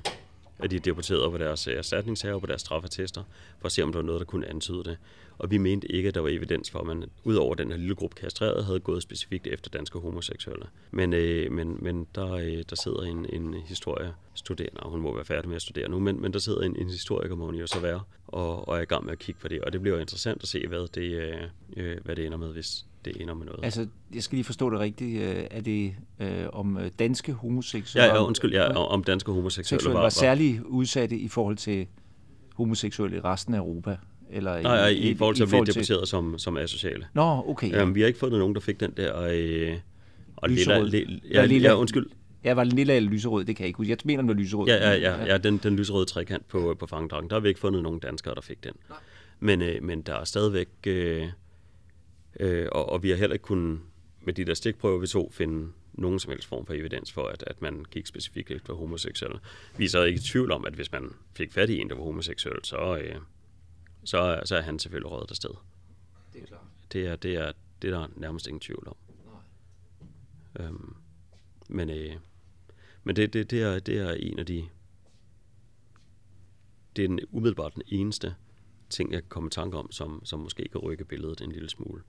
at 0.60 0.72
de 0.72 0.80
deporterede 0.80 1.32
på 1.32 1.38
deres 1.38 1.68
øh, 1.68 1.78
erstatningshaver, 1.78 2.40
på 2.40 2.46
deres 2.46 2.62
straffetester, 2.62 3.24
for 3.60 3.66
at 3.66 3.72
se, 3.72 3.84
om 3.84 3.92
der 3.92 4.00
var 4.00 4.06
noget, 4.06 4.20
der 4.20 4.26
kunne 4.26 4.50
antyde 4.50 4.84
det. 4.84 4.98
Og 5.38 5.52
vi 5.52 5.58
mente 5.58 5.92
ikke, 5.92 6.10
at 6.10 6.16
der 6.16 6.22
var 6.22 6.30
evidens 6.30 6.72
for, 6.72 6.80
at 6.80 6.86
man 6.86 7.04
ud 7.24 7.36
over 7.36 7.56
den 7.56 7.72
her 7.72 7.78
lille 7.78 7.96
gruppe 7.96 8.16
kastrerede, 8.16 8.64
havde 8.64 8.80
gået 8.80 9.04
specifikt 9.04 9.48
efter 9.48 9.70
danske 9.70 10.00
homoseksuelle. 10.00 10.66
Men, 10.92 11.14
øh, 11.14 11.52
men, 11.52 11.78
men 11.82 12.08
der, 12.16 12.32
øh, 12.32 12.64
der 12.70 12.76
sidder 12.76 13.02
en, 13.02 13.26
en 13.34 13.54
historiestuderende, 13.54 14.80
og 14.80 14.92
hun 14.92 15.02
må 15.02 15.16
være 15.16 15.26
færdig 15.26 15.48
med 15.48 15.56
at 15.56 15.62
studere 15.62 15.90
nu, 15.90 16.00
men, 16.00 16.22
men 16.22 16.34
der 16.34 16.40
sidder 16.40 16.62
en, 16.62 16.76
en 16.76 16.90
historiker, 16.90 17.36
må 17.36 17.46
hun 17.46 17.56
jo 17.56 17.68
så 17.68 17.80
være, 17.80 18.02
og, 18.28 18.68
og 18.68 18.78
er 18.78 18.82
i 18.82 18.86
gang 18.86 19.06
med 19.06 19.12
at 19.12 19.20
kigge 19.20 19.42
på 19.42 19.48
det. 19.48 19.62
Og 19.62 19.74
det 19.74 19.82
bliver 19.82 20.00
interessant 20.00 20.44
at 20.44 20.48
se, 20.48 20.68
hvad 20.68 20.88
det, 20.88 21.12
øh, 21.12 21.42
øh 21.78 21.98
hvad 22.04 22.16
det 22.16 22.26
ender 22.26 22.38
med, 22.38 22.54
hvis 22.54 22.86
det 23.06 23.22
ender 23.22 23.34
med 23.34 23.46
noget. 23.46 23.60
Altså, 23.64 23.88
jeg 24.14 24.24
skal 24.24 24.36
lige 24.36 24.46
forstå 24.46 24.70
det 24.70 24.80
rigtigt. 24.80 25.22
Øh, 25.22 25.44
er 25.52 25.62
det 25.62 25.96
øh, 26.20 26.46
om 26.54 26.78
øh, 26.78 26.92
danske 27.00 27.34
homoseksuelle? 27.34 28.08
Ja, 28.08 28.16
ja 28.16 28.26
undskyld, 28.26 28.54
ja, 28.54 28.74
om 28.74 29.04
danske 29.04 29.32
homoseksuelle 29.32 29.88
var, 29.88 29.94
var, 29.94 30.02
var 30.02 30.10
særlig 30.10 30.66
udsatte 30.66 31.18
i 31.18 31.28
forhold 31.28 31.58
til 31.58 31.88
homoseksuelle 32.54 33.18
i 33.18 33.20
resten 33.20 33.54
af 33.54 33.58
Europa? 33.58 33.98
Eller 34.30 34.62
Nej, 34.62 34.76
ja, 34.76 34.86
i, 34.86 34.98
i 34.98 35.16
forhold 35.16 35.36
til 35.36 35.44
at 35.44 35.50
blive 35.50 35.66
deporteret 35.66 36.00
til... 36.00 36.08
som, 36.08 36.40
som 36.40 36.58
asociale. 36.58 37.08
Nå, 37.14 37.44
okay. 37.48 37.72
Ja. 37.72 37.82
Øhm, 37.82 37.96
vi 37.96 38.02
har 38.02 38.08
ikke 38.08 38.20
fundet 38.20 38.40
nogen, 38.40 38.56
der 38.56 38.62
fik 38.62 38.80
den 38.80 38.92
der... 38.98 39.22
Øh, 39.32 39.78
og 40.36 40.50
lyserød. 40.50 40.90
Lilla, 40.90 41.20
ja, 41.32 41.46
lilla, 41.46 41.70
ja, 41.70 41.76
undskyld. 41.76 42.06
Ja, 42.44 42.54
var 42.54 42.64
den 42.64 42.74
lille 42.74 42.94
eller 42.94 43.10
lyserød? 43.10 43.46
Det 43.46 43.56
kan 43.56 43.64
jeg 43.64 43.68
ikke 43.68 43.78
huske. 43.78 43.90
Jeg 43.90 43.98
mener, 44.06 44.22
den 44.22 44.28
var 44.28 44.34
lyserød. 44.34 44.68
Ja, 44.68 44.76
ja, 44.76 44.98
ja, 44.98 45.26
ja 45.26 45.38
den, 45.38 45.58
den 45.58 45.76
lyserøde 45.76 46.06
trekant 46.06 46.48
på, 46.48 46.76
på 46.80 46.88
fangedragen. 46.88 47.30
Der 47.30 47.36
har 47.36 47.40
vi 47.40 47.48
ikke 47.48 47.60
fundet 47.60 47.84
nogen 47.84 48.00
danskere, 48.00 48.36
der 48.36 48.42
fik 48.42 48.64
den. 48.64 48.74
Nej. 48.90 48.98
Men, 49.40 49.62
øh, 49.62 49.84
men 49.84 50.02
der 50.02 50.14
er 50.14 50.24
stadigvæk... 50.24 50.68
Øh, 50.88 51.28
øh, 52.40 52.68
og, 52.72 52.90
og 52.90 53.04
vi 53.04 53.10
har 53.10 53.18
heller 53.18 53.34
ikke 53.34 53.44
kunnet 53.44 53.80
med 54.22 54.34
de 54.34 54.46
der 54.46 54.54
stikprøver, 54.54 55.00
vi 55.00 55.08
tog, 55.08 55.34
finde 55.34 55.72
nogen 55.94 56.20
som 56.20 56.32
helst 56.32 56.48
form 56.48 56.66
for 56.66 56.74
evidens 56.74 57.12
for, 57.12 57.28
at, 57.28 57.44
at 57.48 57.62
man 57.62 57.86
gik 57.92 58.06
specifikt 58.06 58.52
efter 58.52 58.74
homoseksuelle. 58.74 59.40
Vi 59.78 59.86
er 59.86 59.90
så 59.90 60.04
ikke 60.04 60.18
i 60.18 60.22
tvivl 60.22 60.52
om, 60.52 60.66
at 60.66 60.74
hvis 60.74 60.92
man 60.92 61.14
fik 61.34 61.54
fat 61.54 61.70
i 61.70 61.80
en, 61.80 61.90
der 61.90 61.96
var 61.96 62.04
homoseksuel, 62.04 62.60
så, 62.64 62.98
øh, 62.98 63.16
så, 64.04 64.42
så 64.46 64.56
er 64.56 64.62
han 64.62 64.80
selvfølgelig 64.80 65.12
røget 65.12 65.32
afsted. 65.32 65.50
Det 66.34 66.42
er 66.42 66.46
klart. 66.46 66.62
Det 66.94 67.08
er, 67.08 67.16
det 67.16 67.36
er, 67.36 67.52
det 67.82 67.94
er 67.94 68.00
der 68.00 68.08
nærmest 68.16 68.48
ingen 68.48 68.60
tvivl 68.60 68.88
om. 68.88 68.96
Nej. 70.56 70.66
Øhm, 70.66 70.96
men 71.68 71.90
øh, 71.90 72.16
men 73.06 73.16
det, 73.16 73.34
det, 73.34 73.52
det, 73.52 73.62
er, 73.62 73.80
det 73.80 73.98
er 73.98 74.12
en 74.12 74.40
af 74.40 74.46
de... 74.46 74.66
Det 76.96 77.04
er 77.04 77.08
den, 77.08 77.20
umiddelbart 77.32 77.76
den 77.76 77.84
eneste 77.88 78.36
ting, 78.90 79.12
jeg 79.12 79.22
kan 79.22 79.30
komme 79.30 79.48
i 79.48 79.50
tanke 79.50 79.78
om, 79.78 79.92
som, 79.92 80.26
som 80.26 80.40
måske 80.40 80.68
kan 80.72 80.82
rykke 80.82 81.06
billedet 81.06 81.42
en 81.42 81.52
lille 81.52 81.70
smule. 81.70 82.02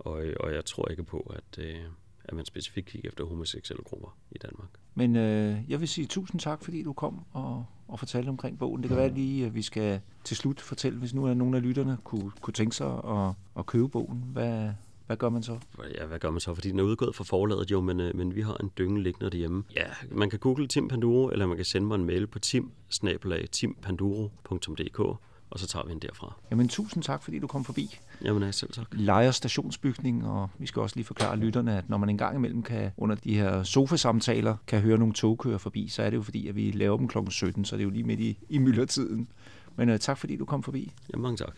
Og, 0.00 0.24
og 0.40 0.54
jeg 0.54 0.64
tror 0.64 0.88
ikke 0.88 1.02
på, 1.02 1.34
at, 1.36 1.64
øh, 1.64 1.84
at 2.24 2.34
man 2.34 2.44
specifikt 2.44 2.86
kigger 2.86 3.08
efter 3.08 3.24
homoseksuelle 3.24 3.84
grupper 3.84 4.16
i 4.30 4.38
Danmark. 4.38 4.68
Men 4.94 5.16
øh, 5.16 5.56
jeg 5.68 5.80
vil 5.80 5.88
sige 5.88 6.06
tusind 6.06 6.40
tak, 6.40 6.64
fordi 6.64 6.82
du 6.82 6.92
kom 6.92 7.24
og, 7.32 7.64
og 7.88 7.98
fortalte 7.98 8.28
omkring 8.28 8.58
bogen. 8.58 8.82
Det 8.82 8.88
kan 8.88 8.96
være 8.96 9.14
lige, 9.14 9.46
at 9.46 9.54
vi 9.54 9.62
skal 9.62 10.00
til 10.24 10.36
slut 10.36 10.60
fortælle, 10.60 10.98
hvis 10.98 11.14
nu 11.14 11.24
er 11.24 11.34
nogen 11.34 11.54
af 11.54 11.62
lytterne 11.62 11.98
kunne, 12.04 12.30
kunne 12.40 12.54
tænke 12.54 12.76
sig 12.76 13.00
at, 13.04 13.34
at 13.58 13.66
købe 13.66 13.88
bogen. 13.88 14.24
Hvad, 14.32 14.70
hvad 15.06 15.16
gør 15.16 15.28
man 15.28 15.42
så? 15.42 15.58
Ja, 15.94 16.06
hvad 16.06 16.18
gør 16.18 16.30
man 16.30 16.40
så? 16.40 16.54
Fordi 16.54 16.70
den 16.70 16.78
er 16.78 16.82
udgået 16.84 17.14
fra 17.14 17.24
forladet 17.24 17.70
jo, 17.70 17.80
men, 17.80 18.00
øh, 18.00 18.16
men 18.16 18.34
vi 18.34 18.40
har 18.40 18.56
en 18.56 18.70
dynge 18.78 19.02
liggende 19.02 19.30
derhjemme. 19.30 19.64
Ja, 19.76 19.86
man 20.10 20.30
kan 20.30 20.38
google 20.38 20.66
Tim 20.66 20.88
Panduro, 20.88 21.28
eller 21.30 21.46
man 21.46 21.56
kan 21.56 21.64
sende 21.64 21.88
mig 21.88 21.94
en 21.94 22.04
mail 22.04 22.26
på 22.26 22.38
tim 22.38 22.72
timpanduro.dk 23.52 25.20
og 25.50 25.58
så 25.58 25.66
tager 25.66 25.86
vi 25.86 25.92
den 25.92 25.98
derfra. 25.98 26.34
Jamen 26.50 26.68
tusind 26.68 27.02
tak, 27.02 27.22
fordi 27.22 27.38
du 27.38 27.46
kom 27.46 27.64
forbi. 27.64 27.98
Jamen 28.24 28.42
ja, 28.42 28.50
selv 28.50 28.72
tak. 28.72 28.86
Lejer 28.92 29.30
stationsbygning, 29.30 30.26
og 30.26 30.50
vi 30.58 30.66
skal 30.66 30.82
også 30.82 30.96
lige 30.96 31.06
forklare 31.06 31.36
lytterne, 31.36 31.78
at 31.78 31.90
når 31.90 31.96
man 31.96 32.08
engang 32.08 32.36
imellem 32.36 32.62
kan, 32.62 32.90
under 32.96 33.16
de 33.16 33.34
her 33.34 33.62
sofasamtaler, 33.62 34.56
kan 34.66 34.80
høre 34.80 34.98
nogle 34.98 35.14
tog 35.14 35.38
køre 35.38 35.58
forbi, 35.58 35.88
så 35.88 36.02
er 36.02 36.10
det 36.10 36.16
jo 36.16 36.22
fordi, 36.22 36.48
at 36.48 36.56
vi 36.56 36.70
laver 36.70 36.96
dem 36.96 37.08
kl. 37.08 37.18
17, 37.30 37.64
så 37.64 37.76
det 37.76 37.82
er 37.82 37.84
jo 37.84 37.90
lige 37.90 38.04
midt 38.04 38.20
i, 38.20 38.38
i 38.48 38.58
myldretiden. 38.58 39.28
Men 39.76 39.88
uh, 39.88 39.96
tak 39.96 40.18
fordi 40.18 40.36
du 40.36 40.44
kom 40.44 40.62
forbi. 40.62 40.92
Jamen 41.12 41.22
mange 41.22 41.36
tak. 41.36 41.56